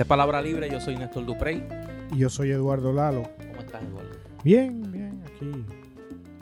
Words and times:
Esta 0.00 0.04
es 0.06 0.08
Palabra 0.16 0.40
Libre, 0.40 0.70
yo 0.70 0.80
soy 0.80 0.96
Néstor 0.96 1.26
Duprey. 1.26 1.62
Y 2.10 2.20
yo 2.20 2.30
soy 2.30 2.50
Eduardo 2.50 2.90
Lalo. 2.90 3.24
¿Cómo 3.36 3.60
estás, 3.60 3.82
Eduardo? 3.82 4.08
Bien, 4.42 4.90
bien, 4.90 5.22
aquí. 5.26 5.52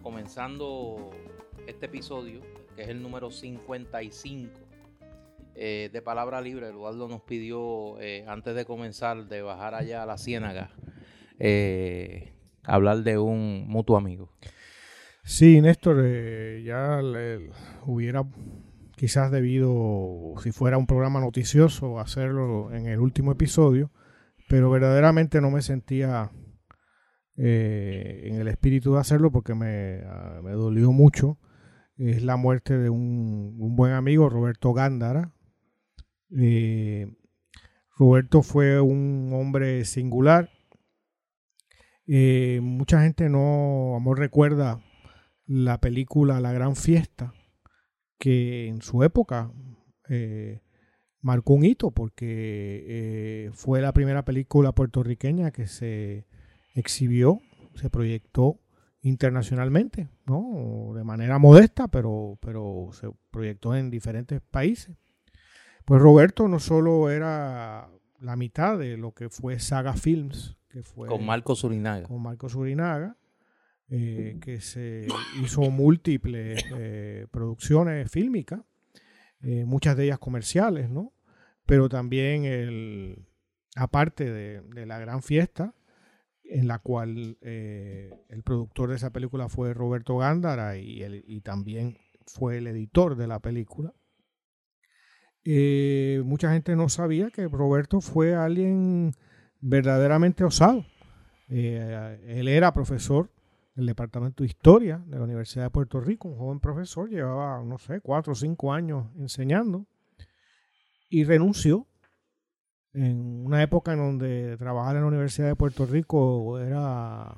Comenzando 0.01 1.11
este 1.67 1.87
episodio, 1.87 2.41
que 2.77 2.83
es 2.83 2.89
el 2.89 3.03
número 3.03 3.33
55 3.33 4.53
eh, 5.57 5.91
de 5.93 6.03
Palabra 6.03 6.41
Libre, 6.41 6.69
Eduardo 6.69 7.09
nos 7.09 7.23
pidió, 7.23 8.01
eh, 8.01 8.25
antes 8.29 8.55
de 8.55 8.65
comenzar, 8.65 9.27
de 9.27 9.43
bajar 9.43 9.75
allá 9.75 10.05
a 10.05 10.07
la 10.07 10.19
ciénaga, 10.19 10.71
eh, 11.41 12.35
hablar 12.63 12.99
de 12.99 13.19
un 13.19 13.67
mutuo 13.67 13.97
amigo. 13.97 14.31
Sí, 15.25 15.61
Néstor, 15.61 15.97
eh, 16.05 16.63
ya 16.65 17.03
le- 17.03 17.51
hubiera 17.87 18.23
quizás 18.99 19.31
debido, 19.31 20.35
si 20.43 20.53
fuera 20.53 20.77
un 20.77 20.87
programa 20.87 21.21
noticioso, 21.21 22.01
hacerlo 22.01 22.73
en 22.73 22.87
el 22.87 22.99
último 22.99 23.33
episodio, 23.33 23.91
pero 24.49 24.71
verdaderamente 24.71 25.41
no 25.41 25.51
me 25.51 25.63
sentía 25.63 26.31
eh, 27.37 28.23
en 28.25 28.35
el 28.41 28.49
espíritu 28.49 28.95
de 28.95 29.01
hacerlo 29.01 29.31
porque 29.31 29.55
me, 29.55 30.01
ah, 30.05 30.41
me 30.43 30.51
dolió 30.51 30.91
mucho. 30.91 31.39
Es 31.97 32.23
la 32.23 32.37
muerte 32.37 32.77
de 32.77 32.91
un, 32.91 33.77
buen 33.77 33.93
amigo, 33.93 34.29
Roberto 34.29 34.73
Gándara. 34.73 35.33
Eh, 36.37 37.07
Roberto 37.97 38.43
fue 38.43 38.81
un 38.81 39.31
hombre 39.33 39.85
singular. 39.85 40.51
Eh, 42.07 42.61
mucha 42.63 43.03
gente 43.03 43.29
no, 43.29 43.95
amor, 43.97 44.19
recuerda 44.19 44.81
la 45.47 45.79
película 45.79 46.41
La 46.41 46.53
Gran 46.53 46.75
Fiesta, 46.75 47.33
que 48.19 48.67
en 48.69 48.83
su 48.83 49.03
época 49.03 49.53
eh, 50.09 50.61
marcó 51.21 51.55
un 51.55 51.65
hito 51.65 51.91
porque 51.91 52.85
eh, 52.89 53.51
fue 53.53 53.81
la 53.81 53.93
primera 53.93 54.25
película 54.25 54.73
puertorriqueña 54.73 55.51
que 55.51 55.67
se 55.67 56.27
exhibió, 56.75 57.41
se 57.75 57.91
proyectó 57.91 58.61
internacionalmente, 59.01 60.09
¿no? 60.27 60.93
De 60.95 61.05
manera 61.05 61.39
modesta, 61.39 61.89
pero, 61.89 62.39
pero 62.41 62.89
se 62.93 63.09
proyectó 63.31 63.75
en 63.77 63.91
diferentes 63.91 64.41
países. 64.41 64.97
Pues 65.85 66.01
Roberto 66.03 66.49
no 66.49 66.59
solo 66.59 67.11
era 67.11 67.89
la 68.21 68.37
mitad 68.37 68.79
de 68.79 68.97
lo 68.97 69.13
que 69.13 69.31
fue 69.31 69.59
Saga 69.59 69.95
Films, 69.95 70.57
que 70.69 70.83
fue 70.83 71.09
Con 71.09 71.25
Marco 71.25 71.55
Surinaga. 71.55 72.07
con 72.07 72.23
Marcos 72.23 72.55
Urinaga, 72.55 73.17
eh, 73.91 74.37
que 74.43 74.61
se 74.61 75.07
hizo 75.43 75.63
múltiples 75.71 76.63
eh, 76.77 77.27
producciones 77.31 78.11
fílmicas, 78.11 78.61
eh, 79.41 79.65
muchas 79.65 79.97
de 79.97 80.05
ellas 80.05 80.19
comerciales, 80.19 80.91
¿no? 80.91 81.15
Pero 81.65 81.89
también, 81.89 82.45
el, 82.45 83.27
aparte 83.77 84.31
de, 84.31 84.87
la 84.87 84.99
gran 84.99 85.23
fiesta, 85.23 85.75
en 86.45 86.67
la 86.67 86.79
cual 86.81 87.37
el 87.43 88.43
productor 88.43 88.91
de 88.91 88.97
esa 88.97 89.11
película 89.11 89.49
fue 89.49 89.75
Roberto 89.75 90.17
Gándara 90.17 90.79
y, 90.79 91.03
el- 91.03 91.25
y 91.27 91.41
también 91.43 91.99
fue 92.27 92.59
el 92.59 92.67
editor 92.67 93.17
de 93.17 93.27
la 93.27 93.39
película. 93.39 93.93
Mucha 96.25 96.53
gente 96.53 96.75
no 96.75 96.89
sabía 96.89 97.31
que 97.31 97.49
Roberto 97.49 98.01
fue 98.01 98.35
alguien 98.35 99.13
verdaderamente 99.61 100.45
osado. 100.45 100.87
Él 101.49 102.49
era 102.49 102.73
profesor 102.73 103.31
del 103.79 103.87
Departamento 103.87 104.43
de 104.43 104.49
Historia 104.49 105.01
de 105.07 105.19
la 105.19 105.25
Universidad 105.25 105.63
de 105.67 105.71
Puerto 105.71 106.01
Rico, 106.01 106.27
un 106.29 106.37
joven 106.37 106.59
profesor, 106.59 107.09
llevaba, 107.09 107.63
no 107.65 107.79
sé, 107.79 108.01
cuatro 108.01 108.33
o 108.33 108.37
cinco 108.37 108.73
años 108.73 109.07
enseñando 109.17 109.87
y 111.09 111.23
renunció 111.23 111.87
en 112.93 113.47
una 113.47 113.63
época 113.63 113.93
en 113.93 113.99
donde 114.01 114.57
trabajar 114.57 114.97
en 114.97 115.03
la 115.03 115.07
Universidad 115.09 115.47
de 115.47 115.55
Puerto 115.55 115.87
Rico 115.87 116.59
era 116.59 117.37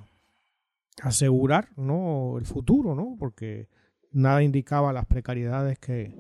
asegurar 1.02 1.68
¿no? 1.76 2.38
el 2.38 2.46
futuro, 2.46 2.94
¿no? 2.94 3.16
porque 3.18 3.68
nada 4.10 4.42
indicaba 4.42 4.94
las 4.94 5.04
precariedades 5.04 5.78
que, 5.78 6.16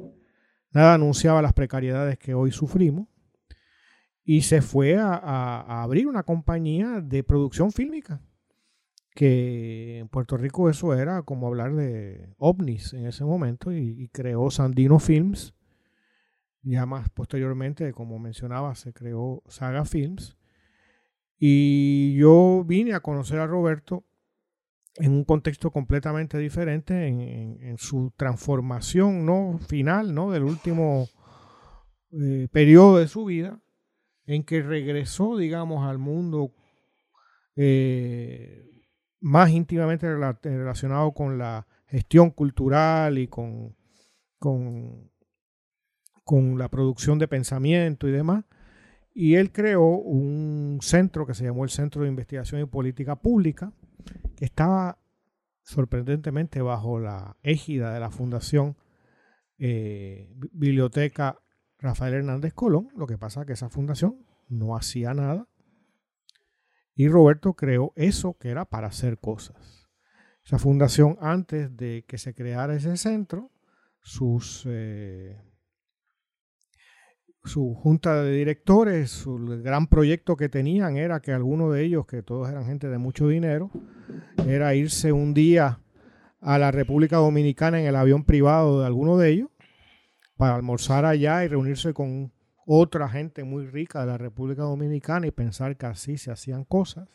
nada 0.70 0.92
anunciaba 0.94 1.40
las 1.40 1.54
precariedades 1.54 2.18
que 2.18 2.34
hoy 2.34 2.52
sufrimos 2.52 3.08
y 4.22 4.42
se 4.42 4.60
fue 4.60 4.98
a, 4.98 5.14
a- 5.14 5.60
a 5.62 5.82
abrir 5.82 6.06
una 6.06 6.24
compañía 6.24 7.00
de 7.00 7.24
producción 7.24 7.72
fílmica 7.72 8.20
que 9.14 9.98
en 9.98 10.08
Puerto 10.08 10.36
Rico 10.36 10.70
eso 10.70 10.94
era 10.94 11.22
como 11.22 11.46
hablar 11.48 11.74
de 11.74 12.32
ovnis 12.38 12.92
en 12.94 13.06
ese 13.06 13.24
momento 13.24 13.72
y, 13.72 14.08
creó 14.12 14.50
Sandino 14.50 14.98
Films. 14.98 15.54
Ya 16.62 16.86
más 16.86 17.08
posteriormente 17.10 17.92
como 17.92 18.18
mencionaba 18.18 18.74
se 18.74 18.92
creó 18.92 19.42
Saga 19.48 19.84
Films. 19.84 20.36
Y 21.38 22.14
yo 22.16 22.64
vine 22.66 22.92
a 22.94 23.00
conocer 23.00 23.38
a 23.38 23.46
Roberto 23.46 24.04
en 24.96 25.12
un 25.12 25.24
contexto 25.24 25.70
completamente 25.70 26.36
diferente 26.38 27.06
en, 27.06 27.20
en- 27.20 27.62
en 27.62 27.78
su 27.78 28.12
transformación 28.16 29.24
no 29.24 29.58
final 29.66 30.14
no 30.14 30.30
del 30.32 30.42
último 30.42 31.08
eh, 32.12 32.48
periodo 32.52 32.98
de 32.98 33.08
su 33.08 33.24
vida 33.24 33.60
en 34.26 34.44
que 34.44 34.62
regresó, 34.62 35.36
digamos, 35.36 35.86
al 35.88 35.98
mundo 35.98 36.52
eh, 37.56 38.79
más 39.20 39.50
íntimamente 39.50 40.06
rela- 40.06 40.38
relacionado 40.42 41.12
con 41.12 41.38
la 41.38 41.66
gestión 41.86 42.30
cultural 42.30 43.18
y 43.18 43.28
con, 43.28 43.76
con, 44.38 45.10
con 46.24 46.58
la 46.58 46.68
producción 46.68 47.18
de 47.18 47.28
pensamiento 47.28 48.08
y 48.08 48.12
demás. 48.12 48.44
Y 49.12 49.34
él 49.34 49.50
creó 49.52 49.84
un 49.98 50.78
centro 50.82 51.26
que 51.26 51.34
se 51.34 51.44
llamó 51.44 51.64
el 51.64 51.70
Centro 51.70 52.02
de 52.02 52.08
Investigación 52.08 52.60
y 52.60 52.64
Política 52.66 53.16
Pública, 53.16 53.72
que 54.36 54.44
estaba 54.44 54.98
sorprendentemente 55.62 56.62
bajo 56.62 57.00
la 57.00 57.36
égida 57.42 57.92
de 57.92 58.00
la 58.00 58.10
Fundación 58.10 58.76
eh, 59.58 60.30
Bi- 60.36 60.50
Biblioteca 60.52 61.38
Rafael 61.78 62.14
Hernández 62.14 62.54
Colón. 62.54 62.88
Lo 62.96 63.06
que 63.06 63.18
pasa 63.18 63.40
es 63.40 63.46
que 63.46 63.52
esa 63.54 63.68
fundación 63.68 64.24
no 64.48 64.76
hacía 64.76 65.12
nada. 65.12 65.48
Y 67.00 67.08
Roberto 67.08 67.54
creó 67.54 67.94
eso 67.96 68.36
que 68.38 68.50
era 68.50 68.66
para 68.66 68.88
hacer 68.88 69.16
cosas. 69.16 69.88
Esa 70.44 70.58
fundación, 70.58 71.16
antes 71.22 71.74
de 71.74 72.04
que 72.06 72.18
se 72.18 72.34
creara 72.34 72.74
ese 72.74 72.94
centro, 72.98 73.50
sus, 74.02 74.64
eh, 74.68 75.40
su 77.42 77.72
junta 77.72 78.22
de 78.22 78.32
directores, 78.32 79.10
su 79.10 79.38
el 79.50 79.62
gran 79.62 79.86
proyecto 79.86 80.36
que 80.36 80.50
tenían 80.50 80.98
era 80.98 81.20
que 81.20 81.32
algunos 81.32 81.72
de 81.72 81.84
ellos, 81.86 82.04
que 82.04 82.22
todos 82.22 82.50
eran 82.50 82.66
gente 82.66 82.90
de 82.90 82.98
mucho 82.98 83.28
dinero, 83.28 83.70
era 84.46 84.74
irse 84.74 85.10
un 85.10 85.32
día 85.32 85.80
a 86.42 86.58
la 86.58 86.70
República 86.70 87.16
Dominicana 87.16 87.80
en 87.80 87.86
el 87.86 87.96
avión 87.96 88.24
privado 88.24 88.80
de 88.80 88.86
alguno 88.86 89.16
de 89.16 89.30
ellos 89.30 89.48
para 90.36 90.54
almorzar 90.54 91.06
allá 91.06 91.46
y 91.46 91.48
reunirse 91.48 91.94
con 91.94 92.30
otra 92.72 93.08
gente 93.08 93.42
muy 93.42 93.66
rica 93.66 93.98
de 93.98 94.06
la 94.06 94.16
República 94.16 94.62
Dominicana 94.62 95.26
y 95.26 95.32
pensar 95.32 95.76
que 95.76 95.86
así 95.86 96.16
se 96.18 96.30
hacían 96.30 96.64
cosas. 96.64 97.08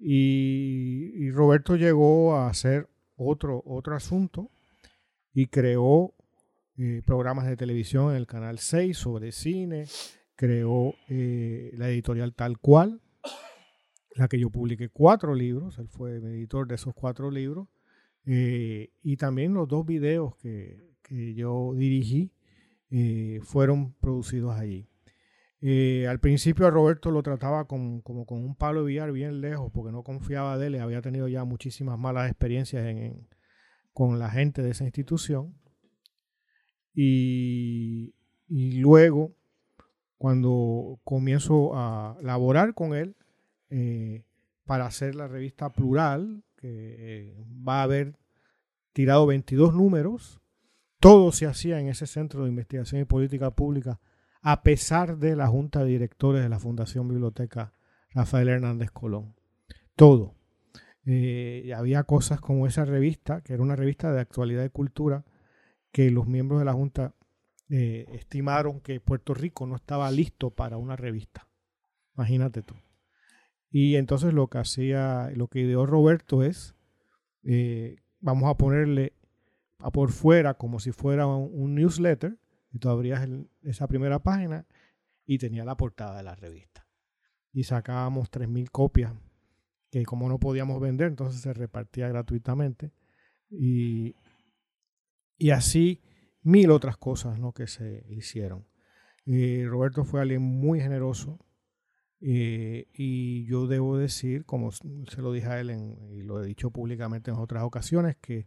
Y, 0.00 1.30
Roberto 1.30 1.76
llegó 1.76 2.34
a 2.34 2.48
hacer 2.48 2.88
otro, 3.14 3.62
otro 3.64 3.94
asunto 3.94 4.50
y 5.32 5.46
creó 5.46 6.16
eh, 6.76 7.02
programas 7.06 7.46
de 7.46 7.56
televisión 7.56 8.10
en 8.10 8.16
el 8.16 8.26
Canal 8.26 8.58
6 8.58 8.98
sobre 8.98 9.30
cine, 9.30 9.84
creó 10.34 10.96
eh, 11.08 11.70
la 11.74 11.88
editorial 11.88 12.34
Tal 12.34 12.58
Cual, 12.58 13.00
la 14.16 14.26
que 14.26 14.40
yo 14.40 14.50
publiqué 14.50 14.88
cuatro 14.88 15.36
libros, 15.36 15.78
él 15.78 15.86
fue 15.86 16.16
el 16.16 16.24
editor 16.24 16.66
de 16.66 16.74
esos 16.74 16.94
cuatro 16.94 17.30
libros, 17.30 17.68
eh, 18.26 18.90
y 19.04 19.16
también 19.18 19.54
los 19.54 19.68
dos 19.68 19.86
videos 19.86 20.34
que, 20.38 20.96
que 21.00 21.34
yo 21.34 21.74
dirigí 21.76 22.32
fueron 23.42 23.94
producidos 23.94 24.54
allí. 24.54 24.88
Eh, 25.60 26.06
al 26.08 26.18
principio 26.18 26.66
a 26.66 26.70
Roberto 26.70 27.10
lo 27.10 27.22
trataba 27.22 27.66
con- 27.68 28.00
como 28.02 28.26
con 28.26 28.44
un 28.44 28.56
palo 28.56 28.80
de 28.80 28.86
billar 28.88 29.12
bien 29.12 29.40
lejos 29.40 29.70
porque 29.72 29.92
no 29.92 30.02
confiaba 30.02 30.58
de 30.58 30.66
él, 30.66 30.80
había 30.80 31.00
tenido 31.02 31.28
ya 31.28 31.44
muchísimas 31.44 31.98
malas 31.98 32.28
experiencias 32.30 32.84
en- 32.86 32.98
en- 32.98 33.28
con 33.92 34.18
la 34.18 34.28
gente 34.30 34.60
de 34.62 34.70
esa 34.70 34.84
institución. 34.84 35.54
Y, 36.94 38.14
y 38.48 38.72
luego, 38.80 39.34
cuando 40.18 41.00
comienzo 41.04 41.74
a 41.74 42.16
laborar 42.22 42.74
con 42.74 42.94
él 42.94 43.16
eh, 43.70 44.24
para 44.64 44.86
hacer 44.86 45.14
la 45.14 45.28
revista 45.28 45.72
Plural, 45.72 46.44
que 46.56 46.68
eh, 47.30 47.44
va 47.66 47.80
a 47.80 47.84
haber 47.84 48.18
tirado 48.92 49.26
22 49.26 49.74
números, 49.74 50.41
todo 51.02 51.32
se 51.32 51.46
hacía 51.46 51.80
en 51.80 51.88
ese 51.88 52.06
centro 52.06 52.44
de 52.44 52.50
investigación 52.50 53.00
y 53.00 53.04
política 53.04 53.50
pública, 53.50 53.98
a 54.40 54.62
pesar 54.62 55.18
de 55.18 55.34
la 55.34 55.48
junta 55.48 55.80
de 55.80 55.90
directores 55.90 56.44
de 56.44 56.48
la 56.48 56.60
Fundación 56.60 57.08
Biblioteca 57.08 57.72
Rafael 58.10 58.48
Hernández 58.48 58.92
Colón. 58.92 59.34
Todo. 59.96 60.36
Eh, 61.04 61.72
había 61.76 62.04
cosas 62.04 62.40
como 62.40 62.68
esa 62.68 62.84
revista, 62.84 63.40
que 63.40 63.52
era 63.52 63.64
una 63.64 63.74
revista 63.74 64.12
de 64.12 64.20
actualidad 64.20 64.64
y 64.64 64.68
cultura, 64.68 65.24
que 65.90 66.12
los 66.12 66.28
miembros 66.28 66.60
de 66.60 66.66
la 66.66 66.72
junta 66.72 67.16
eh, 67.68 68.06
estimaron 68.12 68.80
que 68.80 69.00
Puerto 69.00 69.34
Rico 69.34 69.66
no 69.66 69.74
estaba 69.74 70.08
listo 70.12 70.50
para 70.50 70.76
una 70.76 70.94
revista. 70.94 71.48
Imagínate 72.14 72.62
tú. 72.62 72.76
Y 73.72 73.96
entonces 73.96 74.32
lo 74.34 74.46
que 74.46 74.58
hacía, 74.58 75.32
lo 75.34 75.48
que 75.48 75.62
ideó 75.62 75.84
Roberto 75.84 76.44
es, 76.44 76.76
eh, 77.42 77.96
vamos 78.20 78.48
a 78.48 78.56
ponerle 78.56 79.14
a 79.82 79.90
por 79.90 80.12
fuera 80.12 80.54
como 80.54 80.80
si 80.80 80.92
fuera 80.92 81.26
un, 81.26 81.74
newsletter, 81.74 82.38
y 82.72 82.78
tú 82.78 82.88
abrías 82.88 83.28
esa 83.62 83.86
primera 83.86 84.20
página 84.20 84.66
y 85.26 85.38
tenía 85.38 85.64
la 85.64 85.76
portada 85.76 86.16
de 86.16 86.22
la 86.22 86.34
revista. 86.34 86.86
Y 87.52 87.64
sacábamos 87.64 88.30
3.000 88.30 88.70
copias, 88.70 89.12
que 89.90 90.04
como 90.04 90.28
no 90.28 90.38
podíamos 90.38 90.80
vender, 90.80 91.08
entonces 91.08 91.40
se 91.40 91.52
repartía 91.52 92.08
gratuitamente. 92.08 92.92
Y, 93.50 94.16
y 95.36 95.50
así 95.50 96.00
mil 96.42 96.70
otras 96.70 96.96
cosas 96.96 97.38
¿no? 97.38 97.52
que 97.52 97.66
se 97.66 98.04
hicieron. 98.08 98.66
Eh, 99.26 99.64
Roberto 99.68 100.04
fue 100.04 100.20
alguien 100.20 100.42
muy 100.42 100.80
generoso 100.80 101.38
eh, 102.20 102.88
y 102.94 103.44
yo 103.44 103.66
debo 103.66 103.96
decir, 103.96 104.44
como 104.44 104.70
se 104.72 105.20
lo 105.22 105.32
dije 105.32 105.48
a 105.48 105.60
él 105.60 105.70
y 106.10 106.22
lo 106.22 106.42
he 106.42 106.46
dicho 106.46 106.70
públicamente 106.70 107.30
en 107.30 107.36
otras 107.36 107.64
ocasiones, 107.64 108.16
que 108.16 108.46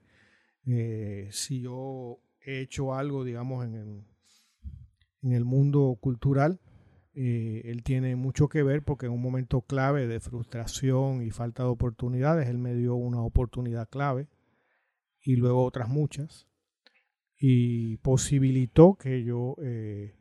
eh, 0.68 1.30
si 1.32 1.62
yo 1.62 2.20
he 2.42 2.62
hecho 2.62 2.94
algo, 2.94 3.24
digamos, 3.24 3.66
en 3.66 4.06
el, 5.32 5.46
mundo 5.46 5.98
cultural, 6.00 6.60
él 7.14 7.82
tiene 7.84 8.16
mucho 8.16 8.50
que 8.50 8.62
ver 8.62 8.84
porque 8.84 9.06
en 9.06 9.14
un 9.14 9.22
momento 9.22 9.62
clave 9.62 10.06
de 10.06 10.20
frustración 10.20 11.22
y 11.22 11.32
falta 11.32 11.64
de 11.64 11.70
oportunidades, 11.70 12.50
él 12.50 12.58
me 12.58 12.76
dio 12.76 12.96
una 12.96 13.22
oportunidad 13.22 13.90
clave 13.90 14.28
y 15.22 15.38
luego 15.38 15.64
otras 15.64 15.90
muchas 15.90 16.48
y 17.38 17.98
posibilitó 17.98 18.96
que 18.96 19.24
yo 19.24 19.56
eh, 19.62 20.16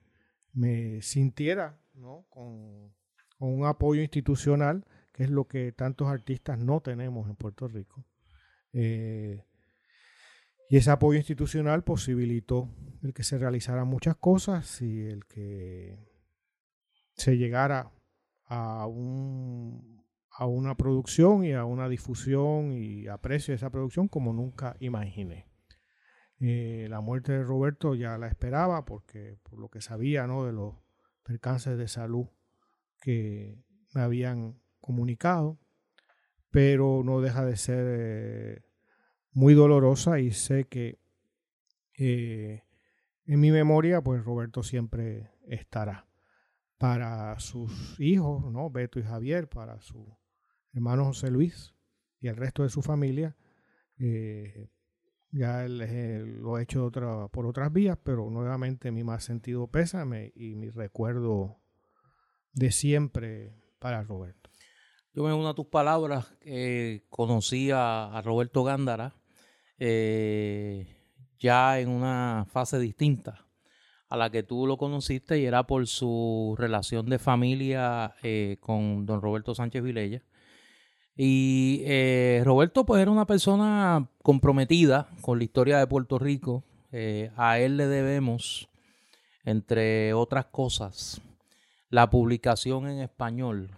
me 0.53 1.01
sintiera 1.03 1.81
con, 2.29 2.93
un 3.39 3.67
apoyo 3.67 4.03
institucional, 4.03 4.85
que 5.13 5.25
es 5.25 5.31
lo 5.31 5.47
que 5.47 5.73
tantos 5.73 6.09
artistas 6.09 6.59
no 6.59 6.81
tenemos 6.81 7.29
en 7.29 7.37
Puerto 7.37 7.69
Rico. 7.69 8.05
Eh, 8.73 9.45
y 10.75 10.77
ese 10.77 10.91
apoyo 10.91 11.19
institucional 11.19 11.85
posibilitó 11.85 12.69
el 13.05 13.15
que 13.15 13.23
se 13.23 13.39
realizaran 13.39 13.87
muchas 13.87 14.17
cosas 14.17 14.83
y 14.83 15.03
el 15.03 15.25
que 15.25 16.05
se 17.13 17.37
llegara 17.37 17.93
a, 18.47 18.85
un, 18.89 20.05
a 20.33 20.47
una 20.47 20.77
producción 20.77 21.45
y 21.45 21.53
a 21.53 21.65
una 21.65 21.89
difusión 21.89 22.73
y 22.73 23.07
aprecio 23.07 23.53
de 23.53 23.57
esa 23.57 23.71
producción 23.71 24.09
como 24.09 24.33
nunca 24.33 24.77
imaginé. 24.81 25.47
Eh, 26.41 26.89
la 26.91 27.01
muerte 27.01 27.31
de 27.31 27.45
Roberto 27.45 27.95
ya 27.95 28.19
la 28.19 28.27
esperaba 28.27 28.85
porque 28.85 29.39
por 29.45 29.61
lo 29.61 29.69
que 29.69 29.81
sabía 29.81 30.27
¿no? 30.27 30.45
de 30.45 30.55
los 30.55 30.75
percances 31.23 31.79
de 31.79 31.87
salud 31.87 32.27
que 33.01 33.63
me 33.95 34.01
habían 34.01 34.61
comunicado, 34.81 35.57
pero 36.51 37.03
no 37.05 37.21
deja 37.21 37.45
de 37.45 37.57
ser 37.57 37.87
eh, 37.87 38.64
muy 39.35 39.55
dolorosa 39.55 40.21
y 40.21 40.31
sé 40.31 40.65
que 40.65 41.01
eh, 41.99 42.63
en 43.27 43.41
mi 43.41 43.51
memoria 43.51 44.01
pues 44.01 44.25
Roberto 44.25 44.63
siempre 44.63 45.31
estará 45.47 46.07
para 46.79 47.39
sus 47.41 47.99
hijos, 47.99 48.51
¿no? 48.51 48.71
Beto 48.71 48.99
y 48.99 49.03
Javier, 49.03 49.49
para 49.49 49.81
su 49.81 50.17
hermano 50.73 51.05
José 51.07 51.31
Luis 51.31 51.75
y 52.21 52.29
el 52.29 52.37
resto 52.37 52.63
de 52.63 52.69
su 52.69 52.83
familia, 52.83 53.37
ya 55.31 55.67
lo 55.69 56.59
he 56.59 56.63
hecho 56.63 56.85
otra, 56.85 57.29
por 57.29 57.47
otras 57.47 57.73
vías, 57.73 57.99
pero 58.03 58.29
nuevamente 58.31 58.91
mi 58.91 59.05
más 59.05 59.25
sentido 59.25 59.67
pésame 59.69 60.33
y 60.35 60.55
mi 60.55 60.71
recuerdo 60.71 61.61
de 62.53 62.71
siempre 62.71 63.55
para 63.79 64.03
Roberto. 64.03 64.51
Yo 65.13 65.23
me 65.23 65.33
uno 65.33 65.49
a 65.49 65.55
tus 65.55 65.67
palabras, 65.67 66.35
conocí 67.09 67.71
a, 67.73 68.21
Roberto 68.25 68.65
Gándara 68.65 69.15
eh, 69.87 70.87
ya 71.39 71.79
en 71.79 71.91
una 71.91 72.47
fase 72.49 72.79
distinta 72.79 73.45
a 74.09 74.17
la 74.17 74.31
que 74.31 74.43
tú 74.43 74.67
lo 74.67 74.79
conociste 74.79 75.39
y 75.39 75.45
era 75.45 75.67
por 75.67 75.87
su 75.87 76.55
relación 76.57 77.05
de 77.11 77.19
familia 77.19 78.15
eh, 78.23 78.57
con 78.61 79.05
don 79.05 79.21
Roberto 79.21 79.55
Sánchez 79.55 79.83
Vilella 79.83 80.23
y 81.15 81.83
eh, 81.85 82.41
Roberto 82.47 82.87
pues 82.87 83.03
era 83.03 83.11
una 83.11 83.27
persona 83.27 84.09
comprometida 84.23 85.11
con 85.21 85.37
la 85.37 85.45
historia 85.45 85.79
de 85.79 85.87
Puerto 85.87 86.19
Rico. 86.19 86.65
A 87.37 87.59
él 87.59 87.77
le 87.77 87.89
debemos, 87.89 88.69
entre 89.45 90.15
otras 90.15 90.47
cosas, 90.47 91.21
la 91.91 92.09
publicación 92.09 92.89
en 92.89 93.01
español 93.01 93.71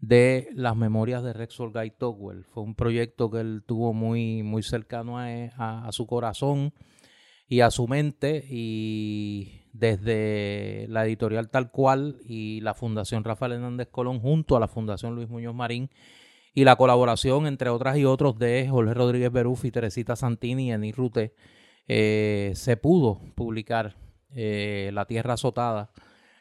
de 0.00 0.48
las 0.54 0.76
memorias 0.76 1.22
de 1.22 1.32
Rexol 1.32 1.72
Guy 1.72 1.90
Togwell. 1.90 2.44
Fue 2.44 2.62
un 2.62 2.74
proyecto 2.74 3.30
que 3.30 3.40
él 3.40 3.62
tuvo 3.66 3.92
muy, 3.92 4.42
muy 4.42 4.62
cercano 4.62 5.18
a 5.18 5.88
su 5.92 6.06
corazón 6.06 6.72
y 7.48 7.60
a 7.60 7.70
su 7.70 7.88
mente 7.88 8.44
y 8.48 9.62
desde 9.72 10.86
la 10.88 11.06
editorial 11.06 11.48
tal 11.48 11.70
cual 11.70 12.16
y 12.26 12.60
la 12.60 12.74
Fundación 12.74 13.24
Rafael 13.24 13.52
Hernández 13.52 13.88
Colón 13.90 14.20
junto 14.20 14.56
a 14.56 14.60
la 14.60 14.68
Fundación 14.68 15.14
Luis 15.14 15.28
Muñoz 15.28 15.54
Marín 15.54 15.90
y 16.52 16.64
la 16.64 16.76
colaboración 16.76 17.46
entre 17.46 17.70
otras 17.70 17.96
y 17.96 18.04
otros 18.04 18.38
de 18.38 18.68
Jorge 18.68 18.92
Rodríguez 18.92 19.32
Beruf 19.32 19.64
Teresita 19.72 20.14
Santini 20.14 20.68
y 20.68 20.72
Enis 20.72 20.94
Rute 20.94 21.34
eh, 21.86 22.52
se 22.54 22.76
pudo 22.76 23.20
publicar 23.34 23.96
eh, 24.34 24.90
La 24.92 25.06
Tierra 25.06 25.34
Azotada, 25.34 25.90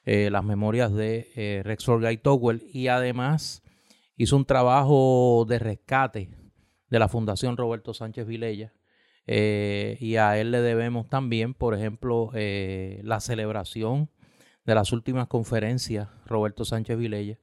eh, 0.08 0.30
las 0.32 0.44
memorias 0.44 0.92
de 0.94 1.62
Rex 1.64 1.88
Orgay 1.88 2.18
Towell 2.18 2.64
y 2.74 2.88
además 2.88 3.62
hizo 4.16 4.36
un 4.36 4.46
trabajo 4.46 5.46
de 5.48 5.60
rescate 5.60 6.30
de 6.90 7.00
la 7.00 7.08
Fundación 7.08 7.58
Roberto 7.58 7.94
Sánchez 7.94 8.26
Vilella 8.26 8.74
eh, 9.28 9.98
y 10.00 10.16
a 10.16 10.40
él 10.40 10.52
le 10.52 10.62
debemos 10.62 11.10
también, 11.10 11.54
por 11.54 11.76
ejemplo, 11.76 12.32
eh, 12.34 13.02
la 13.04 13.20
celebración 13.20 14.10
de 14.66 14.74
las 14.74 14.94
últimas 14.94 15.28
conferencias 15.28 16.08
Roberto 16.26 16.64
Sánchez 16.64 16.98
Vilella 16.98 17.38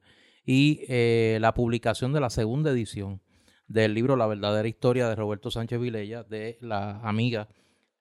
y 0.45 0.81
eh, 0.89 1.37
la 1.41 1.53
publicación 1.53 2.11
de 2.11 2.19
la 2.19 2.31
segunda 2.31 2.71
edición 2.71 3.21
del 3.67 3.93
libro 3.93 4.15
La 4.15 4.27
verdadera 4.27 4.67
historia 4.67 5.07
de 5.07 5.15
Roberto 5.15 5.49
Sánchez 5.51 5.79
Vilella 5.79 6.23
de 6.23 6.57
la 6.59 6.99
amiga 7.01 7.47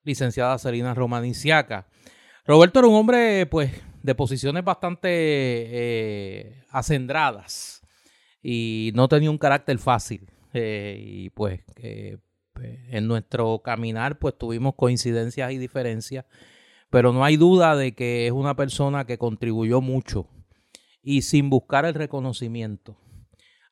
licenciada 0.03 0.59
Selina 0.59 0.95
Romaniciaca. 0.95 1.87
Roberto 2.47 2.79
era 2.79 2.89
un 2.89 2.95
hombre 2.95 3.47
pues 3.47 3.73
de 4.03 4.15
posiciones 4.15 4.65
bastante 4.65 6.63
acendradas 6.71 7.83
y 8.43 8.93
no 8.95 9.09
tenía 9.09 9.31
un 9.31 9.39
carácter 9.39 9.79
fácil 9.79 10.29
y 10.53 11.31
pues 11.31 11.61
pues, 12.55 12.79
en 12.89 13.09
nuestro 13.09 13.59
caminar 13.59 14.19
pues 14.21 14.39
tuvimos 14.39 14.75
coincidencias 14.77 15.51
y 15.51 15.59
diferencias, 15.59 16.25
pero 16.89 17.13
no 17.13 17.25
hay 17.25 17.37
duda 17.37 17.75
de 17.75 17.97
que 17.97 18.27
es 18.27 18.33
una 18.33 18.55
persona 18.55 19.05
que 19.07 19.19
contribuyó 19.19 19.81
mucho 19.81 20.29
y 21.03 21.23
sin 21.23 21.51
buscar 21.51 21.85
el 21.85 21.95
reconocimiento 21.95 22.97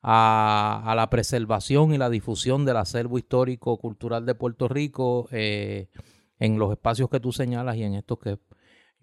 a, 0.01 0.93
la 0.97 1.09
preservación 1.09 1.93
y 1.93 1.97
la 1.97 2.09
difusión 2.09 2.65
del 2.65 2.75
acervo 2.75 3.17
histórico 3.17 3.77
cultural 3.77 4.25
de 4.25 4.35
Puerto 4.35 4.67
Rico 4.67 5.29
eh, 5.31 5.87
en 6.39 6.59
los 6.59 6.71
espacios 6.71 7.09
que 7.09 7.21
tú 7.21 7.31
señalas 7.31 7.77
y 7.77 7.83
en 7.83 7.93
estos 7.93 8.19
que 8.19 8.37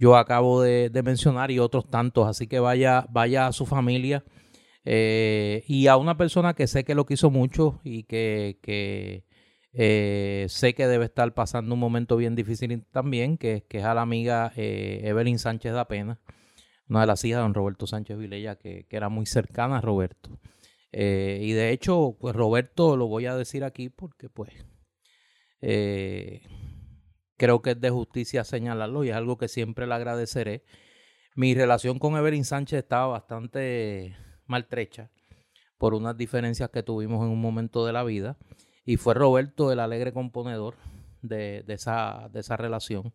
yo 0.00 0.16
acabo 0.16 0.62
de, 0.62 0.90
mencionar 1.04 1.50
y 1.50 1.60
otros 1.60 1.88
tantos. 1.88 2.26
Así 2.26 2.46
que 2.48 2.58
vaya, 2.58 3.06
vaya 3.10 3.46
a 3.46 3.52
su 3.52 3.66
familia 3.66 4.24
eh, 4.84 5.62
y 5.68 5.86
a 5.86 5.96
una 5.98 6.16
persona 6.16 6.54
que 6.54 6.66
sé 6.66 6.82
que 6.84 6.94
lo 6.94 7.04
quiso 7.04 7.30
mucho 7.30 7.80
y 7.84 8.04
que, 8.04 8.58
que 8.62 9.26
eh, 9.74 10.46
sé 10.48 10.74
que 10.74 10.88
debe 10.88 11.04
estar 11.04 11.32
pasando 11.34 11.74
un 11.74 11.80
momento 11.80 12.16
bien 12.16 12.34
difícil 12.34 12.84
también, 12.90 13.36
que, 13.36 13.66
que 13.68 13.78
es 13.78 13.84
a 13.84 13.92
la 13.94 14.00
amiga 14.00 14.52
eh, 14.56 15.02
Evelyn 15.04 15.38
Sánchez 15.38 15.74
da 15.74 15.86
Pena, 15.86 16.18
una 16.88 17.02
de 17.02 17.06
las 17.06 17.22
hijas 17.24 17.38
de 17.38 17.42
don 17.42 17.54
Roberto 17.54 17.86
Sánchez 17.86 18.16
Vilella, 18.16 18.56
que, 18.56 18.86
era 18.90 19.10
muy 19.10 19.26
cercana 19.26 19.78
a 19.78 19.80
Roberto. 19.82 20.40
Eh, 20.92 21.40
y 21.42 21.52
de 21.52 21.70
hecho, 21.70 22.16
pues 22.18 22.34
Roberto 22.34 22.96
lo 22.96 23.06
voy 23.06 23.26
a 23.26 23.36
decir 23.36 23.64
aquí 23.64 23.90
porque 23.90 24.30
pues 24.30 24.50
creo 27.40 27.62
que 27.62 27.70
es 27.70 27.80
de 27.80 27.88
justicia 27.88 28.44
señalarlo 28.44 29.02
y 29.02 29.08
es 29.08 29.16
algo 29.16 29.38
que 29.38 29.48
siempre 29.48 29.86
le 29.86 29.94
agradeceré. 29.94 30.62
Mi 31.34 31.54
relación 31.54 31.98
con 31.98 32.14
Evelyn 32.14 32.44
Sánchez 32.44 32.80
estaba 32.80 33.06
bastante 33.06 34.14
maltrecha 34.44 35.10
por 35.78 35.94
unas 35.94 36.18
diferencias 36.18 36.68
que 36.68 36.82
tuvimos 36.82 37.24
en 37.24 37.32
un 37.32 37.40
momento 37.40 37.86
de 37.86 37.94
la 37.94 38.04
vida 38.04 38.36
y 38.84 38.98
fue 38.98 39.14
Roberto 39.14 39.72
el 39.72 39.80
alegre 39.80 40.12
componedor 40.12 40.74
de, 41.22 41.64
esa, 41.68 42.28
de 42.30 42.40
esa 42.40 42.58
relación. 42.58 43.14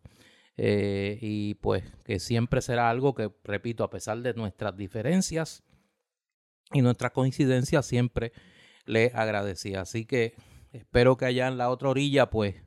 Eh, 0.56 1.18
y 1.20 1.54
pues 1.54 1.84
que 2.04 2.18
siempre 2.18 2.62
será 2.62 2.90
algo 2.90 3.14
que, 3.14 3.30
repito, 3.44 3.84
a 3.84 3.90
pesar 3.90 4.18
de 4.22 4.34
nuestras 4.34 4.76
diferencias 4.76 5.62
y 6.72 6.82
nuestras 6.82 7.12
coincidencias, 7.12 7.86
siempre 7.86 8.32
le 8.86 9.12
agradecía. 9.14 9.82
Así 9.82 10.04
que 10.04 10.34
espero 10.72 11.16
que 11.16 11.26
allá 11.26 11.46
en 11.46 11.58
la 11.58 11.70
otra 11.70 11.90
orilla, 11.90 12.28
pues, 12.28 12.65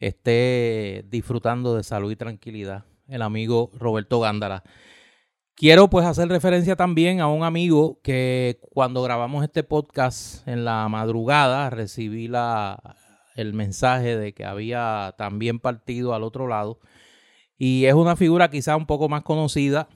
esté 0.00 1.04
disfrutando 1.08 1.76
de 1.76 1.84
salud 1.84 2.10
y 2.10 2.16
tranquilidad 2.16 2.84
el 3.06 3.22
amigo 3.22 3.70
Roberto 3.78 4.20
Gándara. 4.20 4.62
Quiero 5.54 5.90
pues 5.90 6.06
hacer 6.06 6.28
referencia 6.28 6.74
también 6.74 7.20
a 7.20 7.28
un 7.28 7.44
amigo 7.44 8.00
que 8.02 8.60
cuando 8.72 9.02
grabamos 9.02 9.44
este 9.44 9.62
podcast 9.62 10.46
en 10.48 10.64
la 10.64 10.88
madrugada 10.88 11.68
recibí 11.68 12.28
la, 12.28 12.96
el 13.36 13.52
mensaje 13.52 14.16
de 14.16 14.32
que 14.32 14.46
había 14.46 15.14
también 15.18 15.58
partido 15.58 16.14
al 16.14 16.22
otro 16.22 16.48
lado. 16.48 16.80
Y 17.58 17.84
es 17.84 17.94
una 17.94 18.16
figura 18.16 18.48
quizá 18.48 18.74
un 18.76 18.86
poco 18.86 19.10
más 19.10 19.22
conocida 19.22 19.88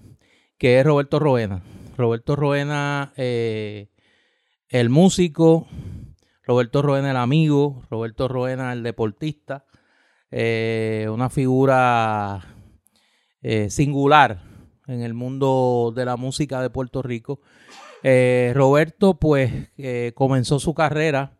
que 0.58 0.78
es 0.80 0.84
Roberto 0.84 1.18
Roena. 1.18 1.62
Roberto 1.96 2.37
Roena, 2.37 3.14
eh, 3.16 3.88
el 4.68 4.90
músico, 4.90 5.66
Roberto 6.42 6.82
Roena 6.82 7.11
el 7.11 7.16
amigo, 7.16 7.82
Roberto 7.90 8.28
Roena 8.28 8.73
el 8.73 8.82
deportista, 8.82 9.64
eh, 10.36 11.06
una 11.12 11.30
figura 11.30 12.44
eh, 13.40 13.70
singular 13.70 14.42
en 14.88 15.02
el 15.02 15.14
mundo 15.14 15.92
de 15.94 16.04
la 16.04 16.16
música 16.16 16.60
de 16.60 16.70
Puerto 16.70 17.02
Rico. 17.02 17.40
Eh, 18.02 18.50
Roberto 18.52 19.14
pues 19.14 19.70
comenzó 20.14 20.58
su 20.58 20.74
carrera 20.74 21.38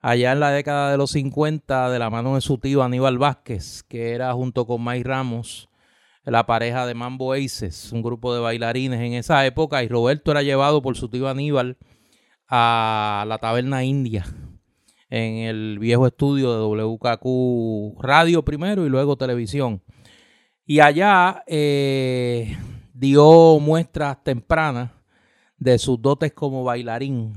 allá 0.00 0.30
en 0.30 0.38
la 0.38 0.52
década 0.52 0.92
de 0.92 0.96
los 0.96 1.10
50 1.10 1.90
de 1.90 1.98
la 1.98 2.08
mano 2.08 2.36
de 2.36 2.40
su 2.40 2.58
tío 2.58 2.84
Aníbal 2.84 3.18
Vázquez, 3.18 3.82
que 3.82 4.12
era 4.12 4.32
junto 4.32 4.64
con 4.64 4.84
Mike 4.84 5.08
Ramos 5.08 5.68
la 6.24 6.46
pareja 6.46 6.86
de 6.86 6.94
Mambo 6.94 7.32
Aces, 7.32 7.90
un 7.90 8.02
grupo 8.02 8.32
de 8.32 8.40
bailarines 8.40 9.00
en 9.00 9.14
esa 9.14 9.44
época, 9.44 9.82
y 9.82 9.88
Roberto 9.88 10.30
era 10.30 10.42
llevado 10.42 10.82
por 10.82 10.96
su 10.96 11.08
tío 11.08 11.28
Aníbal 11.28 11.78
a 12.46 13.24
la 13.26 13.38
taberna 13.38 13.82
india 13.82 14.24
en 15.10 15.38
el 15.38 15.78
viejo 15.80 16.06
estudio 16.06 16.52
de 16.52 16.84
WKQ 16.84 18.00
Radio 18.00 18.44
primero 18.44 18.86
y 18.86 18.88
luego 18.88 19.16
televisión. 19.16 19.82
Y 20.64 20.78
allá 20.80 21.42
eh, 21.48 22.56
dio 22.94 23.58
muestras 23.58 24.22
tempranas 24.22 24.92
de 25.58 25.78
sus 25.78 26.00
dotes 26.00 26.32
como 26.32 26.62
bailarín. 26.62 27.32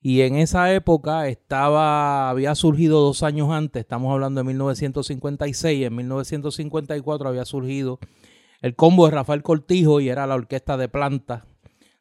Y 0.00 0.22
en 0.22 0.36
esa 0.36 0.72
época 0.72 1.28
estaba, 1.28 2.30
había 2.30 2.54
surgido 2.54 3.00
dos 3.00 3.22
años 3.22 3.50
antes, 3.50 3.80
estamos 3.80 4.12
hablando 4.12 4.40
de 4.40 4.44
1956, 4.44 5.86
en 5.86 5.94
1954 5.94 7.28
había 7.28 7.44
surgido 7.44 7.98
el 8.62 8.76
combo 8.76 9.06
de 9.06 9.12
Rafael 9.12 9.42
Cortijo 9.42 10.00
y 10.00 10.08
era 10.08 10.26
la 10.26 10.36
orquesta 10.36 10.78
de 10.78 10.88
planta 10.88 11.44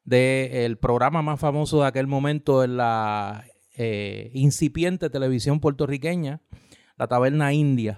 del 0.05 0.77
programa 0.77 1.21
más 1.21 1.39
famoso 1.39 1.81
de 1.81 1.87
aquel 1.87 2.07
momento 2.07 2.63
en 2.63 2.77
la 2.77 3.45
eh, 3.81 4.29
incipiente 4.33 5.09
televisión 5.09 5.61
puertorriqueña, 5.61 6.41
la 6.97 7.07
Taberna 7.07 7.53
India. 7.53 7.97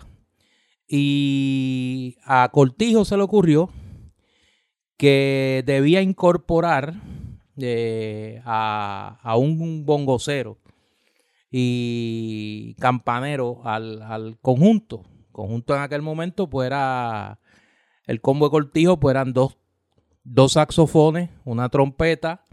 Y 0.87 2.17
a 2.23 2.47
Cortijo 2.53 3.03
se 3.03 3.17
le 3.17 3.23
ocurrió 3.23 3.71
que 4.95 5.63
debía 5.65 6.03
incorporar 6.03 6.93
eh, 7.57 8.43
a, 8.45 9.35
un 9.39 9.83
bongocero 9.83 10.59
y 11.49 12.75
campanero 12.75 13.61
al, 13.65 14.37
conjunto. 14.39 15.03
Conjunto 15.31 15.75
en 15.75 15.81
aquel 15.81 16.03
momento, 16.03 16.47
pues 16.47 16.67
era 16.67 17.39
el 18.05 18.21
combo 18.21 18.45
de 18.45 18.51
cortijo, 18.51 18.99
pues 18.99 19.15
eran 19.15 19.33
dos, 19.33 19.57
dos 20.23 20.51
saxofones, 20.51 21.31
una 21.43 21.69
trompeta, 21.69 22.45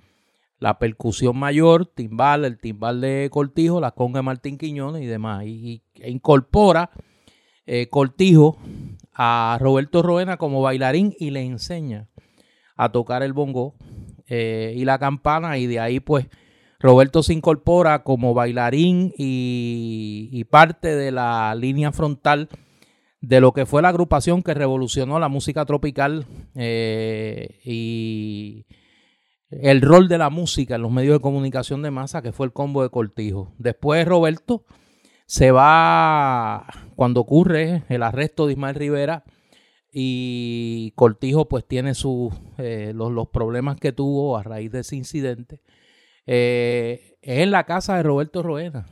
la 0.58 0.78
percusión 0.78 1.38
mayor, 1.38 1.86
timbal, 1.86 2.44
el 2.44 2.58
timbal 2.58 3.00
de 3.00 3.28
Cortijo, 3.30 3.80
la 3.80 3.92
conga 3.92 4.18
de 4.18 4.24
Martín 4.24 4.58
Quiñones 4.58 5.02
y 5.02 5.06
demás. 5.06 5.44
Y, 5.46 5.82
incorpora 6.04 6.90
eh, 7.66 7.88
Cortijo 7.88 8.58
a 9.12 9.58
Roberto 9.60 10.02
Roena 10.02 10.36
como 10.36 10.62
bailarín 10.62 11.14
y 11.18 11.30
le 11.30 11.42
enseña 11.42 12.08
a 12.76 12.90
tocar 12.90 13.22
el 13.22 13.32
bongo 13.32 13.74
eh, 14.28 14.72
y 14.76 14.84
la 14.84 14.98
campana 14.98 15.58
y 15.58 15.66
de 15.66 15.80
ahí 15.80 16.00
pues 16.00 16.28
Roberto 16.78 17.24
se 17.24 17.32
incorpora 17.32 18.04
como 18.04 18.34
bailarín 18.34 19.12
y, 19.16 20.44
parte 20.44 20.94
de 20.94 21.10
la 21.10 21.54
línea 21.56 21.92
frontal 21.92 22.48
de 23.20 23.40
lo 23.40 23.52
que 23.52 23.66
fue 23.66 23.82
la 23.82 23.88
agrupación 23.88 24.42
que 24.42 24.54
revolucionó 24.54 25.18
la 25.18 25.28
música 25.28 25.64
tropical 25.64 26.26
eh, 26.54 27.58
y 27.64 28.64
el 29.50 29.80
rol 29.80 30.08
de 30.08 30.18
la 30.18 30.30
música 30.30 30.74
en 30.76 30.82
los 30.82 30.90
medios 30.90 31.14
de 31.14 31.20
comunicación 31.20 31.82
de 31.82 31.90
masa, 31.90 32.22
que 32.22 32.32
fue 32.32 32.46
el 32.46 32.52
combo 32.52 32.82
de 32.82 32.90
Cortijo. 32.90 33.52
Después 33.58 34.06
Roberto 34.06 34.64
se 35.26 35.50
va 35.50 36.66
cuando 36.96 37.20
ocurre 37.20 37.84
el 37.88 38.02
arresto 38.02 38.46
de 38.46 38.52
Ismael 38.52 38.74
Rivera 38.74 39.24
y 39.92 40.92
Cortijo 40.96 41.48
pues 41.48 41.66
tiene 41.66 41.94
sus 41.94 42.32
eh, 42.58 42.92
los, 42.94 43.28
problemas 43.28 43.78
que 43.78 43.92
tuvo 43.92 44.36
a 44.36 44.42
raíz 44.42 44.70
de 44.70 44.80
ese 44.80 44.96
incidente. 44.96 45.62
Eh, 46.26 47.16
es 47.22 47.38
en 47.40 47.50
la 47.50 47.64
casa 47.64 47.96
de 47.96 48.02
Roberto 48.02 48.42
Roena, 48.42 48.86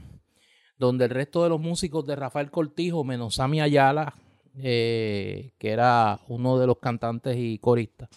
donde 0.78 1.04
el 1.04 1.10
resto 1.10 1.42
de 1.42 1.50
los 1.50 1.60
músicos 1.60 2.06
de 2.06 2.16
Rafael 2.16 2.50
Cortijo, 2.50 3.04
menos 3.04 3.34
Sammy 3.36 3.60
Ayala, 3.60 4.14
eh, 4.58 5.52
que 5.58 5.70
era 5.70 6.20
uno 6.28 6.58
de 6.58 6.66
los 6.66 6.78
cantantes 6.78 7.36
y 7.38 7.58
coristas, 7.58 8.08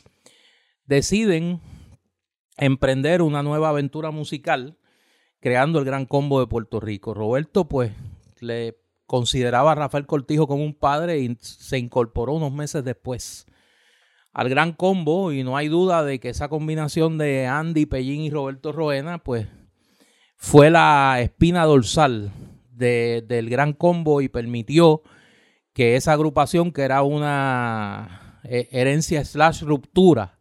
deciden 0.85 1.59
emprender 2.59 3.21
una 3.21 3.41
nueva 3.41 3.69
aventura 3.69 4.11
musical 4.11 4.77
creando 5.39 5.79
el 5.79 5.85
Gran 5.85 6.05
Combo 6.05 6.39
de 6.39 6.47
Puerto 6.47 6.79
Rico. 6.79 7.13
Roberto 7.13 7.67
pues 7.67 7.93
le 8.41 8.77
consideraba 9.05 9.71
a 9.71 9.75
Rafael 9.75 10.05
Cortijo 10.05 10.47
como 10.47 10.63
un 10.63 10.75
padre 10.75 11.19
y 11.19 11.35
se 11.39 11.79
incorporó 11.79 12.33
unos 12.33 12.51
meses 12.51 12.83
después 12.83 13.45
al 14.33 14.47
gran 14.47 14.73
combo 14.73 15.31
y 15.31 15.43
no 15.43 15.57
hay 15.57 15.67
duda 15.67 16.03
de 16.03 16.19
que 16.19 16.29
esa 16.29 16.49
combinación 16.49 17.17
de 17.17 17.47
Andy 17.47 17.87
Pellín 17.87 18.21
y 18.21 18.29
Roberto 18.29 18.71
Roena 18.71 19.17
pues 19.17 19.47
fue 20.35 20.69
la 20.69 21.19
espina 21.19 21.65
dorsal 21.65 22.31
del 22.71 23.49
gran 23.49 23.73
combo 23.73 24.21
y 24.21 24.29
permitió 24.29 25.01
que 25.73 25.95
esa 25.95 26.13
agrupación 26.13 26.71
que 26.71 26.83
era 26.83 27.01
una 27.01 28.39
eh, 28.43 28.69
herencia 28.71 29.25
slash 29.25 29.63
ruptura 29.63 30.38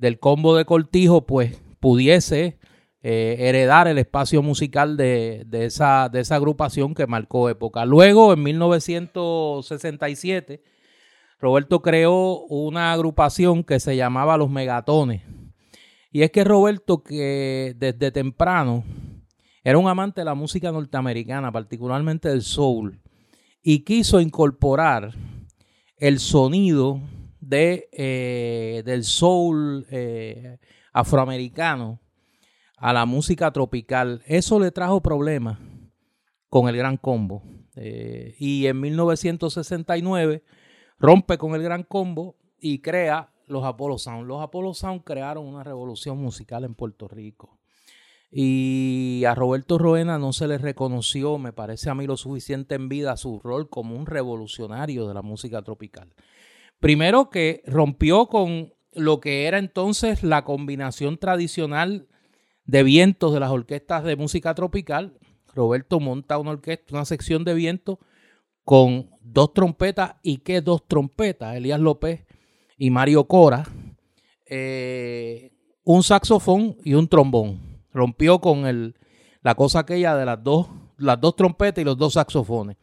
del 0.00 0.18
combo 0.18 0.56
de 0.56 0.64
Cortijo 0.64 1.24
pues 1.26 1.60
pudiese 1.78 2.58
eh, 3.02 3.36
heredar 3.38 3.86
el 3.86 3.98
espacio 3.98 4.42
musical 4.42 4.96
de, 4.96 5.46
esa, 5.52 6.08
de 6.08 6.20
esa 6.20 6.36
agrupación 6.36 6.94
que 6.94 7.06
marcó 7.06 7.50
época. 7.50 7.84
Luego, 7.84 8.32
en 8.32 8.42
1967, 8.42 10.62
Roberto 11.38 11.82
creó 11.82 12.46
una 12.46 12.92
agrupación 12.92 13.62
que 13.62 13.78
se 13.78 13.94
llamaba 13.94 14.38
Los 14.38 14.48
Megatones. 14.50 15.20
Y 16.10 16.22
es 16.22 16.30
que 16.30 16.44
Roberto, 16.44 17.02
que 17.02 17.74
desde 17.76 18.10
temprano 18.10 18.84
era 19.62 19.76
un 19.76 19.86
amante 19.86 20.22
de 20.22 20.24
la 20.24 20.34
música 20.34 20.72
norteamericana, 20.72 21.52
particularmente 21.52 22.30
del 22.30 22.40
soul, 22.42 23.02
y 23.62 23.80
quiso 23.80 24.18
incorporar 24.20 25.12
el 25.98 26.18
sonido 26.18 27.02
eh, 27.52 28.82
del 28.84 29.04
soul 29.04 29.86
eh, 29.90 30.58
afroamericano 30.92 32.00
a 32.76 32.92
la 32.92 33.06
música 33.06 33.50
tropical. 33.52 34.22
Eso 34.26 34.58
le 34.58 34.70
trajo 34.70 35.00
problemas 35.00 35.58
con 36.48 36.68
el 36.68 36.76
Gran 36.76 36.96
Combo. 36.96 37.42
Eh, 37.76 38.34
y 38.38 38.66
en 38.66 38.80
1969 38.80 40.42
rompe 40.98 41.38
con 41.38 41.54
el 41.54 41.62
Gran 41.62 41.84
Combo 41.84 42.36
y 42.58 42.80
crea 42.80 43.32
los 43.46 43.64
Apollo 43.64 43.98
Sound. 43.98 44.26
Los 44.26 44.42
Apollo 44.42 44.74
Sound 44.74 45.02
crearon 45.04 45.46
una 45.46 45.64
revolución 45.64 46.18
musical 46.18 46.64
en 46.64 46.74
Puerto 46.74 47.08
Rico. 47.08 47.58
Y 48.32 49.24
a 49.26 49.34
Roberto 49.34 49.76
Roena 49.76 50.18
no 50.18 50.32
se 50.32 50.46
le 50.46 50.56
reconoció, 50.56 51.36
me 51.36 51.52
parece 51.52 51.90
a 51.90 51.96
mí 51.96 52.06
lo 52.06 52.16
suficiente 52.16 52.76
en 52.76 52.88
vida, 52.88 53.16
su 53.16 53.40
rol 53.40 53.68
como 53.68 53.96
un 53.96 54.06
revolucionario 54.06 55.08
de 55.08 55.14
la 55.14 55.22
música 55.22 55.62
tropical. 55.62 56.14
Primero 56.80 57.28
que 57.28 57.62
rompió 57.66 58.26
con 58.26 58.72
lo 58.92 59.20
que 59.20 59.46
era 59.46 59.58
entonces 59.58 60.22
la 60.22 60.44
combinación 60.44 61.18
tradicional 61.18 62.08
de 62.64 62.82
vientos 62.82 63.32
de 63.34 63.40
las 63.40 63.50
orquestas 63.50 64.02
de 64.04 64.16
música 64.16 64.54
tropical. 64.54 65.18
Roberto 65.54 66.00
monta 66.00 66.38
una 66.38 66.52
orquesta, 66.52 66.94
una 66.94 67.04
sección 67.04 67.44
de 67.44 67.54
vientos 67.54 67.98
con 68.64 69.10
dos 69.20 69.52
trompetas 69.52 70.16
y 70.22 70.38
qué 70.38 70.60
dos 70.60 70.86
trompetas, 70.86 71.56
Elías 71.56 71.80
López 71.80 72.24
y 72.78 72.90
Mario 72.90 73.24
Cora, 73.24 73.66
eh, 74.46 75.52
un 75.84 76.02
saxofón 76.02 76.76
y 76.84 76.94
un 76.94 77.08
trombón. 77.08 77.60
Rompió 77.92 78.40
con 78.40 78.66
el, 78.66 78.94
la 79.42 79.54
cosa 79.54 79.80
aquella 79.80 80.16
de 80.16 80.24
las 80.24 80.42
dos, 80.42 80.68
las 80.96 81.20
dos 81.20 81.36
trompetas 81.36 81.82
y 81.82 81.84
los 81.84 81.98
dos 81.98 82.14
saxofones. 82.14 82.76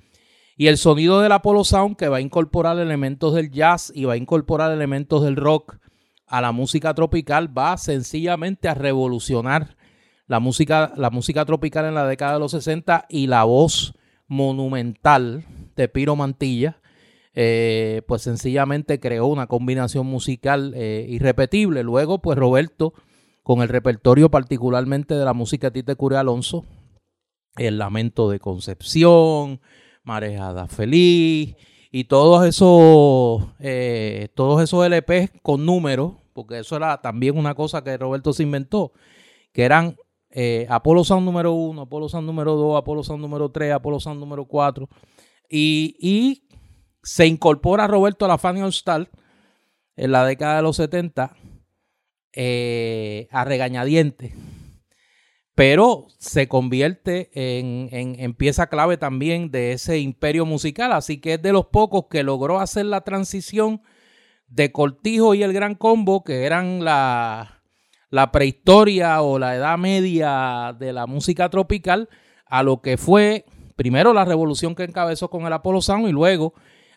Y 0.58 0.68
el 0.68 0.78
sonido 0.78 1.22
del 1.22 1.32
Apollo 1.32 1.64
Sound 1.64 1.96
que 1.96 2.10
va 2.10 2.18
a 2.18 2.22
incorporar 2.22 2.80
elementos 2.80 3.34
del 3.36 3.52
jazz 3.52 3.92
y 3.94 4.06
va 4.06 4.14
a 4.14 4.18
incorporar 4.18 4.72
elementos 4.72 5.24
del 5.24 5.36
rock 5.36 5.78
a 6.26 6.42
la 6.42 6.52
música 6.52 6.94
tropical 6.94 7.56
va 7.56 7.78
sencillamente 7.78 8.68
a 8.68 8.74
revolucionar 8.74 9.78
la 10.26 10.40
música, 10.40 10.92
la 10.98 11.10
música 11.10 11.46
tropical 11.46 11.86
en 11.86 11.94
la 11.94 12.06
década 12.08 12.34
de 12.34 12.40
los 12.40 12.52
60 12.52 13.06
y 13.08 13.28
la 13.28 13.44
voz 13.46 13.94
monumental 14.28 15.46
de 15.76 15.88
Piro 15.88 16.16
Mantilla 16.16 16.82
eh, 17.40 18.02
pues 18.08 18.24
sencillamente 18.24 19.00
creó 19.00 19.28
una 19.28 19.46
combinación 19.46 20.08
musical 20.08 20.74
eh, 20.76 21.06
irrepetible. 21.08 21.84
Luego, 21.84 22.20
pues 22.20 22.36
Roberto, 22.36 22.96
con 23.44 23.62
el 23.62 23.70
repertorio 23.70 24.32
particularmente 24.32 25.14
de 25.14 25.24
la 25.24 25.34
música 25.34 25.70
Tite 25.70 25.96
Cure 25.96 26.18
Alonso, 26.18 26.66
El 27.56 27.78
Lamento 27.78 28.28
de 28.32 28.40
Concepción, 28.40 29.62
Marejada 30.08 30.68
Feliz 30.68 31.56
y 31.92 32.04
todos 32.06 32.46
esos, 32.46 33.44
eh, 33.60 34.30
todos 34.36 34.62
esos 34.62 34.86
LPs 34.86 35.32
con 35.42 35.66
números, 35.66 36.14
porque 36.34 36.60
eso 36.60 36.78
era 36.78 37.02
también 37.02 37.38
una 37.38 37.54
cosa 37.54 37.84
que 37.84 37.98
Roberto 37.98 38.34
se 38.34 38.44
inventó, 38.44 38.94
que 39.54 39.64
eran 39.64 39.96
Apolo 40.70 41.04
Sound 41.04 41.26
número 41.26 41.54
1, 41.54 41.82
Apolo 41.82 42.10
Sound 42.10 42.26
número 42.26 42.56
2, 42.56 42.78
Apolo 42.78 43.04
Sound 43.04 43.22
número 43.22 43.50
3, 43.50 43.74
Apolo 43.74 44.00
Sound 44.00 44.20
número 44.20 44.46
4, 44.46 44.88
y, 45.50 45.96
y 46.00 46.48
se 47.04 47.26
incorpora 47.26 47.88
Roberto 47.88 48.26
a 48.26 48.28
la 48.28 48.38
Fanny 48.38 48.62
All 48.62 48.74
en 49.96 50.12
la 50.12 50.26
década 50.26 50.58
de 50.58 50.62
los 50.62 50.76
70 50.78 51.36
eh, 52.34 53.28
a 53.32 53.44
regañadiente, 53.46 54.36
pero 55.58 56.06
se 56.20 56.48
convierte 56.48 57.32
en, 57.34 58.36
pieza 58.36 58.68
clave 58.68 58.98
también 58.98 59.50
de 59.50 59.72
ese 59.72 59.98
imperio 59.98 60.46
musical, 60.46 60.92
así 60.92 61.20
que 61.20 61.34
es 61.34 61.42
de 61.42 61.52
los 61.52 61.66
pocos 61.66 62.06
que 62.12 62.22
logró 62.22 62.60
hacer 62.60 62.86
la 62.86 63.02
transición 63.02 63.82
de 64.50 64.72
Cortijo 64.72 65.34
y 65.34 65.42
el 65.42 65.54
Gran 65.54 65.74
Combo, 65.74 66.24
que 66.24 66.46
eran 66.46 66.86
la, 66.86 67.64
la 68.12 68.32
prehistoria 68.32 69.24
o 69.24 69.40
la 69.40 69.56
edad 69.56 69.80
media 69.80 70.76
de 70.78 70.94
la 70.94 71.08
música 71.08 71.50
tropical, 71.50 72.08
a 72.46 72.62
lo 72.62 72.84
que 72.84 72.98
fue 72.98 73.44
primero 73.76 74.14
la 74.14 74.26
revolución 74.26 74.76
que 74.76 74.84
encabezó 74.84 75.32
con 75.32 75.48
el 75.48 75.54
Apolo 75.54 75.82
Sound 75.82 76.08
y 76.08 76.12
luego 76.12 76.54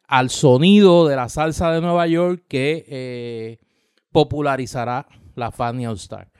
al 0.07 0.29
sonido 0.29 1.09
de 1.09 1.17
la 1.17 1.31
salsa 1.31 1.73
de 1.73 1.81
Nueva 1.81 2.07
York 2.09 2.45
que 2.47 2.85
eh, 2.89 3.59
popularizará 4.13 5.07
la 5.35 5.51
Fanny 5.51 5.87
All 5.87 5.97
Star. 5.97 6.31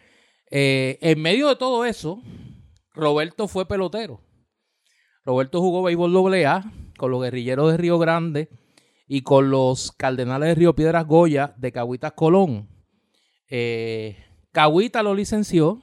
Eh, 0.51 0.99
en 1.01 1.23
medio 1.23 1.49
de 1.49 1.57
todo 1.57 1.85
eso, 1.85 2.23
Roberto 2.93 3.49
fue 3.49 3.67
pelotero. 3.67 4.21
Roberto 5.25 5.61
jugó 5.61 5.83
béisbol 5.83 6.35
AA 6.35 6.73
con 6.97 7.11
los 7.11 7.23
guerrilleros 7.23 7.71
de 7.71 7.77
Río 7.77 7.99
Grande 7.99 8.49
y 9.07 9.23
con 9.23 9.51
los 9.51 9.93
Cardenales 9.93 10.49
de 10.49 10.55
Río 10.55 10.75
Piedras 10.75 11.07
Goya 11.07 11.55
de 11.57 11.73
Cahuitas 11.73 12.13
Colón. 12.13 12.69
Eh, 13.49 14.17
lo 14.53 15.15
licenció 15.15 15.83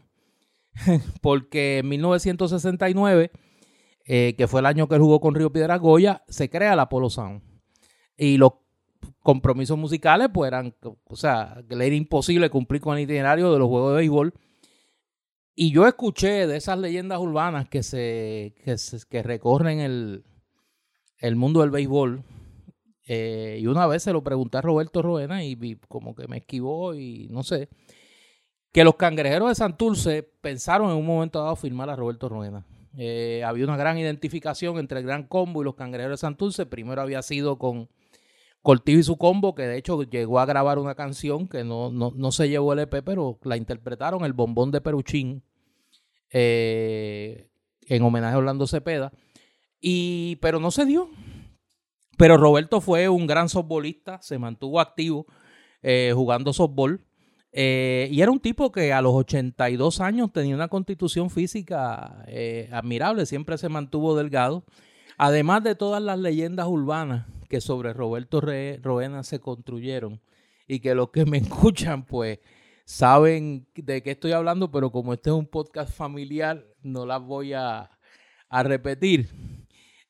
porque 1.21 1.79
en 1.79 1.89
1969, 1.89 3.31
que 4.05 4.47
fue 4.47 4.59
el 4.59 4.65
año 4.65 4.87
que 4.87 4.95
él 4.95 5.01
jugó 5.01 5.19
con 5.19 5.35
Río 5.35 5.51
Piedras 5.51 5.79
Goya, 5.79 6.23
se 6.27 6.49
crea 6.49 6.75
la 6.75 6.89
Polo 6.89 7.09
Sound. 7.09 7.41
Y 8.17 8.37
los 8.37 8.53
compromisos 9.21 9.77
musicales, 9.77 10.29
pues 10.33 10.47
eran, 10.47 10.73
o 10.81 11.15
sea, 11.15 11.61
le 11.69 11.85
era 11.85 11.95
imposible 11.95 12.49
cumplir 12.49 12.81
con 12.81 12.97
el 12.97 13.03
itinerario 13.03 13.51
de 13.51 13.59
los 13.59 13.67
juegos 13.67 13.91
de 13.91 13.97
béisbol. 13.97 14.33
Y 15.59 15.71
yo 15.71 15.87
escuché 15.87 16.45
de 16.45 16.55
esas 16.55 16.77
leyendas 16.77 17.17
urbanas 17.17 17.67
que 17.67 17.81
se, 17.81 18.53
que, 19.09 19.23
recorren 19.23 19.79
el, 19.79 20.23
el, 21.17 21.35
mundo 21.35 21.61
del 21.61 21.71
béisbol. 21.71 22.23
Eh, 23.07 23.57
y 23.59 23.65
una 23.65 23.87
vez 23.87 24.03
se 24.03 24.13
lo 24.13 24.23
pregunté 24.23 24.59
a 24.59 24.61
Roberto 24.61 25.01
Roena 25.01 25.43
y, 25.43 25.79
como 25.87 26.13
que 26.13 26.27
me 26.27 26.37
esquivó 26.37 26.93
y 26.93 27.27
no 27.31 27.41
sé. 27.41 27.69
Que 28.71 28.83
los 28.83 28.97
cangrejeros 28.97 29.49
de 29.49 29.55
Santurce 29.55 30.21
pensaron 30.21 30.91
en 30.91 30.97
un 30.97 31.07
momento 31.07 31.41
dado 31.41 31.55
firmar 31.55 31.89
a 31.89 31.95
Roberto 31.95 32.29
Roena. 32.29 32.63
Eh, 32.95 33.41
había 33.43 33.65
una 33.65 33.77
gran 33.77 33.97
identificación 33.97 34.77
entre 34.77 34.99
el 34.99 35.07
Gran 35.07 35.23
Combo 35.23 35.63
y 35.63 35.65
los 35.65 35.73
cangrejeros 35.73 36.19
de 36.19 36.21
Santurce. 36.21 36.67
Primero 36.67 37.01
había 37.01 37.23
sido 37.23 37.57
con 37.57 37.89
Cortijo 38.61 38.99
y 38.99 39.03
su 39.03 39.17
combo, 39.17 39.55
que 39.55 39.63
de 39.63 39.77
hecho 39.77 40.03
llegó 40.03 40.39
a 40.39 40.45
grabar 40.45 40.77
una 40.77 40.95
canción 40.95 41.47
que 41.47 41.63
no, 41.63 41.89
no, 41.89 42.31
se 42.31 42.49
llevó 42.49 42.73
el 42.73 42.79
EP, 42.79 43.01
pero 43.03 43.39
la 43.43 43.55
interpretaron, 43.55 44.25
el 44.25 44.33
bombón 44.33 44.71
de 44.71 44.81
Peruchín, 44.81 45.43
eh, 46.31 47.49
en 47.83 48.03
homenaje 48.03 48.35
a 48.35 48.39
Orlando 48.39 48.67
Cepeda. 48.67 49.13
Y, 49.79 50.35
pero 50.41 50.59
no 50.59 50.71
se 50.71 50.85
dio. 50.85 51.09
Pero 52.17 52.35
Roberto 52.35 52.81
fue 52.81 53.07
un 53.07 53.27
gran 53.27 53.47
softbolista, 53.47 54.21
se 54.21 54.37
mantuvo 54.37 54.81
activo 54.81 55.27
eh, 55.81 56.11
jugando 56.13 56.51
softball. 56.51 57.05
Eh, 57.53 58.09
y 58.11 58.21
era 58.21 58.31
un 58.31 58.39
tipo 58.39 58.71
que 58.71 58.91
a 58.91 59.01
los 59.01 59.13
82 59.13 60.01
años 60.01 60.33
tenía 60.33 60.55
una 60.55 60.67
constitución 60.67 61.29
física 61.29 62.25
admirable, 62.71 63.25
siempre 63.25 63.57
se 63.57 63.69
mantuvo 63.69 64.17
delgado. 64.17 64.65
Además 65.17 65.63
de 65.63 65.75
todas 65.75 66.01
las 66.01 66.19
leyendas 66.19 66.67
urbanas 66.67 67.27
que 67.47 67.61
sobre 67.61 67.93
Roberto 67.93 68.41
Roena 68.41 69.23
se 69.23 69.39
construyeron 69.39 70.21
y 70.67 70.79
que 70.79 70.95
los 70.95 71.09
que 71.11 71.25
me 71.25 71.37
escuchan 71.39 72.05
pues 72.05 72.39
saben 72.85 73.67
de 73.75 74.01
qué 74.01 74.11
estoy 74.11 74.31
hablando, 74.31 74.71
pero 74.71 74.91
como 74.91 75.13
este 75.13 75.29
es 75.29 75.35
un 75.35 75.47
podcast 75.47 75.93
familiar, 75.93 76.65
no 76.83 77.05
las 77.05 77.21
voy 77.21 77.53
a, 77.53 77.91
repetir. 78.49 79.29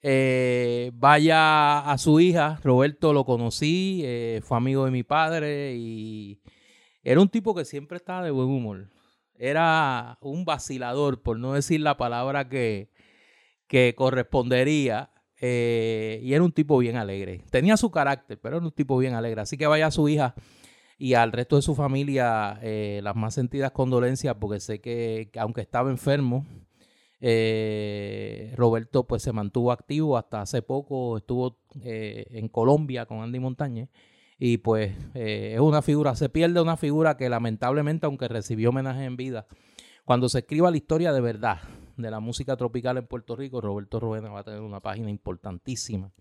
Eh, 0.03 0.91
vaya 0.93 1.79
a 1.79 1.97
su 1.97 2.19
hija, 2.19 2.59
Roberto 2.63 3.13
lo 3.13 3.25
conocí, 3.25 4.01
eh, 4.05 4.41
fue 4.43 4.57
amigo 4.57 4.85
de 4.85 4.91
mi 4.91 5.03
padre 5.03 5.75
y 5.75 6.39
era 7.03 7.19
un 7.19 7.29
tipo 7.29 7.55
que 7.55 7.65
siempre 7.65 7.97
estaba 7.97 8.23
de 8.23 8.31
buen 8.31 8.47
humor. 8.47 8.89
Era 9.39 10.17
un 10.21 10.45
vacilador, 10.45 11.21
por 11.23 11.39
no 11.39 11.53
decir 11.53 11.81
la 11.81 11.97
palabra 11.97 12.47
que, 12.49 12.91
que 13.67 13.95
correspondería. 13.95 15.09
Eh, 15.39 16.19
y 16.23 16.33
era 16.33 16.43
un 16.43 16.51
tipo 16.51 16.77
bien 16.77 16.95
alegre. 16.95 17.43
Tenía 17.51 17.77
su 17.77 17.91
carácter, 17.91 18.39
pero 18.41 18.57
era 18.57 18.65
un 18.65 18.71
tipo 18.71 18.97
bien 18.97 19.13
alegre. 19.13 19.41
Así 19.41 19.57
que 19.57 19.67
vaya 19.67 19.87
a 19.87 19.91
su 19.91 20.09
hija 20.09 20.35
y 20.97 21.13
al 21.13 21.31
resto 21.31 21.57
de 21.57 21.61
su 21.61 21.75
familia 21.75 22.59
eh, 22.61 23.01
las 23.03 23.15
más 23.15 23.35
sentidas 23.35 23.71
condolencias, 23.71 24.35
porque 24.39 24.59
sé 24.59 24.81
que, 24.81 25.29
aunque 25.37 25.61
estaba 25.61 25.91
enfermo, 25.91 26.45
eh, 27.19 28.53
Roberto 28.55 29.05
pues 29.05 29.23
se 29.23 29.31
mantuvo 29.31 29.71
activo 29.71 30.17
hasta 30.17 30.41
hace 30.41 30.61
poco, 30.61 31.17
estuvo 31.17 31.59
en 31.83 32.47
Colombia 32.49 33.05
con 33.05 33.21
Andy 33.21 33.39
Montañez 33.39 33.89
y 34.39 34.57
pues 34.57 34.95
es 35.15 35.59
una 35.59 35.81
figura, 35.81 36.15
se 36.15 36.29
pierde 36.29 36.61
una 36.61 36.77
figura 36.77 37.17
que 37.17 37.29
lamentablemente, 37.29 38.05
aunque 38.05 38.27
recibió 38.27 38.69
homenaje 38.69 39.03
en 39.05 39.17
vida, 39.17 39.47
cuando 40.05 40.29
se 40.29 40.39
escriba 40.39 40.71
la 40.71 40.77
historia 40.77 41.11
de 41.11 41.21
verdad 41.21 41.59
de 41.97 42.11
la 42.11 42.19
música 42.19 42.55
tropical 42.55 42.97
en 42.97 43.07
Puerto 43.07 43.35
Rico, 43.35 43.59
Roberto 43.59 43.99
Roena 43.99 44.29
va 44.29 44.39
a 44.39 44.43
tener 44.43 44.61
una 44.61 44.79
página 44.79 45.09
importantísima 45.09 46.13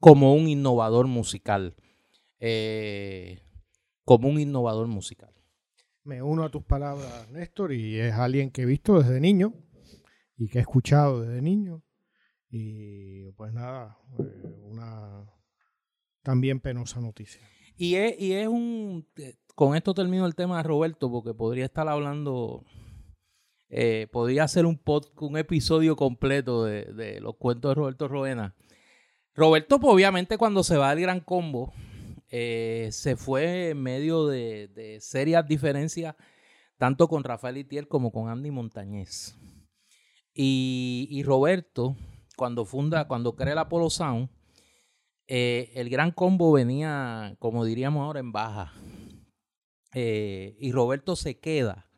como 0.00 0.34
un 0.34 0.48
innovador 0.48 1.06
musical. 1.06 1.74
Eh, 2.38 3.40
como 4.04 4.28
un 4.28 4.40
innovador 4.40 4.86
musical. 4.86 5.32
Me 6.02 6.22
uno 6.22 6.44
a 6.44 6.50
tus 6.50 6.62
palabras, 6.62 7.30
Néstor, 7.30 7.72
y 7.72 7.98
es 7.98 8.12
alguien 8.12 8.50
que 8.50 8.62
he 8.62 8.66
visto 8.66 9.00
desde 9.00 9.20
niño 9.20 9.54
y 10.36 10.48
que 10.48 10.58
he 10.58 10.60
escuchado 10.60 11.22
desde 11.22 11.40
niño. 11.40 11.82
Y 12.50 13.30
pues 13.32 13.52
nada, 13.52 13.98
eh, 14.18 14.60
una 14.62 15.24
también 16.22 16.60
penosa 16.60 17.00
noticia. 17.00 17.40
Y 17.76 17.94
es, 17.94 18.20
y 18.20 18.32
es 18.32 18.46
un... 18.46 19.08
Eh, 19.16 19.36
con 19.54 19.74
esto 19.76 19.94
termino 19.94 20.26
el 20.26 20.34
tema 20.34 20.58
de 20.58 20.64
Roberto, 20.64 21.10
porque 21.10 21.32
podría 21.32 21.64
estar 21.64 21.88
hablando 21.88 22.64
eh, 23.68 24.06
podría 24.12 24.44
hacer 24.44 24.66
un, 24.66 24.80
un 25.20 25.36
episodio 25.36 25.96
completo 25.96 26.64
de, 26.64 27.18
los 27.20 27.36
cuentos 27.36 27.70
de 27.70 27.74
Roberto 27.74 28.08
Roena. 28.08 28.54
Roberto, 29.34 29.80
pues, 29.80 29.92
obviamente, 29.92 30.38
cuando 30.38 30.62
se 30.62 30.76
va 30.76 30.90
al 30.90 31.00
Gran 31.00 31.20
Combo, 31.20 31.72
eh, 32.30 32.88
se 32.92 33.16
fue 33.16 33.70
en 33.70 33.82
medio 33.82 34.26
de, 34.26 34.98
serias 35.00 35.46
diferencias, 35.48 36.14
tanto 36.78 37.08
con 37.08 37.24
Rafael 37.24 37.56
Itier 37.56 37.88
como 37.88 38.12
con 38.12 38.28
Andy 38.28 38.50
Montañez. 38.50 39.36
Y, 40.32 41.22
Roberto, 41.24 41.96
cuando 42.36 42.64
funda, 42.64 43.06
cuando 43.06 43.34
crea 43.36 43.52
el 43.52 43.58
Apollo 43.58 43.90
Sound, 43.90 44.28
eh, 45.26 45.72
el 45.74 45.88
Gran 45.90 46.10
Combo 46.10 46.52
venía, 46.52 47.36
como 47.38 47.64
diríamos 47.64 48.04
ahora, 48.04 48.20
en 48.20 48.32
baja. 48.32 48.72
y 49.94 50.72
Roberto 50.72 51.16
se 51.16 51.38
queda 51.38 51.88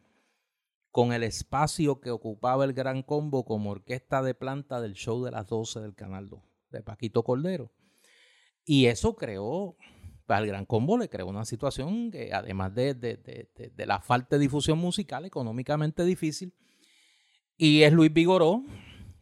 con 0.96 1.12
el 1.12 1.24
espacio 1.24 2.00
que 2.00 2.10
ocupaba 2.10 2.64
el 2.64 2.72
Gran 2.72 3.02
Combo 3.02 3.44
como 3.44 3.72
orquesta 3.72 4.22
de 4.22 4.32
planta 4.32 4.80
del 4.80 4.94
show 4.94 5.22
de 5.22 5.30
las 5.30 5.46
12 5.46 5.80
del 5.80 5.94
Canal 5.94 6.30
2 6.30 6.40
de 6.70 6.82
Paquito 6.82 7.22
Cordero. 7.22 7.70
Y 8.64 8.86
eso 8.86 9.14
creó, 9.14 9.76
al 10.26 10.46
Gran 10.46 10.64
Combo 10.64 10.96
le 10.96 11.10
creó 11.10 11.26
una 11.26 11.44
situación 11.44 12.10
que 12.10 12.32
además 12.32 12.74
de, 12.74 13.46
la 13.76 14.00
falta 14.00 14.36
de 14.36 14.40
difusión 14.40 14.78
musical 14.78 15.26
económicamente 15.26 16.02
difícil, 16.02 16.54
y 17.58 17.82
es 17.82 17.92
Luis 17.92 18.10
Vigoró, 18.10 18.62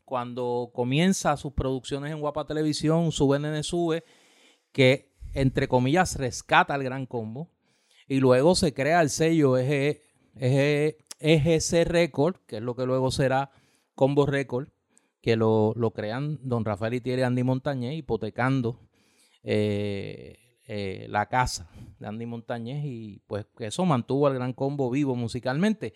cuando 0.04 0.70
comienza 0.72 1.36
sus 1.36 1.54
producciones 1.54 2.12
en 2.12 2.20
Guapa 2.20 2.46
Televisión, 2.46 3.10
Sube 3.10 3.40
Nene 3.40 3.64
Sube, 3.64 4.04
que 4.70 5.12
entre 5.32 5.66
comillas 5.66 6.14
rescata 6.18 6.72
al 6.72 6.84
Gran 6.84 7.04
Combo, 7.04 7.50
y 8.06 8.20
luego 8.20 8.54
se 8.54 8.72
crea 8.72 9.00
el 9.00 9.10
sello 9.10 9.58
EG, 9.58 10.00
EGC 11.24 11.86
Record, 11.86 12.36
que 12.46 12.56
es 12.56 12.62
lo 12.62 12.76
que 12.76 12.84
luego 12.84 13.10
será 13.10 13.50
Combo 13.94 14.26
Record, 14.26 14.68
que 15.22 15.36
lo, 15.36 15.74
crean 15.94 16.38
don 16.42 16.66
Rafael 16.66 16.92
Itier 16.92 17.20
y 17.20 17.22
Andy 17.22 17.42
Montañez, 17.42 17.94
hipotecando 17.94 18.86
eh, 19.42 20.36
la 21.08 21.26
casa 21.30 21.70
de 21.98 22.06
Andy 22.06 22.26
Montañez 22.26 22.84
y 22.84 23.22
pues 23.26 23.46
eso 23.58 23.86
mantuvo 23.86 24.26
al 24.26 24.34
Gran 24.34 24.52
Combo 24.52 24.90
vivo 24.90 25.16
musicalmente. 25.16 25.94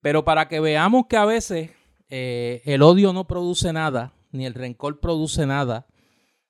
Pero 0.00 0.24
para 0.24 0.46
que 0.46 0.60
veamos 0.60 1.06
que 1.08 1.16
a 1.16 1.24
veces 1.24 1.70
el 2.08 2.82
odio 2.82 3.12
no 3.12 3.26
produce 3.26 3.72
nada, 3.72 4.14
ni 4.30 4.46
el 4.46 4.54
rencor 4.54 5.00
produce 5.00 5.46
nada, 5.46 5.86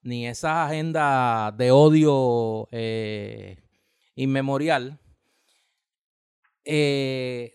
ni 0.03 0.27
esa 0.27 0.67
agenda 0.67 1.55
de 1.57 1.71
odio 1.71 2.69
inmemorial, 4.15 5.02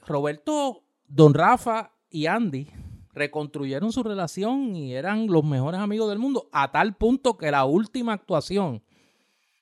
Roberto, 0.06 0.84
Don 1.08 1.34
Rafa 1.34 1.94
y 2.10 2.26
Andy 2.26 2.70
reconstruyeron 3.18 3.92
su 3.92 4.04
relación 4.04 4.76
y 4.76 4.94
eran 4.94 5.28
los 5.28 5.44
mejores 5.44 5.80
amigos 5.80 6.10
del 6.10 6.20
mundo, 6.20 6.50
a 6.52 6.72
tal 6.72 6.96
punto 6.96 7.38
que 7.38 7.52
la 7.52 7.66
última 7.66 8.14
actuación 8.14 8.84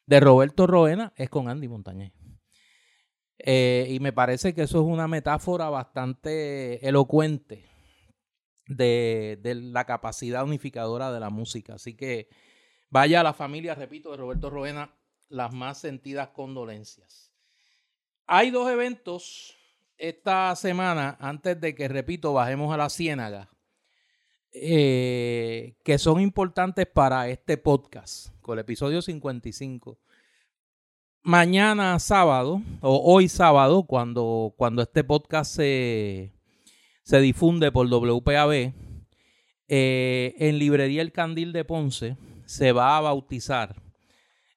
de 0.06 0.20
Roberto 0.20 0.68
Roena 0.68 1.14
es 1.16 1.30
con 1.30 1.50
Andy 1.50 1.68
Montañez. 1.68 2.12
Eh, 3.38 3.88
y 3.90 4.00
me 4.00 4.14
parece 4.14 4.54
que 4.54 4.64
eso 4.64 4.80
es 4.80 4.86
una 4.86 5.08
metáfora 5.08 5.70
bastante 5.70 6.88
elocuente 6.88 7.66
de, 8.68 9.40
de, 9.42 9.56
la 9.56 9.86
capacidad 9.86 10.44
unificadora 10.44 11.12
de 11.12 11.20
la 11.20 11.30
música. 11.30 11.76
Así 11.76 11.96
que 11.96 12.30
vaya 12.90 13.20
a 13.20 13.24
la 13.24 13.34
familia, 13.34 13.76
repito, 13.76 14.12
de 14.12 14.18
Roberto 14.18 14.50
Roena, 14.50 14.96
las 15.30 15.54
más 15.54 15.80
sentidas 15.80 16.30
condolencias. 16.30 17.25
Hay 18.28 18.50
dos 18.50 18.72
eventos 18.72 19.56
esta 19.98 20.56
semana, 20.56 21.16
antes 21.20 21.62
de 21.62 21.76
que, 21.76 21.88
repito, 21.88 22.34
bajemos 22.34 22.74
a 22.74 22.78
la 22.78 22.90
ciénaga, 22.90 23.50
eh, 24.52 25.76
que 25.84 26.00
son 26.00 26.20
importantes 26.20 26.88
para 26.88 27.30
este 27.30 27.58
podcast, 27.58 28.30
con 28.42 28.58
el 28.58 28.64
episodio 28.64 29.04
55. 29.04 30.00
Mañana 31.22 32.00
sábado, 32.00 32.64
o 32.82 33.14
hoy 33.14 33.30
sábado, 33.30 33.84
cuando, 33.84 34.56
cuando 34.58 34.82
este 34.82 35.04
podcast 35.04 35.56
se, 35.56 36.34
se 37.04 37.20
difunde 37.20 37.72
por 37.72 37.88
WPAB, 37.88 38.74
eh, 39.68 40.36
en 40.40 40.58
Librería 40.58 41.04
El 41.04 41.12
Candil 41.12 41.54
de 41.54 41.64
Ponce 41.64 42.18
se 42.46 42.72
va 42.72 42.98
a 42.98 43.02
bautizar 43.02 43.85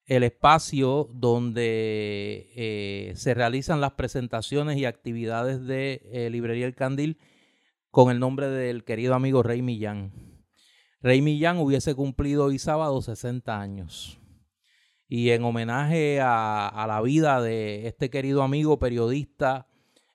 el 0.09 0.23
espacio 0.23 1.11
donde 1.13 2.51
eh, 2.57 3.13
se 3.15 3.35
realizan 3.35 3.83
las 3.83 3.93
presentaciones 3.93 4.79
y 4.79 4.87
actividades 4.87 5.67
de 5.67 6.01
eh, 6.11 6.31
Librería 6.31 6.65
El 6.65 6.75
Candil 6.75 7.19
con 7.91 8.11
el 8.11 8.19
nombre 8.19 8.49
del 8.49 8.85
querido 8.85 9.15
amigo 9.15 9.43
Rey 9.43 9.61
Millán. 9.61 10.13
Rey 11.03 11.21
Millán 11.21 11.59
hubiese 11.59 11.95
cumplido 11.95 12.47
hoy 12.47 12.59
sábado 12.59 13.03
60 13.03 13.61
años. 13.61 14.19
Y 15.09 15.31
en 15.31 15.45
homenaje 15.45 16.21
a, 16.23 16.85
la 16.89 17.01
vida 17.03 17.43
de 17.43 17.87
este 17.87 18.09
querido 18.09 18.43
amigo 18.43 18.79
periodista 18.79 19.69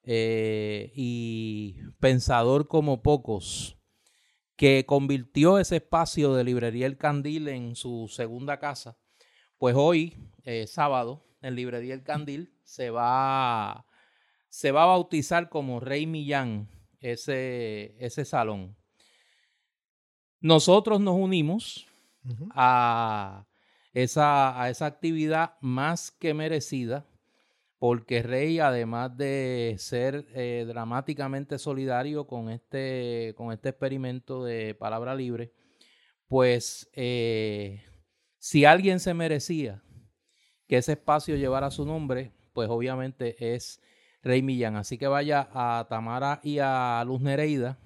eh, 0.04 0.92
y 0.96 1.76
pensador 2.00 2.68
como 2.68 3.04
pocos, 3.04 3.78
que 4.56 4.86
convirtió 4.88 5.60
ese 5.60 5.78
espacio 5.78 6.34
de 6.34 6.44
Librería 6.44 6.88
El 6.88 6.98
Candil 6.98 7.48
en 7.48 7.76
su 7.76 8.08
segunda 8.08 8.60
casa, 8.60 8.98
pues 9.64 9.78
hoy, 9.78 10.14
eh, 10.44 10.68
sábado, 10.68 11.24
en 11.42 11.56
Librería 11.56 11.94
El 11.94 12.04
Candil, 12.04 12.52
se 12.66 12.90
va, 12.90 13.86
se 14.50 14.74
va 14.74 14.84
a 14.84 14.88
bautizar 14.88 15.48
como 15.48 15.80
Rey 15.80 16.06
Millán 16.06 16.68
ese, 17.00 17.96
ese 17.98 18.26
salón. 18.26 18.76
Nosotros 20.42 21.00
nos 21.00 21.16
unimos 21.16 21.88
a, 22.50 23.46
esa, 23.94 24.62
a 24.62 24.70
esa 24.70 24.86
actividad 24.86 25.54
más 25.62 26.12
que 26.12 26.34
merecida, 26.34 27.06
porque 27.80 28.22
Rey, 28.22 28.60
además 28.60 29.16
de 29.16 29.78
ser 29.80 30.28
eh, 30.36 30.66
dramáticamente 30.68 31.58
solidario 31.58 32.28
con 32.28 32.50
este, 32.50 33.34
con 33.38 33.54
este 33.54 33.70
experimento 33.70 34.44
de 34.44 34.76
palabra 34.76 35.16
libre, 35.16 35.54
pues 36.28 36.90
eh, 36.92 37.82
si 38.44 38.66
alguien 38.66 39.00
se 39.00 39.14
merecía 39.14 39.82
que 40.68 40.76
ese 40.76 40.92
espacio 40.92 41.38
llevara 41.38 41.72
su 41.72 41.86
nombre, 41.86 42.34
pues 42.52 42.68
obviamente 42.70 43.56
es 43.56 43.80
Rey 44.22 44.42
Millán. 44.42 44.76
Así 44.76 44.98
que 44.98 45.08
vaya 45.08 45.48
a 45.54 45.88
Tamara 45.90 46.42
y 46.44 46.60
a 46.60 47.02
Luz 47.08 47.22
Nereida 47.22 47.80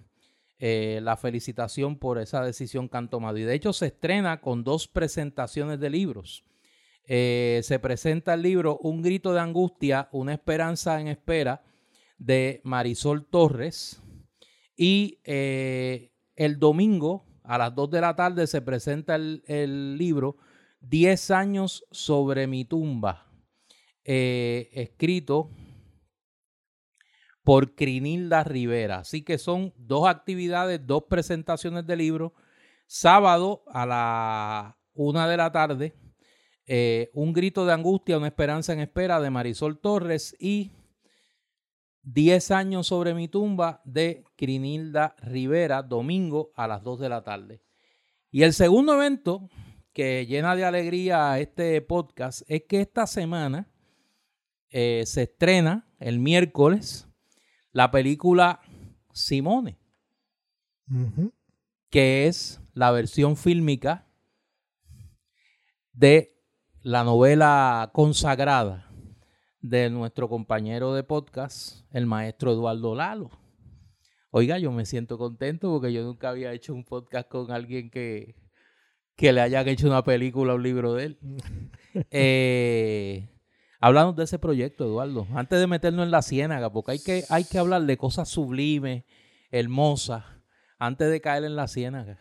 eh, 0.57 0.99
la 1.03 1.15
felicitación 1.15 1.99
por 1.99 2.17
esa 2.17 2.41
decisión 2.41 2.89
que 2.89 2.97
han 2.97 3.07
tomado. 3.07 3.37
Y 3.37 3.43
de 3.43 3.53
hecho 3.53 3.71
se 3.71 3.85
estrena 3.85 4.41
con 4.41 4.63
dos 4.63 4.87
presentaciones 4.87 5.79
de 5.79 5.91
libros. 5.91 6.43
Eh, 7.05 7.59
se 7.61 7.77
presenta 7.77 8.33
el 8.33 8.41
libro 8.41 8.79
Un 8.79 9.03
grito 9.03 9.33
de 9.33 9.41
angustia, 9.41 10.09
una 10.11 10.33
esperanza 10.33 10.99
en 10.99 11.07
espera 11.07 11.61
de 12.17 12.61
Marisol 12.63 13.27
Torres. 13.27 14.01
Y 14.75 15.19
eh, 15.23 16.13
el 16.35 16.57
domingo 16.57 17.27
a 17.43 17.59
las 17.59 17.75
2 17.75 17.91
de 17.91 18.01
la 18.01 18.15
tarde 18.15 18.47
se 18.47 18.63
presenta 18.63 19.13
el, 19.13 19.43
el 19.45 19.99
libro 19.99 20.37
10 20.89 21.31
años 21.31 21.85
sobre 21.91 22.47
mi 22.47 22.65
tumba, 22.65 23.31
eh, 24.03 24.69
escrito 24.73 25.49
por 27.43 27.75
Crinilda 27.75 28.43
Rivera. 28.43 28.99
Así 28.99 29.23
que 29.23 29.37
son 29.37 29.73
dos 29.77 30.07
actividades, 30.07 30.85
dos 30.85 31.03
presentaciones 31.09 31.85
de 31.85 31.95
libro. 31.95 32.33
Sábado 32.87 33.63
a 33.67 33.85
la 33.85 34.77
una 34.93 35.27
de 35.27 35.37
la 35.37 35.51
tarde, 35.51 35.93
eh, 36.65 37.09
Un 37.13 37.31
grito 37.31 37.65
de 37.65 37.71
angustia, 37.71 38.17
una 38.17 38.27
esperanza 38.27 38.73
en 38.73 38.81
espera 38.81 39.21
de 39.21 39.29
Marisol 39.29 39.79
Torres 39.79 40.35
y 40.39 40.71
10 42.01 42.51
años 42.51 42.87
sobre 42.87 43.13
mi 43.13 43.29
tumba 43.29 43.81
de 43.85 44.25
Crinilda 44.35 45.15
Rivera, 45.19 45.83
domingo 45.83 46.51
a 46.55 46.67
las 46.67 46.83
2 46.83 46.99
de 46.99 47.09
la 47.09 47.23
tarde. 47.23 47.61
Y 48.31 48.43
el 48.43 48.53
segundo 48.53 48.93
evento 48.93 49.49
que 49.97 50.27
llena 50.27 50.55
de 50.55 50.63
alegría 50.63 51.39
este 51.39 51.81
podcast 51.81 52.43
es 52.47 52.65
que 52.69 52.81
esta 52.81 53.07
semana 53.07 53.67
eh, 54.69 55.01
se 55.07 55.23
estrena 55.23 55.87
el 55.97 56.19
miércoles 56.19 57.09
la 57.71 57.89
película 57.89 58.61
Simone, 59.11 59.79
que 61.89 62.27
es 62.27 62.61
la 62.75 62.91
versión 62.91 63.35
fílmica 63.37 64.07
de 65.93 66.43
la 66.83 67.03
novela 67.03 67.89
consagrada 67.91 68.91
de 69.61 69.89
nuestro 69.89 70.29
compañero 70.29 70.93
de 70.93 71.01
podcast, 71.01 71.91
el 71.91 72.05
maestro 72.05 72.51
Eduardo 72.51 72.93
Lalo. 72.93 73.31
Oiga, 74.29 74.59
yo 74.59 74.71
me 74.71 74.85
siento 74.85 75.17
contento 75.17 75.71
porque 75.71 75.91
yo 75.91 76.03
nunca 76.03 76.29
había 76.29 76.53
hecho 76.53 76.75
un 76.75 76.83
podcast 76.83 77.27
con 77.27 77.49
alguien 77.49 77.89
que, 77.89 78.35
que 79.17 79.33
le 79.33 79.41
hayan 79.41 79.67
hecho 79.67 79.87
una 79.87 80.03
película 80.03 80.53
o 80.53 80.55
un 80.55 80.63
libro 80.63 80.93
de 80.93 81.05
él. 81.05 81.19
eh, 82.11 83.27
háblanos 83.81 84.15
de 84.15 84.23
ese 84.23 84.39
proyecto, 84.39 84.85
Eduardo, 84.85 85.27
antes 85.33 85.59
de 85.59 85.67
meternos 85.67 86.05
en 86.05 86.11
la 86.11 86.21
ciénaga, 86.21 86.71
porque 86.71 86.91
hay 86.91 86.99
que, 86.99 87.23
hay 87.29 87.43
que 87.43 87.57
hablar 87.57 87.81
de 87.81 87.97
cosas 87.97 88.29
sublimes, 88.29 89.03
hermosas, 89.51 90.23
antes 90.77 91.09
de 91.09 91.19
caer 91.19 91.43
en 91.43 91.55
la 91.57 91.67
ciénaga. 91.67 92.19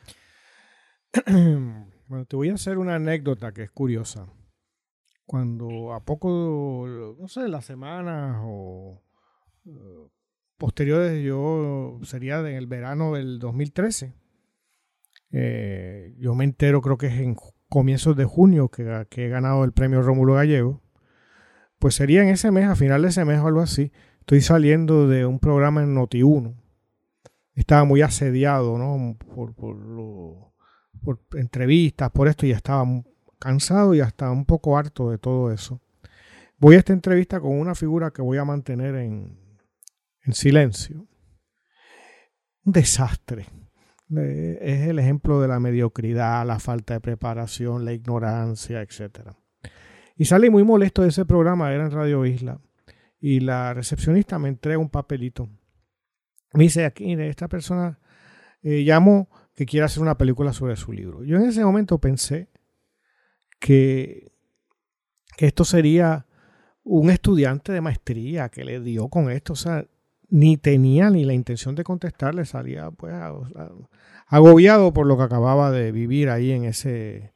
Bueno, 2.08 2.24
te 2.24 2.36
voy 2.36 2.50
a 2.50 2.54
hacer 2.54 2.78
una 2.78 2.94
anécdota 2.94 3.50
que 3.52 3.64
es 3.64 3.70
curiosa. 3.72 4.32
Cuando 5.24 5.92
a 5.92 6.04
poco, 6.04 6.86
no 7.18 7.26
sé, 7.26 7.48
las 7.48 7.64
semanas 7.64 8.36
o 8.44 9.02
uh, 9.64 10.08
posteriores, 10.56 11.24
yo 11.24 11.98
sería 12.04 12.38
en 12.38 12.54
el 12.54 12.68
verano 12.68 13.14
del 13.14 13.40
2013 13.40 14.14
eh, 15.32 16.14
yo 16.18 16.34
me 16.34 16.44
entero, 16.44 16.80
creo 16.80 16.98
que 16.98 17.08
es 17.08 17.14
en 17.20 17.36
comienzos 17.68 18.16
de 18.16 18.24
junio 18.24 18.68
que, 18.68 19.06
he 19.10 19.28
ganado 19.28 19.64
el 19.64 19.72
premio 19.72 20.02
Rómulo 20.02 20.34
Gallego. 20.34 20.82
Pues 21.78 21.94
sería 21.94 22.22
en 22.22 22.28
ese 22.28 22.50
mes, 22.50 22.66
a 22.66 22.76
final 22.76 23.02
de 23.02 23.08
ese 23.08 23.24
mes 23.24 23.40
o 23.40 23.46
algo 23.46 23.60
así. 23.60 23.92
Estoy 24.20 24.40
saliendo 24.40 25.08
de 25.08 25.26
un 25.26 25.38
programa 25.38 25.82
en 25.82 25.94
Noti1. 25.94 26.54
Estaba 27.54 27.84
muy 27.84 28.02
asediado, 28.02 28.78
¿no? 28.78 29.16
Por, 29.34 29.54
por, 29.54 29.76
por 31.02 31.20
entrevistas, 31.34 32.10
por 32.10 32.28
esto, 32.28 32.46
y 32.46 32.50
estaba 32.50 32.84
cansado 33.38 33.94
y 33.94 34.00
hasta 34.00 34.30
un 34.30 34.44
poco 34.44 34.78
harto 34.78 35.10
de 35.10 35.18
todo 35.18 35.52
eso. 35.52 35.80
Voy 36.58 36.76
a 36.76 36.78
esta 36.78 36.92
entrevista 36.92 37.40
con 37.40 37.52
una 37.58 37.74
figura 37.74 38.10
que 38.10 38.22
voy 38.22 38.38
a 38.38 38.44
mantener 38.44 38.94
en, 38.94 39.38
en 40.22 40.32
silencio. 40.32 41.06
Un 42.64 42.72
desastre 42.72 43.46
es 44.08 44.88
el 44.88 44.98
ejemplo 44.98 45.40
de 45.40 45.48
la 45.48 45.58
mediocridad, 45.58 46.46
la 46.46 46.58
falta 46.58 46.94
de 46.94 47.00
preparación, 47.00 47.84
la 47.84 47.92
ignorancia, 47.92 48.80
etc. 48.82 49.30
Y 50.16 50.26
salí 50.26 50.48
muy 50.50 50.62
molesto 50.62 51.02
de 51.02 51.08
ese 51.08 51.24
programa, 51.24 51.72
era 51.72 51.84
en 51.84 51.90
Radio 51.90 52.24
Isla, 52.24 52.60
y 53.20 53.40
la 53.40 53.74
recepcionista 53.74 54.38
me 54.38 54.48
entrega 54.48 54.78
un 54.78 54.90
papelito. 54.90 55.48
Me 56.52 56.64
dice, 56.64 56.84
aquí, 56.84 57.12
esta 57.12 57.48
persona 57.48 57.98
eh, 58.62 58.86
que 59.54 59.66
quiere 59.66 59.86
hacer 59.86 60.02
una 60.02 60.16
película 60.16 60.52
sobre 60.52 60.76
su 60.76 60.92
libro. 60.92 61.24
Yo 61.24 61.36
en 61.36 61.46
ese 61.46 61.64
momento 61.64 61.98
pensé 61.98 62.48
que, 63.58 64.32
que 65.36 65.46
esto 65.46 65.64
sería 65.64 66.26
un 66.84 67.10
estudiante 67.10 67.72
de 67.72 67.80
maestría 67.80 68.48
que 68.48 68.64
le 68.64 68.80
dio 68.80 69.08
con 69.08 69.30
esto, 69.30 69.54
o 69.54 69.56
sea, 69.56 69.86
ni 70.28 70.56
tenía 70.56 71.10
ni 71.10 71.24
la 71.24 71.34
intención 71.34 71.74
de 71.74 71.84
contestarle, 71.84 72.44
salía 72.44 72.90
pues 72.90 73.14
agobiado 74.26 74.92
por 74.92 75.06
lo 75.06 75.16
que 75.16 75.22
acababa 75.22 75.70
de 75.70 75.92
vivir 75.92 76.30
ahí 76.30 76.52
en 76.52 76.64
ese, 76.64 77.32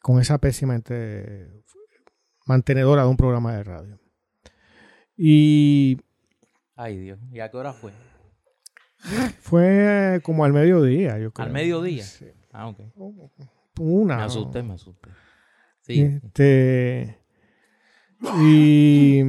con 0.00 0.20
esa 0.20 0.38
pésima 0.38 0.80
mantenedora 2.46 3.02
de 3.02 3.08
un 3.08 3.16
programa 3.16 3.54
de 3.54 3.62
radio. 3.62 4.00
Y... 5.16 5.98
Ay 6.74 6.98
Dios, 6.98 7.20
¿y 7.30 7.40
a 7.40 7.50
qué 7.50 7.56
hora 7.56 7.72
fue? 7.72 7.92
Fue 9.40 10.20
como 10.22 10.44
al 10.44 10.52
mediodía, 10.52 11.18
yo 11.18 11.32
creo. 11.32 11.46
¿Al 11.46 11.52
mediodía? 11.52 12.04
Ah, 12.52 12.68
ok. 12.68 12.80
Una. 13.80 14.18
Me 14.18 14.22
asusté, 14.22 14.62
me 14.62 14.74
asusté. 14.74 15.08
Sí. 15.80 16.00
Este, 16.00 17.18
y, 18.40 19.22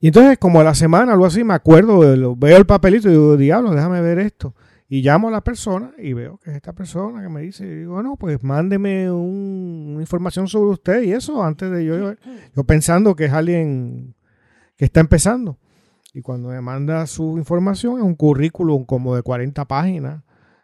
y 0.00 0.08
entonces, 0.08 0.38
como 0.38 0.60
a 0.60 0.64
la 0.64 0.74
semana, 0.74 1.12
algo 1.12 1.26
así, 1.26 1.42
me 1.42 1.54
acuerdo, 1.54 2.36
veo 2.36 2.56
el 2.56 2.66
papelito 2.66 3.08
y 3.08 3.12
digo, 3.12 3.36
diablo, 3.36 3.72
déjame 3.72 4.00
ver 4.00 4.18
esto. 4.20 4.54
Y 4.88 5.02
llamo 5.02 5.28
a 5.28 5.30
la 5.30 5.42
persona 5.42 5.92
y 5.98 6.14
veo 6.14 6.38
que 6.38 6.50
es 6.50 6.56
esta 6.56 6.72
persona 6.72 7.20
que 7.20 7.28
me 7.28 7.42
dice, 7.42 7.66
y 7.66 7.74
digo, 7.80 8.02
no, 8.02 8.16
pues 8.16 8.42
mándeme 8.42 9.10
una 9.10 10.00
información 10.00 10.48
sobre 10.48 10.70
usted 10.70 11.02
y 11.02 11.12
eso 11.12 11.42
antes 11.42 11.70
de 11.70 11.84
yo, 11.84 12.14
yo 12.56 12.64
pensando 12.64 13.14
que 13.14 13.26
es 13.26 13.32
alguien 13.32 14.14
que 14.76 14.86
está 14.86 15.00
empezando. 15.00 15.58
Y 16.14 16.22
cuando 16.22 16.48
me 16.48 16.60
manda 16.60 17.06
su 17.06 17.36
información, 17.36 17.98
es 17.98 18.04
un 18.04 18.14
currículum 18.14 18.84
como 18.84 19.14
de 19.14 19.22
40 19.22 19.66
páginas. 19.66 20.22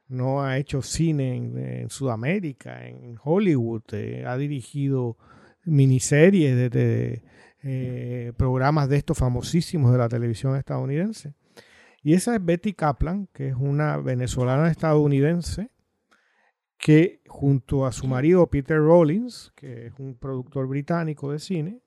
No 0.09 0.43
ha 0.43 0.59
hecho 0.59 0.81
cine 0.81 1.37
en, 1.37 1.91
Sudamérica, 1.91 2.87
en 2.87 3.17
Hollywood, 3.23 3.83
eh, 3.93 4.25
ha 4.27 4.37
dirigido 4.37 5.19
miniseries 5.65 6.71
de, 6.71 7.23
eh, 7.67 8.33
programas 8.37 8.91
de 8.91 8.97
estos 8.97 9.17
famosísimos 9.17 9.91
de 9.91 9.99
la 9.99 10.09
televisión 10.09 10.55
estadounidense. 10.55 11.35
Y 12.03 12.13
esa 12.13 12.35
es 12.35 12.45
Betty 12.45 12.75
Kaplan, 12.75 13.29
que 13.33 13.49
es 13.49 13.57
una 13.57 13.97
venezolana 13.97 14.71
estadounidense 14.71 15.71
que 16.77 17.23
junto 17.27 17.87
a 17.87 17.93
su 17.93 18.07
marido 18.07 18.47
Peter 18.49 18.77
Rollins, 18.77 19.51
que 19.57 19.87
es 19.87 19.95
un 19.99 20.15
productor 20.15 20.69
británico 20.69 21.33
de 21.33 21.39
cine, 21.39 21.81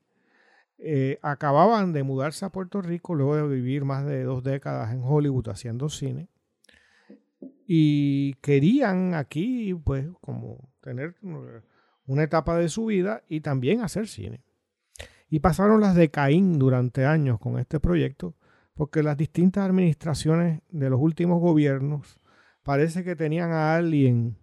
eh, 0.80 1.20
acababan 1.22 1.94
de 1.94 2.02
mudarse 2.02 2.46
a 2.46 2.50
Puerto 2.50 2.82
Rico 2.82 3.14
luego 3.14 3.36
de 3.36 3.56
vivir 3.56 3.86
más 3.86 4.04
de 4.08 4.24
dos 4.24 4.44
décadas 4.44 4.92
en 4.92 5.04
Hollywood 5.04 5.50
haciendo 5.50 5.90
cine. 5.90 6.30
Y 7.68 8.34
querían 8.42 9.14
aquí, 9.14 9.76
pues, 9.76 10.08
como 10.22 10.72
tener 10.82 11.16
una 12.08 12.24
etapa 12.24 12.58
de 12.58 12.70
su 12.70 12.86
vida 12.86 13.22
y 13.30 13.42
también 13.42 13.82
hacer 13.82 14.08
cine. 14.08 14.47
Y 15.30 15.40
pasaron 15.40 15.82
las 15.82 15.96
de 15.96 16.10
Caín 16.10 16.58
durante 16.58 17.06
años 17.06 17.40
con 17.40 17.60
este 17.60 17.80
proyecto, 17.80 18.36
porque 18.74 19.04
las 19.04 19.18
distintas 19.18 19.68
administraciones 19.68 20.62
de 20.70 20.90
los 20.90 21.00
últimos 21.02 21.42
gobiernos 21.42 22.20
parece 22.64 23.04
que 23.04 23.16
tenían 23.16 23.52
a 23.52 23.76
alguien 23.76 24.38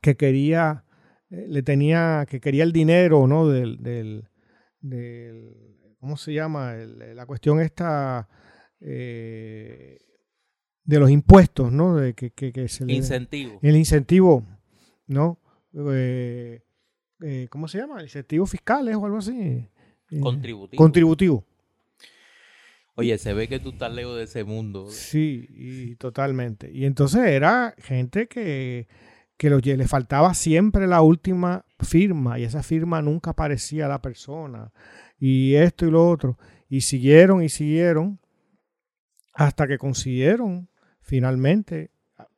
que 0.00 0.16
quería, 0.16 0.84
eh, 1.30 1.46
le 1.48 1.62
tenía, 1.62 2.26
que 2.28 2.40
quería 2.40 2.64
el 2.64 2.72
dinero, 2.72 3.26
¿no? 3.26 3.48
Del, 3.48 3.82
del, 3.82 4.28
¿cómo 6.00 6.16
se 6.16 6.34
llama? 6.34 6.74
la 6.74 7.26
cuestión 7.26 7.60
esta 7.60 8.28
eh, 8.80 9.98
de 10.84 10.98
los 11.00 11.10
impuestos, 11.10 11.72
¿no? 11.72 11.96
De 11.96 12.14
que, 12.14 12.30
que, 12.30 12.52
incentivo. 12.88 13.58
El 13.62 13.76
incentivo, 13.76 14.46
¿no? 15.06 15.40
Eh, 15.92 16.62
eh, 17.20 17.46
¿cómo 17.50 17.68
se 17.68 17.78
llama? 17.78 18.02
Incentivos 18.02 18.50
fiscales 18.50 18.96
o 18.96 19.04
algo 19.04 19.18
así. 19.18 19.68
Eh, 20.10 20.20
contributivo. 20.20 20.78
Contributivo. 20.78 21.44
Oye, 22.94 23.18
se 23.18 23.34
ve 23.34 23.48
que 23.48 23.58
tú 23.58 23.70
estás 23.70 23.92
lejos 23.92 24.16
de 24.16 24.24
ese 24.24 24.44
mundo. 24.44 24.88
Sí, 24.88 25.46
y 25.50 25.96
totalmente. 25.96 26.70
Y 26.72 26.86
entonces 26.86 27.26
era 27.26 27.74
gente 27.78 28.26
que, 28.26 28.88
que 29.36 29.50
le 29.50 29.86
faltaba 29.86 30.32
siempre 30.32 30.86
la 30.86 31.02
última 31.02 31.66
firma 31.78 32.38
y 32.38 32.44
esa 32.44 32.62
firma 32.62 33.02
nunca 33.02 33.32
aparecía 33.32 33.84
a 33.84 33.90
la 33.90 34.00
persona. 34.00 34.72
Y 35.18 35.54
esto 35.56 35.86
y 35.86 35.90
lo 35.90 36.08
otro. 36.08 36.38
Y 36.70 36.80
siguieron 36.80 37.42
y 37.42 37.50
siguieron 37.50 38.18
hasta 39.34 39.68
que 39.68 39.76
consiguieron 39.76 40.70
finalmente, 41.00 41.90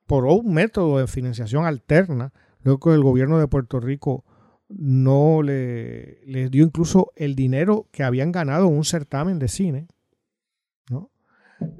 por 0.06 0.24
un 0.24 0.52
método 0.52 0.98
de 0.98 1.06
financiación 1.06 1.64
alterna, 1.64 2.32
Luego 2.62 2.80
que 2.80 2.94
el 2.94 3.02
gobierno 3.02 3.38
de 3.38 3.48
Puerto 3.48 3.80
Rico 3.80 4.24
no 4.68 5.42
le, 5.42 6.20
les 6.26 6.50
dio 6.50 6.64
incluso 6.64 7.12
el 7.16 7.34
dinero 7.34 7.88
que 7.90 8.04
habían 8.04 8.32
ganado 8.32 8.68
un 8.68 8.84
certamen 8.84 9.38
de 9.38 9.48
cine. 9.48 9.88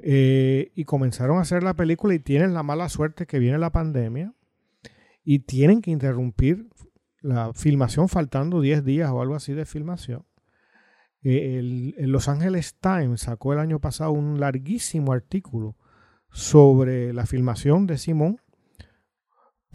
Eh, 0.03 0.72
y 0.74 0.85
comenzaron 0.85 1.38
a 1.38 1.42
hacer 1.42 1.62
la 1.62 1.74
película 1.74 2.12
y 2.12 2.18
tienen 2.18 2.53
la 2.53 2.64
mala 2.64 2.88
suerte 2.88 3.27
que 3.27 3.38
viene 3.38 3.59
la 3.59 3.70
pandemia 3.70 4.35
y 5.22 5.40
tienen 5.40 5.83
que 5.83 5.92
interrumpir 5.92 6.68
la 7.20 7.53
filmación 7.55 8.09
faltando 8.09 8.61
10 8.61 8.85
días 8.85 9.11
o 9.11 9.20
algo 9.20 9.37
así 9.37 9.53
de 9.53 9.66
filmación. 9.66 10.24
Eh, 11.22 11.59
el, 11.59 12.11
Los 12.11 12.29
Angeles 12.29 12.77
Times 12.81 13.22
sacó 13.22 13.53
el 13.53 13.59
año 13.61 13.81
pasado 13.81 14.12
un 14.12 14.40
larguísimo 14.40 15.12
artículo 15.12 15.77
sobre 16.31 17.12
la 17.12 17.27
filmación 17.27 17.87
de 17.87 17.98
Simón 17.98 18.40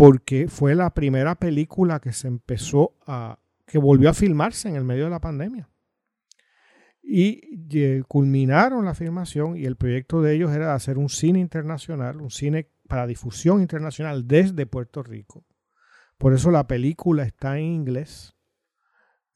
porque 0.04 0.50
fue 0.50 0.76
la 0.76 0.94
primera 0.94 1.36
película 1.36 2.02
que 2.02 2.12
se 2.12 2.28
empezó 2.28 2.98
a, 3.08 3.40
que 3.66 3.78
volvió 3.78 4.10
a 4.10 4.14
filmarse 4.14 4.68
en 4.68 4.76
el 4.76 4.84
medio 4.84 5.06
de 5.06 5.10
la 5.10 5.22
pandemia. 5.22 5.70
Y 7.02 8.02
culminaron 8.10 8.84
la 8.84 8.96
filmación 8.96 9.56
y 9.56 9.64
el 9.64 9.78
proyecto 9.78 10.22
de 10.22 10.36
ellos 10.36 10.52
era 10.52 10.76
hacer 10.76 10.98
un 10.98 11.08
cine 11.08 11.40
internacional, 11.40 12.20
un 12.20 12.32
cine 12.32 12.70
para 12.90 13.08
difusión 13.08 13.62
internacional 13.62 14.28
desde 14.28 14.66
Puerto 14.66 15.04
Rico. 15.04 15.46
Por 16.18 16.34
eso 16.34 16.52
la 16.52 16.68
película 16.68 17.24
está 17.24 17.58
en 17.58 17.68
inglés, 17.68 18.36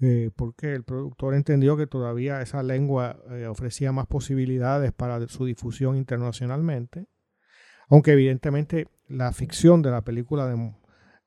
eh, 0.01 0.32
porque 0.36 0.73
el 0.73 0.84
productor 0.84 1.34
entendió 1.34 1.77
que 1.77 1.88
todavía 1.88 2.41
esa 2.41 2.62
lengua 2.62 3.17
eh, 3.30 3.47
ofrecía 3.47 3.93
más 3.93 4.08
posibilidades 4.08 4.91
para 4.91 5.25
su 5.30 5.45
difusión 5.45 5.95
internacionalmente. 5.95 7.08
Aunque 7.88 8.12
evidentemente 8.12 8.89
la 9.08 9.32
ficción 9.32 9.82
de 9.82 9.91
la 9.91 10.02
película 10.02 10.54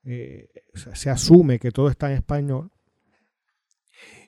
eh, 0.03 0.49
se 0.73 1.09
asume 1.09 1.59
que 1.59 1.71
todo 1.71 1.89
está 1.89 2.09
en 2.11 2.17
español. 2.17 2.71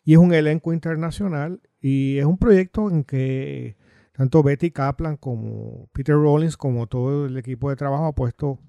Y 0.04 0.13
es 0.13 0.20
un 0.20 0.34
elenco 0.34 0.74
internacional 0.74 1.62
y 1.80 2.18
es 2.18 2.26
un 2.26 2.38
proyecto 2.38 2.89
en 2.89 3.04
que 3.04 3.78
tanto 4.13 4.44
Betty 4.44 4.72
Kaplan 4.72 5.18
como 5.18 5.89
Peter 5.94 6.16
Rollins 6.16 6.58
como 6.58 6.88
todo 6.88 7.26
el 7.26 7.38
equipo 7.38 7.70
de 7.70 7.76
trabajo 7.76 8.06
ha 8.06 8.16
puesto 8.16 8.60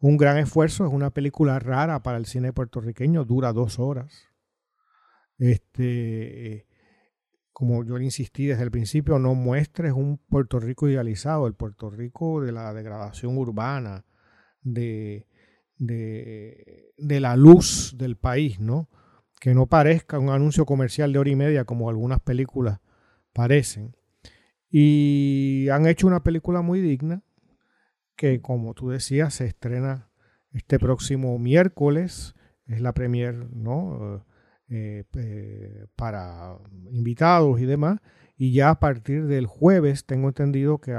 un 0.00 0.16
gran 0.16 0.38
esfuerzo. 0.38 0.86
Es 0.86 0.92
una 0.92 1.10
película 1.10 1.58
rara 1.58 2.02
para 2.02 2.18
el 2.18 2.26
cine 2.26 2.52
puertorriqueño, 2.52 3.24
dura 3.24 3.52
dos 3.52 3.78
horas. 3.78 4.28
Este, 5.38 6.66
como 7.52 7.84
yo 7.84 7.98
le 7.98 8.04
insistí 8.04 8.46
desde 8.46 8.64
el 8.64 8.70
principio, 8.70 9.18
no 9.18 9.34
muestres 9.34 9.92
un 9.92 10.18
Puerto 10.18 10.58
Rico 10.58 10.88
idealizado, 10.88 11.46
el 11.46 11.54
Puerto 11.54 11.90
Rico 11.90 12.40
de 12.40 12.52
la 12.52 12.72
degradación 12.72 13.36
urbana, 13.36 14.04
de, 14.62 15.26
de, 15.78 17.20
la 17.20 17.36
luz 17.36 17.94
del 17.96 18.16
país, 18.16 18.60
¿no? 18.60 18.88
Que 19.40 19.54
no 19.54 19.66
parezca 19.66 20.18
un 20.18 20.30
anuncio 20.30 20.66
comercial 20.66 21.12
de 21.12 21.18
hora 21.18 21.30
y 21.30 21.36
media 21.36 21.64
como 21.64 21.88
algunas 21.88 22.20
películas 22.20 22.80
parecen. 23.32 23.96
Y 24.70 25.68
han 25.70 25.86
hecho 25.86 26.06
una 26.06 26.22
película 26.22 26.60
muy 26.60 26.80
digna 26.80 27.22
que, 28.16 28.40
como 28.40 28.74
tú 28.74 28.90
decías, 28.90 29.34
se 29.34 29.46
estrena 29.46 30.10
este 30.52 30.78
próximo 30.78 31.38
miércoles. 31.38 32.34
Es 32.66 32.80
la 32.80 32.92
premier, 32.92 33.34
¿no? 33.54 34.24
Eh, 34.70 35.04
eh, 35.14 35.86
para 35.96 36.58
invitados 36.90 37.60
y 37.60 37.64
demás. 37.64 38.00
Y 38.36 38.52
ya 38.52 38.70
a 38.70 38.80
partir 38.80 39.26
del 39.26 39.46
jueves 39.46 40.04
tengo 40.04 40.28
entendido 40.28 40.78
que 40.78 40.92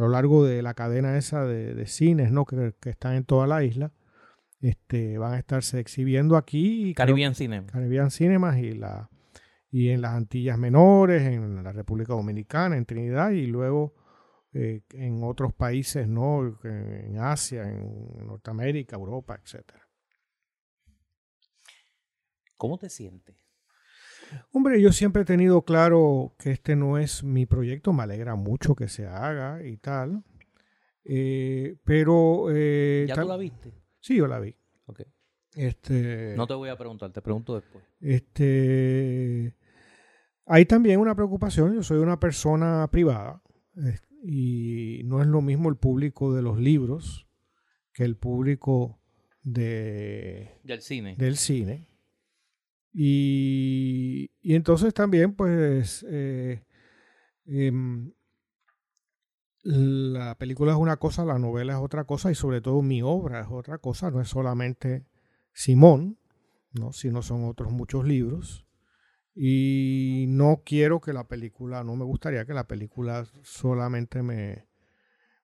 lo 0.00 0.08
largo 0.08 0.44
de 0.44 0.62
la 0.62 0.74
cadena 0.74 1.16
esa 1.18 1.44
de, 1.44 1.86
cines 1.86 2.32
¿no? 2.32 2.44
Que, 2.44 2.74
están 2.84 3.14
en 3.14 3.24
toda 3.24 3.46
la 3.46 3.62
isla, 3.62 3.92
este, 4.60 5.18
van 5.18 5.34
a 5.34 5.38
estarse 5.38 5.80
exhibiendo 5.80 6.36
aquí. 6.36 6.94
Caribbean 6.94 7.34
Cinema. 7.34 7.66
Caribbean 7.66 8.10
Cinemas 8.10 8.58
y, 8.58 8.72
la, 8.72 9.10
y 9.70 9.90
en 9.90 10.00
las 10.00 10.12
Antillas 10.12 10.58
Menores, 10.58 11.22
en 11.22 11.62
la 11.62 11.72
República 11.72 12.14
Dominicana, 12.14 12.76
en 12.76 12.86
Trinidad 12.86 13.30
y 13.30 13.46
luego 13.46 13.94
eh, 14.54 14.82
en 14.92 15.22
otros 15.24 15.52
países, 15.52 16.08
¿no? 16.08 16.58
en 16.64 17.18
Asia, 17.18 17.68
en 17.68 18.26
Norteamérica, 18.26 18.96
Europa, 18.96 19.38
etcétera. 19.42 19.88
¿Cómo 22.56 22.78
te 22.78 22.88
sientes? 22.88 23.41
Hombre, 24.52 24.80
yo 24.80 24.92
siempre 24.92 25.22
he 25.22 25.24
tenido 25.24 25.62
claro 25.62 26.34
que 26.38 26.50
este 26.50 26.76
no 26.76 26.98
es 26.98 27.24
mi 27.24 27.46
proyecto, 27.46 27.92
me 27.92 28.02
alegra 28.02 28.34
mucho 28.34 28.74
que 28.74 28.88
se 28.88 29.06
haga 29.06 29.64
y 29.66 29.76
tal. 29.76 30.24
Eh, 31.04 31.76
pero... 31.84 32.46
Eh, 32.50 33.06
¿Ya 33.08 33.14
tú 33.14 33.28
la 33.28 33.36
viste? 33.36 33.72
Sí, 34.00 34.16
yo 34.16 34.26
la 34.26 34.40
vi. 34.40 34.54
Okay. 34.86 35.06
Este, 35.54 36.34
no 36.36 36.46
te 36.46 36.54
voy 36.54 36.70
a 36.70 36.76
preguntar, 36.76 37.12
te 37.12 37.20
pregunto 37.22 37.54
después. 37.54 37.84
Este, 38.00 39.54
hay 40.46 40.66
también 40.66 41.00
una 41.00 41.14
preocupación, 41.14 41.74
yo 41.74 41.82
soy 41.82 41.98
una 41.98 42.18
persona 42.18 42.88
privada 42.90 43.42
y 44.22 45.02
no 45.04 45.20
es 45.20 45.26
lo 45.26 45.42
mismo 45.42 45.68
el 45.68 45.76
público 45.76 46.34
de 46.34 46.42
los 46.42 46.58
libros 46.58 47.26
que 47.92 48.04
el 48.04 48.16
público 48.16 48.98
de, 49.42 50.58
del 50.62 50.80
cine. 50.80 51.16
Del 51.16 51.36
cine. 51.36 51.88
Y, 52.92 54.30
entonces 54.42 54.92
también, 54.92 55.34
pues, 55.34 56.04
eh, 56.08 56.64
em, 57.46 58.12
la 59.62 60.36
película 60.36 60.72
es 60.72 60.78
una 60.78 60.96
cosa, 60.96 61.24
la 61.24 61.38
novela 61.38 61.74
es 61.74 61.78
otra 61.78 62.04
cosa 62.04 62.30
y 62.30 62.34
sobre 62.34 62.60
todo 62.60 62.82
mi 62.82 63.00
obra 63.02 63.40
es 63.40 63.46
otra 63.50 63.78
cosa, 63.78 64.10
no 64.10 64.20
es 64.20 64.28
solamente 64.28 65.06
Simón, 65.52 66.18
¿no? 66.72 66.92
sino 66.92 67.22
son 67.22 67.44
otros 67.44 67.72
muchos 67.72 68.04
libros. 68.04 68.66
Y 69.34 70.26
no 70.28 70.62
quiero 70.64 71.00
que 71.00 71.12
la 71.12 71.26
película, 71.26 71.84
no 71.84 71.96
me 71.96 72.04
gustaría 72.04 72.44
que 72.44 72.52
la 72.52 72.66
película 72.66 73.24
solamente 73.42 74.22
me, 74.22 74.68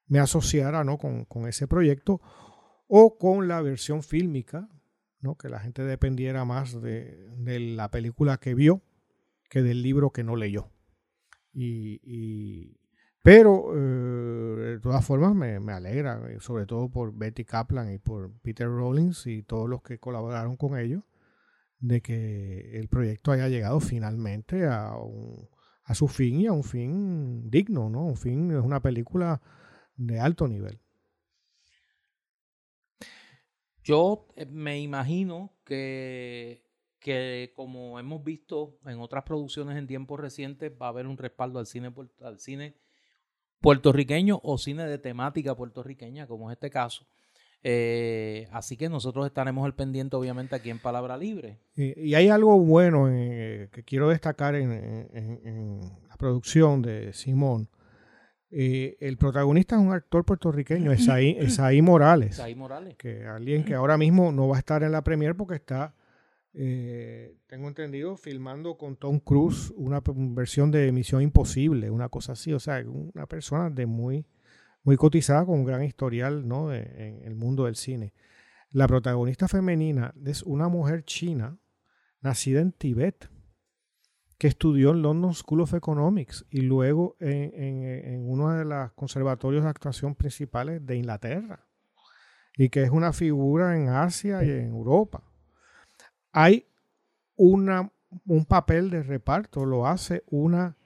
me 0.07 0.19
asociara 0.19 0.85
¿no? 0.85 0.99
con, 0.99 1.25
con 1.25 1.49
ese 1.49 1.67
proyecto 1.67 2.21
o 2.87 3.17
con 3.17 3.49
la 3.49 3.63
versión 3.63 4.03
fílmica 4.03 4.69
que 5.39 5.49
la 5.49 5.61
gente 5.61 5.83
dependiera 5.83 6.45
más 6.45 6.81
de, 6.81 7.35
la 7.77 7.91
película 7.91 8.39
que 8.39 8.55
vio 8.55 8.83
que 9.51 9.63
del 9.63 9.83
libro 9.83 10.11
que 10.11 10.25
no 10.25 10.37
leyó. 10.37 10.71
Y, 11.53 12.77
pero 13.23 13.75
eh, 13.75 14.75
de 14.75 14.81
todas 14.81 15.05
formas 15.05 15.35
me, 15.35 15.59
me, 15.59 15.73
alegra, 15.73 16.21
eh, 16.31 16.39
sobre 16.41 16.67
todo 16.67 16.89
por 16.89 17.13
Betty 17.17 17.45
Kaplan 17.45 17.93
y 17.93 17.99
por 17.99 18.33
Peter 18.43 18.69
Rollins 18.69 19.27
y 19.27 19.43
todos 19.43 19.69
los 19.69 19.83
que 19.83 19.99
colaboraron 19.99 20.57
con 20.57 20.79
ellos, 20.79 21.03
de 21.81 22.01
que 22.01 22.79
el 22.79 22.89
proyecto 22.89 23.33
haya 23.33 23.49
llegado 23.49 23.81
finalmente 23.81 24.67
a, 24.67 24.93
a 25.85 25.95
su 25.95 26.07
fin 26.07 26.41
y 26.41 26.47
a 26.47 26.53
un 26.53 26.65
fin 26.65 27.51
digno, 27.51 27.91
¿no? 27.91 28.05
Un 28.05 28.17
fin 28.17 28.51
es 28.53 28.63
una 28.63 28.81
película 28.81 29.41
de 29.97 30.21
alto 30.21 30.47
nivel. 30.47 30.81
Yo 33.89 34.27
eh, 34.37 34.45
me 34.45 34.79
imagino 34.81 35.51
que, 35.65 36.63
que, 37.01 37.55
como 37.57 37.99
hemos 37.99 38.23
visto 38.23 38.77
en 38.85 39.01
otras 39.01 39.25
producciones 39.25 39.79
en 39.79 39.87
tiempos 39.87 40.21
recientes, 40.21 40.71
va 40.71 40.87
a 40.87 40.89
haber 40.91 41.07
un 41.07 41.17
respaldo 41.17 41.59
al 41.59 41.67
cine, 41.67 41.91
al 42.21 42.39
cine 42.39 42.75
puertorriqueño 43.63 44.41
o 44.43 44.59
cine 44.59 44.85
de 44.85 44.99
temática 44.99 45.57
puertorriqueña, 45.57 46.27
como 46.27 46.51
es 46.51 46.57
este 46.57 46.69
caso. 46.69 47.07
Eh, 47.63 48.47
así 48.53 48.77
que 48.77 48.91
nosotros 48.91 49.25
estaremos 49.25 49.65
al 49.65 49.75
pendiente, 49.75 50.17
obviamente, 50.17 50.55
aquí 50.55 50.69
en 50.69 50.81
Palabra 50.81 51.17
Libre. 51.17 51.59
Y, 51.75 52.13
hay 52.13 52.29
algo 52.29 52.59
bueno 52.59 53.07
que 53.07 53.85
quiero 53.87 54.11
destacar 54.11 54.55
en, 54.55 55.81
la 56.11 56.17
producción 56.19 56.83
de 56.83 57.15
Simón. 57.15 57.71
Eh, 58.51 58.97
el 59.01 59.19
protagonista 59.19 59.77
es 59.77 59.83
un 59.83 59.93
actor 59.93 60.25
puertorriqueño, 60.25 60.93
Esaí, 60.93 61.83
Morales. 61.83 62.41
Morales. 62.57 62.97
Que 62.97 63.27
alguien 63.27 63.65
que 63.65 63.75
ahora 63.75 63.99
mismo 63.99 64.33
no 64.33 64.49
va 64.49 64.57
a 64.57 64.59
estar 64.59 64.83
en 64.83 64.93
la 64.93 65.03
premier 65.03 65.37
porque 65.37 65.57
está, 65.57 65.95
eh, 66.55 67.37
tengo 67.47 67.69
entendido, 67.69 68.17
filmando 68.17 68.79
con 68.79 68.97
Tom 68.97 69.21
Cruise 69.21 69.73
una 69.77 70.03
versión 70.05 70.71
de 70.71 70.91
Misión 70.93 71.23
Imposible, 71.23 71.91
una 71.91 72.09
cosa 72.09 72.33
así. 72.33 72.53
O 72.53 72.61
sea, 72.61 72.83
una 72.87 73.27
persona 73.27 73.71
de 73.71 73.87
muy, 73.87 74.27
muy 74.83 74.97
cotizada 74.97 75.45
con 75.45 75.61
un 75.61 75.65
gran 75.65 75.85
historial 75.85 76.49
¿no? 76.49 76.73
en 76.73 77.23
el 77.25 77.35
mundo 77.35 77.67
del 77.67 77.77
cine. 77.77 78.15
La 78.71 78.87
protagonista 78.87 79.49
femenina 79.49 80.15
es 80.25 80.43
una 80.43 80.69
mujer 80.69 81.05
china 81.05 81.59
nacida 82.21 82.61
en 82.61 82.73
Tibet 82.73 83.31
que 84.39 84.47
estudió 84.47 84.93
en 84.93 85.03
London 85.03 85.35
School 85.35 85.63
of 85.63 85.75
Economics 85.75 86.47
y 86.49 86.61
luego 86.61 87.17
en, 87.19 88.25
uno 88.29 88.53
de 88.53 88.65
los 88.65 88.93
conservatorios 88.93 89.65
de 89.65 89.71
actuación 89.71 90.15
principales 90.15 90.85
de 90.87 90.97
Inglaterra 90.97 91.67
y 92.57 92.69
que 92.69 92.85
es 92.85 92.91
una 92.91 93.13
figura 93.13 93.77
en 93.77 93.89
Asia 93.89 94.45
y 94.45 94.51
en 94.51 94.69
Europa. 94.69 95.25
Hay 96.33 96.67
una, 97.37 97.91
un 98.27 98.45
papel 98.45 98.91
de 98.91 99.03
reparto, 99.03 99.65
lo 99.65 99.87
hace 99.87 100.23
una 100.27 100.77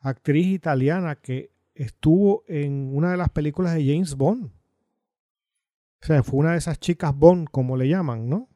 actriz 0.00 0.46
italiana 0.46 1.16
que 1.16 1.50
estuvo 1.74 2.44
en 2.46 2.94
una 2.94 3.10
de 3.10 3.16
las 3.16 3.30
películas 3.30 3.74
de 3.74 3.84
James 3.84 4.14
Bond. 4.14 4.46
O 4.46 6.06
sea, 6.06 6.22
fue 6.22 6.40
una 6.40 6.52
de 6.52 6.58
esas 6.58 6.78
chicas 6.78 7.16
Bond, 7.16 7.48
como 7.50 7.76
le 7.76 7.88
llaman, 7.88 8.28
¿no? 8.28 8.48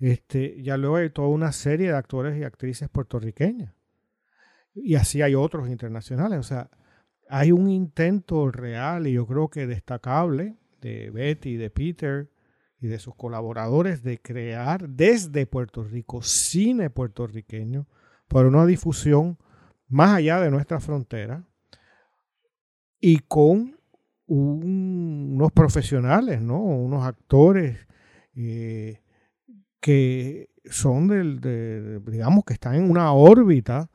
Este, 0.00 0.62
ya 0.62 0.78
luego 0.78 0.96
hay 0.96 1.10
toda 1.10 1.28
una 1.28 1.52
serie 1.52 1.88
de 1.88 1.96
actores 1.96 2.38
y 2.38 2.42
actrices 2.42 2.88
puertorriqueñas. 2.88 3.74
Y 4.74 4.94
así 4.94 5.20
hay 5.20 5.34
otros 5.34 5.68
internacionales. 5.68 6.38
O 6.38 6.42
sea, 6.42 6.70
hay 7.28 7.52
un 7.52 7.68
intento 7.68 8.50
real 8.50 9.06
y 9.06 9.12
yo 9.12 9.26
creo 9.26 9.48
que 9.48 9.66
destacable 9.66 10.56
de 10.80 11.10
Betty, 11.10 11.56
de 11.56 11.70
Peter 11.70 12.30
y 12.80 12.88
de 12.88 12.98
sus 12.98 13.14
colaboradores 13.14 14.02
de 14.02 14.18
crear 14.18 14.88
desde 14.88 15.46
Puerto 15.46 15.84
Rico 15.84 16.22
cine 16.22 16.88
puertorriqueño 16.88 17.86
para 18.26 18.48
una 18.48 18.64
difusión 18.64 19.38
más 19.88 20.16
allá 20.16 20.40
de 20.40 20.50
nuestra 20.50 20.80
frontera 20.80 21.44
y 22.98 23.18
con 23.18 23.76
unos 24.26 25.52
profesionales, 25.52 26.40
¿no? 26.40 26.60
unos 26.62 27.04
actores 27.04 27.86
eh, 28.34 29.02
que 29.80 30.50
son 30.64 31.08
del, 31.08 31.40
de, 31.40 32.00
digamos, 32.00 32.44
que 32.44 32.52
están 32.52 32.74
en 32.74 32.90
una 32.90 33.12
órbita 33.12 33.90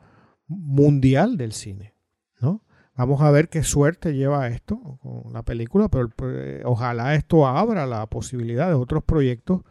mundial 0.47 1.37
del 1.37 1.53
cine, 1.53 1.95
¿no? 2.39 2.63
Vamos 2.95 3.21
a 3.21 3.31
ver 3.31 3.49
qué 3.49 3.63
suerte 3.63 4.15
lleva 4.15 4.47
esto 4.47 4.99
con 5.01 5.33
la 5.33 5.43
película, 5.43 5.89
pero 5.89 6.09
eh, 6.23 6.61
ojalá 6.65 7.15
esto 7.15 7.45
abra 7.45 7.85
la 7.85 8.05
posibilidad 8.07 8.67
de 8.67 8.73
otros 8.73 9.03
proyectos 9.03 9.61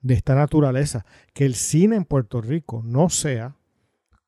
de 0.00 0.14
esta 0.14 0.34
naturaleza, 0.34 1.04
que 1.34 1.44
el 1.44 1.54
cine 1.54 1.96
en 1.96 2.04
Puerto 2.04 2.40
Rico 2.40 2.82
no 2.84 3.08
sea 3.08 3.56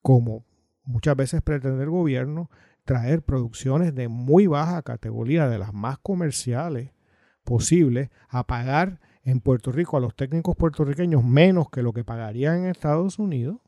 como 0.02 0.44
muchas 0.84 1.16
veces 1.16 1.42
pretende 1.42 1.84
el 1.84 1.90
gobierno, 1.90 2.50
traer 2.84 3.22
producciones 3.22 3.94
de 3.94 4.08
muy 4.08 4.46
baja 4.46 4.82
categoría, 4.82 5.48
de 5.48 5.58
las 5.58 5.72
más 5.72 5.98
comerciales 5.98 6.90
posibles, 7.44 8.10
a 8.28 8.46
pagar 8.46 9.00
en 9.22 9.40
Puerto 9.40 9.72
Rico 9.72 9.96
a 9.96 10.00
los 10.00 10.14
técnicos 10.14 10.56
puertorriqueños 10.56 11.24
menos 11.24 11.70
que 11.70 11.82
lo 11.82 11.92
que 11.92 12.04
pagarían 12.04 12.64
en 12.64 12.66
Estados 12.66 13.18
Unidos 13.18 13.58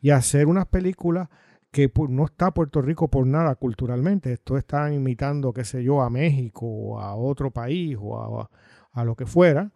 y 0.00 0.10
hacer 0.10 0.46
unas 0.46 0.66
películas 0.66 1.28
que 1.70 1.92
no 2.08 2.24
está 2.24 2.52
Puerto 2.52 2.80
Rico 2.80 3.08
por 3.08 3.26
nada 3.26 3.56
culturalmente. 3.56 4.32
Esto 4.32 4.56
está 4.56 4.92
imitando, 4.92 5.52
qué 5.52 5.64
sé 5.64 5.82
yo, 5.82 6.02
a 6.02 6.08
México 6.08 6.66
o 6.66 7.00
a 7.00 7.16
otro 7.16 7.50
país 7.50 7.96
o 8.00 8.48
a, 8.92 9.04
lo 9.04 9.16
que 9.16 9.26
fuera 9.26 9.72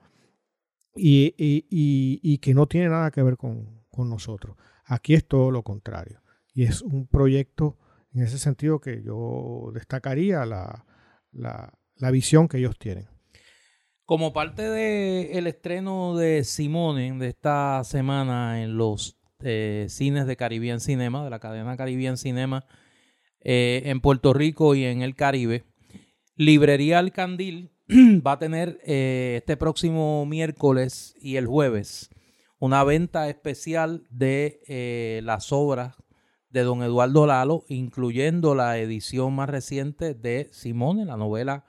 y, 0.95 1.35
y, 1.37 2.39
que 2.39 2.55
no 2.55 2.69
tiene 2.69 2.89
nada 2.89 3.11
que 3.11 3.23
ver 3.23 3.37
con, 3.37 3.83
con 3.91 4.09
nosotros. 4.09 4.57
Aquí 4.85 5.15
es 5.15 5.27
todo 5.27 5.51
lo 5.51 5.65
contrario. 5.65 6.23
Y 6.55 6.65
es 6.65 6.83
un 6.83 7.09
proyecto 7.09 7.77
en 8.13 8.23
ese 8.23 8.39
sentido 8.39 8.81
que 8.81 9.03
yo 9.03 9.71
destacaría 9.75 10.47
la, 10.47 10.87
la, 11.33 11.73
la 11.97 12.11
visión 12.13 12.47
que 12.47 12.59
ellos 12.59 12.79
tienen. 12.79 13.09
Como 14.09 14.33
parte 14.33 14.63
del 14.63 15.47
estreno 15.47 16.17
de 16.17 16.43
Simone 16.43 17.13
de 17.19 17.29
esta 17.29 17.85
semana 17.85 18.63
en 18.63 18.79
los 18.79 19.19
eh, 19.41 19.85
cines 19.91 20.27
de 20.27 20.35
Caribbean 20.35 20.81
Cinema, 20.81 21.23
de 21.25 21.29
la 21.29 21.41
cadena 21.41 21.77
Caribbean 21.77 22.17
Cinema 22.17 22.65
eh, 23.43 23.83
en 23.85 24.01
Puerto 24.01 24.33
Rico 24.33 24.75
y 24.75 24.85
en 24.85 25.03
el 25.03 25.15
Caribe, 25.15 25.65
Librería 26.37 27.01
El 27.01 27.13
Candil 27.13 27.71
va 28.27 28.33
a 28.33 28.39
tener 28.39 28.81
eh, 28.83 29.35
este 29.41 29.59
próximo 29.59 30.25
miércoles 30.25 31.15
y 31.21 31.37
el 31.37 31.47
jueves 31.47 32.09
una 32.59 32.85
venta 32.85 33.29
especial 33.29 34.07
de 34.09 35.21
las 35.23 35.53
obras 35.53 35.97
de 36.49 36.63
don 36.63 36.83
Eduardo 36.83 37.27
Lalo, 37.27 37.67
incluyendo 37.69 38.55
la 38.55 38.79
edición 38.79 39.35
más 39.35 39.51
reciente 39.51 40.15
de 40.15 40.49
Simone, 40.51 41.05
la 41.05 41.19
novela 41.19 41.67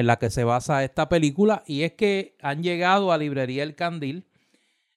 en 0.00 0.06
la 0.06 0.18
que 0.18 0.30
se 0.30 0.44
basa 0.44 0.82
esta 0.82 1.10
película, 1.10 1.62
y 1.66 1.82
es 1.82 1.92
que 1.92 2.34
han 2.40 2.62
llegado 2.62 3.12
a 3.12 3.18
Librería 3.18 3.62
El 3.62 3.74
Candil 3.74 4.24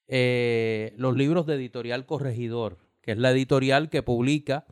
eh, 0.08 0.94
los 0.96 1.14
libros 1.14 1.44
de 1.44 1.56
Editorial 1.56 2.06
Corregidor, 2.06 2.78
que 3.02 3.12
es 3.12 3.18
la 3.18 3.30
editorial 3.30 3.90
que 3.90 4.02
publica 4.02 4.64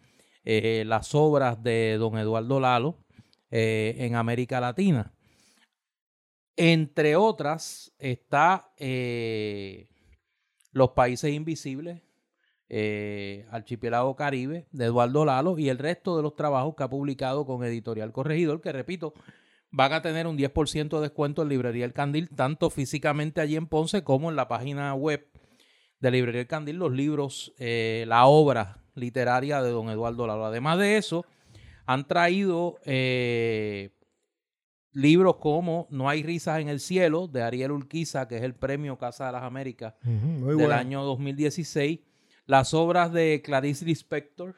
eh, 0.44 0.84
las 0.86 1.14
obras 1.14 1.62
de 1.62 1.96
don 1.98 2.16
Eduardo 2.16 2.60
Lalo 2.60 2.96
eh, 3.50 3.94
en 3.98 4.14
América 4.14 4.58
Latina. 4.58 5.12
Entre 6.56 7.14
otras 7.16 7.92
está 7.98 8.72
Los 10.72 10.90
Países 10.90 11.32
Invisibles, 11.32 12.00
Archipiélago 13.50 14.16
Caribe 14.16 14.66
de 14.70 14.86
Eduardo 14.86 15.26
Lalo 15.26 15.58
y 15.58 15.68
el 15.68 15.78
resto 15.78 16.16
de 16.16 16.22
los 16.22 16.36
trabajos 16.36 16.74
que 16.74 16.84
ha 16.84 16.90
publicado 16.90 17.44
con 17.44 17.64
Editorial 17.64 18.12
Corregidor, 18.12 18.60
que 18.62 18.72
repito, 18.72 19.12
van 19.72 19.92
a 19.94 20.02
tener 20.02 20.26
un 20.26 20.38
10% 20.38 20.96
de 20.96 21.00
descuento 21.00 21.42
en 21.42 21.48
Librería 21.48 21.86
El 21.86 21.94
Candil, 21.94 22.28
tanto 22.28 22.70
físicamente 22.70 23.40
allí 23.40 23.56
en 23.56 23.66
Ponce 23.66 24.04
como 24.04 24.30
en 24.30 24.36
la 24.36 24.46
página 24.46 24.94
web 24.94 25.26
de 25.98 26.10
Librería 26.10 26.42
El 26.42 26.46
Candil, 26.46 26.76
los 26.76 26.92
libros, 26.92 27.54
eh, 27.58 28.04
la 28.06 28.26
obra 28.26 28.84
literaria 28.94 29.62
de 29.62 29.70
don 29.70 29.88
Eduardo 29.88 30.26
Lalo. 30.26 30.44
Además 30.44 30.78
de 30.78 30.98
eso, 30.98 31.24
han 31.86 32.06
traído 32.06 32.78
eh, 32.84 33.96
libros 34.92 35.36
como 35.36 35.88
No 35.90 36.08
hay 36.08 36.22
risas 36.22 36.60
en 36.60 36.68
el 36.68 36.78
cielo, 36.78 37.26
de 37.26 37.42
Ariel 37.42 37.72
Urquiza, 37.72 38.28
que 38.28 38.36
es 38.36 38.42
el 38.42 38.54
premio 38.54 38.98
Casa 38.98 39.26
de 39.26 39.32
las 39.32 39.42
Américas 39.42 39.94
del 40.02 40.72
año 40.72 41.02
2016. 41.02 42.00
Las 42.44 42.74
obras 42.74 43.12
de 43.12 43.40
Clarice 43.42 43.86
Lispector. 43.86 44.54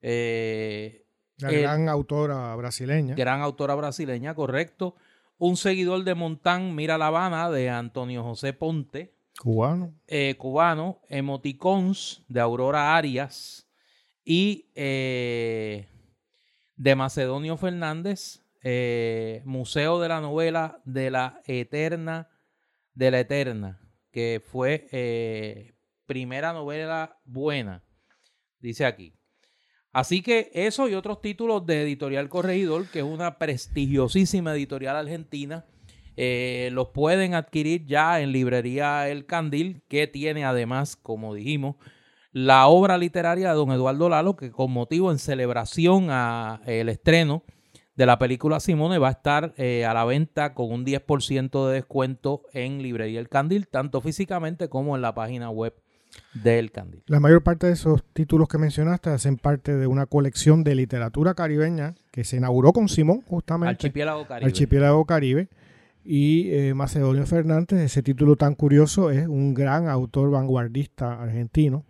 Eh, 0.00 1.05
la 1.38 1.50
gran 1.50 1.88
autora 1.88 2.54
brasileña. 2.56 3.14
Gran 3.14 3.40
autora 3.40 3.74
brasileña, 3.74 4.34
correcto. 4.34 4.94
Un 5.38 5.56
seguidor 5.56 6.04
de 6.04 6.14
Montán, 6.14 6.74
Mira 6.74 6.96
La 6.96 7.08
Habana, 7.08 7.50
de 7.50 7.68
Antonio 7.68 8.22
José 8.22 8.52
Ponte. 8.52 9.14
Cubano. 9.38 9.94
Eh, 10.06 10.34
cubano. 10.38 11.02
Emoticons, 11.08 12.24
de 12.28 12.40
Aurora 12.40 12.96
Arias. 12.96 13.68
Y 14.24 14.70
eh, 14.74 15.88
de 16.76 16.96
Macedonio 16.96 17.56
Fernández, 17.56 18.42
eh, 18.62 19.42
Museo 19.44 20.00
de 20.00 20.08
la 20.08 20.20
Novela 20.20 20.80
de 20.84 21.10
la 21.10 21.42
Eterna, 21.44 22.28
de 22.94 23.10
la 23.10 23.20
Eterna, 23.20 23.80
que 24.10 24.42
fue 24.44 25.74
primera 26.06 26.52
novela 26.52 27.20
buena, 27.24 27.84
dice 28.58 28.86
aquí. 28.86 29.15
Así 29.96 30.20
que 30.20 30.50
eso 30.52 30.90
y 30.90 30.94
otros 30.94 31.22
títulos 31.22 31.64
de 31.64 31.80
Editorial 31.80 32.28
Corregidor, 32.28 32.86
que 32.90 32.98
es 32.98 33.04
una 33.06 33.38
prestigiosísima 33.38 34.52
editorial 34.52 34.94
argentina, 34.94 35.64
eh, 36.18 36.68
los 36.72 36.88
pueden 36.88 37.32
adquirir 37.32 37.86
ya 37.86 38.20
en 38.20 38.30
librería 38.30 39.08
El 39.08 39.24
Candil, 39.24 39.80
que 39.88 40.06
tiene 40.06 40.44
además, 40.44 40.96
como 40.96 41.32
dijimos, 41.32 41.76
la 42.30 42.66
obra 42.66 42.98
literaria 42.98 43.48
de 43.48 43.54
don 43.54 43.72
Eduardo 43.72 44.10
Lalo, 44.10 44.36
que 44.36 44.50
con 44.50 44.70
motivo 44.70 45.10
en 45.10 45.18
celebración 45.18 46.08
a 46.10 46.60
el 46.66 46.90
estreno 46.90 47.42
de 47.94 48.04
la 48.04 48.18
película 48.18 48.60
Simone 48.60 48.98
va 48.98 49.08
a 49.08 49.12
estar 49.12 49.54
eh, 49.56 49.86
a 49.86 49.94
la 49.94 50.04
venta 50.04 50.52
con 50.52 50.72
un 50.72 50.84
10% 50.84 51.68
de 51.68 51.72
descuento 51.72 52.42
en 52.52 52.82
Librería 52.82 53.18
El 53.18 53.30
Candil, 53.30 53.66
tanto 53.66 54.02
físicamente 54.02 54.68
como 54.68 54.94
en 54.94 55.00
la 55.00 55.14
página 55.14 55.48
web 55.48 55.74
del 56.34 56.70
Candil. 56.70 57.02
La 57.06 57.20
mayor 57.20 57.42
parte 57.42 57.66
de 57.66 57.72
esos 57.72 58.04
títulos 58.12 58.48
que 58.48 58.58
mencionaste 58.58 59.10
hacen 59.10 59.36
parte 59.36 59.76
de 59.76 59.86
una 59.86 60.06
colección 60.06 60.64
de 60.64 60.74
literatura 60.74 61.34
caribeña 61.34 61.94
que 62.10 62.24
se 62.24 62.36
inauguró 62.36 62.72
con 62.72 62.88
Simón, 62.88 63.22
justamente. 63.22 63.70
Archipiélago 63.70 64.26
Caribe. 64.26 64.46
Archipiélago 64.46 65.04
Caribe. 65.04 65.48
Y 66.04 66.50
eh, 66.52 66.74
Macedonio 66.74 67.26
Fernández, 67.26 67.80
ese 67.80 68.02
título 68.02 68.36
tan 68.36 68.54
curioso, 68.54 69.10
es 69.10 69.26
un 69.26 69.54
gran 69.54 69.88
autor 69.88 70.30
vanguardista 70.30 71.20
argentino, 71.20 71.84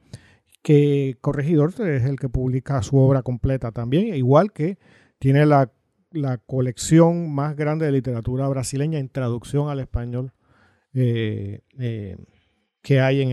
que 0.62 1.18
Corregidor 1.20 1.74
es 1.80 2.04
el 2.04 2.18
que 2.18 2.30
publica 2.30 2.82
su 2.82 2.96
obra 2.96 3.22
completa 3.22 3.72
también, 3.72 4.14
igual 4.14 4.52
que 4.52 4.78
tiene 5.18 5.44
la 5.44 5.70
la 6.16 6.38
colección 6.38 7.32
más 7.32 7.56
grande 7.56 7.86
de 7.86 7.92
literatura 7.92 8.48
brasileña 8.48 8.98
en 8.98 9.08
traducción 9.08 9.68
al 9.68 9.80
español 9.80 10.32
eh, 10.94 11.60
eh, 11.78 12.16
que 12.86 13.00
hay 13.00 13.20
en 13.20 13.32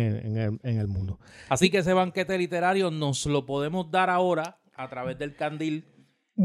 el, 0.64 0.88
mundo. 0.88 1.20
Así 1.47 1.70
que 1.70 1.78
ese 1.78 1.93
banquete 1.93 2.36
literario 2.39 2.89
nos 2.89 3.28
lo 3.28 3.45
podemos 3.45 3.91
dar 3.91 4.10
ahora 4.10 4.58
a 4.74 4.89
través 4.89 5.20
del 5.20 5.36
candil 5.36 5.86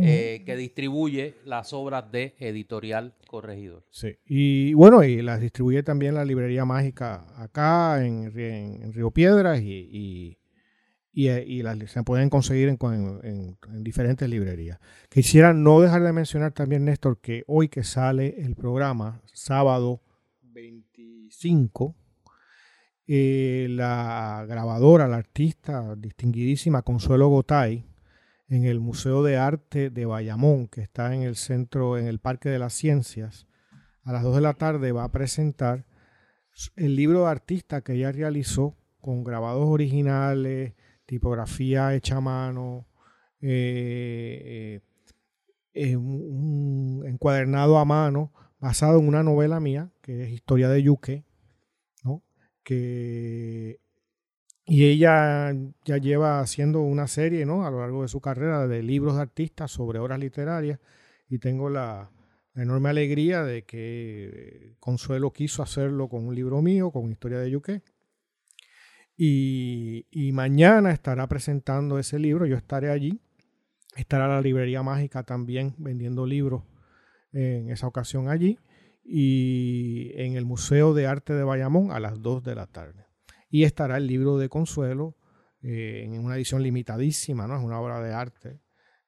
eh, 0.02 0.42
que 0.44 0.56
distribuye 0.56 1.36
las 1.46 1.72
obras 1.72 2.12
de 2.12 2.34
Editorial 2.38 3.14
Corregidor. 3.26 3.86
Sí, 3.90 4.18
y 4.26 4.74
bueno, 4.74 5.02
y 5.04 5.22
las 5.22 5.40
distribuye 5.40 5.82
también 5.82 6.16
la 6.16 6.26
Librería 6.26 6.66
Mágica 6.66 7.24
acá 7.42 8.04
en, 8.04 8.92
Río 8.92 9.10
Piedras 9.10 9.62
y 9.62 10.36
y, 11.10 11.62
se 11.86 12.02
pueden 12.04 12.28
conseguir 12.28 12.68
en, 12.68 13.56
diferentes 13.82 14.28
librerías. 14.28 14.78
Quisiera 15.08 15.54
no 15.54 15.80
dejar 15.80 16.02
de 16.02 16.12
mencionar 16.12 16.52
también, 16.52 16.84
Néstor, 16.84 17.18
que 17.20 17.42
hoy 17.46 17.68
que 17.68 17.84
sale 17.84 18.36
el 18.42 18.54
programa, 18.54 19.22
sábado 19.32 20.02
25, 20.42 21.96
eh, 23.08 23.66
la 23.70 24.44
grabadora, 24.46 25.08
la 25.08 25.16
artista 25.16 25.96
distinguidísima 25.96 26.82
Consuelo 26.82 27.28
Gotay, 27.28 27.86
en 28.48 28.64
el 28.64 28.80
Museo 28.80 29.22
de 29.22 29.36
Arte 29.36 29.90
de 29.90 30.06
Bayamón, 30.06 30.68
que 30.68 30.82
está 30.82 31.14
en 31.14 31.22
el 31.22 31.36
centro, 31.36 31.98
en 31.98 32.06
el 32.06 32.18
Parque 32.18 32.50
de 32.50 32.58
las 32.58 32.74
Ciencias, 32.74 33.46
a 34.04 34.12
las 34.12 34.22
2 34.22 34.36
de 34.36 34.40
la 34.42 34.54
tarde 34.54 34.92
va 34.92 35.04
a 35.04 35.12
presentar 35.12 35.84
el 36.76 36.96
libro 36.96 37.24
de 37.24 37.30
artista 37.30 37.82
que 37.82 37.94
ella 37.94 38.12
realizó 38.12 38.76
con 39.00 39.24
grabados 39.24 39.66
originales, 39.66 40.74
tipografía 41.06 41.94
hecha 41.94 42.16
a 42.16 42.20
mano, 42.20 42.86
eh, 43.40 44.80
eh, 45.74 45.92
encuadernado 47.04 47.78
a 47.78 47.84
mano 47.84 48.32
basado 48.60 48.98
en 48.98 49.08
una 49.08 49.22
novela 49.22 49.60
mía, 49.60 49.90
que 50.02 50.24
es 50.24 50.30
Historia 50.30 50.68
de 50.68 50.82
Yuque. 50.82 51.24
Y 52.74 53.76
ella 54.84 55.54
ya 55.84 55.98
lleva 55.98 56.40
haciendo 56.40 56.80
una 56.80 57.06
serie 57.06 57.46
¿no? 57.46 57.66
a 57.66 57.70
lo 57.70 57.80
largo 57.80 58.02
de 58.02 58.08
su 58.08 58.20
carrera 58.20 58.66
de 58.66 58.82
libros 58.82 59.16
de 59.16 59.22
artistas 59.22 59.70
sobre 59.70 59.98
obras 59.98 60.18
literarias 60.18 60.78
y 61.28 61.38
tengo 61.38 61.70
la, 61.70 62.10
enorme 62.54 62.88
alegría 62.88 63.44
de 63.44 63.62
que 63.62 64.74
Consuelo 64.80 65.32
quiso 65.32 65.62
hacerlo 65.62 66.08
con 66.08 66.26
un 66.26 66.34
libro 66.34 66.60
mío, 66.60 66.90
con 66.90 67.10
Historia 67.10 67.38
de 67.38 67.50
Yuque 67.50 67.82
y, 69.20 70.30
mañana 70.32 70.92
estará 70.92 71.26
presentando 71.26 71.98
ese 71.98 72.20
libro, 72.20 72.46
yo 72.46 72.56
estaré 72.56 72.90
allí. 72.90 73.20
Estará 73.96 74.28
la 74.28 74.40
librería 74.40 74.84
mágica 74.84 75.24
también 75.24 75.74
vendiendo 75.76 76.24
libros 76.24 76.62
en 77.32 77.68
esa 77.70 77.88
ocasión 77.88 78.28
allí. 78.28 78.60
Y 79.10 80.12
en 80.16 80.36
el 80.36 80.44
Museo 80.44 80.92
de 80.92 81.06
Arte 81.06 81.32
de 81.32 81.42
Bayamón 81.42 81.92
a 81.92 81.98
las 81.98 82.20
2 82.20 82.42
de 82.44 82.54
la 82.54 82.66
tarde. 82.66 83.06
Y 83.48 83.64
estará 83.64 83.96
el 83.96 84.06
libro 84.06 84.36
de 84.36 84.50
Consuelo 84.50 85.16
eh, 85.62 86.02
en 86.04 86.18
una 86.18 86.36
edición 86.36 86.62
limitadísima, 86.62 87.46
¿no? 87.46 87.56
Es 87.56 87.64
una 87.64 87.80
obra 87.80 88.00
de 88.00 88.12
arte. 88.12 88.60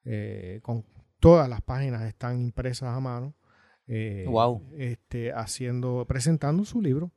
Eh, 0.05 0.61
con 0.63 0.85
todas 1.21 1.49
las 1.49 1.61
páginas 1.61 2.03
están 2.03 2.41
impresas 2.41 2.89
a 2.89 3.01
mano. 3.01 3.37
wow. 4.27 4.67
Eh, 4.73 4.93
este, 4.93 5.33
haciendo, 5.33 6.07
presentando 6.07 6.65
su 6.65 6.81
libro 6.81 7.13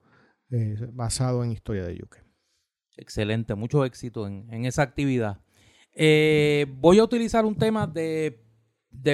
basado 0.92 1.44
en 1.44 1.52
historia 1.52 1.84
de 1.84 1.98
Yuke. 1.98 2.24
Excelente, 2.96 3.56
mucho 3.56 3.86
éxito 3.86 4.28
en, 4.28 4.66
esa 4.66 4.84
actividad. 4.84 5.42
Voy 5.96 7.00
a 7.00 7.04
utilizar 7.04 7.44
un 7.46 7.56
tema 7.56 7.88
de, 7.88 8.40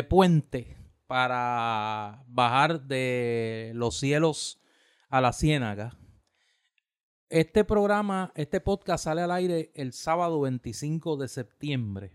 puente 0.09 0.75
para 1.09 2.23
bajar 2.27 2.83
de 2.83 3.71
los 3.73 3.97
cielos 3.97 4.61
a 5.09 5.19
la 5.21 5.33
ciénaga. 5.33 5.97
Este 7.29 7.63
programa, 7.63 8.31
este 8.35 8.61
podcast 8.61 9.05
sale 9.05 9.23
al 9.23 9.31
aire 9.31 9.71
el 9.73 9.91
sábado 9.91 10.39
25 10.41 11.17
de 11.17 11.27
septiembre 11.27 12.13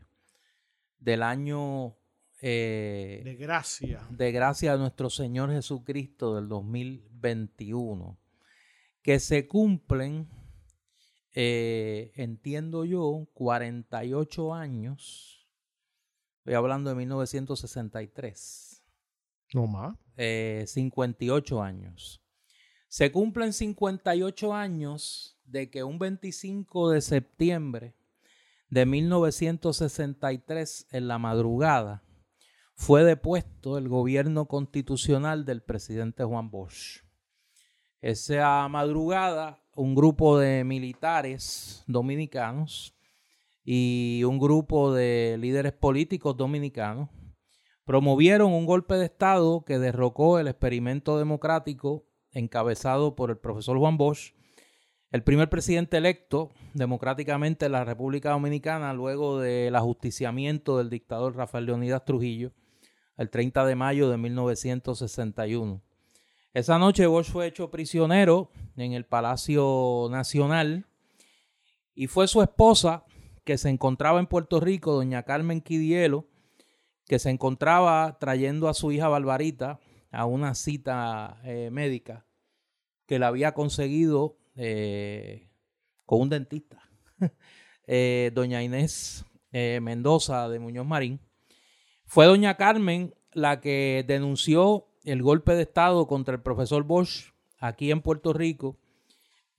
del 1.00 1.24
año... 1.24 1.96
Eh, 2.40 3.22
de 3.24 3.34
gracia. 3.34 4.06
De 4.10 4.30
gracia 4.30 4.74
de 4.74 4.78
nuestro 4.78 5.10
Señor 5.10 5.50
Jesucristo 5.50 6.36
del 6.36 6.46
2021. 6.46 8.16
Que 9.02 9.18
se 9.18 9.48
cumplen 9.48 10.28
eh, 11.34 12.12
entiendo 12.14 12.84
yo, 12.84 13.26
48 13.34 14.54
años. 14.54 15.48
Estoy 16.38 16.54
hablando 16.54 16.90
de 16.90 16.96
1963. 16.96 18.73
No 19.54 19.66
más. 19.68 19.96
58 20.16 21.56
eh, 21.56 21.66
años. 21.66 22.20
Se 22.88 23.12
cumplen 23.12 23.52
58 23.52 24.52
años 24.52 25.38
de 25.44 25.70
que 25.70 25.84
un 25.84 25.98
25 25.98 26.90
de 26.90 27.00
septiembre 27.00 27.94
de 28.68 28.84
1963, 28.84 30.88
en 30.90 31.06
la 31.06 31.18
madrugada, 31.18 32.02
fue 32.74 33.04
depuesto 33.04 33.78
el 33.78 33.88
gobierno 33.88 34.46
constitucional 34.46 35.44
del 35.44 35.62
presidente 35.62 36.24
Juan 36.24 36.50
Bosch. 36.50 37.04
Esa 38.00 38.66
madrugada 38.68 39.62
un 39.76 39.94
grupo 39.94 40.36
de 40.36 40.64
militares 40.64 41.84
dominicanos 41.86 42.96
y 43.64 44.24
un 44.24 44.40
grupo 44.40 44.92
de 44.92 45.36
líderes 45.38 45.72
políticos 45.72 46.36
dominicanos 46.36 47.08
promovieron 47.84 48.52
un 48.52 48.66
golpe 48.66 48.94
de 48.94 49.06
Estado 49.06 49.64
que 49.64 49.78
derrocó 49.78 50.38
el 50.38 50.48
experimento 50.48 51.18
democrático 51.18 52.06
encabezado 52.32 53.14
por 53.14 53.30
el 53.30 53.38
profesor 53.38 53.78
Juan 53.78 53.96
Bosch, 53.96 54.34
el 55.10 55.22
primer 55.22 55.48
presidente 55.48 55.96
electo 55.96 56.50
democráticamente 56.72 57.66
en 57.66 57.72
la 57.72 57.84
República 57.84 58.30
Dominicana 58.30 58.92
luego 58.92 59.38
del 59.38 59.76
ajusticiamiento 59.76 60.78
del 60.78 60.90
dictador 60.90 61.36
Rafael 61.36 61.66
Leonidas 61.66 62.04
Trujillo 62.04 62.52
el 63.16 63.30
30 63.30 63.64
de 63.66 63.76
mayo 63.76 64.10
de 64.10 64.16
1961. 64.18 65.82
Esa 66.52 66.78
noche 66.78 67.06
Bosch 67.06 67.30
fue 67.30 67.46
hecho 67.46 67.70
prisionero 67.70 68.50
en 68.76 68.92
el 68.92 69.06
Palacio 69.06 70.08
Nacional 70.10 70.86
y 71.94 72.06
fue 72.06 72.28
su 72.28 72.42
esposa 72.42 73.04
que 73.44 73.58
se 73.58 73.68
encontraba 73.68 74.20
en 74.20 74.26
Puerto 74.26 74.60
Rico, 74.60 74.92
doña 74.92 75.24
Carmen 75.24 75.60
Quidielo, 75.60 76.26
que 77.06 77.18
se 77.18 77.30
encontraba 77.30 78.18
trayendo 78.18 78.68
a 78.68 78.74
su 78.74 78.92
hija 78.92 79.08
Barbarita 79.08 79.80
a 80.10 80.26
una 80.26 80.54
cita 80.54 81.40
eh, 81.44 81.70
médica 81.70 82.26
que 83.06 83.18
la 83.18 83.28
había 83.28 83.52
conseguido 83.52 84.38
eh, 84.56 85.50
con 86.06 86.22
un 86.22 86.28
dentista, 86.30 86.80
eh, 87.86 88.30
doña 88.34 88.62
Inés 88.62 89.24
Mendoza 89.52 90.48
de 90.48 90.58
Muñoz 90.58 90.84
Marín. 90.84 91.20
Fue 92.06 92.26
doña 92.26 92.56
Carmen 92.56 93.14
la 93.32 93.60
que 93.60 94.04
denunció 94.04 94.88
el 95.04 95.22
golpe 95.22 95.54
de 95.54 95.62
Estado 95.62 96.08
contra 96.08 96.34
el 96.34 96.42
profesor 96.42 96.82
Bosch 96.82 97.32
aquí 97.60 97.92
en 97.92 98.02
Puerto 98.02 98.32
Rico 98.32 98.80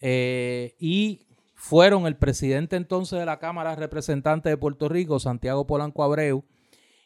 y 0.02 1.26
fueron 1.54 2.08
el 2.08 2.18
presidente 2.18 2.76
entonces 2.76 3.20
de 3.20 3.26
la 3.26 3.39
Cámara 3.39 3.70
de 3.70 3.78
Representantes 3.78 4.52
de 4.52 4.58
Puerto 4.58 4.89
Rico, 4.89 5.18
Santiago 5.18 5.66
Polanco 5.66 6.04
Abreu, 6.04 6.43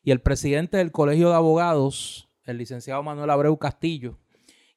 y 0.03 0.11
el 0.11 0.21
presidente 0.21 0.77
del 0.77 0.91
Colegio 0.91 1.29
de 1.29 1.35
Abogados, 1.35 2.29
el 2.45 2.57
licenciado 2.57 3.03
Manuel 3.03 3.29
Abreu 3.29 3.57
Castillo, 3.57 4.17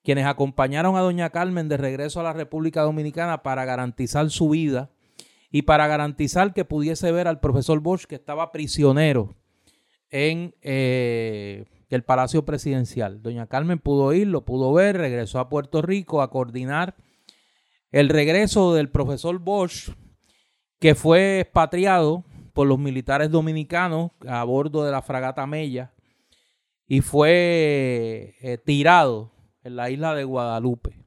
quienes 0.02 0.26
acompañaron 0.26 0.96
a 0.96 1.00
doña 1.00 1.30
Carmen 1.30 1.68
de 1.68 1.76
regreso 1.76 2.20
a 2.20 2.24
la 2.24 2.32
República 2.32 2.82
Dominicana 2.82 3.42
para 3.42 3.64
garantizar 3.64 4.30
su 4.30 4.48
vida 4.48 4.90
y 5.50 5.62
para 5.62 5.86
garantizar 5.86 6.52
que 6.54 6.64
pudiese 6.64 7.12
ver 7.12 7.28
al 7.28 7.40
profesor 7.40 7.80
Bosch 7.80 8.06
que 8.06 8.16
estaba 8.16 8.52
prisionero 8.52 9.36
en 10.10 10.54
eh, 10.62 11.66
el 11.88 12.02
Palacio 12.02 12.44
Presidencial. 12.44 13.22
Doña 13.22 13.46
Carmen 13.46 13.78
pudo 13.78 14.12
ir, 14.12 14.26
lo 14.26 14.44
pudo 14.44 14.72
ver, 14.72 14.96
regresó 14.96 15.38
a 15.38 15.48
Puerto 15.48 15.82
Rico 15.82 16.22
a 16.22 16.30
coordinar 16.30 16.96
el 17.90 18.08
regreso 18.08 18.74
del 18.74 18.88
profesor 18.88 19.38
Bosch, 19.38 19.90
que 20.80 20.94
fue 20.94 21.40
expatriado 21.40 22.24
por 22.52 22.66
los 22.66 22.78
militares 22.78 23.30
dominicanos 23.30 24.10
a 24.26 24.44
bordo 24.44 24.84
de 24.84 24.92
la 24.92 25.02
fragata 25.02 25.46
Mella 25.46 25.92
y 26.86 27.00
fue 27.00 28.34
eh, 28.40 28.58
tirado 28.64 29.32
en 29.62 29.76
la 29.76 29.90
isla 29.90 30.14
de 30.14 30.24
Guadalupe. 30.24 31.04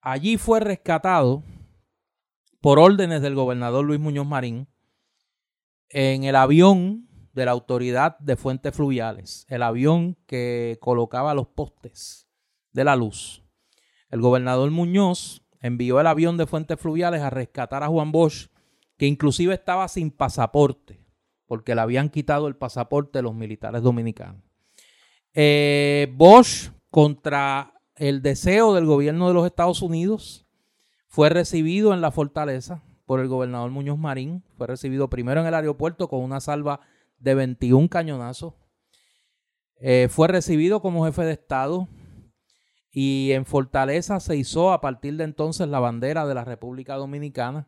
Allí 0.00 0.36
fue 0.36 0.60
rescatado 0.60 1.42
por 2.60 2.78
órdenes 2.78 3.22
del 3.22 3.34
gobernador 3.34 3.84
Luis 3.84 4.00
Muñoz 4.00 4.26
Marín 4.26 4.68
en 5.88 6.24
el 6.24 6.36
avión 6.36 7.08
de 7.32 7.44
la 7.44 7.52
autoridad 7.52 8.18
de 8.18 8.36
fuentes 8.36 8.74
fluviales, 8.74 9.46
el 9.48 9.62
avión 9.62 10.16
que 10.26 10.78
colocaba 10.80 11.34
los 11.34 11.48
postes 11.48 12.28
de 12.72 12.84
la 12.84 12.96
luz. 12.96 13.42
El 14.10 14.20
gobernador 14.20 14.70
Muñoz 14.70 15.42
envió 15.60 16.00
el 16.00 16.06
avión 16.06 16.36
de 16.36 16.46
fuentes 16.46 16.78
fluviales 16.78 17.22
a 17.22 17.30
rescatar 17.30 17.82
a 17.82 17.88
Juan 17.88 18.12
Bosch 18.12 18.49
que 19.00 19.06
inclusive 19.06 19.54
estaba 19.54 19.88
sin 19.88 20.10
pasaporte, 20.10 21.00
porque 21.46 21.74
le 21.74 21.80
habían 21.80 22.10
quitado 22.10 22.48
el 22.48 22.56
pasaporte 22.56 23.22
los 23.22 23.34
militares 23.34 23.80
dominicanos. 23.80 24.42
Eh, 25.32 26.12
Bosch, 26.18 26.70
contra 26.90 27.72
el 27.96 28.20
deseo 28.20 28.74
del 28.74 28.84
gobierno 28.84 29.28
de 29.28 29.32
los 29.32 29.46
Estados 29.46 29.80
Unidos, 29.80 30.44
fue 31.08 31.30
recibido 31.30 31.94
en 31.94 32.02
la 32.02 32.10
fortaleza 32.10 32.82
por 33.06 33.20
el 33.20 33.28
gobernador 33.28 33.70
Muñoz 33.70 33.96
Marín. 33.96 34.44
Fue 34.58 34.66
recibido 34.66 35.08
primero 35.08 35.40
en 35.40 35.46
el 35.46 35.54
aeropuerto 35.54 36.06
con 36.06 36.20
una 36.20 36.42
salva 36.42 36.80
de 37.18 37.34
21 37.34 37.88
cañonazos. 37.88 38.52
Eh, 39.76 40.08
fue 40.10 40.28
recibido 40.28 40.82
como 40.82 41.06
jefe 41.06 41.22
de 41.22 41.32
Estado 41.32 41.88
y 42.90 43.32
en 43.32 43.46
Fortaleza 43.46 44.20
se 44.20 44.36
hizo 44.36 44.74
a 44.74 44.82
partir 44.82 45.16
de 45.16 45.24
entonces 45.24 45.68
la 45.68 45.80
bandera 45.80 46.26
de 46.26 46.34
la 46.34 46.44
República 46.44 46.96
Dominicana. 46.96 47.66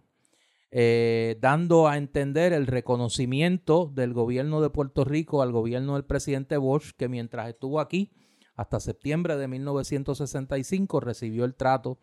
Eh, 0.74 1.36
dando 1.38 1.86
a 1.86 1.98
entender 1.98 2.54
el 2.54 2.66
reconocimiento 2.66 3.92
del 3.94 4.14
gobierno 4.14 4.62
de 4.62 4.70
Puerto 4.70 5.04
Rico 5.04 5.42
al 5.42 5.52
gobierno 5.52 5.94
del 5.94 6.06
presidente 6.06 6.56
Bush, 6.56 6.92
que 6.96 7.10
mientras 7.10 7.50
estuvo 7.50 7.78
aquí, 7.78 8.10
hasta 8.56 8.80
septiembre 8.80 9.36
de 9.36 9.48
1965, 9.48 11.00
recibió 11.00 11.44
el 11.44 11.56
trato 11.56 11.98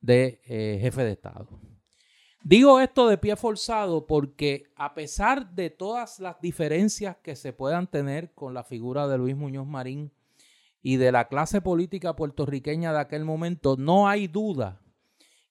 de 0.00 0.40
eh, 0.46 0.78
jefe 0.80 1.04
de 1.04 1.12
Estado. 1.12 1.60
Digo 2.42 2.80
esto 2.80 3.06
de 3.06 3.18
pie 3.18 3.36
forzado 3.36 4.06
porque 4.06 4.72
a 4.76 4.94
pesar 4.94 5.54
de 5.54 5.68
todas 5.68 6.18
las 6.18 6.40
diferencias 6.40 7.18
que 7.18 7.36
se 7.36 7.52
puedan 7.52 7.86
tener 7.86 8.32
con 8.32 8.54
la 8.54 8.64
figura 8.64 9.08
de 9.08 9.18
Luis 9.18 9.36
Muñoz 9.36 9.66
Marín 9.66 10.10
y 10.80 10.96
de 10.96 11.12
la 11.12 11.28
clase 11.28 11.60
política 11.60 12.16
puertorriqueña 12.16 12.94
de 12.94 13.00
aquel 13.00 13.26
momento, 13.26 13.76
no 13.76 14.08
hay 14.08 14.26
duda 14.26 14.80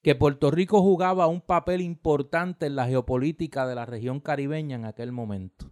que 0.05 0.13
Puerto 0.13 0.51
Rico 0.51 0.83
jugaba 0.83 1.25
un 1.25 1.41
papel 1.41 1.81
importante 1.81 2.67
en 2.67 2.75
la 2.75 2.85
geopolítica 2.85 3.65
de 3.65 3.73
la 3.73 3.87
región 3.87 4.19
caribeña 4.19 4.75
en 4.75 4.85
aquel 4.85 5.11
momento. 5.11 5.71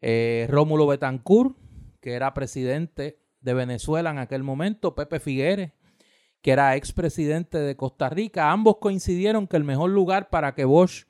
Eh, 0.00 0.48
Rómulo 0.50 0.88
Betancourt, 0.88 1.56
que 2.00 2.14
era 2.14 2.34
presidente 2.34 3.20
de 3.40 3.54
Venezuela 3.54 4.10
en 4.10 4.18
aquel 4.18 4.42
momento, 4.42 4.96
Pepe 4.96 5.20
Figueres, 5.20 5.70
que 6.42 6.50
era 6.50 6.74
expresidente 6.74 7.58
de 7.58 7.76
Costa 7.76 8.08
Rica, 8.08 8.50
ambos 8.50 8.78
coincidieron 8.80 9.46
que 9.46 9.56
el 9.56 9.62
mejor 9.62 9.90
lugar 9.90 10.30
para 10.30 10.56
que 10.56 10.64
Bosch 10.64 11.04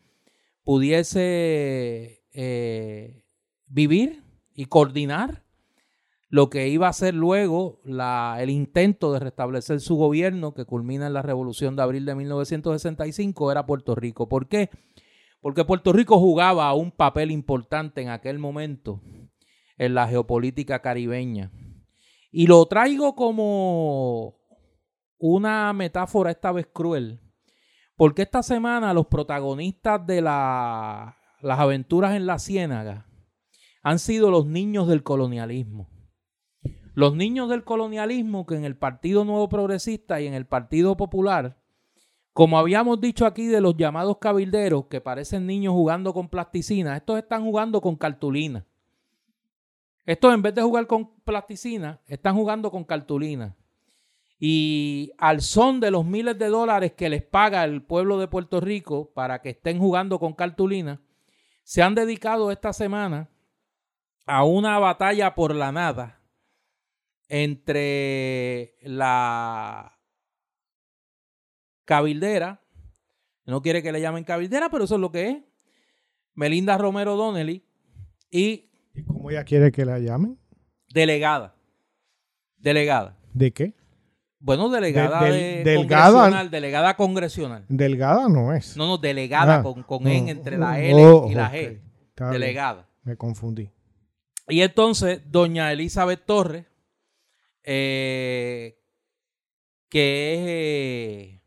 pudiese 0.65 2.27
eh, 2.35 3.25
vivir 3.69 4.23
y 4.53 4.67
coordinar 4.67 5.45
lo 6.31 6.51
que 6.51 6.69
iba 6.69 6.89
a 6.89 6.93
ser 6.93 7.15
luego 7.15 7.81
el 7.85 8.51
intento 8.51 9.13
de 9.13 9.21
restablecer 9.21 9.81
su 9.81 9.97
gobierno 9.97 10.53
que 10.53 10.67
culmina 10.67 11.07
en 11.07 11.15
la 11.15 11.23
revolución 11.23 11.75
de 11.75 11.83
abril 11.83 12.05
de 12.05 12.15
1965 12.15 13.51
era 13.51 13.65
Puerto 13.65 13.95
Rico. 13.95 14.29
¿Por 14.29 14.47
qué? 14.47 14.69
Porque 15.41 15.65
Puerto 15.65 15.93
Rico 15.93 16.19
jugaba 16.19 16.75
un 16.75 16.91
papel 16.91 17.31
importante 17.31 18.03
en 18.03 18.11
aquel 18.11 18.39
momento 18.39 19.01
en 19.79 19.95
la 19.95 20.07
geopolítica 20.07 20.83
caribeña. 20.83 21.51
Y 22.31 22.47
lo 22.47 22.67
traigo 22.67 23.15
como 23.15 24.37
una 25.17 25.73
metáfora 25.73 26.31
esta 26.31 26.53
vez 26.53 26.67
cruel, 26.71 27.21
porque 27.97 28.23
esta 28.23 28.43
semana 28.43 28.93
los 28.93 29.07
protagonistas 29.07 30.07
de 30.07 30.21
las 30.21 31.15
aventuras 31.43 32.15
en 32.17 32.27
la 32.27 32.39
ciénaga 32.39 33.07
han 33.83 33.99
sido 33.99 34.31
los 34.31 34.45
niños 34.45 34.89
del 34.89 35.03
colonialismo. 35.03 35.89
Los 36.99 37.15
niños 37.15 37.49
del 37.49 37.63
colonialismo 37.63 38.45
que 38.45 38.57
en 38.57 38.65
el 38.65 38.77
Partido 38.77 39.25
Nuevo 39.25 39.49
Progresista 39.49 40.21
y 40.21 40.27
en 40.27 40.35
el 40.35 40.47
Partido 40.47 40.97
Popular, 40.97 41.57
como 42.33 42.59
habíamos 42.59 43.01
dicho 43.01 43.25
aquí 43.25 43.47
de 43.47 43.61
los 43.61 43.77
llamados 43.77 44.19
cabilderos 44.19 44.87
que 44.87 45.01
parecen 45.01 45.47
niños 45.47 45.75
jugando 45.75 46.13
con 46.13 46.29
plasticina, 46.29 46.97
estos 46.97 47.17
están 47.19 47.45
jugando 47.45 47.81
con 47.81 47.95
cartulina. 47.95 48.67
Estos 50.07 50.35
en 50.35 50.43
vez 50.43 50.57
de 50.57 50.63
jugar 50.63 50.89
con 50.89 51.15
plasticina, 51.21 52.01
están 52.09 52.35
jugando 52.35 52.69
con 52.69 52.83
cartulina. 52.83 53.55
Y 54.41 55.13
al 55.19 55.41
son 55.41 55.79
de 55.79 55.93
los 55.93 56.05
miles 56.05 56.37
de 56.37 56.49
dólares 56.49 56.95
que 56.95 57.09
les 57.09 57.23
paga 57.23 57.63
el 57.63 57.81
pueblo 57.81 58.19
de 58.19 58.27
Puerto 58.27 58.61
Rico 58.61 59.13
para 59.15 59.41
que 59.41 59.51
estén 59.51 59.79
jugando 59.79 60.19
con 60.19 60.33
cartulina, 60.33 61.01
se 61.63 61.81
han 61.81 61.95
dedicado 61.95 62.51
esta 62.51 62.73
semana 62.73 63.29
a 64.27 64.43
una 64.43 64.81
batalla 64.81 65.37
por 65.37 65.55
la 65.55 65.71
nada 65.71 66.18
entre 67.29 68.75
la 68.83 69.99
cabildera, 71.85 72.61
no 73.47 73.63
quiere 73.63 73.83
que 73.83 73.93
le 73.93 74.01
llamen 74.01 74.25
cabildera, 74.25 74.71
pero 74.71 74.85
eso 74.85 74.97
es 74.97 75.01
lo 75.01 75.11
que 75.11 75.29
es, 75.31 75.37
Melinda 76.35 76.77
Romero 76.79 77.17
Donnelly 77.17 77.65
y... 78.31 78.71
¿Y 78.95 79.03
cómo 79.05 79.31
ella 79.31 79.45
quiere 79.45 79.71
que 79.71 79.85
la 79.85 79.99
llamen? 79.99 80.39
Delegada. 80.93 81.55
Delegada. 82.57 83.17
¿De 83.33 83.53
qué? 83.53 83.75
Bueno, 84.41 84.69
delegada 84.69 85.25
de, 85.25 85.65
delgada, 85.65 86.13
congresional, 86.13 86.51
delegada 86.51 86.97
congresional. 86.97 87.65
Delgada 87.69 88.29
no 88.29 88.53
es. 88.53 88.77
No, 88.77 88.87
no, 88.87 88.99
delegada 88.99 89.57
ah, 89.57 89.63
con, 89.63 89.83
con 89.83 90.07
N 90.07 90.31
entre 90.31 90.57
la 90.57 90.81
L 90.81 91.23
y 91.29 91.35
la 91.35 91.53
G. 91.53 91.81
delegada. 92.31 92.89
Me 93.03 93.17
confundí. 93.17 93.71
Y 94.49 94.61
entonces, 94.63 95.23
doña 95.27 95.73
Elizabeth 95.73 96.25
Torres, 96.25 96.67
eh, 97.65 98.79
que 99.89 101.35
es 101.35 101.39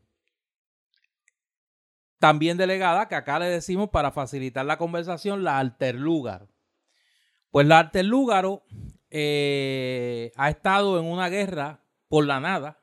también 2.18 2.56
delegada, 2.56 3.08
que 3.08 3.16
acá 3.16 3.40
le 3.40 3.46
decimos 3.46 3.90
para 3.90 4.12
facilitar 4.12 4.64
la 4.64 4.78
conversación, 4.78 5.42
la 5.42 5.58
Alterlúgaro. 5.58 6.48
Pues 7.50 7.66
la 7.66 7.80
Alterlúgaro 7.80 8.62
eh, 9.10 10.30
ha 10.36 10.48
estado 10.48 11.00
en 11.00 11.04
una 11.04 11.28
guerra 11.28 11.82
por 12.06 12.24
la 12.24 12.38
nada 12.38 12.78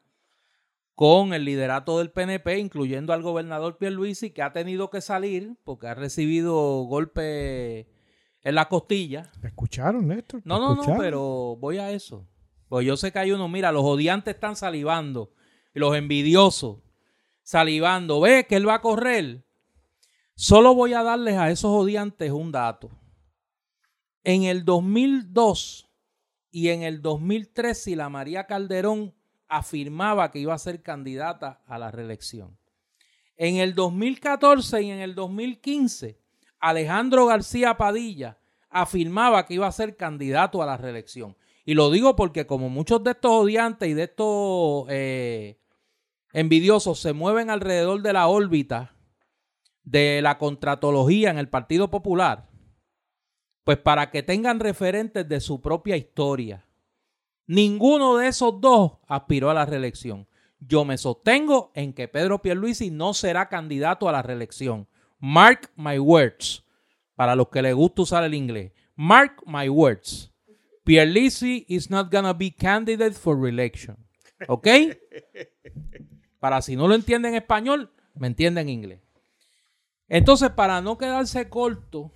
con 0.94 1.34
el 1.34 1.46
liderato 1.46 2.00
del 2.00 2.12
PNP, 2.12 2.60
incluyendo 2.60 3.14
al 3.14 3.22
gobernador 3.22 3.78
Pierluisi, 3.78 4.32
que 4.32 4.42
ha 4.42 4.52
tenido 4.52 4.90
que 4.90 5.00
salir 5.00 5.56
porque 5.64 5.88
ha 5.88 5.94
recibido 5.94 6.84
golpes 6.84 7.88
en 8.42 8.56
la 8.56 8.68
costilla. 8.68 9.32
¿Me 9.42 9.48
escucharon, 9.48 10.10
Néstor? 10.10 10.42
No, 10.44 10.60
no, 10.60 10.76
no, 10.76 10.98
pero 10.98 11.56
voy 11.58 11.78
a 11.78 11.92
eso. 11.92 12.28
Pues 12.70 12.86
yo 12.86 12.95
sé 12.95 13.11
que 13.11 13.20
hay 13.20 13.32
uno, 13.32 13.49
mira, 13.49 13.72
los 13.72 13.84
odiantes 13.84 14.36
están 14.36 14.55
salivando, 14.55 15.34
los 15.74 15.95
envidiosos 15.95 16.78
salivando, 17.41 18.22
ve 18.22 18.45
que 18.47 18.55
él 18.55 18.67
va 18.67 18.76
a 18.76 18.82
correr. 18.82 19.43
Solo 20.36 20.76
voy 20.76 20.93
a 20.93 21.01
darles 21.01 21.36
a 21.36 21.49
esos 21.49 21.72
odiantes 21.72 22.32
un 22.32 22.51
dato. 22.51 22.91
En 24.24 24.43
el 24.43 24.63
2002 24.65 25.89
y 26.51 26.70
en 26.70 26.84
el 26.84 27.01
2003, 27.01 27.82
si 27.82 27.95
la 27.95 28.07
María 28.07 28.45
Calderón 28.45 29.15
afirmaba 29.47 30.30
que 30.30 30.38
iba 30.38 30.53
a 30.53 30.59
ser 30.59 30.84
candidata 30.84 31.63
a 31.65 31.80
la 31.80 31.89
reelección. 31.89 32.55
En 33.36 33.55
el 33.55 33.74
2014 33.74 34.84
y 34.84 34.91
en 34.91 34.99
el 34.99 35.15
2015, 35.15 36.20
Alejandro 36.59 37.26
García 37.26 37.78
Padilla 37.78 38.38
afirmaba 38.70 39.47
que 39.47 39.55
iba 39.55 39.65
a 39.65 39.72
ser 39.72 39.97
candidato 39.97 40.61
a 40.61 40.67
la 40.67 40.78
reelección. 40.78 41.36
Y 41.70 41.76
lo 41.76 41.91
digo 41.91 42.15
porque 42.15 42.47
como 42.47 42.67
muchos 42.67 43.03
de 43.03 43.11
estos 43.11 43.30
odiantes 43.30 43.88
y 43.88 43.93
de 43.93 44.05
estos 44.05 44.88
eh, 44.89 45.59
envidiosos 46.34 46.99
se 46.99 47.13
mueven 47.13 47.51
alrededor 47.51 48.01
de 48.01 48.11
la 48.11 48.28
órbita 48.28 48.95
de 49.84 50.20
la 50.24 50.39
contratología 50.39 51.30
en 51.30 51.38
el 51.38 51.47
Partido 51.47 51.91
Popular, 51.91 52.49
pues 53.65 53.78
para 53.78 54.09
que 54.09 54.24
tengan 54.24 54.59
referentes 54.59 55.30
de 55.30 55.39
su 55.39 55.61
propia 55.61 55.95
historia. 55.95 56.65
Ninguno 57.45 58.17
de 58.17 58.30
esos 58.30 58.59
dos 58.59 58.93
aspiró 59.05 59.51
a 59.51 59.53
la 59.53 59.67
reelección. 59.67 60.28
Yo 60.57 60.86
me 60.86 60.97
sostengo 60.97 61.70
en 61.76 61.93
que 61.93 62.07
Pedro 62.07 62.41
Pierluisi 62.41 62.89
no 62.89 63.13
será 63.13 63.47
candidato 63.47 64.09
a 64.09 64.11
la 64.11 64.24
reelección. 64.24 64.88
Mark 65.20 65.70
my 65.76 65.99
words. 65.99 66.65
Para 67.13 67.36
los 67.36 67.49
que 67.49 67.61
les 67.61 67.76
gusta 67.76 68.01
usar 68.01 68.24
el 68.24 68.34
inglés. 68.34 68.72
Mark 68.95 69.43
my 69.45 69.70
words. 69.70 70.30
Pierluisi 70.90 71.66
is 71.68 71.92
not 71.92 72.12
gonna 72.12 72.34
be 72.34 72.50
candidate 72.50 73.14
for 73.14 73.40
reelection. 73.40 73.96
¿Ok? 74.48 74.68
Para 76.40 76.64
si 76.64 76.76
no 76.76 76.88
lo 76.88 76.96
entienden 76.96 77.36
en 77.36 77.42
español, 77.44 77.92
me 78.16 78.26
entienden 78.26 78.70
en 78.70 78.74
inglés. 78.74 79.00
Entonces, 80.08 80.50
para 80.50 80.82
no 80.82 80.98
quedarse 80.98 81.48
corto, 81.48 82.12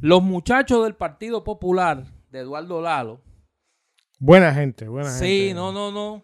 los 0.00 0.22
muchachos 0.22 0.84
del 0.84 0.94
Partido 0.94 1.42
Popular 1.42 2.04
de 2.30 2.38
Eduardo 2.38 2.80
Lalo. 2.80 3.20
Buena 4.20 4.54
gente, 4.54 4.86
buena 4.86 5.10
gente. 5.10 5.26
Sí, 5.26 5.52
no, 5.52 5.72
no, 5.72 5.90
no. 5.90 6.22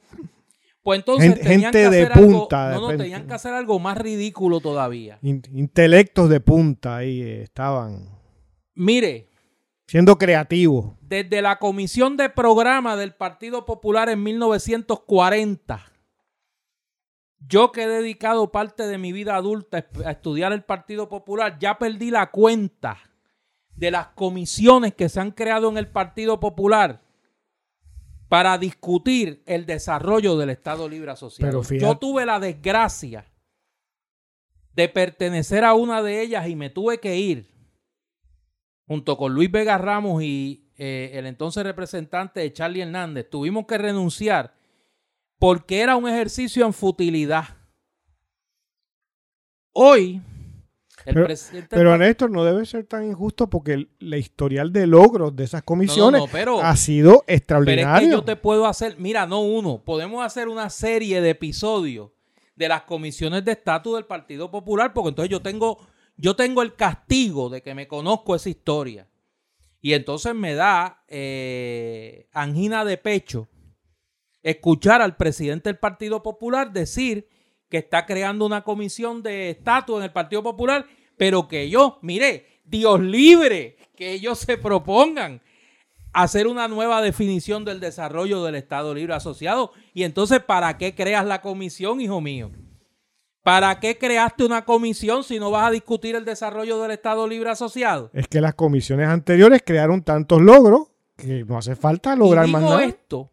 Pues 0.85 1.01
entonces 1.01 1.41
tenían 1.41 1.73
que 1.73 1.87
hacer 1.87 2.13
algo, 2.13 2.49
no, 2.53 2.81
no, 2.93 2.97
tenían 2.97 3.27
que 3.27 3.35
hacer 3.35 3.53
algo 3.53 3.81
más 3.81 3.99
ridículo 3.99 4.61
todavía. 4.61 5.19
Intelectos 5.23 6.31
de 6.31 6.39
punta 6.39 6.99
ahí 6.99 7.21
eh, 7.21 7.43
estaban. 7.43 8.11
Mire. 8.77 9.36
Siendo 9.87 10.19
creativos. 10.19 10.95
Desde 11.01 11.43
la 11.43 11.59
comisión 11.59 12.17
de 12.17 12.29
programa 12.29 12.97
del 12.97 13.15
Partido 13.15 13.65
Popular 13.65 14.09
en 14.09 14.23
1940 14.23 15.97
yo 17.49 17.73
que 17.73 17.85
he 17.85 17.89
dedicado 17.89 18.51
parte 18.51 18.87
de 18.87 18.99
mi 18.99 19.13
vida 19.13 19.37
adulta 19.37 19.87
a 20.05 20.11
estudiar 20.11 20.53
el 20.53 20.65
Partido 20.65 21.09
Popular, 21.09 21.59
ya 21.59 21.79
perdí 21.79 22.11
la 22.11 22.31
cuenta 22.31 22.99
de 23.75 23.91
las 23.91 24.09
comisiones 24.09 24.95
que 24.95 25.09
se 25.09 25.21
han 25.21 25.31
creado 25.31 25.69
en 25.69 25.77
el 25.77 25.89
Partido 25.89 26.41
Popular 26.41 27.03
para 28.29 28.59
discutir 28.59 29.43
el 29.47 29.67
desarrollo 29.67 30.37
del 30.37 30.51
Estado 30.51 30.89
Libre 30.89 31.13
Asociado. 31.13 31.63
Yo 31.63 31.97
tuve 31.99 32.27
la 32.27 32.41
desgracia 32.41 33.27
de 34.73 34.89
pertenecer 34.89 35.65
a 35.65 35.75
una 35.75 36.03
de 36.03 36.23
ellas 36.23 36.49
y 36.49 36.57
me 36.57 36.71
tuve 36.71 36.99
que 36.99 37.17
ir 37.17 37.56
junto 38.87 39.17
con 39.17 39.35
Luis 39.35 39.51
Vega 39.51 39.79
Ramos 39.79 40.23
y 40.23 40.69
eh, 40.79 41.13
el 41.15 41.27
entonces 41.27 41.65
representante 41.65 42.41
de 42.41 42.53
Charlie 42.53 42.83
Hernández. 42.83 43.29
Tuvimos 43.31 43.67
que 43.67 43.79
renunciar 43.79 44.55
porque 45.39 45.81
era 45.81 45.97
un 45.97 46.09
ejercicio 46.09 46.65
en 46.67 46.73
futilidad. 46.73 47.45
Hoy, 49.73 50.23
el 51.05 51.15
pero, 51.15 51.27
presidente... 51.27 51.77
Pero 51.77 51.99
Néstor, 51.99 52.31
no 52.31 52.45
debe 52.45 52.65
ser 52.65 52.85
tan 52.87 53.05
injusto 53.05 53.49
porque 53.51 53.89
la 53.99 54.17
historial 54.17 54.73
de 54.73 54.87
logros 54.87 55.37
de 55.37 55.45
esas 55.45 55.63
comisiones 55.63 56.23
ha 56.63 56.77
sido 56.77 57.25
extraordinario. 57.27 57.87
Pero 57.87 57.97
es 57.97 58.03
que 58.03 58.11
yo 58.11 58.25
te 58.25 58.37
puedo 58.37 58.67
hacer, 58.67 58.97
mira, 58.99 59.27
no 59.27 59.41
uno, 59.43 59.83
podemos 59.85 60.25
hacer 60.25 60.49
una 60.49 60.71
serie 60.71 61.21
de 61.21 61.31
episodios 61.31 62.11
de 62.55 62.69
las 62.69 62.83
comisiones 62.83 63.45
de 63.45 63.53
estatus 63.53 63.97
del 63.97 64.07
Partido 64.07 64.51
Popular, 64.51 64.95
porque 64.95 65.11
entonces 65.11 65.31
yo 65.31 65.43
tengo, 65.43 65.79
yo 66.17 66.37
tengo 66.37 66.63
el 66.63 66.75
castigo 66.75 67.49
de 67.49 67.63
que 67.63 67.75
me 67.75 67.87
conozco 67.89 68.35
esa 68.35 68.49
historia. 68.49 69.09
Y 69.81 69.93
entonces 69.93 70.35
me 70.35 70.55
da 70.55 71.05
eh, 71.09 72.29
angina 72.33 72.85
de 72.85 72.97
pecho 72.97 73.49
escuchar 74.43 75.03
al 75.03 75.17
presidente 75.17 75.69
del 75.69 75.79
Partido 75.79 76.23
Popular 76.23 76.73
decir 76.73 77.29
que 77.69 77.79
está 77.79 78.07
creando 78.07 78.47
una 78.47 78.63
comisión 78.63 79.23
de 79.23 79.51
estatus 79.51 79.99
en 79.99 80.05
el 80.05 80.13
Partido 80.13 80.43
Popular, 80.43 80.87
pero 81.17 81.49
que 81.49 81.63
ellos, 81.63 81.95
mire, 82.01 82.61
Dios 82.65 83.01
libre, 83.01 83.77
que 83.97 84.13
ellos 84.13 84.39
se 84.39 84.57
propongan 84.57 85.43
hacer 86.13 86.47
una 86.47 86.69
nueva 86.69 87.03
definición 87.03 87.65
del 87.65 87.81
desarrollo 87.81 88.43
del 88.43 88.55
Estado 88.55 88.95
Libre 88.95 89.15
Asociado. 89.15 89.73
Y 89.93 90.05
entonces, 90.05 90.41
¿para 90.41 90.79
qué 90.79 90.95
creas 90.95 91.27
la 91.27 91.43
comisión, 91.43 92.01
hijo 92.01 92.21
mío? 92.21 92.51
¿Para 93.47 93.79
qué 93.79 93.97
creaste 93.97 94.45
una 94.45 94.65
comisión 94.65 95.23
si 95.23 95.39
no 95.39 95.53
vas 95.53 95.69
a 95.69 95.71
discutir 95.71 96.17
el 96.17 96.25
desarrollo 96.25 96.83
del 96.83 96.91
Estado 96.91 97.29
Libre 97.29 97.51
Asociado? 97.51 98.11
Es 98.13 98.27
que 98.27 98.41
las 98.41 98.57
comisiones 98.57 99.07
anteriores 99.07 99.63
crearon 99.65 100.03
tantos 100.03 100.43
logros 100.43 100.89
que 101.15 101.45
no 101.45 101.57
hace 101.57 101.77
falta 101.77 102.17
lograr 102.17 102.49
más 102.49 102.63
nada. 102.63 102.83
esto 102.83 103.31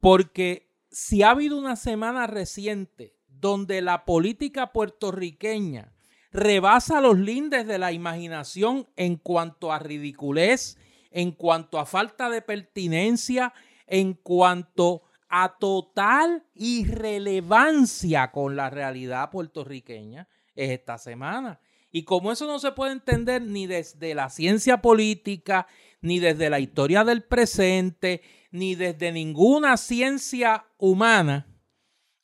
porque 0.00 0.68
si 0.90 1.22
ha 1.22 1.30
habido 1.30 1.56
una 1.56 1.76
semana 1.76 2.26
reciente 2.26 3.16
donde 3.26 3.80
la 3.80 4.04
política 4.04 4.70
puertorriqueña 4.70 5.94
rebasa 6.30 7.00
los 7.00 7.18
lindes 7.18 7.66
de 7.66 7.78
la 7.78 7.90
imaginación 7.90 8.86
en 8.96 9.16
cuanto 9.16 9.72
a 9.72 9.78
ridiculez, 9.78 10.76
en 11.10 11.32
cuanto 11.32 11.78
a 11.78 11.86
falta 11.86 12.28
de 12.28 12.42
pertinencia, 12.42 13.54
en 13.86 14.12
cuanto 14.12 14.96
a 14.96 15.13
total 15.58 16.46
irrelevancia 16.54 18.30
con 18.30 18.56
la 18.56 18.70
realidad 18.70 19.30
puertorriqueña, 19.30 20.28
es 20.54 20.70
esta 20.70 20.98
semana. 20.98 21.60
Y 21.90 22.04
como 22.04 22.32
eso 22.32 22.46
no 22.46 22.58
se 22.58 22.72
puede 22.72 22.92
entender 22.92 23.42
ni 23.42 23.66
desde 23.66 24.14
la 24.14 24.28
ciencia 24.28 24.82
política, 24.82 25.66
ni 26.00 26.18
desde 26.18 26.50
la 26.50 26.60
historia 26.60 27.04
del 27.04 27.22
presente, 27.22 28.22
ni 28.50 28.74
desde 28.74 29.12
ninguna 29.12 29.76
ciencia 29.76 30.66
humana, 30.76 31.46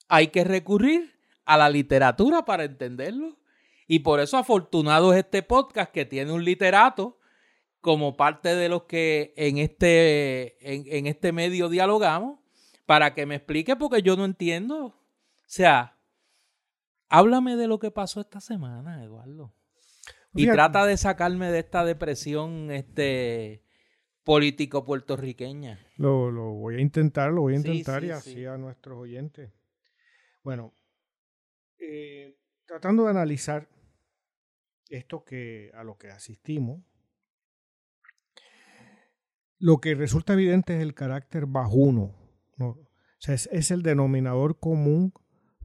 hay 0.08 0.28
que 0.28 0.44
recurrir 0.44 1.14
a 1.44 1.56
la 1.56 1.70
literatura 1.70 2.44
para 2.44 2.64
entenderlo. 2.64 3.38
Y 3.86 4.00
por 4.00 4.20
eso 4.20 4.36
afortunado 4.36 5.12
es 5.12 5.20
este 5.20 5.42
podcast 5.42 5.92
que 5.92 6.04
tiene 6.04 6.32
un 6.32 6.44
literato 6.44 7.18
como 7.80 8.16
parte 8.16 8.54
de 8.54 8.68
los 8.68 8.84
que 8.84 9.32
en 9.36 9.58
este, 9.58 10.56
en, 10.60 11.06
este 11.06 11.32
medio 11.32 11.68
dialogamos, 11.68 12.39
para 12.90 13.14
que 13.14 13.24
me 13.24 13.36
explique 13.36 13.76
porque 13.76 14.02
yo 14.02 14.16
no 14.16 14.24
entiendo. 14.24 14.86
O 14.86 14.94
sea, 15.46 15.96
háblame 17.08 17.54
de 17.54 17.68
lo 17.68 17.78
que 17.78 17.92
pasó 17.92 18.20
esta 18.20 18.40
semana, 18.40 19.04
Eduardo. 19.04 19.54
Y 20.34 20.48
trata 20.48 20.84
de 20.84 20.96
sacarme 20.96 21.52
de 21.52 21.60
esta 21.60 21.84
depresión 21.84 22.72
este, 22.72 23.62
político 24.24 24.84
puertorriqueña. 24.84 25.78
Lo, 25.98 26.32
voy 26.32 26.78
a 26.78 26.80
intentar, 26.80 27.30
lo 27.30 27.42
voy 27.42 27.54
a 27.54 27.58
intentar 27.58 28.02
y 28.02 28.10
así 28.10 28.44
a 28.44 28.56
nuestros 28.56 28.98
oyentes. 28.98 29.52
Bueno, 30.42 30.74
eh, 31.78 32.40
tratando 32.64 33.04
de 33.04 33.10
analizar 33.10 33.68
esto 34.88 35.22
que 35.22 35.70
a 35.74 35.84
lo 35.84 35.96
que 35.96 36.08
asistimos, 36.08 36.82
lo 39.60 39.78
que 39.78 39.94
resulta 39.94 40.32
evidente 40.32 40.74
es 40.74 40.82
el 40.82 40.94
carácter 40.94 41.46
bajuno. 41.46 42.19
Es, 43.26 43.48
es 43.52 43.70
el 43.70 43.82
denominador 43.82 44.58
común 44.58 45.12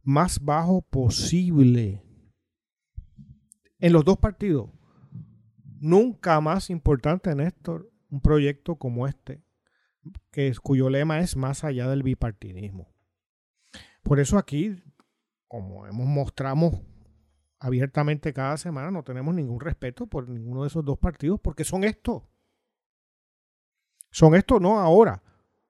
más 0.03 0.43
bajo 0.43 0.81
posible 0.81 2.03
en 3.79 3.93
los 3.93 4.05
dos 4.05 4.17
partidos. 4.17 4.69
Nunca 5.79 6.39
más 6.41 6.69
importante, 6.69 7.33
Néstor, 7.35 7.91
un 8.09 8.21
proyecto 8.21 8.77
como 8.77 9.07
este, 9.07 9.43
que 10.31 10.53
cuyo 10.61 10.89
lema 10.89 11.19
es 11.19 11.35
más 11.35 11.63
allá 11.63 11.87
del 11.89 12.03
bipartidismo. 12.03 12.93
Por 14.03 14.19
eso 14.19 14.37
aquí, 14.37 14.81
como 15.47 15.85
hemos 15.85 16.07
mostramos 16.07 16.81
abiertamente 17.59 18.33
cada 18.33 18.57
semana, 18.57 18.91
no 18.91 19.03
tenemos 19.03 19.33
ningún 19.33 19.59
respeto 19.59 20.07
por 20.07 20.29
ninguno 20.29 20.61
de 20.61 20.67
esos 20.67 20.85
dos 20.85 20.97
partidos, 20.97 21.39
porque 21.39 21.63
son 21.63 21.83
estos. 21.83 22.23
Son 24.11 24.35
estos 24.35 24.61
no 24.61 24.79
ahora, 24.79 25.21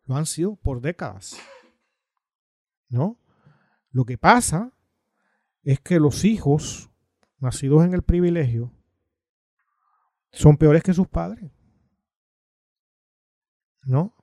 lo 0.06 0.16
han 0.16 0.26
sido 0.26 0.56
por 0.56 0.82
décadas. 0.82 1.38
¿No? 2.89 3.20
Lo 3.91 4.06
que 4.06 4.18
pasa 4.18 4.72
es 5.64 5.80
que 5.80 5.99
los 5.99 6.24
hijos 6.26 6.89
nacidos 7.39 7.84
en 7.86 7.93
el 7.93 8.03
privilegio 8.03 8.72
son 10.32 10.58
peores 10.58 10.84
que 10.84 10.93
sus 10.93 11.08
padres. 11.08 11.51
¿No? 13.84 14.16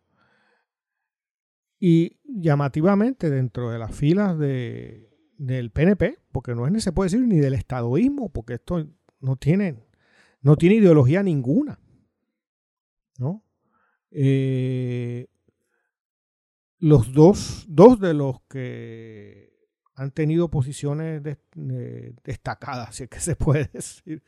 Y 1.78 2.20
llamativamente 2.24 3.28
dentro 3.28 3.70
de 3.70 3.78
las 3.78 3.94
filas 3.94 4.38
de, 4.38 5.10
del 5.36 5.70
PNP, 5.70 6.18
porque 6.30 6.54
no 6.54 6.66
es 6.66 6.72
ni 6.72 6.80
se 6.80 6.92
puede 6.92 7.10
decir 7.10 7.26
ni 7.26 7.38
del 7.38 7.54
estadoísmo, 7.54 8.30
porque 8.30 8.54
esto 8.54 8.86
no 9.20 9.36
tiene, 9.36 9.84
no 10.40 10.56
tiene 10.56 10.76
ideología 10.76 11.22
ninguna. 11.22 11.80
¿No? 13.18 13.44
Eh, 14.10 15.28
los 16.82 17.12
dos, 17.12 17.64
dos 17.68 18.00
de 18.00 18.12
los 18.12 18.40
que 18.48 19.52
han 19.94 20.10
tenido 20.10 20.50
posiciones 20.50 21.22
destacadas, 22.24 22.96
si 22.96 23.04
es 23.04 23.08
que 23.08 23.20
se 23.20 23.36
puede 23.36 23.66
decir, 23.72 24.24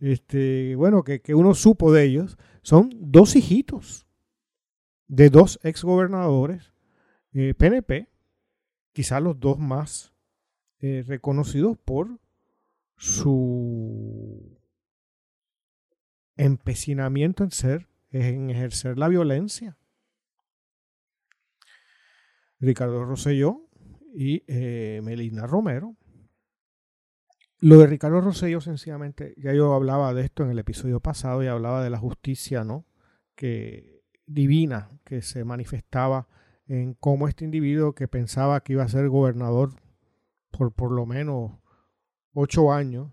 este, 0.00 0.76
bueno, 0.76 1.02
que, 1.02 1.34
uno 1.34 1.54
supo 1.54 1.90
de 1.92 2.04
ellos, 2.04 2.36
son 2.60 2.90
dos 2.94 3.36
hijitos 3.36 4.06
de 5.08 5.30
dos 5.30 5.58
exgobernadores 5.62 6.74
PNP, 7.32 7.96
eh, 7.96 8.08
quizás 8.92 9.22
los 9.22 9.40
dos 9.40 9.58
más 9.58 10.12
eh, 10.80 11.04
reconocidos 11.06 11.78
por 11.78 12.20
su 12.96 14.60
empecinamiento 16.36 17.44
en 17.44 17.50
ser, 17.50 17.88
en 18.10 18.50
ejercer 18.50 18.98
la 18.98 19.08
violencia. 19.08 19.78
Ricardo 22.60 23.04
Rosselló 23.04 23.68
y 24.14 24.44
eh, 24.46 25.00
Melina 25.02 25.46
Romero. 25.46 25.96
Lo 27.60 27.78
de 27.78 27.86
Ricardo 27.86 28.20
Rosselló, 28.20 28.60
sencillamente, 28.60 29.34
ya 29.38 29.52
yo 29.54 29.74
hablaba 29.74 30.12
de 30.12 30.22
esto 30.22 30.44
en 30.44 30.50
el 30.50 30.58
episodio 30.58 31.00
pasado 31.00 31.42
y 31.42 31.46
hablaba 31.46 31.82
de 31.82 31.90
la 31.90 31.98
justicia, 31.98 32.64
¿no? 32.64 32.84
Que 33.34 34.02
divina 34.26 34.90
que 35.04 35.22
se 35.22 35.44
manifestaba 35.44 36.28
en 36.66 36.94
cómo 36.94 37.28
este 37.28 37.44
individuo 37.44 37.94
que 37.94 38.08
pensaba 38.08 38.60
que 38.60 38.74
iba 38.74 38.82
a 38.82 38.88
ser 38.88 39.08
gobernador 39.08 39.74
por 40.50 40.72
por 40.72 40.92
lo 40.92 41.06
menos 41.06 41.52
ocho 42.32 42.72
años, 42.72 43.12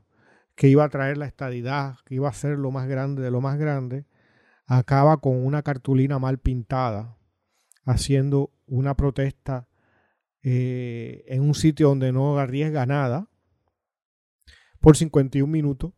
que 0.55 0.67
iba 0.67 0.83
a 0.83 0.89
traer 0.89 1.17
la 1.17 1.25
estadidad, 1.25 1.95
que 2.05 2.15
iba 2.15 2.29
a 2.29 2.33
ser 2.33 2.57
lo 2.57 2.71
más 2.71 2.87
grande 2.87 3.21
de 3.21 3.31
lo 3.31 3.41
más 3.41 3.57
grande, 3.57 4.05
acaba 4.65 5.17
con 5.17 5.45
una 5.45 5.63
cartulina 5.63 6.19
mal 6.19 6.37
pintada, 6.37 7.17
haciendo 7.83 8.51
una 8.67 8.95
protesta 8.95 9.67
eh, 10.43 11.23
en 11.27 11.41
un 11.41 11.55
sitio 11.55 11.89
donde 11.89 12.11
no 12.11 12.37
arriesga 12.37 12.85
nada 12.85 13.27
por 14.79 14.97
51 14.97 15.51
minutos, 15.51 15.93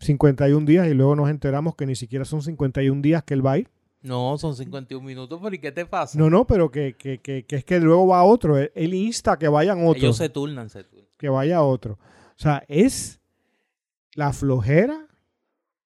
51 0.00 0.66
días 0.66 0.88
y 0.88 0.94
luego 0.94 1.14
nos 1.14 1.30
enteramos 1.30 1.76
que 1.76 1.86
ni 1.86 1.94
siquiera 1.94 2.24
son 2.24 2.42
51 2.42 3.00
días 3.00 3.22
que 3.22 3.34
él 3.34 3.46
va 3.46 3.52
a 3.52 3.58
ir. 3.58 3.70
No, 4.02 4.36
son 4.36 4.54
51 4.54 5.02
minutos, 5.02 5.40
pero 5.42 5.54
¿y 5.54 5.58
qué 5.58 5.72
te 5.72 5.86
pasa? 5.86 6.18
No, 6.18 6.28
no, 6.28 6.46
pero 6.46 6.70
que, 6.70 6.94
que, 6.94 7.20
que, 7.22 7.46
es 7.48 7.64
que 7.64 7.80
luego 7.80 8.08
va 8.08 8.22
otro. 8.22 8.58
Él, 8.58 8.92
insta 8.92 9.38
que 9.38 9.48
vayan 9.48 9.78
otros. 9.86 10.02
Ellos 10.02 10.16
se 10.18 10.28
turnan, 10.28 10.68
se 10.68 10.84
turnan. 10.84 11.08
Que 11.16 11.30
vaya 11.30 11.62
otro. 11.62 11.94
O 11.94 12.38
sea, 12.38 12.64
es 12.68 13.22
la 14.14 14.34
flojera 14.34 15.08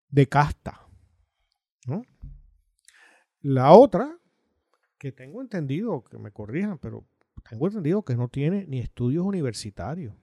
de 0.09 0.27
casta. 0.27 0.89
¿no? 1.87 2.03
La 3.41 3.73
otra 3.73 4.18
que 4.99 5.13
tengo 5.13 5.41
entendido, 5.41 6.03
que 6.05 6.19
me 6.19 6.31
corrijan, 6.31 6.79
pero 6.79 7.05
tengo 7.49 7.67
entendido 7.67 8.05
que 8.05 8.17
no 8.17 8.29
tiene 8.29 8.67
ni 8.67 8.81
estudios 8.81 9.25
universitarios. 9.25 10.15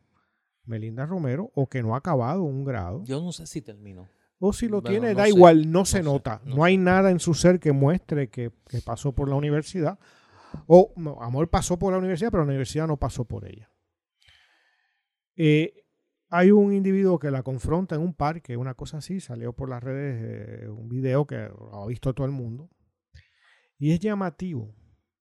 Melinda 0.65 1.05
Romero, 1.05 1.51
o 1.53 1.67
que 1.67 1.83
no 1.83 1.93
ha 1.93 1.99
acabado 1.99 2.43
un 2.43 2.65
grado. 2.65 3.03
Yo 3.03 3.21
no 3.21 3.31
sé 3.31 3.45
si 3.45 3.61
terminó. 3.61 4.07
O 4.39 4.51
si 4.51 4.67
lo 4.67 4.81
tiene, 4.81 5.13
da 5.13 5.29
igual, 5.29 5.71
no, 5.71 5.85
se 5.85 6.03
nota. 6.03 6.41
no, 6.43 6.63
hay 6.63 6.77
nada 6.77 7.11
en 7.11 7.19
su 7.19 7.33
ser 7.33 7.59
que 7.59 7.71
muestre 7.71 8.29
que, 8.29 8.51
pasó 8.83 9.13
por 9.13 9.29
la 9.29 9.35
universidad. 9.35 9.97
O 10.67 10.93
Amor 11.21 11.49
pasó 11.49 11.77
por 11.77 11.93
la 11.93 11.99
universidad, 11.99 12.31
pero 12.31 12.43
la 12.43 12.49
universidad 12.49 12.87
no 12.87 12.97
pasó 12.97 13.25
por 13.25 13.45
ella. 13.45 13.69
Eh, 15.35 15.85
hay 16.29 16.51
un 16.51 16.73
individuo 16.73 17.19
que 17.19 17.31
la 17.31 17.43
confronta 17.43 17.95
en 17.95 18.01
un 18.01 18.13
parque, 18.13 18.57
una 18.57 18.73
cosa 18.73 18.97
así, 18.97 19.19
salió 19.19 19.53
por 19.53 19.69
las 19.69 19.83
redes 19.83 20.63
eh, 20.63 20.69
un 20.69 20.89
video 20.89 21.25
que 21.25 21.35
ha 21.35 21.85
visto 21.87 22.13
todo 22.13 22.25
el 22.25 22.33
mundo. 22.33 22.69
Y 23.77 23.91
es 23.91 23.99
llamativo 23.99 24.75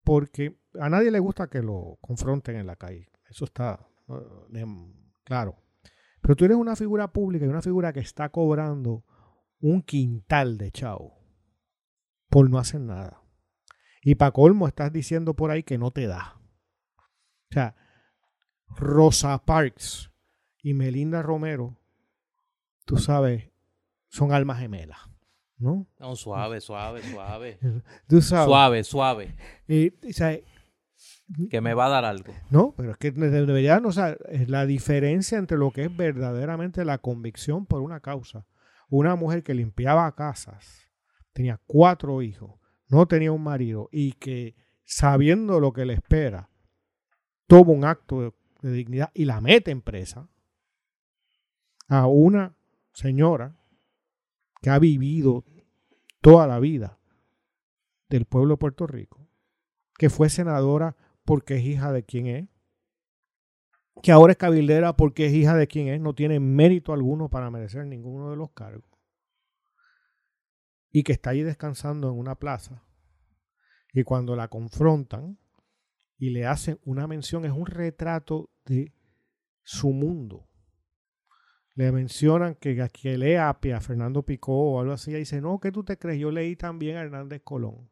porque 0.04 0.60
a 0.78 0.88
nadie 0.88 1.10
le 1.10 1.18
gusta 1.18 1.48
que 1.48 1.62
lo 1.62 1.98
confronten 2.00 2.56
en 2.56 2.66
la 2.66 2.76
calle. 2.76 3.10
Eso 3.28 3.46
está 3.46 3.88
claro. 5.24 5.56
Pero 6.20 6.36
tú 6.36 6.44
eres 6.44 6.56
una 6.56 6.76
figura 6.76 7.12
pública 7.12 7.44
y 7.44 7.48
una 7.48 7.62
figura 7.62 7.92
que 7.92 8.00
está 8.00 8.28
cobrando 8.28 9.04
un 9.60 9.82
quintal 9.82 10.58
de 10.58 10.70
chao 10.70 11.14
por 12.28 12.48
no 12.50 12.58
hacer 12.58 12.80
nada. 12.80 13.22
Y 14.02 14.16
para 14.16 14.32
colmo 14.32 14.68
estás 14.68 14.92
diciendo 14.92 15.34
por 15.34 15.50
ahí 15.50 15.62
que 15.62 15.78
no 15.78 15.90
te 15.90 16.06
da. 16.06 16.40
O 16.96 17.52
sea, 17.52 17.76
Rosa 18.68 19.44
Parks 19.44 20.10
y 20.62 20.74
Melinda 20.74 21.22
Romero, 21.22 21.78
tú 22.84 22.98
sabes, 22.98 23.50
son 24.08 24.32
almas 24.32 24.58
gemelas. 24.58 24.98
¿No? 25.58 25.86
suave, 26.14 26.60
suave, 26.60 27.02
suave. 27.02 27.58
Suave, 28.20 28.84
suave. 28.84 29.34
que 31.50 31.60
me 31.60 31.74
va 31.74 31.86
a 31.86 31.90
dar 31.90 32.04
algo. 32.04 32.32
No, 32.50 32.74
pero 32.76 32.92
es 32.92 32.96
que 32.98 33.10
debería, 33.10 33.80
o 33.84 33.92
sea, 33.92 34.16
la 34.46 34.66
diferencia 34.66 35.38
entre 35.38 35.58
lo 35.58 35.70
que 35.70 35.84
es 35.84 35.96
verdaderamente 35.96 36.84
la 36.84 36.98
convicción 36.98 37.66
por 37.66 37.80
una 37.80 38.00
causa. 38.00 38.46
Una 38.90 39.16
mujer 39.16 39.42
que 39.42 39.54
limpiaba 39.54 40.14
casas, 40.14 40.86
tenía 41.32 41.60
cuatro 41.66 42.22
hijos, 42.22 42.60
no 42.88 43.06
tenía 43.06 43.32
un 43.32 43.42
marido 43.42 43.88
y 43.90 44.12
que 44.12 44.54
sabiendo 44.84 45.58
lo 45.58 45.72
que 45.72 45.86
le 45.86 45.94
espera, 45.94 46.50
toma 47.46 47.72
un 47.72 47.84
acto 47.84 48.20
de, 48.20 48.32
de 48.60 48.72
dignidad 48.72 49.10
y 49.14 49.24
la 49.24 49.40
mete 49.40 49.70
en 49.70 49.80
presa 49.80 50.28
a 51.88 52.06
una 52.06 52.56
señora 52.92 53.56
que 54.64 54.70
ha 54.70 54.78
vivido 54.78 55.44
toda 56.22 56.46
la 56.46 56.58
vida 56.58 56.98
del 58.08 58.24
pueblo 58.24 58.54
de 58.54 58.58
Puerto 58.58 58.86
Rico, 58.86 59.28
que 59.98 60.08
fue 60.08 60.30
senadora 60.30 60.96
porque 61.22 61.56
es 61.56 61.64
hija 61.64 61.92
de 61.92 62.02
quien 62.02 62.26
es, 62.28 62.48
que 64.02 64.10
ahora 64.10 64.32
es 64.32 64.38
cabildera 64.38 64.96
porque 64.96 65.26
es 65.26 65.34
hija 65.34 65.54
de 65.54 65.66
quien 65.66 65.88
es, 65.88 66.00
no 66.00 66.14
tiene 66.14 66.40
mérito 66.40 66.94
alguno 66.94 67.28
para 67.28 67.50
merecer 67.50 67.84
ninguno 67.84 68.30
de 68.30 68.36
los 68.36 68.52
cargos, 68.52 68.88
y 70.90 71.02
que 71.02 71.12
está 71.12 71.28
ahí 71.28 71.42
descansando 71.42 72.08
en 72.08 72.18
una 72.18 72.36
plaza, 72.36 72.82
y 73.92 74.02
cuando 74.02 74.34
la 74.34 74.48
confrontan 74.48 75.38
y 76.16 76.30
le 76.30 76.46
hacen 76.46 76.80
una 76.86 77.06
mención, 77.06 77.44
es 77.44 77.52
un 77.52 77.66
retrato 77.66 78.48
de 78.64 78.94
su 79.62 79.90
mundo, 79.90 80.48
le 81.74 81.90
mencionan 81.90 82.54
que, 82.54 82.88
que 82.92 83.18
lee 83.18 83.34
a 83.34 83.54
Fernando 83.80 84.22
Picó 84.22 84.72
o 84.72 84.80
algo 84.80 84.92
así, 84.92 85.10
y 85.10 85.14
dice, 85.14 85.40
no, 85.40 85.58
¿qué 85.58 85.72
tú 85.72 85.82
te 85.82 85.98
crees? 85.98 86.20
Yo 86.20 86.30
leí 86.30 86.56
también 86.56 86.96
a 86.96 87.00
Hernández 87.00 87.42
Colón. 87.42 87.90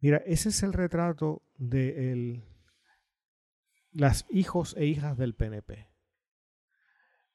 Mira, 0.00 0.18
ese 0.26 0.50
es 0.50 0.62
el 0.62 0.72
retrato 0.72 1.42
de 1.56 2.12
el, 2.12 2.44
las 3.92 4.26
hijos 4.30 4.74
e 4.76 4.84
hijas 4.84 5.16
del 5.16 5.34
PNP. 5.34 5.88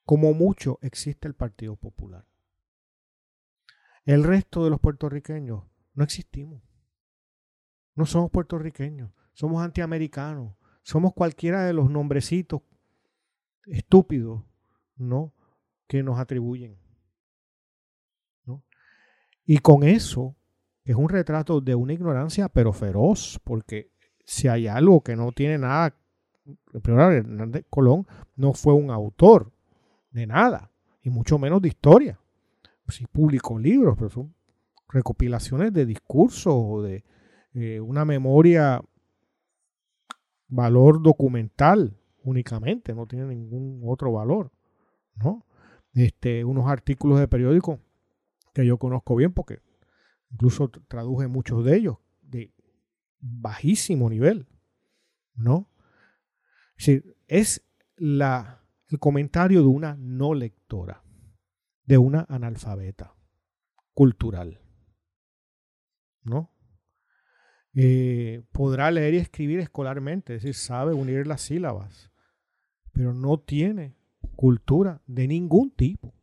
Como 0.04 0.32
mucho 0.32 0.78
existe 0.82 1.26
el 1.26 1.34
Partido 1.34 1.76
Popular. 1.76 2.26
El 4.04 4.22
resto 4.22 4.64
de 4.64 4.70
los 4.70 4.80
puertorriqueños 4.80 5.64
no 5.94 6.04
existimos. 6.04 6.62
No 7.94 8.06
somos 8.06 8.30
puertorriqueños, 8.30 9.10
somos 9.32 9.62
antiamericanos, 9.62 10.54
somos 10.82 11.12
cualquiera 11.14 11.64
de 11.64 11.72
los 11.72 11.90
nombrecitos 11.90 12.62
estúpidos 13.66 14.47
¿no? 14.98 15.32
que 15.86 16.02
nos 16.02 16.18
atribuyen. 16.18 16.76
¿no? 18.44 18.62
Y 19.44 19.58
con 19.58 19.82
eso 19.82 20.36
es 20.84 20.94
un 20.94 21.08
retrato 21.08 21.60
de 21.60 21.74
una 21.74 21.92
ignorancia 21.92 22.48
pero 22.48 22.72
feroz, 22.72 23.40
porque 23.44 23.90
si 24.24 24.48
hay 24.48 24.66
algo 24.66 25.02
que 25.02 25.16
no 25.16 25.32
tiene 25.32 25.58
nada, 25.58 25.96
primero 26.82 27.10
Hernández 27.10 27.64
Colón 27.70 28.06
no 28.36 28.52
fue 28.52 28.74
un 28.74 28.90
autor 28.90 29.52
de 30.10 30.26
nada, 30.26 30.70
y 31.02 31.10
mucho 31.10 31.38
menos 31.38 31.62
de 31.62 31.68
historia. 31.68 32.18
Sí 32.88 33.06
publicó 33.06 33.58
libros, 33.58 33.96
pero 33.96 34.08
son 34.08 34.34
recopilaciones 34.88 35.72
de 35.72 35.84
discursos 35.84 36.54
o 36.56 36.82
de 36.82 37.04
eh, 37.54 37.80
una 37.80 38.04
memoria, 38.04 38.82
valor 40.48 41.02
documental 41.02 41.98
únicamente, 42.22 42.94
no 42.94 43.06
tiene 43.06 43.26
ningún 43.26 43.82
otro 43.84 44.12
valor. 44.12 44.50
¿No? 45.22 45.46
Este, 45.92 46.44
unos 46.44 46.68
artículos 46.68 47.18
de 47.18 47.28
periódico 47.28 47.80
que 48.54 48.66
yo 48.66 48.78
conozco 48.78 49.16
bien 49.16 49.32
porque 49.32 49.60
incluso 50.30 50.68
traduje 50.68 51.28
muchos 51.28 51.64
de 51.64 51.76
ellos 51.76 51.96
de 52.22 52.54
bajísimo 53.20 54.08
nivel, 54.10 54.46
¿no? 55.34 55.70
Es, 56.76 56.86
decir, 56.86 57.16
es 57.26 57.66
la, 57.96 58.64
el 58.88 58.98
comentario 58.98 59.62
de 59.62 59.68
una 59.68 59.96
no 59.98 60.34
lectora, 60.34 61.02
de 61.84 61.98
una 61.98 62.26
analfabeta 62.28 63.14
cultural. 63.94 64.60
¿No? 66.22 66.52
Eh, 67.74 68.42
podrá 68.52 68.90
leer 68.90 69.14
y 69.14 69.18
escribir 69.18 69.60
escolarmente, 69.60 70.34
es 70.34 70.42
decir, 70.42 70.54
sabe 70.54 70.92
unir 70.94 71.26
las 71.26 71.42
sílabas, 71.42 72.10
pero 72.92 73.14
no 73.14 73.38
tiene 73.38 73.97
cultura 74.38 75.02
de 75.08 75.26
ningún 75.26 75.72
tipo. 75.72 76.14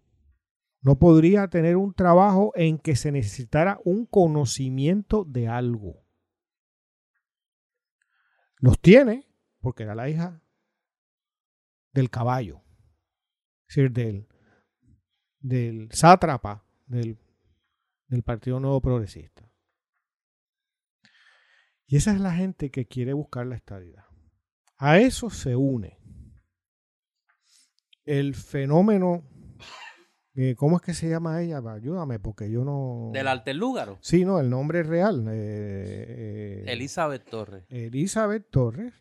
No 0.79 0.97
podría 0.97 1.49
tener 1.49 1.75
un 1.75 1.93
trabajo 1.93 2.53
en 2.55 2.79
que 2.79 2.95
se 2.95 3.11
necesitara 3.11 3.81
un 3.83 4.05
conocimiento 4.05 5.25
de 5.25 5.49
algo. 5.49 6.07
Los 8.55 8.79
tiene 8.79 9.27
porque 9.59 9.83
era 9.83 9.95
la 9.95 10.07
hija 10.07 10.41
del 11.91 12.09
caballo, 12.09 12.63
es 13.67 13.75
decir, 13.75 13.91
del, 13.91 14.29
del 15.39 15.91
sátrapa 15.91 16.65
del, 16.85 17.19
del 18.07 18.23
Partido 18.23 18.61
Nuevo 18.61 18.79
Progresista. 18.79 19.51
Y 21.85 21.97
esa 21.97 22.13
es 22.13 22.21
la 22.21 22.33
gente 22.33 22.71
que 22.71 22.87
quiere 22.87 23.11
buscar 23.11 23.45
la 23.45 23.57
estabilidad. 23.57 24.05
A 24.77 24.99
eso 24.99 25.29
se 25.29 25.57
une 25.57 26.04
el 28.05 28.35
fenómeno. 28.35 29.23
Eh, 30.37 30.55
¿Cómo 30.57 30.75
es 30.75 30.81
que 30.81 30.93
se 30.93 31.09
llama 31.09 31.41
ella? 31.41 31.61
Ayúdame, 31.65 32.19
porque 32.19 32.51
yo 32.51 32.65
no. 32.65 33.09
¿Del 33.13 33.27
Alterlúgaro? 33.27 33.97
Sí, 34.01 34.25
no, 34.25 34.39
el 34.39 34.49
nombre 34.49 34.81
es 34.81 34.87
real. 34.87 35.25
Eh, 35.29 36.63
eh, 36.63 36.63
Elizabeth 36.67 37.23
Torres. 37.29 37.63
Elizabeth 37.69 38.49
Torres. 38.49 38.93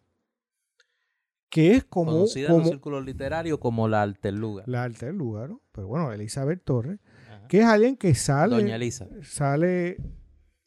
Que 1.49 1.73
es 1.73 1.85
como. 1.85 2.13
Conocida 2.13 2.51
en 2.51 2.59
los 2.59 2.69
círculos 2.69 3.05
literarios 3.05 3.59
como 3.59 3.89
la 3.89 4.03
Alterlúgaro. 4.03 4.71
La 4.71 4.85
Alterlúgaro. 4.85 5.61
Pero 5.73 5.89
bueno, 5.89 6.13
Elizabeth 6.13 6.63
Torres. 6.63 7.01
Que 7.49 7.61
es 7.61 7.67
alguien 7.67 7.97
que 7.97 8.15
sale. 8.15 8.57
Doña 8.57 8.77
Elisa. 8.77 9.09
Sale. 9.23 9.97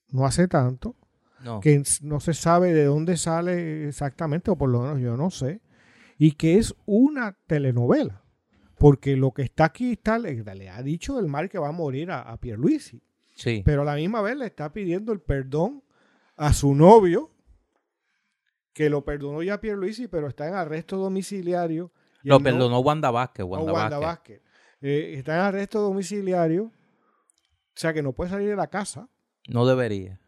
No 0.09 0.25
hace 0.25 0.49
tanto. 0.49 0.95
No. 1.43 1.61
Que 1.61 1.81
no 2.01 2.19
se 2.19 2.33
sabe 2.33 2.73
de 2.73 2.85
dónde 2.85 3.15
sale 3.15 3.87
exactamente, 3.87 4.51
o 4.51 4.57
por 4.57 4.69
lo 4.69 4.81
menos 4.81 4.99
yo 4.99 5.15
no 5.15 5.29
sé. 5.29 5.61
Y 6.17 6.33
que 6.33 6.57
es 6.57 6.75
una 6.85 7.37
telenovela. 7.47 8.26
Porque 8.77 9.15
lo 9.15 9.31
que 9.31 9.41
está 9.41 9.65
aquí 9.65 9.93
está, 9.93 10.19
le, 10.19 10.69
ha 10.69 10.83
dicho 10.83 11.19
el 11.19 11.27
mal 11.27 11.49
que 11.49 11.57
va 11.57 11.69
a 11.69 11.71
morir 11.71 12.11
a, 12.11 12.21
a 12.21 12.37
Pierluisi. 12.37 13.01
Sí. 13.35 13.61
Pero 13.65 13.81
a 13.81 13.85
la 13.85 13.95
misma 13.95 14.21
vez 14.21 14.35
le 14.37 14.45
está 14.45 14.71
pidiendo 14.71 15.11
el 15.13 15.19
perdón 15.19 15.83
a 16.35 16.53
su 16.53 16.75
novio, 16.75 17.31
que 18.73 18.89
lo 18.89 19.03
perdonó 19.03 19.41
ya 19.41 19.59
Pierluisi, 19.59 20.07
pero 20.07 20.27
está 20.27 20.47
en 20.47 20.53
arresto 20.53 20.97
domiciliario. 20.97 21.91
Lo 22.23 22.39
perdonó 22.39 22.79
Wanda 22.79 23.09
Vázquez. 23.09 23.45
Wanda, 23.45 23.73
Wanda 23.73 23.97
Vázquez. 23.97 24.41
Eh, 24.81 25.15
está 25.17 25.35
en 25.35 25.41
arresto 25.41 25.81
domiciliario, 25.81 26.65
o 26.65 26.71
sea 27.73 27.93
que 27.93 28.03
no 28.03 28.13
puede 28.13 28.29
salir 28.29 28.49
de 28.49 28.55
la 28.55 28.67
casa. 28.67 29.09
No 29.47 29.65
debería. 29.65 30.19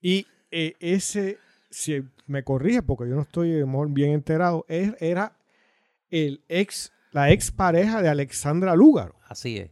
Y 0.00 0.26
eh, 0.52 0.74
ese, 0.78 1.38
si 1.70 2.04
me 2.26 2.44
corrige 2.44 2.82
porque 2.82 3.08
yo 3.08 3.16
no 3.16 3.22
estoy 3.22 3.64
bien 3.88 4.12
enterado, 4.12 4.64
es, 4.68 4.94
era 5.00 5.36
el 6.10 6.44
ex 6.48 6.92
la 7.12 7.30
ex 7.30 7.50
pareja 7.50 8.02
de 8.02 8.08
Alexandra 8.08 8.74
Lúgaro. 8.74 9.14
Así 9.28 9.58
es. 9.58 9.70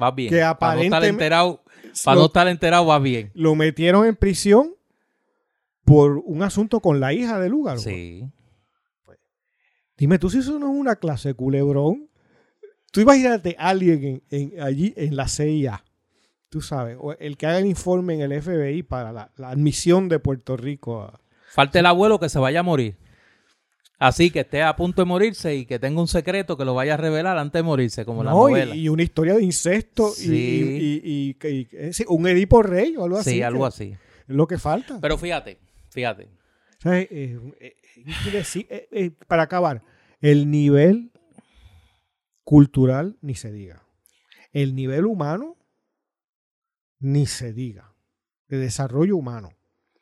Va 0.00 0.10
bien. 0.10 0.30
Que 0.30 0.40
para 0.58 0.76
no 0.76 0.82
estar 0.82 1.04
enterado, 1.04 1.62
para 2.04 2.18
no 2.18 2.26
estar 2.26 2.48
enterado 2.48 2.86
va 2.86 2.98
bien. 2.98 3.30
Lo 3.34 3.54
metieron 3.54 4.06
en 4.06 4.16
prisión 4.16 4.74
por 5.84 6.18
un 6.24 6.42
asunto 6.42 6.80
con 6.80 7.00
la 7.00 7.12
hija 7.12 7.38
de 7.38 7.48
Lúgaro. 7.48 7.78
Sí. 7.78 8.24
Pues, 9.04 9.18
dime 9.96 10.18
tú 10.18 10.30
si 10.30 10.38
eso 10.38 10.58
no 10.58 10.72
es 10.72 10.78
una 10.78 10.96
clase 10.96 11.34
culebrón. 11.34 12.08
Tú 12.90 13.00
imagínate 13.00 13.54
a 13.58 13.68
alguien 13.68 14.22
en, 14.30 14.60
allí 14.60 14.94
en 14.96 15.14
la 15.14 15.28
CIA, 15.28 15.84
tú 16.48 16.62
sabes, 16.62 16.96
o 16.98 17.12
el 17.12 17.36
que 17.36 17.46
haga 17.46 17.58
el 17.58 17.66
informe 17.66 18.14
en 18.14 18.20
el 18.20 18.42
FBI 18.42 18.82
para 18.82 19.12
la, 19.12 19.30
admisión 19.42 20.08
de 20.08 20.18
Puerto 20.18 20.56
Rico. 20.56 21.02
A... 21.02 21.20
Falta 21.50 21.78
el 21.78 21.86
abuelo 21.86 22.18
que 22.18 22.28
se 22.28 22.38
vaya 22.38 22.60
a 22.60 22.62
morir. 22.62 22.96
Así 23.98 24.30
que 24.30 24.40
esté 24.40 24.62
a 24.62 24.76
punto 24.76 25.02
de 25.02 25.06
morirse 25.06 25.56
y 25.56 25.66
que 25.66 25.80
tenga 25.80 26.00
un 26.00 26.06
secreto 26.06 26.56
que 26.56 26.64
lo 26.64 26.72
vaya 26.72 26.94
a 26.94 26.96
revelar 26.96 27.36
antes 27.36 27.58
de 27.58 27.64
morirse, 27.64 28.04
como 28.04 28.22
la 28.22 28.30
novela. 28.30 28.74
Y, 28.74 28.88
una 28.88 29.02
historia 29.02 29.34
de 29.34 29.42
incesto 29.42 30.12
y, 30.20 31.36
un 32.06 32.26
Edipo 32.28 32.62
Rey 32.62 32.96
o 32.96 33.04
algo 33.04 33.18
así. 33.18 33.30
Sí, 33.30 33.42
algo 33.42 33.66
así. 33.66 33.96
Es 34.28 34.34
lo 34.34 34.46
que 34.46 34.56
falta. 34.58 35.00
Pero 35.00 35.18
fíjate, 35.18 35.58
fíjate. 35.90 36.28
Eh, 36.84 37.08
eh, 37.10 38.88
eh, 38.92 39.10
para 39.26 39.42
acabar, 39.42 39.82
el 40.20 40.48
nivel 40.48 41.10
cultural 42.44 43.18
ni 43.20 43.34
se 43.34 43.50
diga. 43.50 43.82
El 44.52 44.76
nivel 44.76 45.06
humano 45.06 45.56
ni 47.00 47.26
se 47.26 47.52
diga. 47.52 47.94
De 48.46 48.58
desarrollo 48.58 49.16
humano. 49.16 49.50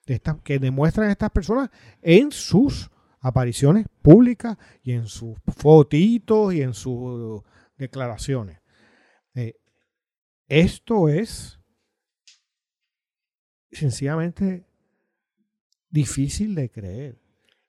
De 0.05 0.21
que 0.45 0.59
demuestran 0.59 1.11
estas 1.11 1.31
personas 1.31 1.71
en 2.03 2.31
sus 2.31 2.91
apariciones 3.27 3.87
públicas 4.03 4.57
y 4.85 4.93
en 4.93 5.07
sus 5.07 5.37
fotitos 5.57 6.55
y 6.55 6.63
en 6.63 6.75
sus 6.75 7.43
declaraciones. 7.77 8.61
Eh, 9.35 9.57
esto 10.47 11.09
es 11.09 11.59
sencillamente 13.73 14.65
difícil 15.91 16.55
de 16.55 16.71
creer. 16.71 17.21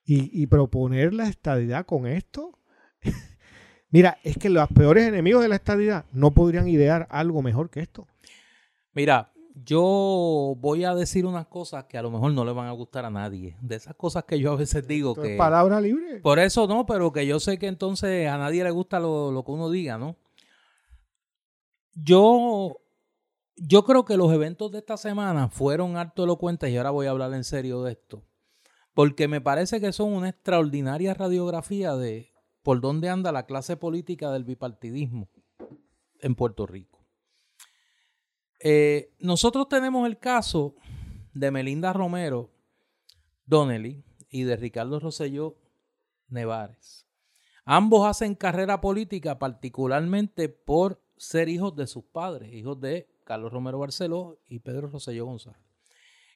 Y, 0.10 0.42
y 0.42 0.48
proponer 0.48 1.14
la 1.14 1.28
estadidad 1.28 1.86
con 1.86 2.08
esto. 2.08 2.58
Mira, 3.90 4.20
es 4.24 4.38
que 4.38 4.50
los 4.50 4.70
peores 4.70 5.06
enemigos 5.06 5.42
de 5.42 5.50
la 5.50 5.56
estadidad 5.56 6.06
no 6.14 6.34
podrían 6.34 6.68
idear 6.70 7.08
algo 7.10 7.42
mejor 7.42 7.70
que 7.70 7.82
esto. 7.82 8.08
Mira, 8.94 9.34
yo 9.64 10.56
voy 10.58 10.84
a 10.84 10.94
decir 10.94 11.26
unas 11.26 11.48
cosas 11.48 11.86
que 11.86 11.98
a 11.98 12.02
lo 12.02 12.12
mejor 12.12 12.32
no 12.32 12.46
le 12.46 12.52
van 12.52 12.68
a 12.68 12.72
gustar 12.72 13.06
a 13.06 13.10
nadie. 13.10 13.58
De 13.62 13.76
esas 13.76 13.96
cosas 13.96 14.26
que 14.26 14.40
yo 14.40 14.52
a 14.52 14.56
veces 14.56 14.88
digo 14.88 15.16
que... 15.16 15.36
palabra 15.38 15.82
libre. 15.82 16.20
Por 16.20 16.40
eso 16.40 16.68
no, 16.68 16.86
pero 16.86 17.12
que 17.12 17.26
yo 17.26 17.40
sé 17.40 17.58
que 17.58 17.68
entonces 17.68 18.28
a 18.28 18.38
nadie 18.38 18.64
le 18.64 18.72
gusta 18.72 19.00
lo, 19.00 19.44
que 19.46 19.52
uno 19.52 19.70
diga, 19.70 19.98
¿no? 19.98 20.16
Yo, 21.94 22.78
yo 23.56 23.84
creo 23.84 24.06
que 24.06 24.18
los 24.18 24.32
eventos 24.32 24.72
de 24.72 24.80
esta 24.80 24.98
semana 24.98 25.50
fueron 25.50 25.98
harto 25.98 26.24
elocuentes 26.24 26.70
y 26.70 26.78
ahora 26.78 26.92
voy 26.92 27.08
a 27.08 27.12
hablar 27.12 27.34
en 27.34 27.44
serio 27.44 27.82
de 27.84 27.94
esto. 27.94 28.24
Porque 28.94 29.28
me 29.28 29.42
parece 29.42 29.80
que 29.80 29.92
son 29.94 30.14
una 30.14 30.30
extraordinaria 30.30 31.14
radiografía 31.14 31.96
de 31.96 32.32
por 32.62 32.82
dónde 32.82 33.10
anda 33.10 33.32
la 33.32 33.46
clase 33.46 33.78
política 33.78 34.32
del 34.32 34.44
bipartidismo 34.44 35.30
en 36.20 36.36
Puerto 36.36 36.68
Rico. 36.68 36.97
Eh, 38.60 39.14
nosotros 39.20 39.70
tenemos 39.70 40.08
el 40.08 40.18
caso 40.18 40.76
de 41.34 41.52
Melinda 41.52 41.94
Romero 41.94 42.52
Donnelly 43.46 44.04
y 44.30 44.44
de 44.44 44.56
Ricardo 44.56 45.00
Rosselló 45.00 45.58
Nevares. 46.28 47.06
Ambos 47.66 48.08
hacen 48.08 48.36
carrera 48.36 48.82
política 48.82 49.38
particularmente 49.40 50.50
por 50.50 51.02
ser 51.18 51.50
hijos 51.50 51.76
de 51.76 51.88
sus 51.88 52.04
padres, 52.06 52.54
hijos 52.54 52.80
de 52.80 53.08
Carlos 53.24 53.52
Romero 53.52 53.80
Barceló 53.80 54.40
y 54.48 54.60
Pedro 54.60 54.88
Rosselló 54.88 55.26
González. 55.26 55.62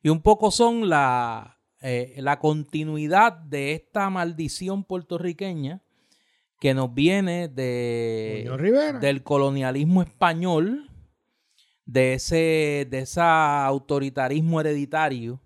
Y 0.04 0.10
un 0.10 0.22
poco 0.22 0.52
son 0.52 0.90
la, 0.90 1.60
eh, 1.82 2.16
la 2.18 2.40
continuidad 2.40 3.34
de 3.34 3.74
esta 3.74 4.10
maldición 4.10 4.84
puertorriqueña 4.84 5.82
que 6.60 6.74
nos 6.76 6.94
viene 6.94 7.48
de, 7.48 9.00
del 9.02 9.24
colonialismo 9.24 10.04
español 10.04 10.91
de 11.92 12.14
ese, 12.14 12.88
de 12.90 13.06
autoritarismo 13.18 14.62
hereditario 14.62 15.42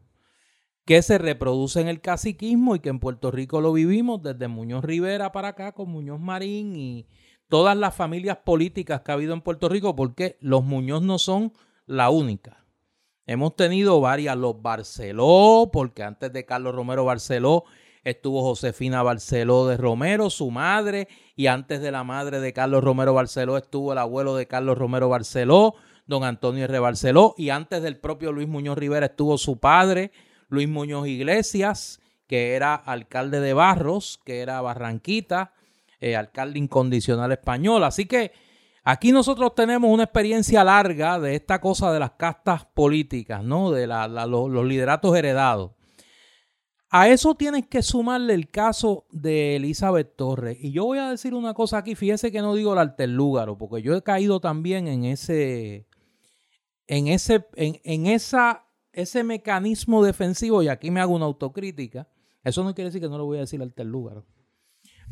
que 0.86 1.02
se 1.02 1.18
reproduce 1.18 1.82
en 1.82 1.88
el 1.88 2.02
caciquismo 2.02 2.76
y 2.76 2.80
que 2.80 2.90
en 2.90 3.00
Puerto 3.00 3.32
Rico 3.32 3.62
lo 3.62 3.74
vivimos 3.74 4.22
desde 4.22 4.48
Muñoz 4.48 4.84
Rivera 4.86 5.32
para 5.32 5.50
acá 5.50 5.72
con 5.72 5.90
Muñoz 5.90 6.20
Marín 6.20 6.76
y 6.76 7.08
todas 7.48 7.76
las 7.76 7.96
familias 7.96 8.38
políticas 8.46 9.02
que 9.02 9.12
ha 9.12 9.16
habido 9.16 9.34
en 9.34 9.42
Puerto 9.42 9.70
Rico, 9.70 9.96
porque 9.96 10.38
los 10.40 10.64
Muñoz 10.64 11.02
no 11.02 11.18
son 11.18 11.52
la 11.88 12.12
única. 12.12 12.64
Hemos 13.26 13.56
tenido 13.56 14.00
varias, 14.00 14.38
los 14.38 14.62
Barceló, 14.62 15.72
porque 15.74 16.04
antes 16.04 16.32
de 16.32 16.46
Carlos 16.46 16.76
Romero 16.76 17.06
Barceló 17.06 17.64
estuvo 18.04 18.44
Josefina 18.44 19.02
Barceló 19.02 19.66
de 19.66 19.78
Romero, 19.78 20.30
su 20.30 20.52
madre, 20.52 21.08
y 21.36 21.48
antes 21.48 21.82
de 21.82 21.92
la 21.92 22.04
madre 22.04 22.40
de 22.40 22.54
Carlos 22.54 22.84
Romero 22.84 23.16
Barceló 23.16 23.58
estuvo 23.58 23.94
el 23.94 23.98
abuelo 23.98 24.36
de 24.36 24.46
Carlos 24.46 24.78
Romero 24.78 25.10
Barceló, 25.10 25.74
don 26.06 26.24
Antonio 26.24 26.66
R. 26.66 26.80
Y 27.38 27.50
antes 27.50 27.82
del 27.82 27.98
propio 27.98 28.32
Luis 28.32 28.48
Muñoz 28.48 28.78
Rivera 28.78 29.08
estuvo 29.08 29.38
su 29.38 29.60
padre, 29.60 30.12
Luis 30.50 30.70
Muñoz 30.70 31.08
Iglesias, 31.08 32.00
que 32.28 32.54
era 32.54 32.76
alcalde 32.76 33.40
de 33.40 33.54
Barros, 33.54 34.20
que 34.26 34.42
era 34.42 34.62
Barranquita, 34.62 35.54
eh, 36.00 36.16
alcalde 36.16 36.60
incondicional 36.60 37.32
español. 37.32 37.84
Así 37.84 38.06
que 38.06 38.32
aquí 38.84 39.12
nosotros 39.12 39.56
tenemos 39.56 39.92
una 39.92 40.04
experiencia 40.04 40.64
larga 40.64 41.20
de 41.20 41.36
esta 41.36 41.60
cosa 41.60 41.92
de 41.92 42.00
las 42.00 42.12
castas 42.12 42.66
políticas, 42.66 43.44
¿no? 43.44 43.72
De 43.72 43.88
los 43.88 44.66
lideratos 44.66 45.16
heredados. 45.16 45.72
A 46.90 47.10
eso 47.10 47.36
tienes 47.36 47.68
que 47.68 47.82
sumarle 47.82 48.34
el 48.36 48.50
caso 48.50 49.06
de 49.12 49.58
Elizabeth 49.58 50.16
Torres. 50.16 50.58
Y 50.62 50.72
yo 50.72 50.86
voy 50.86 51.00
a 51.00 51.10
decir 51.10 51.34
una 51.34 51.54
cosa 51.54 51.80
aquí, 51.80 51.96
fíjese 51.96 52.32
que 52.32 52.42
no 52.42 52.56
digo 52.56 52.74
el 52.74 52.80
alterlúgaro, 52.80 53.58
porque 53.58 53.82
yo 53.82 53.96
he 53.96 54.02
caído 54.02 54.40
también 54.40 54.88
en 54.88 55.04
ese, 55.04 55.88
en 56.88 57.08
ese, 57.08 57.46
en, 57.56 58.08
esa, 58.08 58.66
ese 58.92 59.24
mecanismo 59.24 60.04
defensivo, 60.04 60.62
y 60.64 60.68
aquí 60.68 60.92
me 60.92 61.02
hago 61.02 61.16
una 61.16 61.26
autocrítica. 61.26 62.08
Eso 62.44 62.64
no 62.64 62.74
quiere 62.76 62.90
decir 62.90 63.02
que 63.02 63.10
no 63.10 63.18
lo 63.18 63.26
voy 63.26 63.38
a 63.38 63.42
decir 63.42 63.62
alterlúgaro, 63.62 64.26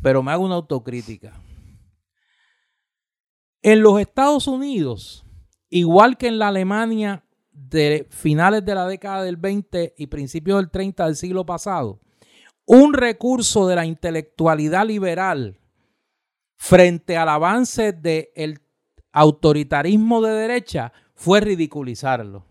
pero 0.02 0.22
me 0.22 0.32
hago 0.32 0.44
una 0.44 0.54
autocrítica. 0.54 1.40
En 3.62 3.82
los 3.82 4.00
Estados 4.00 4.46
Unidos, 4.46 5.24
igual 5.68 6.16
que 6.16 6.28
en 6.28 6.38
la 6.38 6.48
Alemania 6.48 7.24
de 7.50 8.06
finales 8.10 8.64
de 8.64 8.74
la 8.74 8.86
década 8.86 9.22
del 9.22 9.36
20 9.36 9.94
y 9.96 10.06
principios 10.06 10.58
del 10.58 10.70
30 10.70 11.06
del 11.06 11.16
siglo 11.16 11.46
pasado, 11.46 12.00
un 12.66 12.94
recurso 12.94 13.66
de 13.66 13.76
la 13.76 13.86
intelectualidad 13.86 14.86
liberal 14.86 15.58
frente 16.56 17.16
al 17.16 17.28
avance 17.28 17.92
del 17.92 18.60
autoritarismo 19.12 20.22
de 20.22 20.32
derecha 20.32 20.92
fue 21.14 21.40
ridiculizarlo. 21.40 22.44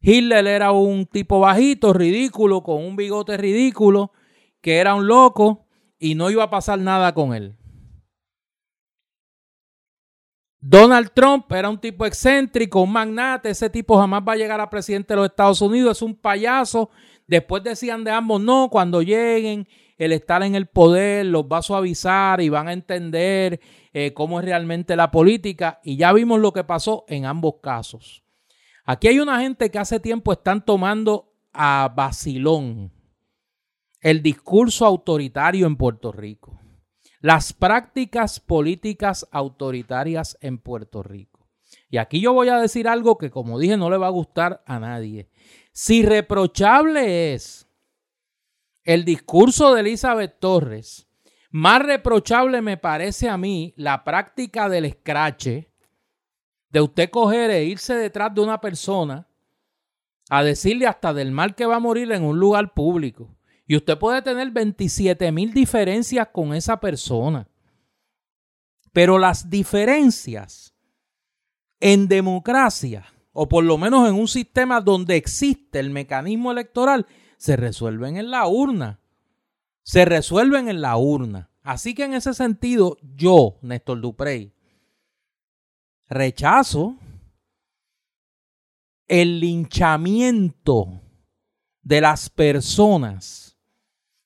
Hitler 0.00 0.46
era 0.46 0.72
un 0.72 1.06
tipo 1.06 1.40
bajito, 1.40 1.92
ridículo, 1.92 2.62
con 2.62 2.84
un 2.84 2.96
bigote 2.96 3.36
ridículo, 3.36 4.12
que 4.60 4.76
era 4.78 4.94
un 4.94 5.06
loco 5.06 5.66
y 5.98 6.14
no 6.14 6.30
iba 6.30 6.44
a 6.44 6.50
pasar 6.50 6.78
nada 6.78 7.14
con 7.14 7.34
él. 7.34 7.56
Donald 10.60 11.10
Trump 11.12 11.50
era 11.52 11.68
un 11.68 11.78
tipo 11.78 12.06
excéntrico, 12.06 12.80
un 12.80 12.92
magnate, 12.92 13.50
ese 13.50 13.68
tipo 13.68 13.98
jamás 13.98 14.22
va 14.26 14.32
a 14.32 14.36
llegar 14.36 14.60
a 14.60 14.70
presidente 14.70 15.12
de 15.12 15.16
los 15.16 15.26
Estados 15.26 15.60
Unidos, 15.60 15.98
es 15.98 16.02
un 16.02 16.14
payaso. 16.14 16.88
Después 17.26 17.62
decían 17.62 18.02
de 18.02 18.10
ambos, 18.10 18.40
no, 18.40 18.70
cuando 18.70 19.02
lleguen, 19.02 19.68
el 19.96 20.12
estar 20.12 20.42
en 20.42 20.54
el 20.54 20.66
poder 20.66 21.26
los 21.26 21.44
va 21.44 21.58
a 21.58 21.62
suavizar 21.62 22.40
y 22.40 22.48
van 22.48 22.68
a 22.68 22.72
entender 22.72 23.60
eh, 23.92 24.12
cómo 24.12 24.40
es 24.40 24.44
realmente 24.44 24.96
la 24.96 25.10
política. 25.10 25.80
Y 25.82 25.96
ya 25.96 26.12
vimos 26.12 26.40
lo 26.40 26.52
que 26.52 26.64
pasó 26.64 27.04
en 27.08 27.26
ambos 27.26 27.54
casos. 27.62 28.24
Aquí 28.84 29.08
hay 29.08 29.20
una 29.20 29.40
gente 29.40 29.70
que 29.70 29.78
hace 29.78 30.00
tiempo 30.00 30.32
están 30.32 30.64
tomando 30.64 31.32
a 31.52 31.92
Basilón 31.94 32.92
el 34.00 34.22
discurso 34.22 34.84
autoritario 34.84 35.66
en 35.66 35.76
Puerto 35.76 36.12
Rico 36.12 36.60
las 37.24 37.54
prácticas 37.54 38.38
políticas 38.38 39.26
autoritarias 39.32 40.36
en 40.42 40.58
Puerto 40.58 41.02
Rico. 41.02 41.48
Y 41.88 41.96
aquí 41.96 42.20
yo 42.20 42.34
voy 42.34 42.50
a 42.50 42.58
decir 42.58 42.86
algo 42.86 43.16
que, 43.16 43.30
como 43.30 43.58
dije, 43.58 43.78
no 43.78 43.88
le 43.88 43.96
va 43.96 44.08
a 44.08 44.10
gustar 44.10 44.62
a 44.66 44.78
nadie. 44.78 45.30
Si 45.72 46.02
reprochable 46.02 47.32
es 47.32 47.63
el 48.84 49.04
discurso 49.04 49.74
de 49.74 49.80
Elizabeth 49.80 50.38
Torres, 50.38 51.08
más 51.50 51.80
reprochable 51.82 52.60
me 52.60 52.76
parece 52.76 53.28
a 53.28 53.38
mí 53.38 53.72
la 53.76 54.04
práctica 54.04 54.68
del 54.68 54.84
escrache, 54.84 55.70
de 56.70 56.80
usted 56.80 57.10
coger 57.10 57.50
e 57.50 57.64
irse 57.64 57.94
detrás 57.94 58.34
de 58.34 58.40
una 58.40 58.60
persona 58.60 59.28
a 60.28 60.42
decirle 60.42 60.86
hasta 60.86 61.14
del 61.14 61.30
mal 61.30 61.54
que 61.54 61.66
va 61.66 61.76
a 61.76 61.80
morir 61.80 62.10
en 62.12 62.24
un 62.24 62.38
lugar 62.38 62.74
público. 62.74 63.36
Y 63.66 63.76
usted 63.76 63.96
puede 63.96 64.20
tener 64.22 64.50
27 64.50 65.30
mil 65.32 65.54
diferencias 65.54 66.28
con 66.32 66.52
esa 66.52 66.80
persona. 66.80 67.48
Pero 68.92 69.18
las 69.18 69.48
diferencias 69.48 70.74
en 71.80 72.08
democracia, 72.08 73.06
o 73.32 73.48
por 73.48 73.64
lo 73.64 73.78
menos 73.78 74.08
en 74.08 74.14
un 74.14 74.28
sistema 74.28 74.80
donde 74.80 75.16
existe 75.16 75.78
el 75.78 75.90
mecanismo 75.90 76.50
electoral, 76.50 77.06
se 77.44 77.56
resuelven 77.56 78.16
en 78.16 78.30
la 78.30 78.48
urna. 78.48 79.00
Se 79.82 80.06
resuelven 80.06 80.70
en 80.70 80.80
la 80.80 80.96
urna. 80.96 81.50
Así 81.62 81.94
que 81.94 82.04
en 82.04 82.14
ese 82.14 82.32
sentido, 82.32 82.96
yo, 83.02 83.58
Néstor 83.60 84.00
Duprey, 84.00 84.54
rechazo 86.08 86.96
el 89.08 89.40
linchamiento 89.40 91.02
de 91.82 92.00
las 92.00 92.30
personas 92.30 93.58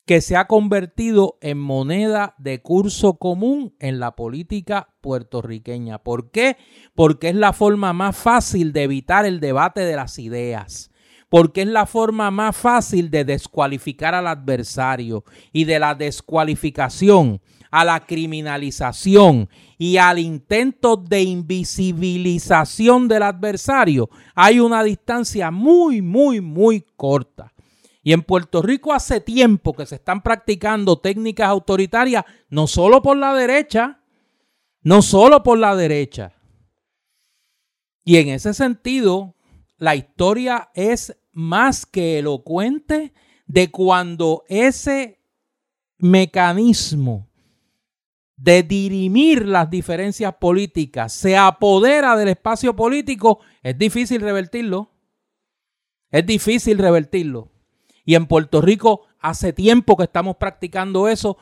que 0.06 0.20
se 0.20 0.36
ha 0.36 0.46
convertido 0.46 1.38
en 1.40 1.58
moneda 1.58 2.36
de 2.38 2.62
curso 2.62 3.14
común 3.14 3.74
en 3.80 3.98
la 3.98 4.14
política 4.14 4.94
puertorriqueña. 5.00 6.04
¿Por 6.04 6.30
qué? 6.30 6.56
Porque 6.94 7.30
es 7.30 7.34
la 7.34 7.52
forma 7.52 7.92
más 7.92 8.16
fácil 8.16 8.72
de 8.72 8.84
evitar 8.84 9.26
el 9.26 9.40
debate 9.40 9.80
de 9.80 9.96
las 9.96 10.20
ideas. 10.20 10.92
Porque 11.28 11.62
es 11.62 11.68
la 11.68 11.86
forma 11.86 12.30
más 12.30 12.56
fácil 12.56 13.10
de 13.10 13.24
descualificar 13.24 14.14
al 14.14 14.26
adversario 14.26 15.24
y 15.52 15.64
de 15.64 15.78
la 15.78 15.94
descualificación 15.94 17.40
a 17.70 17.84
la 17.84 18.06
criminalización 18.06 19.48
y 19.76 19.98
al 19.98 20.18
intento 20.18 20.96
de 20.96 21.22
invisibilización 21.22 23.08
del 23.08 23.22
adversario, 23.22 24.08
hay 24.34 24.60
una 24.60 24.82
distancia 24.82 25.50
muy, 25.50 26.02
muy, 26.02 26.40
muy 26.40 26.84
corta. 26.96 27.52
Y 28.02 28.12
en 28.12 28.22
Puerto 28.22 28.62
Rico 28.62 28.92
hace 28.92 29.20
tiempo 29.20 29.74
que 29.74 29.84
se 29.84 29.96
están 29.96 30.22
practicando 30.22 30.98
técnicas 30.98 31.48
autoritarias, 31.48 32.24
no 32.48 32.66
solo 32.66 33.02
por 33.02 33.16
la 33.16 33.34
derecha, 33.34 34.00
no 34.82 35.02
solo 35.02 35.42
por 35.42 35.58
la 35.58 35.76
derecha. 35.76 36.32
Y 38.04 38.16
en 38.16 38.28
ese 38.28 38.54
sentido, 38.54 39.34
la 39.78 39.96
historia 39.96 40.70
es 40.74 41.16
más 41.32 41.86
que 41.86 42.18
elocuente 42.18 43.12
de 43.46 43.70
cuando 43.70 44.44
ese 44.48 45.20
mecanismo 45.98 47.28
de 48.36 48.62
dirimir 48.62 49.46
las 49.46 49.68
diferencias 49.70 50.34
políticas 50.34 51.12
se 51.12 51.36
apodera 51.36 52.16
del 52.16 52.28
espacio 52.28 52.76
político, 52.76 53.40
es 53.62 53.76
difícil 53.76 54.20
revertirlo. 54.20 54.92
Es 56.10 56.24
difícil 56.24 56.78
revertirlo. 56.78 57.50
Y 58.04 58.14
en 58.14 58.26
Puerto 58.26 58.60
Rico 58.60 59.06
hace 59.18 59.52
tiempo 59.52 59.96
que 59.96 60.04
estamos 60.04 60.36
practicando 60.36 61.08
eso 61.08 61.36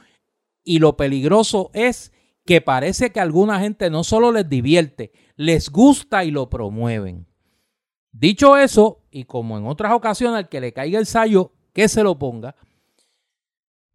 y 0.64 0.78
lo 0.78 0.96
peligroso 0.96 1.70
es 1.74 2.12
que 2.44 2.60
parece 2.60 3.12
que 3.12 3.20
a 3.20 3.24
alguna 3.24 3.60
gente 3.60 3.90
no 3.90 4.02
solo 4.02 4.32
les 4.32 4.48
divierte, 4.48 5.12
les 5.36 5.70
gusta 5.70 6.24
y 6.24 6.30
lo 6.30 6.48
promueven. 6.48 7.26
Dicho 8.18 8.56
eso, 8.56 9.02
y 9.10 9.24
como 9.24 9.58
en 9.58 9.66
otras 9.66 9.92
ocasiones 9.92 10.38
al 10.38 10.48
que 10.48 10.60
le 10.60 10.72
caiga 10.72 10.98
el 10.98 11.04
sallo, 11.04 11.52
que 11.74 11.86
se 11.86 12.02
lo 12.02 12.18
ponga, 12.18 12.56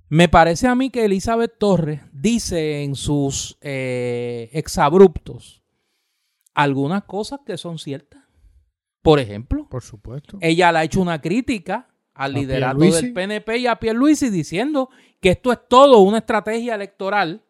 me 0.10 0.30
parece 0.30 0.68
a 0.68 0.76
mí 0.76 0.92
que 0.92 1.06
Elizabeth 1.06 1.58
Torres 1.58 2.02
dice 2.12 2.84
en 2.84 2.94
sus 2.94 3.58
eh, 3.62 4.50
exabruptos 4.54 5.64
algunas 6.54 7.06
cosas 7.06 7.40
que 7.46 7.58
son 7.58 7.80
ciertas. 7.80 8.22
Por 9.02 9.20
ejemplo, 9.20 9.68
por 9.68 9.82
supuesto, 9.82 10.38
ella 10.42 10.72
le 10.72 10.80
ha 10.80 10.84
hecho 10.84 11.02
una 11.02 11.20
crítica 11.20 11.88
al 12.14 12.34
liderato 12.34 12.78
del 12.78 13.14
PNP 13.14 13.58
y 13.58 13.68
a 13.68 13.78
Pierluisi 13.78 14.30
diciendo 14.30 14.90
que 15.20 15.30
esto 15.30 15.52
es 15.52 15.60
todo 15.68 16.00
una 16.00 16.20
estrategia 16.20 16.76
electoral 16.76 17.42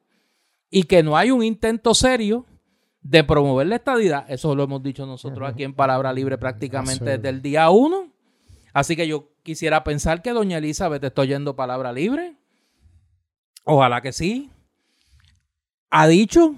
y 0.70 0.84
que 0.84 1.04
no 1.04 1.18
hay 1.18 1.32
un 1.32 1.44
intento 1.44 1.94
serio 1.94 2.46
de 3.02 3.24
promover 3.24 3.68
la 3.68 3.78
estadidad. 3.78 4.26
Eso 4.30 4.56
lo 4.56 4.64
hemos 4.64 4.84
dicho 4.84 5.06
nosotros 5.06 5.50
aquí 5.50 5.64
en 5.64 5.74
Palabra 5.74 6.14
Libre 6.14 6.38
prácticamente 6.38 7.04
desde 7.04 7.30
el 7.30 7.42
día 7.42 7.70
uno. 7.70 8.12
Así 8.74 8.96
que 8.96 9.08
yo 9.08 9.30
quisiera 9.44 9.84
pensar 9.84 10.22
que 10.22 10.32
doña 10.32 10.60
Elizabeth 10.60 11.04
está 11.04 11.22
oyendo 11.22 11.56
Palabra 11.56 11.92
Libre. 11.92 12.36
Ojalá 13.64 14.02
que 14.02 14.14
sí. 14.14 14.52
Ha 15.90 16.08
dicho 16.08 16.56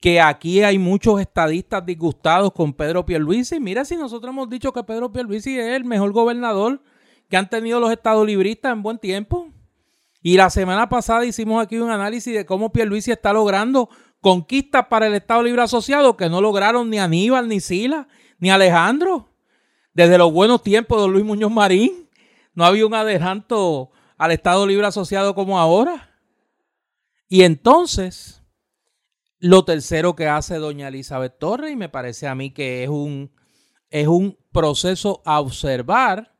que 0.00 0.20
aquí 0.20 0.62
hay 0.62 0.78
muchos 0.78 1.20
estadistas 1.20 1.84
disgustados 1.84 2.52
con 2.52 2.74
Pedro 2.74 3.06
Pierluisi. 3.06 3.58
Mira 3.58 3.84
si 3.84 3.96
nosotros 3.96 4.32
hemos 4.32 4.50
dicho 4.50 4.72
que 4.72 4.84
Pedro 4.84 5.10
Pierluisi 5.10 5.58
es 5.58 5.74
el 5.74 5.84
mejor 5.84 6.12
gobernador 6.12 6.82
que 7.28 7.38
han 7.38 7.48
tenido 7.48 7.80
los 7.80 7.90
estados 7.90 8.26
libristas 8.26 8.72
en 8.72 8.82
buen 8.82 8.98
tiempo. 8.98 9.48
Y 10.22 10.36
la 10.36 10.50
semana 10.50 10.88
pasada 10.88 11.24
hicimos 11.24 11.62
aquí 11.62 11.78
un 11.78 11.90
análisis 11.90 12.34
de 12.34 12.46
cómo 12.46 12.70
Pierluisi 12.70 13.10
está 13.12 13.32
logrando 13.32 13.88
conquistas 14.24 14.86
para 14.86 15.06
el 15.06 15.14
Estado 15.14 15.42
Libre 15.42 15.60
Asociado 15.60 16.16
que 16.16 16.30
no 16.30 16.40
lograron 16.40 16.88
ni 16.88 16.98
Aníbal, 16.98 17.46
ni 17.46 17.60
Sila, 17.60 18.08
ni 18.38 18.50
Alejandro. 18.50 19.28
Desde 19.92 20.16
los 20.16 20.32
buenos 20.32 20.62
tiempos 20.62 21.02
de 21.02 21.08
Luis 21.08 21.26
Muñoz 21.26 21.52
Marín, 21.52 22.08
no 22.54 22.64
había 22.64 22.86
un 22.86 22.94
adelanto 22.94 23.90
al 24.16 24.32
Estado 24.32 24.66
Libre 24.66 24.86
Asociado 24.86 25.34
como 25.34 25.58
ahora. 25.58 26.18
Y 27.28 27.42
entonces, 27.42 28.42
lo 29.38 29.66
tercero 29.66 30.16
que 30.16 30.26
hace 30.26 30.56
doña 30.56 30.88
Elizabeth 30.88 31.38
Torres, 31.38 31.72
y 31.72 31.76
me 31.76 31.90
parece 31.90 32.26
a 32.26 32.34
mí 32.34 32.50
que 32.50 32.82
es 32.82 32.88
un, 32.88 33.30
es 33.90 34.08
un 34.08 34.38
proceso 34.52 35.20
a 35.26 35.38
observar, 35.38 36.34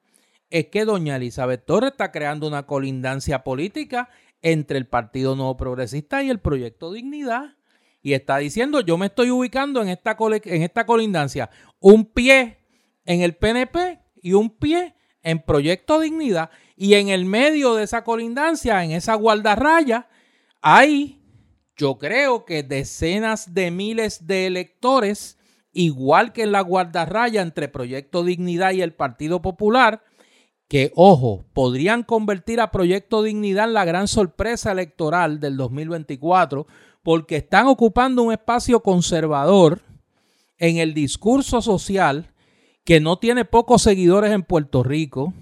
es 0.48 0.68
que 0.68 0.86
doña 0.86 1.16
Elizabeth 1.16 1.66
Torres 1.66 1.90
está 1.90 2.10
creando 2.10 2.48
una 2.48 2.64
colindancia 2.64 3.44
política 3.44 4.08
entre 4.40 4.78
el 4.78 4.86
Partido 4.86 5.36
Nuevo 5.36 5.58
Progresista 5.58 6.22
y 6.22 6.30
el 6.30 6.40
Proyecto 6.40 6.90
Dignidad. 6.90 7.56
Y 8.04 8.12
está 8.12 8.36
diciendo, 8.36 8.82
yo 8.82 8.98
me 8.98 9.06
estoy 9.06 9.30
ubicando 9.30 9.80
en 9.80 9.88
esta, 9.88 10.14
en 10.44 10.62
esta 10.62 10.84
colindancia, 10.84 11.48
un 11.80 12.04
pie 12.04 12.58
en 13.06 13.22
el 13.22 13.34
PNP 13.34 13.98
y 14.20 14.34
un 14.34 14.50
pie 14.50 14.94
en 15.22 15.40
Proyecto 15.40 15.98
Dignidad 15.98 16.50
y 16.76 16.94
en 16.94 17.08
el 17.08 17.24
medio 17.24 17.74
de 17.74 17.84
esa 17.84 18.04
colindancia, 18.04 18.84
en 18.84 18.90
esa 18.90 19.14
guardarraya, 19.14 20.06
hay, 20.60 21.22
yo 21.78 21.96
creo 21.96 22.44
que 22.44 22.62
decenas 22.62 23.54
de 23.54 23.70
miles 23.70 24.26
de 24.26 24.48
electores, 24.48 25.38
igual 25.72 26.34
que 26.34 26.42
en 26.42 26.52
la 26.52 26.60
guardarraya 26.60 27.40
entre 27.40 27.68
Proyecto 27.68 28.22
Dignidad 28.22 28.72
y 28.72 28.82
el 28.82 28.92
Partido 28.92 29.40
Popular, 29.40 30.04
que, 30.68 30.92
ojo, 30.94 31.46
podrían 31.54 32.02
convertir 32.02 32.60
a 32.60 32.70
Proyecto 32.70 33.22
Dignidad 33.22 33.64
en 33.64 33.72
la 33.72 33.86
gran 33.86 34.08
sorpresa 34.08 34.72
electoral 34.72 35.40
del 35.40 35.56
2024, 35.56 36.66
porque 37.04 37.36
están 37.36 37.66
ocupando 37.66 38.22
un 38.22 38.32
espacio 38.32 38.80
conservador 38.80 39.82
en 40.58 40.78
el 40.78 40.94
discurso 40.94 41.60
social 41.60 42.32
que 42.82 42.98
no 42.98 43.18
tiene 43.18 43.44
pocos 43.44 43.82
seguidores 43.82 44.32
en 44.32 44.42
Puerto 44.42 44.82
Rico, 44.82 45.34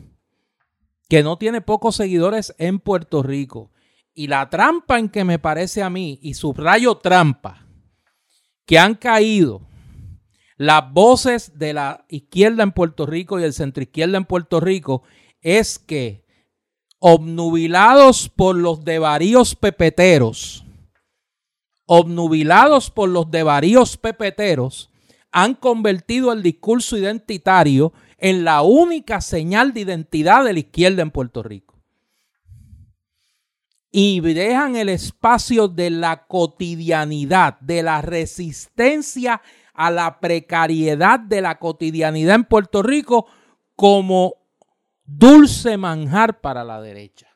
que 1.08 1.22
no 1.22 1.38
tiene 1.38 1.60
pocos 1.60 1.96
seguidores 1.96 2.54
en 2.58 2.80
Puerto 2.80 3.22
Rico. 3.22 3.70
Y 4.12 4.26
la 4.26 4.50
trampa 4.50 4.98
en 4.98 5.08
que 5.08 5.24
me 5.24 5.38
parece 5.38 5.82
a 5.82 5.88
mí, 5.88 6.18
y 6.20 6.34
subrayo 6.34 6.96
trampa, 6.96 7.66
que 8.66 8.78
han 8.78 8.96
caído 8.96 9.62
las 10.56 10.92
voces 10.92 11.58
de 11.58 11.74
la 11.74 12.04
izquierda 12.08 12.64
en 12.64 12.72
Puerto 12.72 13.06
Rico 13.06 13.38
y 13.38 13.44
el 13.44 13.52
centro 13.52 13.84
izquierda 13.84 14.18
en 14.18 14.24
Puerto 14.24 14.58
Rico, 14.58 15.04
es 15.40 15.78
que 15.78 16.24
obnubilados 16.98 18.28
por 18.28 18.56
los 18.56 18.84
devaríos 18.84 19.54
pepeteros, 19.54 20.64
obnubilados 21.86 22.90
por 22.90 23.08
los 23.08 23.30
devaríos 23.30 23.96
pepeteros, 23.96 24.90
han 25.30 25.54
convertido 25.54 26.32
el 26.32 26.42
discurso 26.42 26.96
identitario 26.96 27.92
en 28.18 28.44
la 28.44 28.62
única 28.62 29.20
señal 29.20 29.72
de 29.72 29.80
identidad 29.80 30.44
de 30.44 30.52
la 30.52 30.58
izquierda 30.60 31.02
en 31.02 31.10
Puerto 31.10 31.42
Rico. 31.42 31.80
Y 33.90 34.20
dejan 34.20 34.76
el 34.76 34.88
espacio 34.88 35.68
de 35.68 35.90
la 35.90 36.26
cotidianidad, 36.26 37.58
de 37.60 37.82
la 37.82 38.00
resistencia 38.00 39.42
a 39.74 39.90
la 39.90 40.20
precariedad 40.20 41.18
de 41.18 41.40
la 41.40 41.58
cotidianidad 41.58 42.36
en 42.36 42.44
Puerto 42.44 42.82
Rico 42.82 43.26
como 43.74 44.34
dulce 45.04 45.76
manjar 45.76 46.40
para 46.40 46.64
la 46.64 46.80
derecha. 46.80 47.31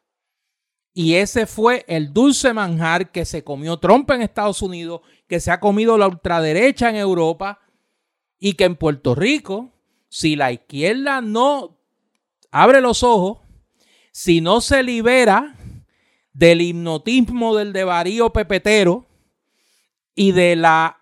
Y 0.98 1.16
ese 1.16 1.44
fue 1.44 1.84
el 1.88 2.14
dulce 2.14 2.54
manjar 2.54 3.12
que 3.12 3.26
se 3.26 3.44
comió 3.44 3.76
Trump 3.76 4.10
en 4.12 4.22
Estados 4.22 4.62
Unidos, 4.62 5.02
que 5.28 5.40
se 5.40 5.50
ha 5.50 5.60
comido 5.60 5.98
la 5.98 6.08
ultraderecha 6.08 6.88
en 6.88 6.96
Europa 6.96 7.60
y 8.38 8.54
que 8.54 8.64
en 8.64 8.76
Puerto 8.76 9.14
Rico, 9.14 9.74
si 10.08 10.36
la 10.36 10.52
izquierda 10.52 11.20
no 11.20 11.78
abre 12.50 12.80
los 12.80 13.02
ojos, 13.02 13.40
si 14.10 14.40
no 14.40 14.62
se 14.62 14.82
libera 14.82 15.54
del 16.32 16.62
hipnotismo 16.62 17.54
del 17.54 17.74
devarío 17.74 18.32
pepetero 18.32 19.04
y 20.14 20.32
de 20.32 20.56
la 20.56 20.98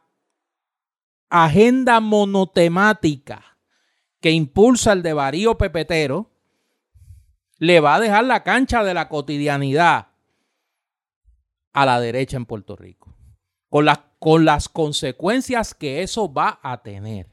agenda 1.31 2.01
monotemática 2.01 3.59
que 4.21 4.33
impulsa 4.33 4.93
el 4.93 5.05
devarío 5.05 5.57
pepetero, 5.57 6.34
le 7.59 7.81
va 7.81 7.97
a 7.97 8.01
dejar 8.01 8.25
la 8.25 8.43
cancha 8.43 8.83
de 8.85 8.95
la 8.95 9.09
cotidianidad 9.09 10.09
a 11.73 11.87
la 11.87 12.01
derecha 12.01 12.37
en 12.37 12.47
Puerto 12.47 12.77
Rico, 12.77 13.15
con 13.69 13.85
las, 13.85 14.01
con 14.19 14.45
las 14.45 14.69
consecuencias 14.69 15.75
que 15.75 16.03
eso 16.03 16.33
va 16.33 16.61
a 16.63 16.83
tener. 16.83 17.29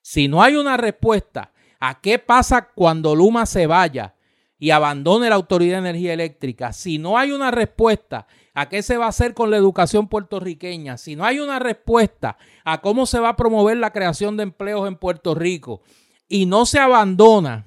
Si 0.00 0.28
no 0.28 0.42
hay 0.42 0.56
una 0.56 0.76
respuesta 0.76 1.52
a 1.80 2.00
qué 2.00 2.18
pasa 2.18 2.70
cuando 2.74 3.14
Luma 3.14 3.46
se 3.46 3.66
vaya 3.66 4.14
y 4.58 4.70
abandone 4.70 5.28
la 5.28 5.34
Autoridad 5.34 5.82
de 5.82 5.90
Energía 5.90 6.14
Eléctrica, 6.14 6.72
si 6.72 6.98
no 6.98 7.18
hay 7.18 7.32
una 7.32 7.50
respuesta 7.50 8.26
a 8.54 8.68
qué 8.68 8.82
se 8.82 8.96
va 8.96 9.06
a 9.06 9.10
hacer 9.10 9.34
con 9.34 9.50
la 9.50 9.56
educación 9.56 10.08
puertorriqueña, 10.08 10.96
si 10.96 11.16
no 11.16 11.24
hay 11.24 11.40
una 11.40 11.58
respuesta 11.58 12.38
a 12.64 12.80
cómo 12.80 13.04
se 13.04 13.18
va 13.18 13.30
a 13.30 13.36
promover 13.36 13.76
la 13.76 13.92
creación 13.92 14.36
de 14.36 14.44
empleos 14.44 14.88
en 14.88 14.96
Puerto 14.96 15.34
Rico 15.34 15.82
y 16.28 16.46
no 16.46 16.64
se 16.64 16.78
abandona 16.78 17.66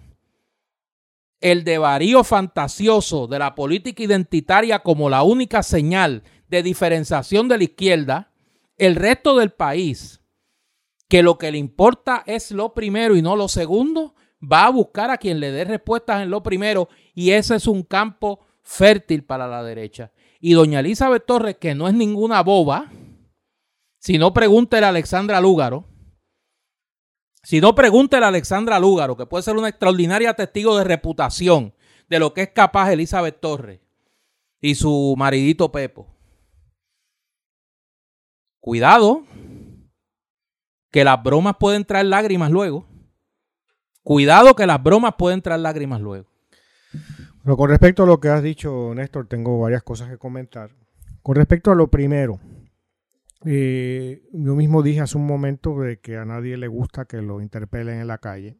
el 1.41 1.63
devarío 1.63 2.23
fantasioso 2.23 3.27
de 3.27 3.39
la 3.39 3.55
política 3.55 4.03
identitaria 4.03 4.79
como 4.79 5.09
la 5.09 5.23
única 5.23 5.63
señal 5.63 6.23
de 6.49 6.63
diferenciación 6.63 7.47
de 7.47 7.57
la 7.57 7.63
izquierda, 7.65 8.31
el 8.77 8.95
resto 8.95 9.35
del 9.37 9.51
país, 9.51 10.21
que 11.07 11.23
lo 11.23 11.37
que 11.37 11.51
le 11.51 11.57
importa 11.57 12.23
es 12.25 12.51
lo 12.51 12.73
primero 12.73 13.15
y 13.15 13.21
no 13.21 13.35
lo 13.35 13.47
segundo, 13.47 14.15
va 14.41 14.65
a 14.65 14.71
buscar 14.71 15.09
a 15.09 15.17
quien 15.17 15.39
le 15.39 15.51
dé 15.51 15.65
respuestas 15.65 16.21
en 16.21 16.29
lo 16.29 16.43
primero 16.43 16.89
y 17.13 17.31
ese 17.31 17.55
es 17.55 17.67
un 17.67 17.83
campo 17.83 18.45
fértil 18.61 19.23
para 19.23 19.47
la 19.47 19.63
derecha. 19.63 20.11
Y 20.39 20.53
doña 20.53 20.81
Elizabeth 20.81 21.25
Torres, 21.25 21.57
que 21.57 21.73
no 21.73 21.87
es 21.87 21.93
ninguna 21.93 22.43
boba, 22.43 22.91
si 23.99 24.17
no 24.17 24.33
pregúntele 24.33 24.85
a 24.85 24.89
Alexandra 24.89 25.41
Lúgaro, 25.41 25.85
si 27.47 27.61
no, 27.61 27.73
pregúntele 27.75 28.25
a 28.25 28.27
Alexandra 28.27 28.77
Lúgaro, 28.77 29.15
que 29.15 29.25
puede 29.25 29.41
ser 29.41 29.55
una 29.55 29.69
extraordinaria 29.69 30.33
testigo 30.33 30.77
de 30.77 30.83
reputación 30.83 31.73
de 32.09 32.19
lo 32.19 32.33
que 32.33 32.41
es 32.41 32.49
capaz 32.49 32.91
Elizabeth 32.91 33.39
Torres 33.39 33.79
y 34.59 34.75
su 34.75 35.15
maridito 35.17 35.71
Pepo. 35.71 36.13
Cuidado, 38.59 39.23
que 40.91 41.05
las 41.05 41.23
bromas 41.23 41.55
pueden 41.57 41.85
traer 41.85 42.07
lágrimas 42.07 42.51
luego. 42.51 42.85
Cuidado 44.03 44.53
que 44.53 44.67
las 44.67 44.83
bromas 44.83 45.13
pueden 45.17 45.41
traer 45.41 45.61
lágrimas 45.61 46.01
luego. 46.01 46.27
Pero 47.45 47.55
con 47.55 47.69
respecto 47.69 48.03
a 48.03 48.07
lo 48.07 48.19
que 48.19 48.27
has 48.27 48.43
dicho, 48.43 48.91
Néstor, 48.93 49.25
tengo 49.29 49.57
varias 49.57 49.83
cosas 49.83 50.09
que 50.09 50.17
comentar. 50.17 50.71
Con 51.23 51.35
respecto 51.37 51.71
a 51.71 51.75
lo 51.75 51.87
primero, 51.87 52.41
eh, 53.45 54.23
yo 54.33 54.55
mismo 54.55 54.81
dije 54.81 55.01
hace 55.01 55.17
un 55.17 55.27
momento 55.27 55.79
de 55.79 55.99
que 55.99 56.17
a 56.17 56.25
nadie 56.25 56.57
le 56.57 56.67
gusta 56.67 57.05
que 57.05 57.21
lo 57.21 57.41
interpelen 57.41 57.99
en 57.99 58.07
la 58.07 58.17
calle. 58.17 58.59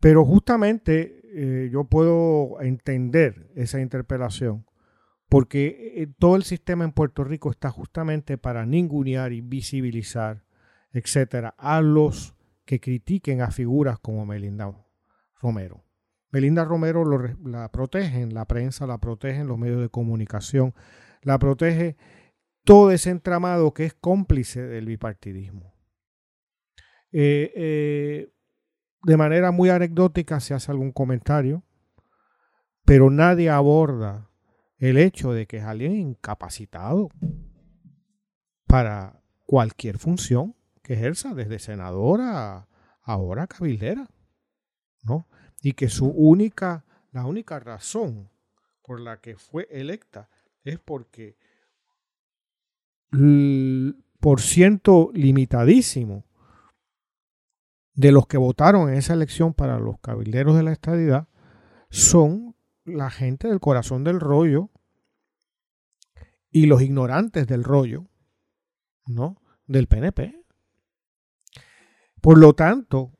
Pero 0.00 0.24
justamente 0.24 1.20
eh, 1.34 1.70
yo 1.70 1.84
puedo 1.84 2.60
entender 2.60 3.50
esa 3.56 3.80
interpelación 3.80 4.64
porque 5.28 5.92
eh, 5.96 6.06
todo 6.18 6.36
el 6.36 6.44
sistema 6.44 6.84
en 6.84 6.92
Puerto 6.92 7.24
Rico 7.24 7.50
está 7.50 7.70
justamente 7.70 8.38
para 8.38 8.64
ningunear 8.64 9.32
y 9.32 9.40
visibilizar, 9.40 10.44
etcétera, 10.92 11.54
a 11.58 11.82
los 11.82 12.34
que 12.64 12.80
critiquen 12.80 13.42
a 13.42 13.50
figuras 13.50 13.98
como 13.98 14.24
Melinda 14.24 14.72
Romero. 15.40 15.84
Melinda 16.30 16.64
Romero 16.64 17.04
la 17.44 17.70
protegen, 17.70 18.32
la 18.34 18.46
prensa 18.46 18.86
la 18.86 18.98
protegen, 18.98 19.48
los 19.48 19.58
medios 19.58 19.80
de 19.80 19.88
comunicación 19.88 20.74
la 21.22 21.38
protege 21.38 21.96
todo 22.68 22.90
ese 22.90 23.08
entramado 23.08 23.72
que 23.72 23.86
es 23.86 23.94
cómplice 23.94 24.60
del 24.60 24.84
bipartidismo. 24.84 25.74
Eh, 27.12 27.50
eh, 27.56 28.30
de 29.04 29.16
manera 29.16 29.52
muy 29.52 29.70
anecdótica 29.70 30.38
se 30.38 30.52
hace 30.52 30.70
algún 30.70 30.92
comentario, 30.92 31.64
pero 32.84 33.08
nadie 33.08 33.48
aborda 33.48 34.28
el 34.76 34.98
hecho 34.98 35.32
de 35.32 35.46
que 35.46 35.56
es 35.56 35.64
alguien 35.64 35.96
incapacitado 35.96 37.08
para 38.66 39.22
cualquier 39.46 39.96
función 39.96 40.54
que 40.82 40.92
ejerza, 40.92 41.32
desde 41.32 41.60
senadora 41.60 42.54
a 42.54 42.68
ahora 43.00 43.46
cabildera, 43.46 44.10
¿no? 45.04 45.26
Y 45.62 45.72
que 45.72 45.88
su 45.88 46.08
única, 46.08 46.84
la 47.12 47.24
única 47.24 47.60
razón 47.60 48.28
por 48.82 49.00
la 49.00 49.22
que 49.22 49.36
fue 49.36 49.66
electa 49.70 50.28
es 50.64 50.78
porque 50.78 51.38
por 53.10 54.40
ciento 54.40 55.10
limitadísimo 55.14 56.24
de 57.94 58.12
los 58.12 58.26
que 58.26 58.38
votaron 58.38 58.90
en 58.90 58.96
esa 58.96 59.14
elección 59.14 59.54
para 59.54 59.78
los 59.78 59.98
cabilderos 60.00 60.56
de 60.56 60.62
la 60.62 60.72
estadidad 60.72 61.28
son 61.90 62.54
la 62.84 63.10
gente 63.10 63.48
del 63.48 63.60
corazón 63.60 64.04
del 64.04 64.20
rollo 64.20 64.70
y 66.50 66.66
los 66.66 66.82
ignorantes 66.82 67.46
del 67.46 67.64
rollo, 67.64 68.06
¿no? 69.06 69.40
Del 69.66 69.86
PNP. 69.86 70.44
Por 72.20 72.38
lo 72.38 72.54
tanto, 72.54 73.12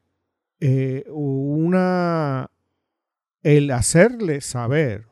eh, 0.61 1.05
una, 1.09 2.51
el 3.43 3.71
hacerle 3.71 4.41
saber 4.41 5.07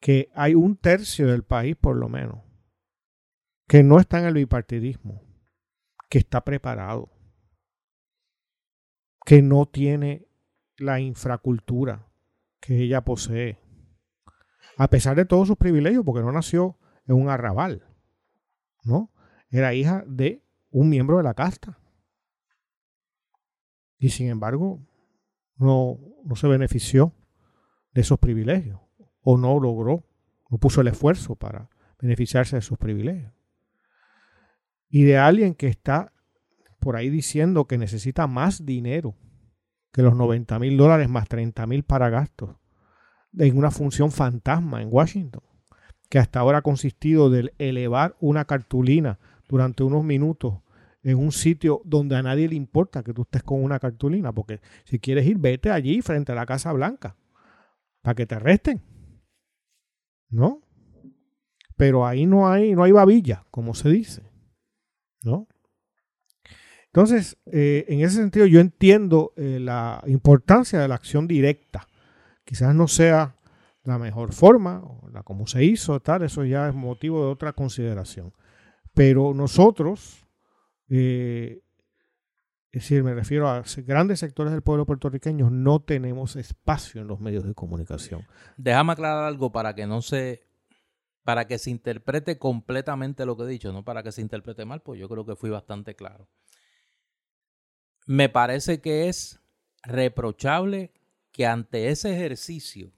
que 0.00 0.30
hay 0.34 0.54
un 0.54 0.76
tercio 0.76 1.26
del 1.26 1.44
país, 1.44 1.76
por 1.76 1.96
lo 1.96 2.08
menos, 2.08 2.49
que 3.70 3.84
no 3.84 4.00
está 4.00 4.18
en 4.18 4.24
el 4.24 4.34
bipartidismo, 4.34 5.22
que 6.08 6.18
está 6.18 6.40
preparado, 6.40 7.08
que 9.24 9.42
no 9.42 9.66
tiene 9.66 10.26
la 10.76 10.98
infracultura 10.98 12.10
que 12.58 12.82
ella 12.82 13.04
posee, 13.04 13.60
a 14.76 14.88
pesar 14.90 15.14
de 15.14 15.24
todos 15.24 15.46
sus 15.46 15.56
privilegios, 15.56 16.04
porque 16.04 16.20
no 16.20 16.32
nació 16.32 16.80
en 17.06 17.14
un 17.14 17.28
arrabal, 17.28 17.86
¿no? 18.82 19.12
Era 19.50 19.72
hija 19.72 20.02
de 20.04 20.42
un 20.70 20.88
miembro 20.88 21.18
de 21.18 21.22
la 21.22 21.34
casta. 21.34 21.78
Y 23.98 24.08
sin 24.10 24.30
embargo, 24.30 24.84
no 25.54 25.96
no 26.24 26.34
se 26.34 26.48
benefició 26.48 27.14
de 27.92 28.00
esos 28.00 28.18
privilegios 28.18 28.80
o 29.20 29.38
no 29.38 29.60
logró, 29.60 30.08
no 30.48 30.58
puso 30.58 30.80
el 30.80 30.88
esfuerzo 30.88 31.36
para 31.36 31.70
beneficiarse 32.00 32.56
de 32.56 32.62
sus 32.62 32.76
privilegios. 32.76 33.32
Y 34.90 35.04
de 35.04 35.16
alguien 35.16 35.54
que 35.54 35.68
está 35.68 36.12
por 36.80 36.96
ahí 36.96 37.08
diciendo 37.08 37.66
que 37.66 37.78
necesita 37.78 38.26
más 38.26 38.66
dinero 38.66 39.14
que 39.92 40.02
los 40.02 40.16
90 40.16 40.58
mil 40.58 40.76
dólares 40.76 41.08
más 41.08 41.28
30 41.28 41.66
mil 41.66 41.84
para 41.84 42.10
gastos 42.10 42.56
en 43.38 43.56
una 43.56 43.70
función 43.70 44.10
fantasma 44.10 44.82
en 44.82 44.88
Washington, 44.90 45.42
que 46.08 46.18
hasta 46.18 46.40
ahora 46.40 46.58
ha 46.58 46.62
consistido 46.62 47.30
de 47.30 47.52
elevar 47.58 48.16
una 48.20 48.44
cartulina 48.44 49.18
durante 49.48 49.84
unos 49.84 50.04
minutos 50.04 50.54
en 51.02 51.18
un 51.18 51.32
sitio 51.32 51.80
donde 51.84 52.16
a 52.16 52.22
nadie 52.22 52.48
le 52.48 52.56
importa 52.56 53.02
que 53.02 53.14
tú 53.14 53.22
estés 53.22 53.42
con 53.42 53.62
una 53.62 53.78
cartulina, 53.78 54.32
porque 54.32 54.60
si 54.84 54.98
quieres 54.98 55.26
ir, 55.26 55.38
vete 55.38 55.70
allí 55.70 56.02
frente 56.02 56.32
a 56.32 56.34
la 56.34 56.46
Casa 56.46 56.72
Blanca 56.72 57.16
para 58.02 58.14
que 58.14 58.26
te 58.26 58.34
arresten. 58.34 58.82
¿No? 60.28 60.62
Pero 61.76 62.06
ahí 62.06 62.26
no 62.26 62.48
hay, 62.48 62.74
no 62.74 62.84
hay 62.84 62.92
babilla, 62.92 63.46
como 63.50 63.74
se 63.74 63.88
dice. 63.88 64.29
¿No? 65.22 65.46
Entonces, 66.92 67.38
eh, 67.46 67.84
en 67.88 68.00
ese 68.00 68.16
sentido, 68.16 68.46
yo 68.46 68.58
entiendo 68.58 69.32
eh, 69.36 69.58
la 69.60 70.02
importancia 70.06 70.80
de 70.80 70.88
la 70.88 70.96
acción 70.96 71.28
directa. 71.28 71.86
Quizás 72.44 72.74
no 72.74 72.88
sea 72.88 73.36
la 73.84 73.98
mejor 73.98 74.32
forma, 74.32 74.82
o 74.82 75.08
la 75.08 75.22
como 75.22 75.46
se 75.46 75.64
hizo, 75.64 76.00
tal, 76.00 76.22
eso 76.22 76.44
ya 76.44 76.68
es 76.68 76.74
motivo 76.74 77.24
de 77.24 77.30
otra 77.30 77.52
consideración. 77.52 78.32
Pero 78.92 79.32
nosotros, 79.34 80.26
eh, 80.88 81.62
es 82.72 82.82
decir, 82.82 83.04
me 83.04 83.14
refiero 83.14 83.48
a 83.48 83.62
grandes 83.86 84.18
sectores 84.18 84.52
del 84.52 84.62
pueblo 84.62 84.84
puertorriqueño, 84.84 85.48
no 85.48 85.80
tenemos 85.80 86.34
espacio 86.34 87.00
en 87.00 87.06
los 87.06 87.20
medios 87.20 87.44
de 87.44 87.54
comunicación. 87.54 88.26
Déjame 88.56 88.94
aclarar 88.94 89.24
algo 89.24 89.52
para 89.52 89.74
que 89.74 89.86
no 89.86 90.02
se, 90.02 90.42
para 91.24 91.46
que 91.46 91.58
se 91.58 91.70
interprete 91.70 92.38
completamente 92.38 93.26
lo 93.26 93.36
que 93.36 93.44
he 93.44 93.48
dicho, 93.48 93.72
no 93.72 93.84
para 93.84 94.02
que 94.02 94.12
se 94.12 94.22
interprete 94.22 94.64
mal, 94.64 94.82
pues 94.82 94.98
yo 94.98 95.08
creo 95.08 95.24
que 95.24 95.36
fui 95.36 95.50
bastante 95.50 95.94
claro. 95.94 96.28
Me 98.06 98.28
parece 98.28 98.80
que 98.80 99.08
es 99.08 99.40
reprochable 99.82 100.92
que 101.32 101.46
ante 101.46 101.88
ese 101.88 102.12
ejercicio 102.12 102.92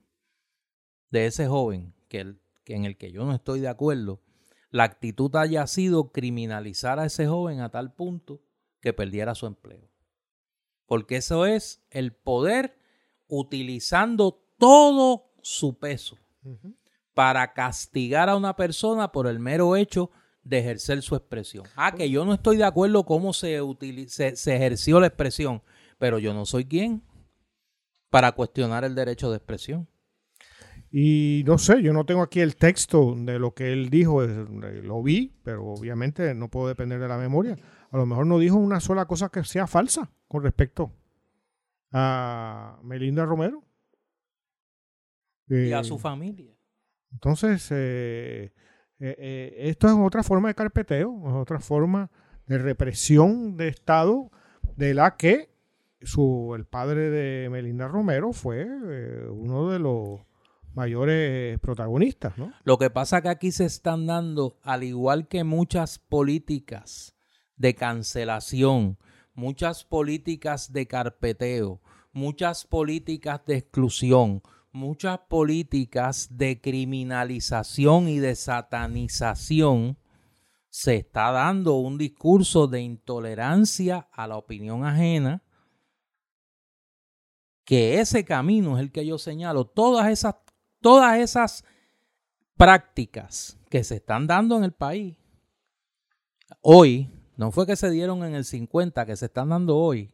de 1.11 1.27
ese 1.27 1.47
joven, 1.47 1.94
que, 2.09 2.36
en 2.66 2.85
el 2.85 2.97
que 2.97 3.12
yo 3.12 3.24
no 3.24 3.35
estoy 3.35 3.61
de 3.61 3.69
acuerdo, 3.69 4.23
la 4.70 4.85
actitud 4.85 5.35
haya 5.36 5.66
sido 5.66 6.12
criminalizar 6.12 6.99
a 6.99 7.07
ese 7.07 7.27
joven 7.27 7.61
a 7.61 7.70
tal 7.70 7.93
punto 7.93 8.40
que 8.81 8.93
perdiera 8.93 9.35
su 9.35 9.47
empleo. 9.47 9.90
Porque 10.86 11.16
eso 11.16 11.44
es 11.44 11.85
el 11.90 12.15
poder 12.15 12.78
utilizando 13.27 14.43
todo 14.59 15.35
su 15.43 15.78
peso 15.78 16.16
para 17.14 17.52
castigar 17.52 18.28
a 18.28 18.36
una 18.36 18.56
persona 18.56 19.12
por 19.12 19.26
el 19.26 19.39
mero 19.39 19.76
hecho 19.76 20.10
de 20.43 20.59
ejercer 20.59 21.02
su 21.02 21.14
expresión. 21.14 21.64
Ah, 21.76 21.93
que 21.93 22.10
yo 22.10 22.24
no 22.24 22.34
estoy 22.34 22.56
de 22.56 22.64
acuerdo 22.64 23.05
cómo 23.05 23.32
se, 23.32 23.60
se, 24.09 24.36
se 24.36 24.56
ejerció 24.56 25.01
la 25.01 25.06
expresión, 25.06 25.62
pero 25.98 26.18
yo 26.18 26.34
no 26.34 26.44
soy 26.47 26.64
quien 26.64 27.02
para 28.10 28.32
cuestionar 28.32 28.84
el 28.84 28.94
derecho 28.94 29.30
de 29.30 29.36
expresión. 29.36 29.89
Y 30.94 31.43
no 31.47 31.56
sé, 31.56 31.82
yo 31.82 31.94
no 31.94 32.05
tengo 32.05 32.20
aquí 32.20 32.40
el 32.40 32.56
texto 32.56 33.14
de 33.16 33.39
lo 33.39 33.55
que 33.55 33.72
él 33.72 33.89
dijo, 33.89 34.22
lo 34.22 35.02
vi, 35.02 35.34
pero 35.43 35.64
obviamente 35.64 36.34
no 36.34 36.51
puedo 36.51 36.68
depender 36.68 37.01
de 37.01 37.09
la 37.09 37.16
memoria. 37.16 37.56
A 37.90 37.97
lo 37.97 38.05
mejor 38.05 38.26
no 38.26 38.39
dijo 38.39 38.56
una 38.56 38.78
sola 38.78 39.06
cosa 39.06 39.30
que 39.30 39.43
sea 39.43 39.66
falsa 39.66 40.10
con 40.28 40.43
respecto 40.43 40.93
a 41.93 42.78
Melinda 42.82 43.24
Romero. 43.24 43.64
y 45.48 45.72
a 45.72 45.82
su 45.82 45.94
eh, 45.94 45.98
familia. 45.98 46.55
Entonces, 47.12 47.68
eh, 47.70 48.52
eh, 48.98 49.55
esto 49.59 49.89
es 49.89 49.94
otra 49.94 50.22
forma 50.22 50.48
de 50.48 50.55
carpeteo, 50.55 51.22
es 51.26 51.34
otra 51.34 51.60
forma 51.60 52.10
de 52.47 52.59
represión 52.59 53.56
de 53.56 53.68
Estado 53.68 54.30
de 54.76 54.94
la 54.94 55.16
que 55.16 55.51
su, 56.02 56.55
el 56.56 56.64
padre 56.64 57.10
de 57.10 57.48
Melinda 57.51 57.89
Romero 57.89 58.32
fue 58.32 58.66
uno 59.30 59.70
de 59.70 59.78
los 59.78 60.20
mayores 60.74 61.59
protagonistas. 61.60 62.34
Lo 62.64 62.78
que 62.78 62.90
pasa 62.90 63.22
que 63.22 63.28
aquí 63.28 63.52
se 63.52 63.64
están 63.64 64.06
dando, 64.06 64.59
al 64.62 64.82
igual 64.82 65.28
que 65.28 65.44
muchas 65.44 65.98
políticas 65.98 67.14
de 67.56 67.74
cancelación, 67.74 68.98
muchas 69.34 69.84
políticas 69.84 70.72
de 70.72 70.86
carpeteo, 70.86 71.80
muchas 72.12 72.64
políticas 72.64 73.40
de 73.47 73.56
exclusión, 73.56 74.43
muchas 74.73 75.19
políticas 75.20 76.36
de 76.36 76.61
criminalización 76.61 78.09
y 78.09 78.19
de 78.19 78.35
satanización, 78.35 79.99
se 80.70 80.97
está 80.97 81.31
dando 81.31 81.74
un 81.74 81.99
discurso 81.99 82.66
de 82.66 82.81
intolerancia 82.81 84.09
a 84.12 84.27
la 84.27 84.36
opinión 84.36 84.85
ajena, 84.85 85.43
que 87.65 88.01
ese 88.01 88.24
camino 88.24 88.77
es 88.77 88.82
el 88.82 88.90
que 88.90 89.07
yo 89.07 89.19
señalo. 89.19 89.66
Todas 89.66 90.09
esas 90.09 90.35
todas 90.81 91.19
esas 91.19 91.65
prácticas 92.57 93.59
que 93.70 93.85
se 93.85 93.97
están 93.97 94.27
dando 94.27 94.57
en 94.57 94.65
el 94.65 94.73
país 94.73 95.16
hoy, 96.61 97.11
no 97.36 97.51
fue 97.51 97.66
que 97.66 97.77
se 97.77 97.90
dieron 97.90 98.24
en 98.24 98.35
el 98.35 98.44
50, 98.44 99.07
que 99.07 99.16
se 99.16 99.27
están 99.27 99.49
dando 99.49 99.77
hoy, 99.77 100.12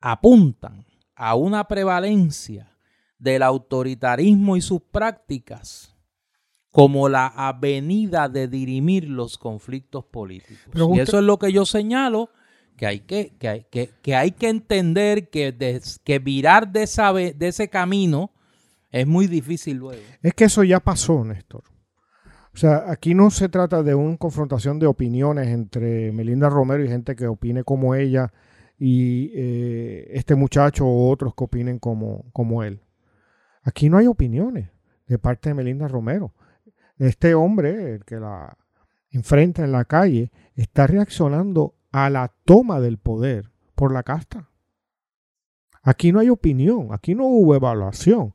apuntan 0.00 0.84
a 1.16 1.34
una 1.34 1.68
prevalencia 1.68 2.76
del 3.18 3.42
autoritarismo 3.42 4.56
y 4.56 4.60
sus 4.60 4.80
prácticas 4.80 5.94
como 6.70 7.08
la 7.08 7.28
avenida 7.28 8.28
de 8.28 8.48
dirimir 8.48 9.08
los 9.08 9.38
conflictos 9.38 10.04
políticos. 10.04 10.74
y 10.94 10.98
eso 10.98 11.18
es 11.18 11.24
lo 11.24 11.38
que 11.38 11.52
yo 11.52 11.64
señalo 11.64 12.30
que 12.76 12.86
hay 12.86 13.00
que, 13.00 13.36
que, 13.38 13.48
hay, 13.48 13.66
que, 13.70 14.16
hay 14.16 14.32
que 14.32 14.48
entender 14.48 15.30
que, 15.30 15.80
que 16.02 16.18
virar 16.18 16.72
de, 16.72 16.82
esa, 16.82 17.12
de 17.12 17.36
ese 17.40 17.68
camino 17.68 18.32
es 18.90 19.06
muy 19.06 19.26
difícil 19.26 19.76
luego. 19.76 20.02
Es 20.22 20.34
que 20.34 20.44
eso 20.44 20.64
ya 20.64 20.80
pasó, 20.80 21.24
Néstor. 21.24 21.62
O 22.52 22.56
sea, 22.56 22.84
aquí 22.88 23.14
no 23.14 23.30
se 23.30 23.48
trata 23.48 23.82
de 23.82 23.94
una 23.94 24.16
confrontación 24.16 24.78
de 24.78 24.86
opiniones 24.86 25.48
entre 25.48 26.12
Melinda 26.12 26.48
Romero 26.48 26.84
y 26.84 26.88
gente 26.88 27.16
que 27.16 27.26
opine 27.26 27.64
como 27.64 27.96
ella 27.96 28.32
y 28.86 29.30
eh, 29.34 30.10
este 30.10 30.34
muchacho 30.34 30.84
o 30.84 31.08
otros 31.08 31.34
que 31.34 31.44
opinen 31.44 31.78
como, 31.78 32.26
como 32.34 32.62
él. 32.62 32.82
Aquí 33.62 33.88
no 33.88 33.96
hay 33.96 34.06
opiniones 34.06 34.68
de 35.06 35.18
parte 35.18 35.48
de 35.48 35.54
Melinda 35.54 35.88
Romero. 35.88 36.34
Este 36.98 37.34
hombre, 37.34 37.94
el 37.94 38.04
que 38.04 38.16
la 38.16 38.58
enfrenta 39.10 39.64
en 39.64 39.72
la 39.72 39.86
calle, 39.86 40.30
está 40.54 40.86
reaccionando 40.86 41.76
a 41.92 42.10
la 42.10 42.30
toma 42.44 42.78
del 42.78 42.98
poder 42.98 43.50
por 43.74 43.90
la 43.90 44.02
casta. 44.02 44.50
Aquí 45.82 46.12
no 46.12 46.18
hay 46.18 46.28
opinión, 46.28 46.88
aquí 46.90 47.14
no 47.14 47.24
hubo 47.24 47.54
evaluación. 47.54 48.34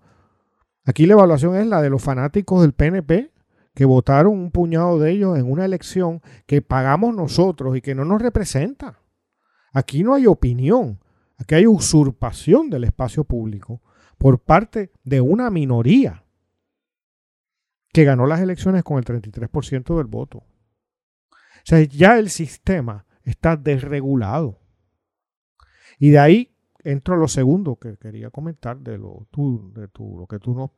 Aquí 0.84 1.06
la 1.06 1.14
evaluación 1.14 1.58
es 1.58 1.68
la 1.68 1.80
de 1.80 1.92
los 1.92 2.02
fanáticos 2.02 2.62
del 2.62 2.74
PNP 2.74 3.32
que 3.76 3.86
votaron 3.86 4.34
un 4.34 4.50
puñado 4.50 4.98
de 4.98 5.12
ellos 5.12 5.38
en 5.38 5.52
una 5.52 5.66
elección 5.66 6.24
que 6.48 6.64
pagamos 6.64 7.14
nosotros 7.14 7.78
y 7.78 7.82
que 7.82 7.94
no 7.94 8.04
nos 8.04 8.20
representa. 8.20 8.98
Aquí 9.72 10.04
no 10.04 10.14
hay 10.16 10.28
opinión, 10.28 11.00
aquí 11.38 11.56
hay 11.56 11.68
usurpación 11.68 12.70
del 12.70 12.86
espacio 12.86 13.24
público 13.24 13.82
por 14.18 14.40
parte 14.40 14.92
de 15.04 15.22
una 15.22 15.50
minoría 15.50 16.24
que 17.92 18.04
ganó 18.04 18.28
las 18.28 18.42
elecciones 18.42 18.84
con 18.84 18.98
el 18.98 19.06
33% 19.06 19.98
del 19.98 20.08
voto. 20.08 20.40
O 20.40 21.64
sea, 21.64 21.82
ya 21.84 22.18
el 22.18 22.30
sistema 22.30 23.06
está 23.24 23.56
desregulado. 23.58 24.60
Y 25.98 26.12
de 26.12 26.20
ahí 26.20 26.56
entro 26.84 27.16
a 27.16 27.18
lo 27.18 27.28
segundo 27.28 27.78
que 27.78 27.98
quería 27.98 28.30
comentar 28.30 28.80
de 28.80 28.98
lo, 28.98 29.28
tú, 29.32 29.72
de 29.74 29.90
lo 29.94 30.28
que 30.28 30.40
tú 30.40 30.54
no 30.54 30.74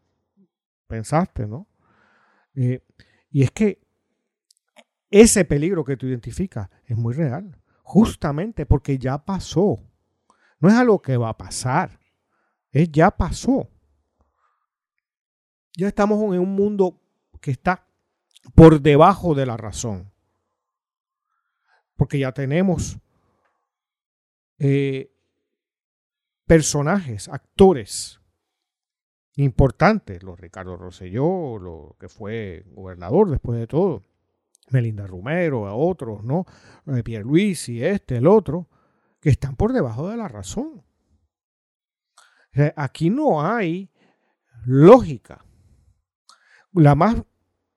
pensaste, 0.87 1.47
¿no? 1.47 1.67
Eh, 2.55 2.83
y 3.29 3.43
es 3.43 3.51
que 3.51 3.81
ese 5.09 5.45
peligro 5.45 5.83
que 5.83 5.97
tú 5.97 6.07
identificas 6.07 6.69
es 6.85 6.97
muy 6.97 7.13
real, 7.13 7.60
justamente 7.91 8.65
porque 8.65 8.97
ya 8.97 9.17
pasó. 9.17 9.83
No 10.59 10.69
es 10.69 10.75
algo 10.75 11.01
que 11.01 11.17
va 11.17 11.29
a 11.29 11.37
pasar, 11.37 11.99
es 12.71 12.89
ya 12.91 13.11
pasó. 13.11 13.67
Ya 15.75 15.87
estamos 15.87 16.17
en 16.33 16.39
un 16.39 16.55
mundo 16.55 17.01
que 17.41 17.51
está 17.51 17.85
por 18.55 18.81
debajo 18.81 19.35
de 19.35 19.45
la 19.45 19.57
razón 19.57 20.11
porque 22.01 22.17
ya 22.17 22.31
tenemos 22.31 22.97
eh, 24.57 25.13
personajes, 26.47 27.27
actores 27.27 28.19
importantes, 29.35 30.23
los 30.23 30.39
Ricardo 30.39 30.77
Rosselló, 30.77 31.59
lo 31.59 31.97
que 31.99 32.09
fue 32.09 32.63
gobernador 32.67 33.29
después 33.29 33.59
de 33.59 33.67
todo, 33.67 34.03
Melinda 34.71 35.05
Romero, 35.07 35.67
a 35.67 35.75
otros, 35.75 36.23
¿no? 36.23 36.45
Eh, 36.87 37.03
Pierre 37.03 37.25
Luis 37.25 37.69
y 37.69 37.83
este, 37.83 38.17
el 38.17 38.27
otro, 38.27 38.69
que 39.19 39.29
están 39.29 39.55
por 39.55 39.73
debajo 39.73 40.09
de 40.09 40.17
la 40.17 40.27
razón. 40.27 40.83
aquí 42.75 43.09
no 43.09 43.45
hay 43.45 43.91
lógica. 44.65 45.45
La 46.73 46.95
más 46.95 47.23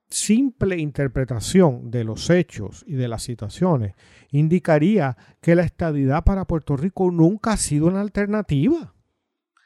simple 0.09 0.77
interpretación 0.77 1.91
de 1.91 2.03
los 2.03 2.29
hechos 2.29 2.83
y 2.87 2.95
de 2.95 3.07
las 3.07 3.23
situaciones 3.23 3.95
indicaría 4.31 5.17
que 5.41 5.55
la 5.55 5.63
estadidad 5.63 6.23
para 6.23 6.45
Puerto 6.45 6.77
Rico 6.77 7.11
nunca 7.11 7.53
ha 7.53 7.57
sido 7.57 7.87
una 7.87 8.01
alternativa. 8.01 8.93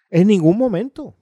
En 0.10 0.28
ningún 0.28 0.58
momento. 0.58 1.16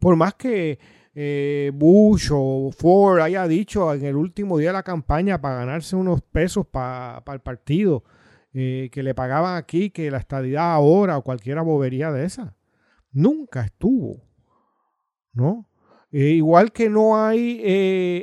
Por 0.00 0.16
más 0.16 0.34
que 0.34 0.78
eh, 1.16 1.70
Bush 1.72 2.30
o 2.32 2.70
Ford 2.76 3.20
haya 3.20 3.46
dicho 3.46 3.94
en 3.94 4.04
el 4.04 4.16
último 4.16 4.58
día 4.58 4.70
de 4.70 4.74
la 4.74 4.82
campaña 4.82 5.40
para 5.40 5.56
ganarse 5.56 5.94
unos 5.94 6.22
pesos 6.22 6.66
para 6.66 7.22
el 7.32 7.40
partido 7.40 8.02
eh, 8.52 8.88
que 8.90 9.02
le 9.04 9.14
pagaban 9.14 9.56
aquí, 9.56 9.90
que 9.90 10.10
la 10.10 10.18
estadidad 10.18 10.72
ahora 10.72 11.16
o 11.16 11.22
cualquier 11.22 11.60
bobería 11.60 12.10
de 12.10 12.24
esa. 12.24 12.56
Nunca 13.12 13.62
estuvo. 13.62 14.22
¿No? 15.32 15.68
Eh, 16.10 16.30
igual 16.30 16.72
que 16.72 16.90
no 16.90 17.16
hay 17.16 17.60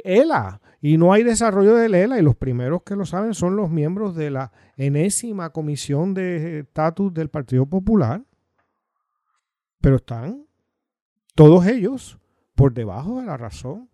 ELA 0.03 0.61
y 0.81 0.97
no 0.97 1.13
hay 1.13 1.23
desarrollo 1.23 1.75
del 1.75 1.93
ELA, 1.93 2.19
y 2.19 2.23
los 2.23 2.35
primeros 2.35 2.83
que 2.83 2.95
lo 2.95 3.05
saben 3.05 3.33
son 3.33 3.55
los 3.55 3.69
miembros 3.69 4.15
de 4.15 4.31
la 4.31 4.51
enésima 4.77 5.51
comisión 5.51 6.13
de 6.13 6.59
estatus 6.59 7.13
del 7.13 7.29
Partido 7.29 7.65
Popular. 7.65 8.23
Pero 9.79 9.97
están 9.97 10.45
todos 11.35 11.65
ellos 11.67 12.20
por 12.61 12.75
debajo 12.75 13.19
de 13.19 13.25
la 13.25 13.37
razón. 13.37 13.89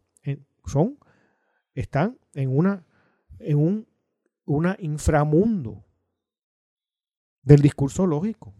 son, 0.66 1.00
están 1.74 2.20
en 2.34 2.50
una, 2.56 2.86
en 3.40 3.58
un 3.58 3.88
una 4.44 4.76
inframundo 4.80 5.86
del 7.44 7.62
discurso 7.62 8.06
lógico. 8.06 8.54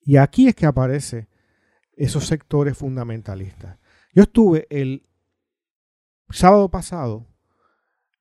Y 0.00 0.16
aquí 0.16 0.48
es 0.48 0.54
que 0.54 0.64
aparecen 0.64 1.28
esos 1.92 2.26
sectores 2.26 2.78
fundamentalistas. 2.78 3.78
Yo 4.14 4.22
estuve 4.22 4.66
el 4.70 5.06
sábado 6.30 6.70
pasado, 6.70 7.26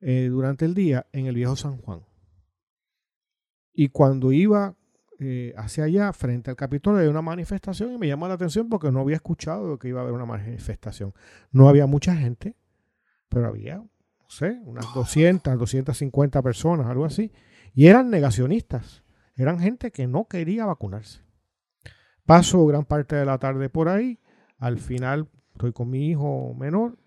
eh, 0.01 0.27
durante 0.29 0.65
el 0.65 0.73
día, 0.73 1.07
en 1.13 1.27
el 1.27 1.35
viejo 1.35 1.55
San 1.55 1.77
Juan. 1.77 2.05
Y 3.71 3.87
cuando 3.87 4.33
iba 4.33 4.75
eh, 5.19 5.53
hacia 5.57 5.85
allá, 5.85 6.11
frente 6.13 6.49
al 6.49 6.55
Capitolio, 6.55 7.01
hay 7.01 7.07
una 7.07 7.21
manifestación 7.21 7.93
y 7.93 7.97
me 7.97 8.07
llamó 8.07 8.27
la 8.27 8.33
atención 8.33 8.69
porque 8.69 8.91
no 8.91 9.01
había 9.01 9.15
escuchado 9.15 9.77
que 9.77 9.87
iba 9.87 9.99
a 9.99 10.03
haber 10.03 10.13
una 10.13 10.25
manifestación. 10.25 11.13
No 11.51 11.69
había 11.69 11.85
mucha 11.85 12.15
gente, 12.15 12.55
pero 13.29 13.47
había, 13.47 13.77
no 13.77 14.29
sé, 14.29 14.59
unas 14.65 14.93
200, 14.93 15.57
250 15.57 16.41
personas, 16.41 16.87
algo 16.87 17.05
así. 17.05 17.31
Y 17.73 17.87
eran 17.87 18.09
negacionistas. 18.09 19.03
Eran 19.35 19.59
gente 19.59 19.91
que 19.91 20.07
no 20.07 20.25
quería 20.25 20.65
vacunarse. 20.65 21.21
Paso 22.25 22.65
gran 22.65 22.85
parte 22.85 23.15
de 23.15 23.25
la 23.25 23.37
tarde 23.37 23.69
por 23.69 23.89
ahí. 23.89 24.19
Al 24.57 24.77
final 24.77 25.27
estoy 25.53 25.73
con 25.73 25.89
mi 25.89 26.09
hijo 26.09 26.53
menor. 26.53 26.97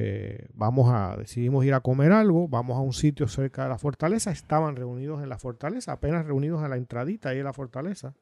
Eh, 0.00 0.46
vamos 0.54 0.88
a, 0.94 1.16
decidimos 1.16 1.64
ir 1.64 1.74
a 1.74 1.80
comer 1.80 2.12
algo, 2.12 2.46
vamos 2.46 2.76
a 2.76 2.80
un 2.80 2.92
sitio 2.92 3.26
cerca 3.26 3.64
de 3.64 3.70
la 3.70 3.78
fortaleza. 3.78 4.30
Estaban 4.30 4.76
reunidos 4.76 5.24
en 5.24 5.28
la 5.28 5.38
fortaleza, 5.38 5.90
apenas 5.90 6.24
reunidos 6.24 6.62
en 6.62 6.70
la 6.70 6.76
entradita 6.76 7.30
ahí 7.30 7.38
en 7.38 7.44
la 7.44 7.52
fortaleza. 7.52 8.14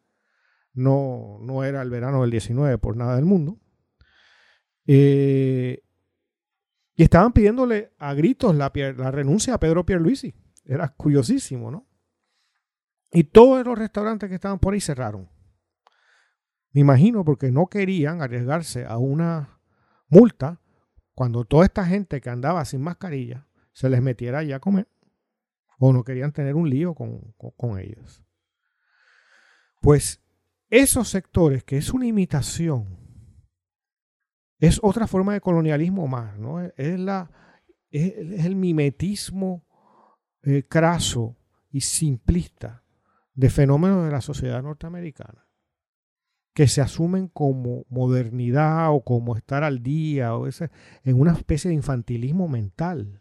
No, 0.72 1.36
no 1.42 1.64
era 1.64 1.82
el 1.82 1.90
verano 1.90 2.22
del 2.22 2.30
19 2.30 2.78
por 2.78 2.96
nada 2.96 3.16
del 3.16 3.26
mundo. 3.26 3.60
Eh, 4.86 5.82
y 6.94 7.02
estaban 7.02 7.34
pidiéndole 7.34 7.92
a 7.98 8.14
gritos 8.14 8.54
la, 8.54 8.72
la 8.96 9.10
renuncia 9.10 9.52
a 9.52 9.60
Pedro 9.60 9.84
Pierluisi. 9.84 10.34
Era 10.64 10.88
curiosísimo, 10.88 11.70
¿no? 11.70 11.86
Y 13.12 13.24
todos 13.24 13.66
los 13.66 13.78
restaurantes 13.78 14.30
que 14.30 14.36
estaban 14.36 14.60
por 14.60 14.72
ahí 14.72 14.80
cerraron. 14.80 15.28
Me 16.70 16.80
imagino 16.80 17.22
porque 17.22 17.52
no 17.52 17.66
querían 17.66 18.22
arriesgarse 18.22 18.86
a 18.86 18.96
una 18.96 19.60
multa 20.08 20.62
cuando 21.16 21.46
toda 21.46 21.64
esta 21.64 21.86
gente 21.86 22.20
que 22.20 22.28
andaba 22.28 22.62
sin 22.66 22.82
mascarilla 22.82 23.46
se 23.72 23.88
les 23.88 24.02
metiera 24.02 24.40
allá 24.40 24.56
a 24.56 24.60
comer. 24.60 24.86
O 25.78 25.90
no 25.94 26.04
querían 26.04 26.30
tener 26.30 26.54
un 26.54 26.68
lío 26.68 26.94
con, 26.94 27.34
con 27.56 27.78
ellos. 27.78 28.22
Pues 29.80 30.22
esos 30.68 31.08
sectores, 31.08 31.64
que 31.64 31.78
es 31.78 31.90
una 31.94 32.04
imitación, 32.06 32.98
es 34.58 34.78
otra 34.82 35.06
forma 35.06 35.32
de 35.32 35.40
colonialismo 35.40 36.06
más, 36.06 36.38
¿no? 36.38 36.60
Es, 36.60 36.98
la, 37.00 37.30
es, 37.90 38.12
el 38.44 38.54
mimetismo 38.54 39.64
eh, 40.42 40.66
craso 40.68 41.34
y 41.70 41.80
simplista 41.80 42.84
de 43.32 43.48
fenómenos 43.48 44.04
de 44.04 44.10
la 44.10 44.20
sociedad 44.20 44.62
norteamericana 44.62 45.45
que 46.56 46.68
se 46.68 46.80
asumen 46.80 47.28
como 47.28 47.84
modernidad 47.90 48.90
o 48.90 49.02
como 49.02 49.36
estar 49.36 49.62
al 49.62 49.82
día 49.82 50.34
o 50.34 50.46
ese, 50.46 50.70
en 51.04 51.20
una 51.20 51.34
especie 51.34 51.68
de 51.68 51.74
infantilismo 51.74 52.48
mental, 52.48 53.20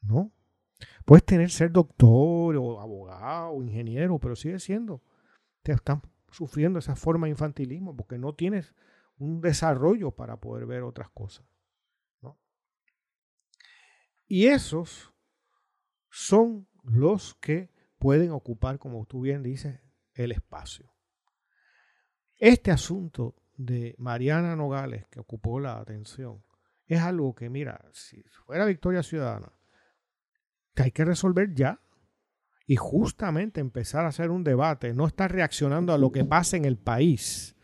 ¿no? 0.00 0.30
Puedes 1.04 1.24
tener 1.24 1.50
ser 1.50 1.72
doctor 1.72 2.54
o 2.56 2.80
abogado 2.80 3.50
o 3.50 3.64
ingeniero, 3.64 4.16
pero 4.20 4.36
sigue 4.36 4.60
siendo, 4.60 5.02
te 5.64 5.72
están 5.72 6.02
sufriendo 6.30 6.78
esa 6.78 6.94
forma 6.94 7.26
de 7.26 7.32
infantilismo 7.32 7.96
porque 7.96 8.16
no 8.16 8.32
tienes 8.36 8.76
un 9.18 9.40
desarrollo 9.40 10.12
para 10.12 10.36
poder 10.36 10.66
ver 10.66 10.84
otras 10.84 11.10
cosas. 11.10 11.44
¿no? 12.20 12.38
Y 14.28 14.46
esos 14.46 15.12
son 16.10 16.68
los 16.84 17.34
que 17.34 17.72
pueden 17.98 18.30
ocupar, 18.30 18.78
como 18.78 19.04
tú 19.04 19.22
bien 19.22 19.42
dices, 19.42 19.80
el 20.14 20.30
espacio. 20.30 20.91
Este 22.42 22.72
asunto 22.72 23.36
de 23.56 23.94
Mariana 23.98 24.56
Nogales, 24.56 25.06
que 25.12 25.20
ocupó 25.20 25.60
la 25.60 25.78
atención, 25.78 26.42
es 26.88 27.00
algo 27.00 27.36
que, 27.36 27.48
mira, 27.48 27.80
si 27.92 28.20
fuera 28.44 28.64
Victoria 28.64 29.04
Ciudadana, 29.04 29.52
que 30.74 30.82
hay 30.82 30.90
que 30.90 31.04
resolver 31.04 31.54
ya 31.54 31.80
y 32.66 32.74
justamente 32.74 33.60
empezar 33.60 34.04
a 34.04 34.08
hacer 34.08 34.32
un 34.32 34.42
debate, 34.42 34.92
no 34.92 35.06
estar 35.06 35.30
reaccionando 35.30 35.92
a 35.92 35.98
lo 35.98 36.10
que 36.10 36.24
pasa 36.24 36.56
en 36.56 36.64
el 36.64 36.78
país 36.78 37.54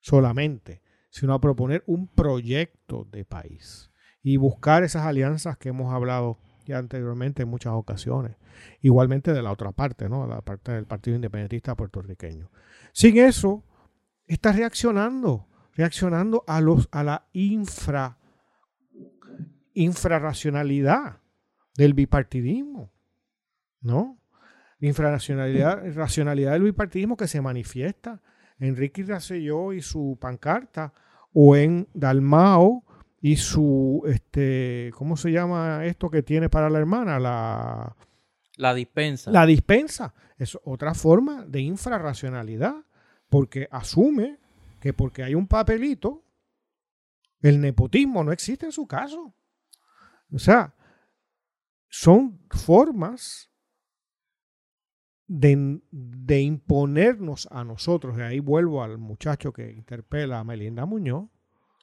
solamente, 0.00 0.80
sino 1.10 1.34
a 1.34 1.40
proponer 1.42 1.84
un 1.86 2.08
proyecto 2.08 3.06
de 3.12 3.26
país 3.26 3.90
y 4.22 4.38
buscar 4.38 4.84
esas 4.84 5.04
alianzas 5.04 5.58
que 5.58 5.68
hemos 5.68 5.92
hablado 5.92 6.38
anteriormente 6.74 7.42
en 7.42 7.50
muchas 7.50 7.74
ocasiones. 7.74 8.36
Igualmente 8.80 9.34
de 9.34 9.42
la 9.42 9.52
otra 9.52 9.72
parte, 9.72 10.08
¿no? 10.08 10.26
La 10.26 10.40
parte 10.40 10.72
del 10.72 10.86
Partido 10.86 11.16
Independentista 11.16 11.74
puertorriqueño. 11.74 12.50
Sin 12.94 13.18
eso, 13.18 13.64
está 14.28 14.52
reaccionando, 14.52 15.46
reaccionando 15.74 16.44
a 16.46 16.60
los 16.60 16.88
a 16.92 17.02
la 17.02 17.26
infra 17.32 18.18
infrarracionalidad 19.74 21.20
del 21.76 21.94
bipartidismo, 21.94 22.92
¿no? 23.80 24.18
La 24.78 24.88
infrarracionalidad 24.88 25.94
racionalidad 25.94 26.52
del 26.52 26.62
bipartidismo 26.62 27.16
que 27.16 27.28
se 27.28 27.40
manifiesta 27.40 28.20
en 28.58 28.76
Ricky 28.76 29.02
Rosselló 29.02 29.72
y 29.72 29.82
su 29.82 30.18
pancarta 30.20 30.92
o 31.32 31.56
en 31.56 31.88
Dalmao 31.94 32.84
y 33.20 33.36
su, 33.36 34.02
este, 34.06 34.90
¿cómo 34.94 35.16
se 35.16 35.32
llama 35.32 35.84
esto 35.84 36.10
que 36.10 36.22
tiene 36.22 36.48
para 36.48 36.70
la 36.70 36.78
hermana? 36.78 37.18
La, 37.18 37.96
la 38.56 38.74
dispensa. 38.74 39.30
La 39.30 39.46
dispensa. 39.46 40.14
Es 40.36 40.56
otra 40.64 40.94
forma 40.94 41.44
de 41.46 41.60
infrarracionalidad, 41.60 42.76
porque 43.28 43.68
asume 43.70 44.38
que 44.80 44.92
porque 44.92 45.22
hay 45.22 45.34
un 45.34 45.46
papelito, 45.46 46.24
el 47.40 47.60
nepotismo 47.60 48.24
no 48.24 48.32
existe 48.32 48.66
en 48.66 48.72
su 48.72 48.86
caso. 48.86 49.34
O 50.32 50.38
sea, 50.38 50.74
son 51.88 52.40
formas 52.50 53.50
de, 55.26 55.80
de 55.90 56.40
imponernos 56.40 57.48
a 57.50 57.64
nosotros, 57.64 58.16
y 58.18 58.22
ahí 58.22 58.40
vuelvo 58.40 58.82
al 58.82 58.98
muchacho 58.98 59.52
que 59.52 59.70
interpela 59.70 60.38
a 60.38 60.44
Melinda 60.44 60.86
Muñoz, 60.86 61.28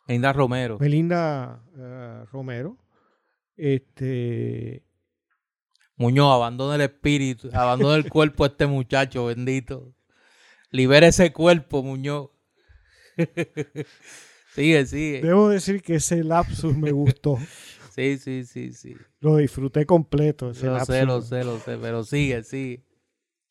Melinda 0.08 0.34
Romero. 0.34 0.78
Melinda 0.80 1.64
eh, 1.78 2.26
Romero. 2.32 2.78
Este. 3.56 4.86
Muñoz, 5.98 6.34
abandona 6.34 6.76
el 6.76 6.82
espíritu, 6.82 7.50
abandona 7.54 7.96
el 7.96 8.10
cuerpo 8.10 8.44
a 8.44 8.48
este 8.48 8.68
muchacho, 8.68 9.26
bendito. 9.26 9.95
Libera 10.76 11.08
ese 11.08 11.32
cuerpo, 11.32 11.84
Muñoz. 11.84 12.30
sigue, 14.56 14.86
sigue. 14.86 15.22
Debo 15.22 15.50
decir 15.50 15.82
que 15.82 15.96
ese 15.96 16.24
lapsus 16.24 16.76
me 16.76 16.92
gustó. 16.92 17.38
sí, 17.92 18.18
sí, 18.18 18.44
sí, 18.46 18.74
sí. 18.74 18.96
Lo 19.22 19.38
disfruté 19.38 19.86
completo. 19.86 20.52
Ese 20.52 20.68
lo 20.68 20.84
sé, 20.84 21.06
lo 21.06 21.22
sé, 21.22 21.44
lo 21.44 21.60
sé, 21.60 21.78
pero 21.78 22.04
sigue, 22.04 22.44
sigue. 22.44 22.84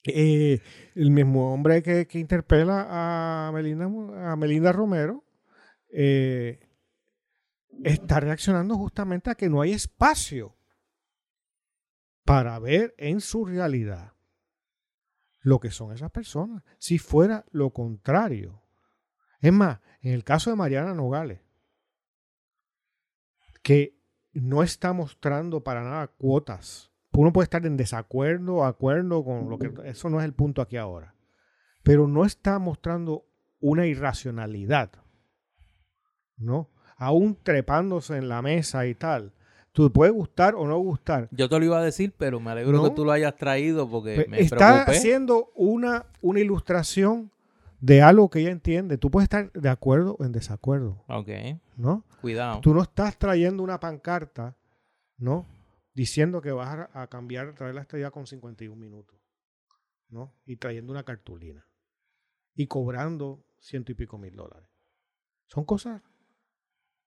Eh, 0.06 0.60
el 0.94 1.10
mismo 1.10 1.54
hombre 1.54 1.82
que, 1.82 2.06
que 2.06 2.18
interpela 2.18 2.86
a 2.90 3.52
Melinda, 3.52 3.86
a 4.30 4.36
Melinda 4.36 4.70
Romero 4.70 5.24
eh, 5.90 6.60
está 7.84 8.20
reaccionando 8.20 8.76
justamente 8.76 9.30
a 9.30 9.34
que 9.34 9.48
no 9.48 9.62
hay 9.62 9.72
espacio 9.72 10.54
para 12.26 12.58
ver 12.58 12.94
en 12.98 13.22
su 13.22 13.46
realidad 13.46 14.13
lo 15.44 15.60
que 15.60 15.70
son 15.70 15.92
esas 15.92 16.10
personas. 16.10 16.64
Si 16.78 16.98
fuera 16.98 17.44
lo 17.52 17.70
contrario, 17.70 18.62
Es 19.40 19.52
más, 19.52 19.80
en 20.00 20.14
el 20.14 20.24
caso 20.24 20.48
de 20.48 20.56
Mariana 20.56 20.94
Nogales, 20.94 21.40
que 23.62 24.00
no 24.32 24.62
está 24.62 24.94
mostrando 24.94 25.62
para 25.62 25.84
nada 25.84 26.06
cuotas. 26.06 26.90
Uno 27.12 27.30
puede 27.30 27.44
estar 27.44 27.66
en 27.66 27.76
desacuerdo 27.76 28.54
o 28.56 28.64
acuerdo 28.64 29.22
con 29.22 29.50
lo 29.50 29.58
que... 29.58 29.70
Eso 29.84 30.08
no 30.08 30.18
es 30.18 30.24
el 30.24 30.32
punto 30.32 30.62
aquí 30.62 30.78
ahora. 30.78 31.14
Pero 31.82 32.08
no 32.08 32.24
está 32.24 32.58
mostrando 32.58 33.26
una 33.60 33.86
irracionalidad. 33.86 34.92
¿No? 36.38 36.70
Aún 36.96 37.38
trepándose 37.42 38.16
en 38.16 38.30
la 38.30 38.40
mesa 38.40 38.86
y 38.86 38.94
tal. 38.94 39.33
Tú 39.74 39.90
puede 39.90 40.12
gustar 40.12 40.54
o 40.54 40.68
no 40.68 40.78
gustar. 40.78 41.28
Yo 41.32 41.48
te 41.48 41.58
lo 41.58 41.64
iba 41.64 41.78
a 41.80 41.82
decir, 41.82 42.14
pero 42.16 42.38
me 42.38 42.52
alegro 42.52 42.84
que 42.84 42.90
tú 42.90 43.04
lo 43.04 43.10
hayas 43.10 43.34
traído 43.34 43.90
porque 43.90 44.24
me 44.28 44.38
Está 44.38 44.84
haciendo 44.84 45.50
una, 45.56 46.06
una 46.20 46.38
ilustración 46.38 47.32
de 47.80 48.00
algo 48.00 48.30
que 48.30 48.38
ella 48.38 48.52
entiende. 48.52 48.98
Tú 48.98 49.10
puedes 49.10 49.24
estar 49.24 49.50
de 49.50 49.68
acuerdo 49.68 50.14
o 50.20 50.24
en 50.24 50.30
desacuerdo. 50.30 51.02
Ok. 51.08 51.28
¿No? 51.76 52.04
Cuidado. 52.20 52.60
Tú 52.60 52.72
no 52.72 52.82
estás 52.82 53.18
trayendo 53.18 53.64
una 53.64 53.80
pancarta, 53.80 54.56
¿no? 55.18 55.44
Diciendo 55.92 56.40
que 56.40 56.52
vas 56.52 56.88
a, 56.92 57.08
cambiar, 57.08 57.52
traer 57.56 57.74
la 57.74 57.80
estadía 57.80 58.12
con 58.12 58.28
51 58.28 58.76
minutos, 58.76 59.18
¿no? 60.08 60.32
Y 60.46 60.54
trayendo 60.54 60.92
una 60.92 61.02
cartulina. 61.02 61.66
Y 62.54 62.68
cobrando 62.68 63.44
ciento 63.58 63.90
y 63.90 63.96
pico 63.96 64.18
mil 64.18 64.36
dólares. 64.36 64.68
Son 65.48 65.64
cosas 65.64 66.00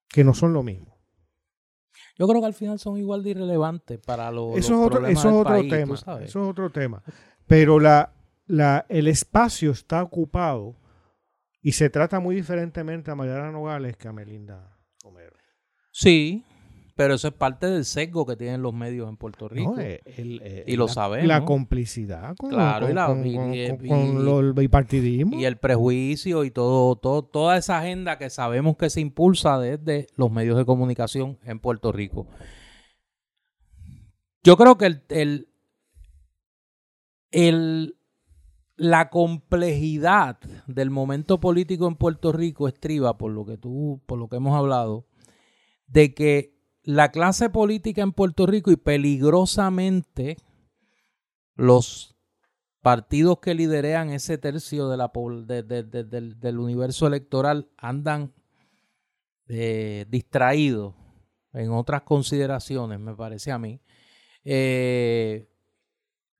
que 0.06 0.22
no 0.22 0.34
son 0.34 0.52
lo 0.52 0.62
mismo. 0.62 0.97
Yo 2.18 2.26
creo 2.26 2.40
que 2.40 2.46
al 2.46 2.54
final 2.54 2.78
son 2.78 2.98
igual 2.98 3.22
de 3.22 3.30
irrelevantes 3.30 3.98
para 3.98 4.30
los, 4.30 4.56
eso 4.56 4.74
es 4.74 4.86
otro, 4.86 5.06
eso 5.06 5.28
es 5.28 5.34
otro 5.34 5.68
tema. 5.68 5.94
Eso 5.94 6.22
es 6.22 6.36
otro 6.36 6.70
tema. 6.70 7.02
Pero 7.46 7.80
la, 7.80 8.12
el 8.88 9.08
espacio 9.08 9.70
está 9.70 10.02
ocupado 10.02 10.76
y 11.62 11.72
se 11.72 11.90
trata 11.90 12.20
muy 12.20 12.34
diferentemente 12.34 13.10
a 13.10 13.14
Mariana 13.14 13.50
Nogales 13.50 13.96
que 13.96 14.08
a 14.08 14.12
Melinda 14.12 14.76
Romero. 15.02 15.36
Sí, 15.90 16.44
pero 16.98 17.14
eso 17.14 17.28
es 17.28 17.34
parte 17.34 17.68
del 17.68 17.84
sesgo 17.84 18.26
que 18.26 18.34
tienen 18.34 18.60
los 18.60 18.74
medios 18.74 19.08
en 19.08 19.16
Puerto 19.16 19.48
Rico. 19.48 19.78
Eh, 19.78 20.00
eh, 20.04 20.64
y 20.66 20.74
lo 20.74 20.88
sabemos. 20.88 21.28
La 21.28 21.44
complicidad 21.44 22.34
con, 22.34 22.52
el 23.24 24.52
bipartidismo. 24.52 25.38
Y 25.38 25.44
el 25.44 25.58
prejuicio 25.58 26.42
y 26.42 26.50
todo, 26.50 26.96
todo, 26.96 27.22
toda 27.22 27.56
esa 27.56 27.78
agenda 27.78 28.18
que 28.18 28.30
sabemos 28.30 28.76
que 28.76 28.90
se 28.90 29.00
impulsa 29.00 29.60
desde 29.60 30.08
los 30.16 30.32
medios 30.32 30.56
de 30.56 30.64
comunicación 30.64 31.38
en 31.44 31.60
Puerto 31.60 31.92
Rico. 31.92 32.26
Yo 34.42 34.56
creo 34.56 34.76
que 34.76 34.86
el, 34.86 35.46
el 37.30 37.96
la 38.74 39.08
complejidad 39.08 40.40
del 40.66 40.90
momento 40.90 41.38
político 41.38 41.86
en 41.86 41.94
Puerto 41.94 42.32
Rico 42.32 42.66
estriba, 42.66 43.16
por 43.16 43.30
lo 43.30 43.46
que 43.46 43.56
tú, 43.56 44.02
por 44.04 44.18
lo 44.18 44.28
que 44.28 44.34
hemos 44.34 44.56
hablado, 44.56 45.06
de 45.86 46.12
que 46.12 46.57
la 46.88 47.10
clase 47.10 47.50
política 47.50 48.00
en 48.00 48.12
Puerto 48.12 48.46
Rico 48.46 48.70
y 48.70 48.76
peligrosamente 48.76 50.38
los 51.54 52.16
partidos 52.80 53.40
que 53.40 53.52
liderean 53.52 54.08
ese 54.08 54.38
tercio 54.38 54.88
de 54.88 54.96
la, 54.96 55.12
del, 55.12 56.58
universo 56.58 57.06
electoral 57.06 57.68
andan 57.76 58.32
eh, 59.48 60.06
distraídos 60.08 60.94
en 61.52 61.72
otras 61.72 62.04
consideraciones, 62.04 62.98
me 62.98 63.14
parece 63.14 63.52
a 63.52 63.58
mí. 63.58 63.82
Eh, 64.42 65.46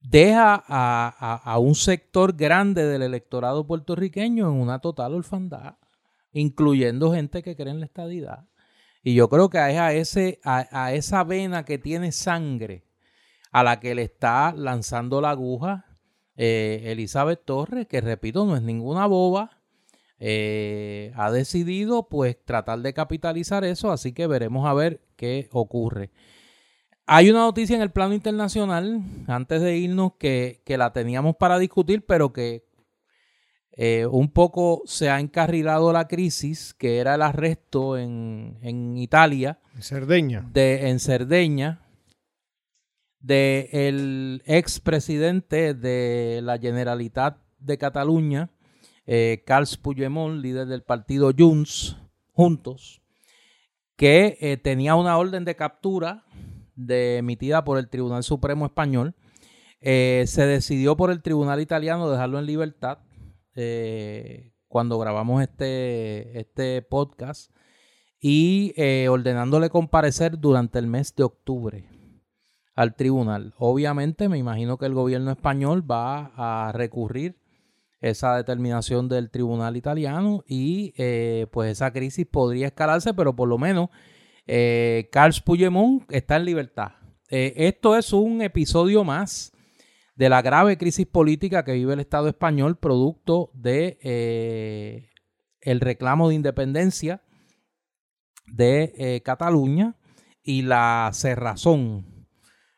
deja 0.01 0.65
a, 0.67 1.59
un 1.59 1.75
sector 1.75 2.35
grande 2.35 2.87
del 2.87 3.03
electorado 3.03 3.67
puertorriqueño 3.67 4.49
en 4.49 4.55
una 4.55 4.79
total 4.79 5.13
orfandad, 5.13 5.75
incluyendo 6.33 7.13
gente 7.13 7.43
que 7.43 7.55
cree 7.55 7.75
en 7.75 7.81
la 7.81 7.87
estadidad. 7.87 8.49
Y 9.03 9.15
yo 9.15 9.29
creo 9.29 9.49
que 9.49 9.59
es 9.59 9.79
a, 9.79 9.93
ese, 9.93 10.41
a, 10.45 10.93
esa 10.93 11.25
vena 11.25 11.65
que 11.65 11.79
tiene 11.79 12.13
sangre 12.13 12.85
a 13.53 13.63
la 13.63 13.81
que 13.81 13.95
le 13.95 14.03
está 14.03 14.53
lanzando 14.53 15.21
la 15.21 15.31
aguja 15.31 15.87
eh, 16.37 16.93
Elizabeth 16.93 17.45
Torres, 17.45 17.87
que 17.89 18.01
repito, 18.01 18.45
no 18.47 18.57
es 18.57 18.63
ninguna 18.63 19.07
boba, 19.07 19.59
eh, 20.21 21.13
ha 21.17 21.31
decidido 21.31 22.09
pues 22.09 22.37
tratar 22.45 22.81
de 22.81 22.93
capitalizar 22.93 23.65
eso, 23.65 23.91
así 23.91 24.13
que 24.13 24.27
veremos 24.27 24.67
a 24.67 24.75
ver 24.75 25.01
qué 25.17 25.49
ocurre. 25.53 26.11
Hay 27.07 27.31
una 27.31 27.41
noticia 27.41 27.75
en 27.75 27.83
el 27.83 27.91
plano 27.91 28.15
internacional, 28.15 29.01
antes 29.27 29.63
de 29.63 29.79
irnos, 29.79 30.13
que, 30.19 30.61
la 30.67 30.93
teníamos 30.93 31.37
para 31.37 31.59
discutir, 31.59 32.05
pero 32.05 32.33
que 32.33 32.68
eh, 33.81 34.07
un 34.07 34.29
poco 34.33 34.83
se 34.87 35.09
ha 35.09 35.21
encarrilado 35.21 35.93
la 35.93 36.09
crisis, 36.09 36.75
que 36.75 36.99
era 36.99 37.15
el 37.15 37.23
arresto 37.23 37.97
en, 37.97 38.59
en 38.61 38.99
Italia. 38.99 39.61
En 39.77 39.83
Cerdeña. 39.83 40.51
De, 40.53 40.91
en 40.91 40.99
Cerdeña, 40.99 41.87
de 43.21 43.69
el 43.73 44.43
expresidente 44.47 45.75
de 45.75 46.41
la 46.43 46.59
Generalitat 46.59 47.39
de 47.61 47.79
Cataluña, 47.79 48.51
eh, 49.07 49.45
Carles 49.47 49.77
Puigdemont, 49.77 50.43
líder 50.43 50.67
del 50.67 50.83
partido 50.83 51.31
Junts, 51.39 51.97
Juntos, 52.33 53.01
que 53.95 54.39
eh, 54.41 54.57
tenía 54.57 54.97
una 54.97 55.17
orden 55.19 55.45
de 55.45 55.55
captura 55.55 56.25
de, 56.75 57.19
emitida 57.19 57.63
por 57.63 57.79
el 57.79 57.89
Tribunal 57.89 58.25
Supremo 58.25 58.67
Español. 58.67 59.15
Eh, 59.81 60.25
se 60.27 60.47
decidió 60.47 60.97
por 60.97 61.13
el 61.13 61.23
Tribunal 61.23 61.61
Italiano 61.61 62.11
dejarlo 62.11 62.41
en 62.41 62.47
libertad 62.47 62.99
eh, 63.59 64.53
cuando 64.69 64.99
grabamos 64.99 65.43
este, 65.43 66.39
este 66.39 66.83
podcast 66.83 67.51
y 68.21 68.73
eh, 68.77 69.09
ordenándole 69.09 69.71
comparecer 69.71 70.39
durante 70.39 70.79
el 70.79 70.87
mes 70.87 71.15
de 71.15 71.25
octubre 71.25 71.89
al 72.75 72.95
tribunal. 72.95 73.55
Obviamente 73.59 74.29
me 74.29 74.39
imagino 74.39 74.79
que 74.79 74.87
el 74.87 74.95
gobierno 74.95 75.31
español 75.31 75.89
va 75.89 76.33
a 76.37 76.73
recurrir 76.73 77.37
esa 78.01 78.37
determinación 78.37 79.09
del 79.09 79.31
tribunal 79.31 79.77
italiano 79.77 80.45
y 80.47 80.93
pues 81.51 81.73
esa 81.73 81.93
crisis 81.93 82.27
podría 82.27 82.69
escalarse, 82.69 83.13
pero 83.13 83.35
por 83.35 83.49
lo 83.49 83.59
menos 83.59 83.91
eh, 84.51 85.11
Carlos 85.13 85.43
Puigdemont 85.43 86.11
está 86.11 86.37
en 86.37 86.47
libertad. 86.47 86.93
Eh, 87.29 87.53
esto 87.57 87.97
es 87.97 88.15
un 88.15 88.41
episodio 88.41 89.05
más 89.05 89.53
de 90.19 90.29
la 90.29 90.43
grave 90.43 90.77
crisis 90.77 91.07
política 91.07 91.65
que 91.65 91.75
vive 91.75 91.95
el 91.95 92.01
Estado 92.01 92.27
español, 92.27 92.77
producto 92.77 93.53
de 93.55 93.99
eh, 94.03 95.11
el 95.61 95.79
reclamo 95.79 96.29
de 96.29 96.35
independencia 96.35 97.23
de 98.49 98.93
eh, 98.99 99.23
Cataluña 99.23 99.95
y 100.43 100.63
la 100.63 101.11
cerrazón 101.15 102.27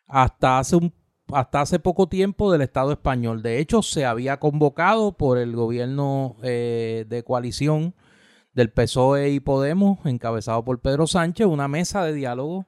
hasta 0.07 0.59
hace 0.59 0.77
un 0.77 0.93
hasta 1.33 1.61
hace 1.61 1.79
poco 1.79 2.09
tiempo 2.09 2.51
del 2.51 2.61
Estado 2.61 2.91
español. 2.91 3.41
De 3.41 3.59
hecho, 3.59 3.83
se 3.83 4.05
había 4.05 4.41
convocado 4.41 5.17
por 5.17 5.39
el 5.39 5.55
gobierno 5.55 6.37
de 6.43 7.23
coalición 7.25 7.95
del 8.53 8.73
PSOE 8.73 9.31
y 9.31 9.39
Podemos, 9.39 10.05
encabezado 10.07 10.65
por 10.65 10.81
Pedro 10.81 11.07
Sánchez, 11.07 11.47
una 11.47 11.69
mesa 11.69 12.05
de 12.05 12.15
diálogo 12.15 12.67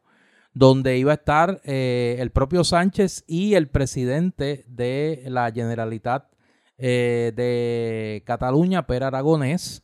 donde 0.55 0.99
iba 0.99 1.13
a 1.13 1.17
estar 1.17 1.61
eh, 1.65 2.17
el 2.19 2.31
propio 2.31 2.65
Sánchez 2.65 3.25
y 3.27 3.55
el 3.55 3.69
presidente 3.69 4.65
de 4.69 5.25
la 5.27 5.51
Generalitat 5.51 6.31
eh, 6.79 7.33
de 7.35 8.23
Cataluña, 8.27 8.87
Per 8.87 9.05
Aragonés, 9.05 9.83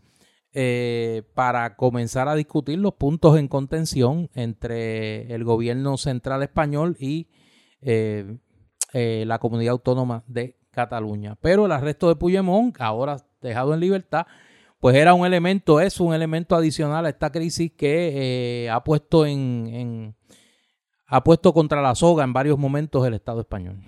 eh, 0.52 1.22
para 1.34 1.76
comenzar 1.76 2.28
a 2.28 2.34
discutir 2.34 2.78
los 2.78 2.94
puntos 2.94 3.38
en 3.38 3.48
contención 3.48 4.30
entre 4.34 5.32
el 5.34 5.44
gobierno 5.44 5.96
central 5.96 6.42
español 6.42 6.96
y 6.98 7.28
la 8.92 9.38
comunidad 9.38 9.72
autónoma 9.72 10.24
de 10.26 10.58
Cataluña. 10.70 11.36
Pero 11.40 11.66
el 11.66 11.72
arresto 11.72 12.08
de 12.08 12.16
Puigdemont, 12.16 12.74
ahora 12.80 13.16
dejado 13.40 13.74
en 13.74 13.80
libertad, 13.80 14.26
pues 14.80 14.96
era 14.96 15.14
un 15.14 15.26
elemento, 15.26 15.80
es 15.80 15.98
un 15.98 16.14
elemento 16.14 16.54
adicional 16.54 17.04
a 17.06 17.08
esta 17.08 17.30
crisis 17.30 17.72
que 17.72 18.64
eh, 18.64 18.70
ha 18.70 18.84
puesto 18.84 19.26
en, 19.26 20.14
ha 21.08 21.24
puesto 21.24 21.54
contra 21.54 21.80
la 21.80 21.94
soga 21.94 22.22
en 22.22 22.32
varios 22.32 22.58
momentos 22.58 23.06
el 23.06 23.14
Estado 23.14 23.40
español. 23.40 23.80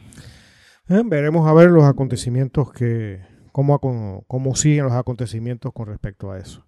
Eh, 0.89 1.03
veremos 1.05 1.47
a 1.47 1.53
ver 1.53 1.71
los 1.71 1.85
acontecimientos 1.85 2.73
que, 2.73 3.21
cómo, 3.53 3.79
cómo 4.27 4.55
siguen 4.57 4.85
los 4.85 4.95
acontecimientos 4.95 5.73
con 5.73 5.87
respecto 5.87 6.33
a 6.33 6.39
eso. 6.39 6.67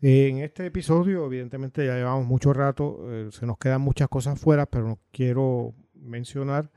En 0.00 0.38
este 0.38 0.66
episodio, 0.66 1.24
evidentemente, 1.24 1.86
ya 1.86 1.94
llevamos 1.94 2.26
mucho 2.26 2.52
rato, 2.52 2.98
eh, 3.10 3.28
se 3.32 3.46
nos 3.46 3.56
quedan 3.56 3.80
muchas 3.80 4.08
cosas 4.08 4.38
fuera, 4.38 4.66
pero 4.66 4.98
quiero 5.10 5.74
mencionar 5.94 6.70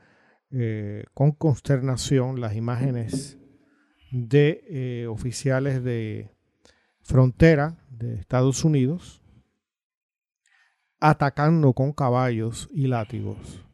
con 1.12 1.32
consternación 1.32 2.40
las 2.40 2.56
imágenes 2.56 3.36
de 4.10 5.06
oficiales 5.10 5.84
de 5.84 6.30
frontera 7.02 7.76
de 7.90 8.14
Estados 8.14 8.64
Unidos 8.64 9.17
atacando 11.00 11.72
con 11.72 11.92
caballos 11.92 12.68
y 12.72 12.86
látigos 12.86 13.64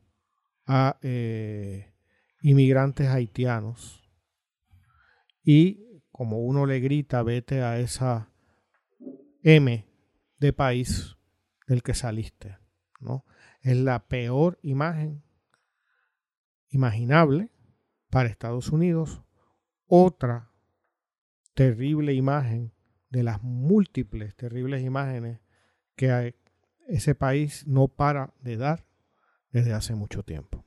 a 0.66 0.98
eh, 1.02 1.94
inmigrantes 2.42 3.08
haitianos 3.08 4.02
y 5.42 6.02
como 6.10 6.40
uno 6.40 6.66
le 6.66 6.80
grita 6.80 7.22
vete 7.22 7.62
a 7.62 7.78
esa 7.78 8.30
M 9.42 9.86
de 10.38 10.52
país 10.52 11.16
del 11.66 11.82
que 11.82 11.94
saliste, 11.94 12.58
¿no? 13.00 13.24
Es 13.60 13.76
la 13.76 14.06
peor 14.06 14.58
imagen 14.62 15.22
imaginable 16.68 17.50
para 18.10 18.28
Estados 18.28 18.70
Unidos. 18.70 19.22
Otra 19.86 20.50
terrible 21.54 22.14
imagen 22.14 22.72
de 23.10 23.22
las 23.22 23.42
múltiples 23.42 24.34
terribles 24.34 24.82
imágenes 24.82 25.40
que 25.96 26.10
ese 26.88 27.14
país 27.14 27.66
no 27.66 27.88
para 27.88 28.32
de 28.40 28.56
dar 28.56 28.84
desde 29.50 29.72
hace 29.72 29.94
mucho 29.94 30.22
tiempo. 30.22 30.64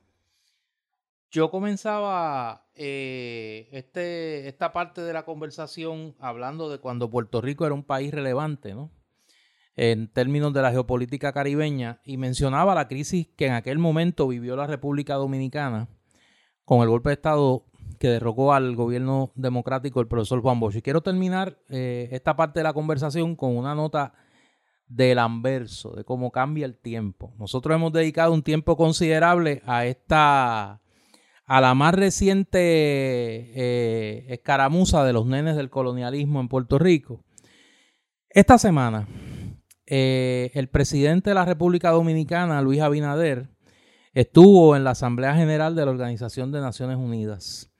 Yo 1.30 1.50
comenzaba 1.50 2.68
eh, 2.74 3.68
este, 3.72 4.48
esta 4.48 4.72
parte 4.72 5.02
de 5.02 5.12
la 5.12 5.24
conversación 5.24 6.14
hablando 6.18 6.70
de 6.70 6.78
cuando 6.78 7.10
Puerto 7.10 7.42
Rico 7.42 7.66
era 7.66 7.74
un 7.74 7.84
país 7.84 8.12
relevante, 8.12 8.74
¿no? 8.74 8.90
En 9.76 10.08
términos 10.08 10.54
de 10.54 10.62
la 10.62 10.72
geopolítica 10.72 11.32
caribeña, 11.32 12.00
y 12.02 12.16
mencionaba 12.16 12.74
la 12.74 12.88
crisis 12.88 13.28
que 13.36 13.46
en 13.46 13.52
aquel 13.52 13.78
momento 13.78 14.26
vivió 14.26 14.56
la 14.56 14.66
República 14.66 15.14
Dominicana 15.14 15.88
con 16.64 16.82
el 16.82 16.88
golpe 16.88 17.10
de 17.10 17.14
Estado 17.14 17.64
que 17.98 18.08
derrocó 18.08 18.52
al 18.52 18.74
gobierno 18.74 19.30
democrático 19.34 20.00
el 20.00 20.08
profesor 20.08 20.40
Juan 20.40 20.60
Bosch. 20.60 20.76
Y 20.76 20.82
quiero 20.82 21.02
terminar 21.02 21.58
eh, 21.68 22.08
esta 22.12 22.36
parte 22.36 22.60
de 22.60 22.64
la 22.64 22.72
conversación 22.72 23.36
con 23.36 23.56
una 23.56 23.74
nota 23.74 24.14
del 24.88 25.18
anverso, 25.18 25.92
de 25.94 26.04
cómo 26.04 26.30
cambia 26.30 26.64
el 26.64 26.76
tiempo. 26.76 27.34
Nosotros 27.38 27.74
hemos 27.74 27.92
dedicado 27.92 28.32
un 28.32 28.42
tiempo 28.42 28.76
considerable 28.76 29.62
a 29.66 29.84
esta, 29.86 30.80
a 31.44 31.60
la 31.60 31.74
más 31.74 31.94
reciente 31.94 32.58
eh, 32.60 34.26
escaramuza 34.28 35.04
de 35.04 35.12
los 35.12 35.26
nenes 35.26 35.56
del 35.56 35.70
colonialismo 35.70 36.40
en 36.40 36.48
Puerto 36.48 36.78
Rico. 36.78 37.24
Esta 38.30 38.58
semana, 38.58 39.08
eh, 39.86 40.50
el 40.54 40.68
presidente 40.68 41.30
de 41.30 41.34
la 41.34 41.44
República 41.44 41.90
Dominicana, 41.90 42.60
Luis 42.62 42.80
Abinader, 42.80 43.48
estuvo 44.14 44.74
en 44.74 44.84
la 44.84 44.90
Asamblea 44.90 45.34
General 45.34 45.74
de 45.74 45.84
la 45.84 45.90
Organización 45.90 46.50
de 46.50 46.60
Naciones 46.60 46.96
Unidas, 46.96 47.70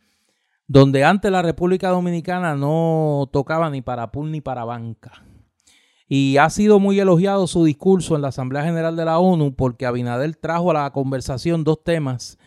donde 0.67 1.05
antes 1.05 1.31
la 1.31 1.43
República 1.43 1.89
Dominicana 1.89 2.55
no 2.55 3.29
tocaba 3.33 3.71
ni 3.71 3.81
para 3.83 4.11
pool 4.11 4.31
ni 4.31 4.41
para 4.41 4.65
banca. 4.65 5.28
Y 6.09 6.39
ha 6.39 6.49
sido 6.49 6.81
muy 6.81 6.99
elogiado 6.99 7.47
su 7.47 7.65
discurso 7.65 8.17
en 8.17 8.23
la 8.23 8.29
Asamblea 8.29 8.65
General 8.65 8.97
de 8.97 9.05
la 9.05 9.19
ONU 9.19 9.55
porque 9.55 9.85
Abinader 9.85 10.35
trajo 10.37 10.71
a 10.71 10.75
la 10.75 10.91
conversación 10.91 11.65
dos 11.65 11.85
temas 11.85 12.39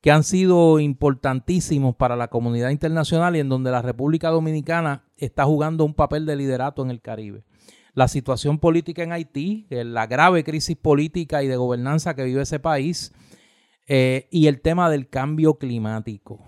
que 0.00 0.10
han 0.10 0.24
sido 0.24 0.80
importantísimos 0.80 1.94
para 1.94 2.16
la 2.16 2.28
comunidad 2.28 2.70
internacional 2.70 3.36
y 3.36 3.40
en 3.40 3.48
donde 3.48 3.70
la 3.70 3.82
República 3.82 4.30
Dominicana 4.30 5.04
está 5.16 5.44
jugando 5.44 5.84
un 5.84 5.94
papel 5.94 6.26
de 6.26 6.36
liderato 6.36 6.82
en 6.82 6.90
el 6.90 7.00
Caribe. 7.00 7.44
La 7.94 8.08
situación 8.08 8.58
política 8.58 9.02
en 9.02 9.12
Haití, 9.12 9.66
la 9.68 10.06
grave 10.06 10.42
crisis 10.42 10.76
política 10.76 11.42
y 11.42 11.48
de 11.48 11.56
gobernanza 11.56 12.16
que 12.16 12.24
vive 12.24 12.42
ese 12.42 12.58
país 12.58 13.12
eh, 13.86 14.26
y 14.30 14.46
el 14.46 14.60
tema 14.62 14.88
del 14.88 15.08
cambio 15.08 15.54
climático 15.54 16.40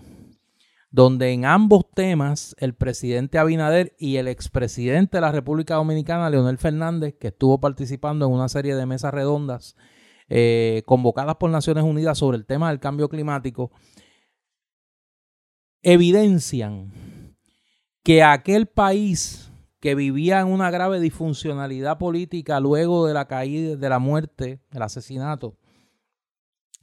donde 0.95 1.33
en 1.33 1.43
ambos 1.43 1.83
temas 1.93 2.55
el 2.57 2.73
presidente 2.73 3.37
Abinader 3.37 3.93
y 3.99 4.15
el 4.15 4.29
expresidente 4.29 5.17
de 5.17 5.21
la 5.21 5.33
República 5.33 5.75
Dominicana, 5.75 6.29
Leonel 6.29 6.57
Fernández, 6.57 7.15
que 7.19 7.27
estuvo 7.27 7.59
participando 7.59 8.25
en 8.25 8.31
una 8.31 8.47
serie 8.47 8.75
de 8.75 8.85
mesas 8.85 9.13
redondas 9.13 9.75
eh, 10.29 10.83
convocadas 10.85 11.35
por 11.35 11.49
Naciones 11.49 11.83
Unidas 11.83 12.17
sobre 12.17 12.37
el 12.37 12.45
tema 12.45 12.69
del 12.69 12.79
cambio 12.79 13.09
climático, 13.09 13.71
evidencian 15.81 16.93
que 18.01 18.23
aquel 18.23 18.65
país 18.67 19.51
que 19.81 19.95
vivía 19.95 20.39
en 20.39 20.47
una 20.47 20.71
grave 20.71 21.01
disfuncionalidad 21.01 21.97
política 21.97 22.61
luego 22.61 23.05
de 23.05 23.13
la 23.13 23.27
caída, 23.27 23.75
de 23.75 23.89
la 23.89 23.99
muerte, 23.99 24.61
del 24.71 24.81
asesinato 24.81 25.57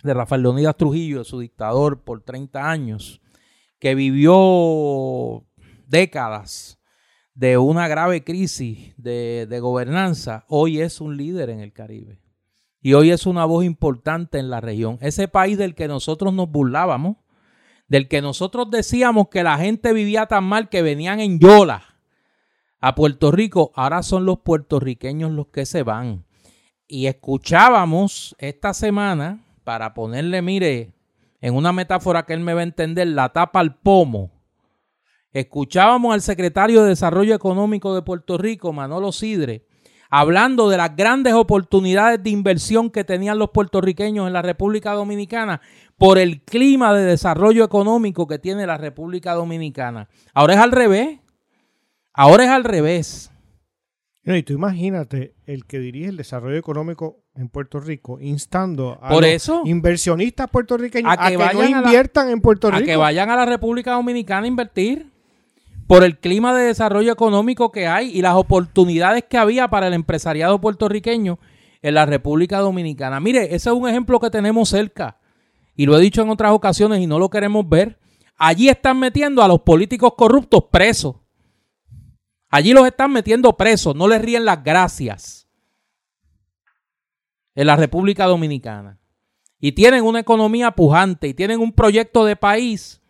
de 0.02 0.12
Rafael 0.12 0.42
Leonidas 0.42 0.76
Trujillo, 0.76 1.24
su 1.24 1.38
dictador, 1.38 2.02
por 2.04 2.20
30 2.20 2.70
años, 2.70 3.21
que 3.82 3.96
vivió 3.96 5.44
décadas 5.88 6.78
de 7.34 7.58
una 7.58 7.88
grave 7.88 8.22
crisis 8.22 8.94
de, 8.96 9.58
gobernanza, 9.60 10.44
hoy 10.46 10.80
es 10.80 11.00
un 11.00 11.16
líder 11.16 11.50
en 11.50 11.58
el 11.58 11.72
Caribe. 11.72 12.20
Y 12.80 12.92
hoy 12.92 13.10
es 13.10 13.26
una 13.26 13.44
voz 13.44 13.64
importante 13.64 14.38
en 14.38 14.50
la 14.50 14.60
región. 14.60 14.98
Ese 15.00 15.26
país 15.26 15.58
del 15.58 15.74
que 15.74 15.88
nosotros 15.88 16.32
nos 16.32 16.48
burlábamos, 16.48 17.16
del 17.88 18.06
que 18.06 18.22
nosotros 18.22 18.70
decíamos 18.70 19.30
que 19.30 19.42
la 19.42 19.58
gente 19.58 19.92
vivía 19.92 20.26
tan 20.26 20.44
mal 20.44 20.68
que 20.68 20.82
venían 20.82 21.18
en 21.18 21.40
Yola 21.40 21.82
a 22.80 22.94
Puerto 22.94 23.32
Rico, 23.32 23.72
ahora 23.74 24.04
son 24.04 24.24
los 24.24 24.38
puertorriqueños 24.42 25.32
los 25.32 25.48
que 25.48 25.66
se 25.66 25.82
van. 25.82 26.24
Y 26.86 27.06
escuchábamos 27.06 28.36
esta 28.38 28.74
semana, 28.74 29.44
para 29.64 29.92
ponerle, 29.92 30.40
mire, 30.40 30.94
en 31.42 31.56
una 31.56 31.72
metáfora 31.72 32.24
que 32.24 32.32
él 32.32 32.40
me 32.40 32.54
va 32.54 32.60
a 32.60 32.64
entender, 32.64 33.08
la 33.08 33.30
tapa 33.30 33.60
al 33.60 33.74
pomo. 33.74 34.30
Escuchábamos 35.32 36.14
al 36.14 36.22
secretario 36.22 36.82
de 36.82 36.90
Desarrollo 36.90 37.34
Económico 37.34 37.94
de 37.94 38.02
Puerto 38.02 38.38
Rico, 38.38 38.72
Manolo 38.72 39.10
Sidre, 39.12 39.66
hablando 40.08 40.68
de 40.70 40.76
las 40.76 40.94
grandes 40.94 41.34
oportunidades 41.34 42.22
de 42.22 42.30
inversión 42.30 42.90
que 42.90 43.02
tenían 43.02 43.38
los 43.38 43.50
puertorriqueños 43.50 44.26
en 44.26 44.32
la 44.32 44.42
República 44.42 44.92
Dominicana 44.92 45.60
por 45.98 46.18
el 46.18 46.42
clima 46.42 46.94
de 46.94 47.04
desarrollo 47.04 47.64
económico 47.64 48.28
que 48.28 48.38
tiene 48.38 48.66
la 48.66 48.78
República 48.78 49.34
Dominicana. 49.34 50.08
Ahora 50.32 50.54
es 50.54 50.60
al 50.60 50.70
revés. 50.70 51.18
Ahora 52.12 52.44
es 52.44 52.50
al 52.50 52.64
revés. 52.64 53.32
y 54.22 54.42
tú 54.44 54.52
imagínate 54.52 55.34
el 55.46 55.64
que 55.64 55.80
dirige 55.80 56.10
el 56.10 56.16
desarrollo 56.18 56.58
económico 56.58 57.21
en 57.34 57.48
Puerto 57.48 57.80
Rico, 57.80 58.18
instando 58.20 58.98
a 59.00 59.18
los 59.18 59.50
inversionistas 59.64 60.50
puertorriqueños 60.50 61.14
a 61.16 61.28
que, 61.28 61.36
no 61.36 61.64
inviertan 61.64 62.28
en 62.30 62.40
Puerto 62.40 62.70
Rico. 62.70 62.82
A 62.82 62.86
que 62.86 62.96
vayan 62.96 63.30
a 63.30 63.36
la 63.36 63.46
República 63.46 63.92
Dominicana 63.92 64.44
a 64.44 64.48
invertir 64.48 65.10
por 65.86 66.04
el 66.04 66.18
clima 66.18 66.54
de 66.54 66.66
desarrollo 66.66 67.12
económico 67.12 67.72
que 67.72 67.86
hay 67.86 68.10
y 68.10 68.22
las 68.22 68.34
oportunidades 68.34 69.24
que 69.24 69.38
había 69.38 69.68
para 69.68 69.86
el 69.86 69.94
empresariado 69.94 70.60
puertorriqueño 70.60 71.38
en 71.80 71.94
la 71.94 72.06
República 72.06 72.58
Dominicana. 72.58 73.18
Mire, 73.18 73.46
ese 73.46 73.70
es 73.70 73.74
un 73.74 73.88
ejemplo 73.88 74.20
que 74.20 74.30
tenemos 74.30 74.68
cerca 74.68 75.18
y 75.74 75.86
lo 75.86 75.96
he 75.96 76.00
dicho 76.00 76.22
en 76.22 76.28
otras 76.28 76.52
ocasiones 76.52 77.00
y 77.00 77.06
no 77.06 77.18
lo 77.18 77.30
queremos 77.30 77.66
ver. 77.68 77.98
Allí 78.36 78.68
están 78.68 78.98
metiendo 78.98 79.42
a 79.42 79.48
los 79.48 79.60
políticos 79.60 80.12
corruptos 80.16 80.64
presos. 80.70 81.16
Allí 82.50 82.72
los 82.74 82.86
están 82.86 83.10
metiendo 83.10 83.56
presos, 83.56 83.96
no 83.96 84.06
les 84.06 84.20
ríen 84.20 84.44
las 84.44 84.62
gracias 84.62 85.41
en 87.54 87.66
la 87.66 87.76
República 87.76 88.26
Dominicana. 88.26 88.98
Y 89.60 89.72
tienen 89.72 90.04
una 90.04 90.20
economía 90.20 90.72
pujante 90.72 91.28
y 91.28 91.34
tienen 91.34 91.60
un 91.60 91.72
proyecto 91.72 92.24
de 92.24 92.36
país 92.36 93.00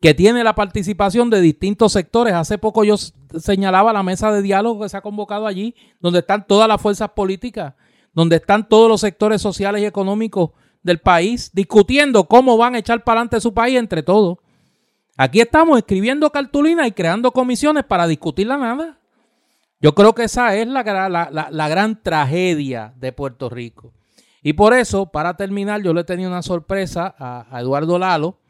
que 0.00 0.14
tiene 0.14 0.44
la 0.44 0.54
participación 0.54 1.28
de 1.28 1.40
distintos 1.40 1.92
sectores. 1.92 2.34
Hace 2.34 2.58
poco 2.58 2.84
yo 2.84 2.96
señalaba 2.96 3.92
la 3.92 4.02
mesa 4.02 4.30
de 4.30 4.42
diálogo 4.42 4.82
que 4.82 4.88
se 4.88 4.96
ha 4.96 5.00
convocado 5.00 5.46
allí, 5.46 5.74
donde 6.00 6.20
están 6.20 6.46
todas 6.46 6.68
las 6.68 6.80
fuerzas 6.80 7.10
políticas, 7.10 7.74
donde 8.12 8.36
están 8.36 8.68
todos 8.68 8.88
los 8.88 9.00
sectores 9.00 9.42
sociales 9.42 9.82
y 9.82 9.86
económicos 9.86 10.50
del 10.82 11.00
país, 11.00 11.50
discutiendo 11.52 12.24
cómo 12.24 12.56
van 12.56 12.76
a 12.76 12.78
echar 12.78 13.02
para 13.02 13.20
adelante 13.20 13.40
su 13.40 13.52
país 13.52 13.76
entre 13.76 14.04
todos. 14.04 14.38
Aquí 15.16 15.40
estamos 15.40 15.76
escribiendo 15.78 16.30
cartulinas 16.30 16.86
y 16.86 16.92
creando 16.92 17.32
comisiones 17.32 17.84
para 17.84 18.06
discutir 18.06 18.46
la 18.46 18.56
nada. 18.56 18.97
Yo 19.80 19.94
creo 19.94 20.14
que 20.14 20.24
esa 20.24 20.56
es 20.56 20.66
la, 20.66 20.82
la, 21.50 21.68
gran 21.68 22.02
tragedia 22.02 22.92
de 22.96 23.12
Puerto 23.12 23.48
Rico. 23.48 23.92
Y 24.42 24.54
por 24.54 24.74
eso, 24.74 25.06
para 25.06 25.36
terminar, 25.36 25.82
yo 25.82 25.94
le 25.94 26.02
tenía 26.04 26.26
una 26.26 26.42
sorpresa 26.42 27.14
a, 27.18 27.60
Eduardo 27.60 27.98
Lalo. 27.98 28.40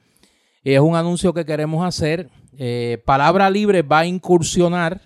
Es 0.64 0.80
un 0.80 0.96
anuncio 0.96 1.34
que 1.34 1.44
queremos 1.44 1.84
hacer. 1.84 2.30
Eh, 2.56 3.02
Palabra 3.04 3.50
Libre 3.50 3.82
va 3.82 4.00
a 4.00 4.06
incursionar 4.06 5.02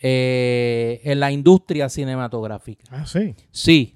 eh, 0.00 1.00
en 1.04 1.20
la 1.20 1.30
industria 1.30 1.88
cinematográfica. 1.90 2.84
Ah, 2.90 3.06
sí. 3.06 3.34
Sí. 3.50 3.94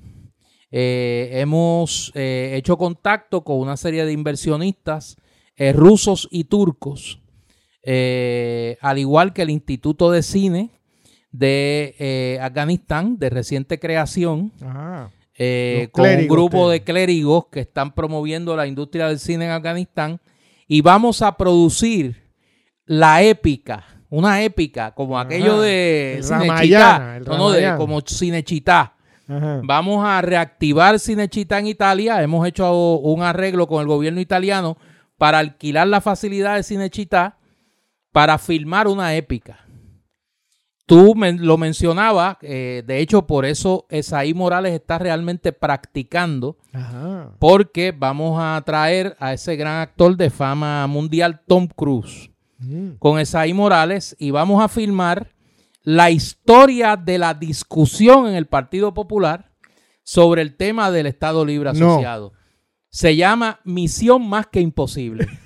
Eh, 0.70 1.30
hemos 1.32 2.12
hecho 2.14 2.76
contacto 2.76 3.44
con 3.44 3.60
una 3.60 3.78
serie 3.78 4.04
de 4.04 4.12
inversionistas 4.12 5.16
rusos 5.72 6.28
y 6.30 6.44
turcos, 6.44 7.22
al 7.82 8.98
igual 8.98 9.32
que 9.32 9.40
el 9.40 9.48
Instituto 9.48 10.10
de 10.10 10.22
Cine 10.22 10.76
de 11.30 11.94
eh, 11.98 12.38
Afganistán, 12.40 13.18
de 13.18 13.30
reciente 13.30 13.78
creación, 13.78 14.52
eh, 15.38 15.88
con 15.92 16.08
un 16.08 16.28
grupo 16.28 16.70
de 16.70 16.82
clérigos 16.82 17.46
que 17.46 17.60
están 17.60 17.94
promoviendo 17.94 18.56
la 18.56 18.66
industria 18.66 19.08
del 19.08 19.18
cine 19.18 19.46
en 19.46 19.50
Afganistán. 19.50 20.20
Y 20.66 20.80
vamos 20.80 21.22
a 21.22 21.36
producir 21.36 22.30
la 22.86 23.22
épica, 23.22 23.84
una 24.08 24.42
épica, 24.42 24.92
como 24.92 25.18
aquello 25.18 25.60
de 25.60 26.20
Cinechita, 26.22 27.20
no, 27.20 27.50
de, 27.50 27.76
como 27.76 28.00
Cinechita. 28.00 28.94
Vamos 29.28 30.06
a 30.06 30.22
reactivar 30.22 30.98
Cinechita 31.00 31.58
en 31.58 31.66
Italia. 31.66 32.22
Hemos 32.22 32.46
hecho 32.46 32.96
un 32.98 33.22
arreglo 33.22 33.66
con 33.66 33.80
el 33.80 33.88
gobierno 33.88 34.20
italiano 34.20 34.78
para 35.18 35.38
alquilar 35.38 35.88
la 35.88 36.00
facilidad 36.00 36.56
de 36.56 36.62
Cinechita 36.62 37.36
para 38.12 38.38
filmar 38.38 38.88
una 38.88 39.14
épica. 39.14 39.65
Tú 40.86 41.14
lo 41.16 41.58
mencionabas, 41.58 42.36
eh, 42.42 42.84
de 42.86 43.00
hecho 43.00 43.26
por 43.26 43.44
eso 43.44 43.86
Esaí 43.88 44.34
Morales 44.34 44.72
está 44.72 44.98
realmente 44.98 45.52
practicando, 45.52 46.58
porque 47.40 47.92
vamos 47.92 48.38
a 48.40 48.62
traer 48.64 49.16
a 49.18 49.32
ese 49.32 49.56
gran 49.56 49.80
actor 49.80 50.16
de 50.16 50.30
fama 50.30 50.86
mundial, 50.86 51.42
Tom 51.48 51.66
Cruise, 51.66 52.30
mm. 52.58 52.98
con 53.00 53.18
Esaí 53.18 53.52
Morales 53.52 54.14
y 54.20 54.30
vamos 54.30 54.62
a 54.62 54.68
filmar 54.68 55.32
la 55.82 56.12
historia 56.12 56.96
de 56.96 57.18
la 57.18 57.34
discusión 57.34 58.28
en 58.28 58.36
el 58.36 58.46
Partido 58.46 58.94
Popular 58.94 59.50
sobre 60.04 60.40
el 60.40 60.56
tema 60.56 60.92
del 60.92 61.06
Estado 61.06 61.44
Libre 61.44 61.70
Asociado. 61.70 62.32
Se 62.90 63.16
llama 63.16 63.58
Misión 63.64 64.28
Más 64.28 64.46
que 64.46 64.60
Imposible. 64.60 65.26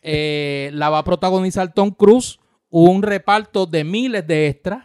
Eh, 0.00 0.70
la 0.72 0.88
va 0.88 1.00
a 1.00 1.04
protagonizar 1.04 1.74
Tom 1.74 1.90
Cruise 1.90 2.38
un 2.70 3.02
reparto 3.02 3.66
de 3.66 3.84
miles 3.84 4.26
de 4.26 4.48
extras. 4.48 4.84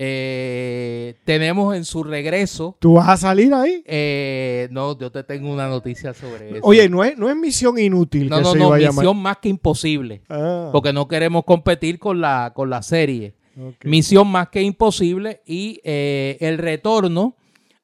Eh, 0.00 1.16
tenemos 1.24 1.74
en 1.74 1.84
su 1.84 2.04
regreso. 2.04 2.76
¿Tú 2.78 2.94
vas 2.94 3.08
a 3.08 3.16
salir 3.16 3.52
ahí? 3.52 3.82
Eh, 3.84 4.68
no, 4.70 4.96
yo 4.96 5.10
te 5.10 5.24
tengo 5.24 5.52
una 5.52 5.68
noticia 5.68 6.14
sobre 6.14 6.50
eso. 6.50 6.60
Oye, 6.62 6.88
no 6.88 7.02
es, 7.02 7.18
no 7.18 7.28
es 7.28 7.34
misión 7.34 7.78
inútil. 7.78 8.28
No, 8.28 8.40
no, 8.40 8.54
no, 8.54 8.70
misión 8.70 9.16
más 9.16 9.38
que 9.38 9.48
imposible. 9.48 10.22
Ah. 10.28 10.70
Porque 10.72 10.92
no 10.92 11.08
queremos 11.08 11.44
competir 11.44 11.98
con 11.98 12.20
la, 12.20 12.52
con 12.54 12.70
la 12.70 12.82
serie. 12.82 13.34
Misión 13.82 14.28
más 14.28 14.50
que 14.50 14.62
imposible 14.62 15.42
y 15.44 15.80
eh, 15.82 16.36
el 16.40 16.58
retorno 16.58 17.34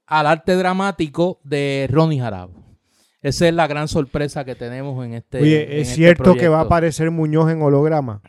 al 0.06 0.26
arte 0.26 0.54
dramático 0.54 1.40
de 1.42 1.88
Ronnie 1.90 2.20
Jarabo. 2.20 2.64
Esa 3.22 3.48
es 3.48 3.54
la 3.54 3.66
gran 3.66 3.88
sorpresa 3.88 4.44
que 4.44 4.54
tenemos 4.54 5.04
en 5.04 5.14
este. 5.14 5.40
Oye, 5.40 5.80
¿es 5.80 5.88
este 5.88 5.94
cierto 5.94 6.34
que 6.34 6.46
va 6.46 6.58
a 6.58 6.62
aparecer 6.64 7.10
Muñoz 7.10 7.50
en 7.50 7.62
holograma? 7.62 8.20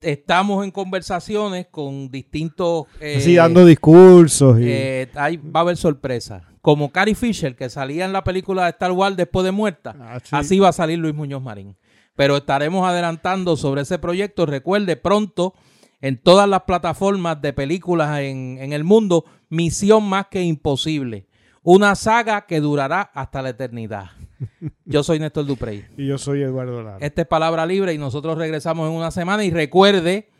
Estamos 0.00 0.64
en 0.64 0.70
conversaciones 0.70 1.66
con 1.70 2.10
distintos... 2.10 2.86
Eh, 3.00 3.34
dando 3.36 3.64
discursos. 3.64 4.58
Eh, 4.60 5.08
va 5.16 5.60
a 5.60 5.60
haber 5.60 5.76
sorpresa. 5.76 6.44
Como 6.60 6.90
Carrie 6.90 7.14
Fisher, 7.14 7.56
que 7.56 7.70
salía 7.70 8.04
en 8.04 8.12
la 8.12 8.24
película 8.24 8.64
de 8.64 8.70
Star 8.70 8.92
Wars 8.92 9.16
después 9.16 9.44
de 9.44 9.52
muerta, 9.52 9.96
ah, 9.98 10.18
así 10.32 10.58
va 10.58 10.68
a 10.68 10.72
salir 10.72 10.98
Luis 10.98 11.14
Muñoz 11.14 11.42
Marín. 11.42 11.76
Pero 12.14 12.36
estaremos 12.36 12.86
adelantando 12.86 13.56
sobre 13.56 13.82
ese 13.82 13.98
proyecto. 13.98 14.44
Recuerde, 14.44 14.96
pronto, 14.96 15.54
en 16.00 16.20
todas 16.20 16.48
las 16.48 16.62
plataformas 16.62 17.40
de 17.40 17.52
películas 17.52 18.20
en, 18.20 18.58
en 18.60 18.72
el 18.72 18.82
mundo, 18.82 19.24
Misión 19.48 20.08
Más 20.08 20.26
que 20.26 20.42
Imposible. 20.42 21.27
Una 21.70 21.94
saga 21.96 22.46
que 22.46 22.62
durará 22.62 23.10
hasta 23.12 23.42
la 23.42 23.50
eternidad. 23.50 24.06
Yo 24.86 25.02
soy 25.02 25.18
Néstor 25.18 25.44
Duprey. 25.44 25.84
Y 25.98 26.06
yo 26.06 26.16
soy 26.16 26.40
Eduardo 26.40 26.82
Lara. 26.82 26.96
Esta 26.98 27.20
es 27.20 27.28
Palabra 27.28 27.66
Libre 27.66 27.92
y 27.92 27.98
nosotros 27.98 28.38
regresamos 28.38 28.88
en 28.88 28.96
una 28.96 29.10
semana. 29.10 29.44
Y 29.44 29.50
recuerde 29.50 30.30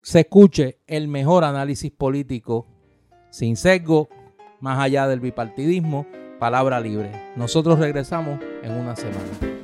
se 0.04 0.20
escuche 0.20 0.80
el 0.86 1.08
mejor 1.08 1.46
análisis 1.46 1.90
político 1.90 2.68
sin 3.32 3.56
sesgo 3.56 4.10
más 4.60 4.80
allá 4.80 5.08
del 5.08 5.22
bipartidismo, 5.22 6.06
palabra 6.40 6.80
libre. 6.80 7.12
Nosotros 7.36 7.80
regresamos 7.80 8.40
en 8.62 8.74
una 8.74 8.96
semana. 8.96 9.63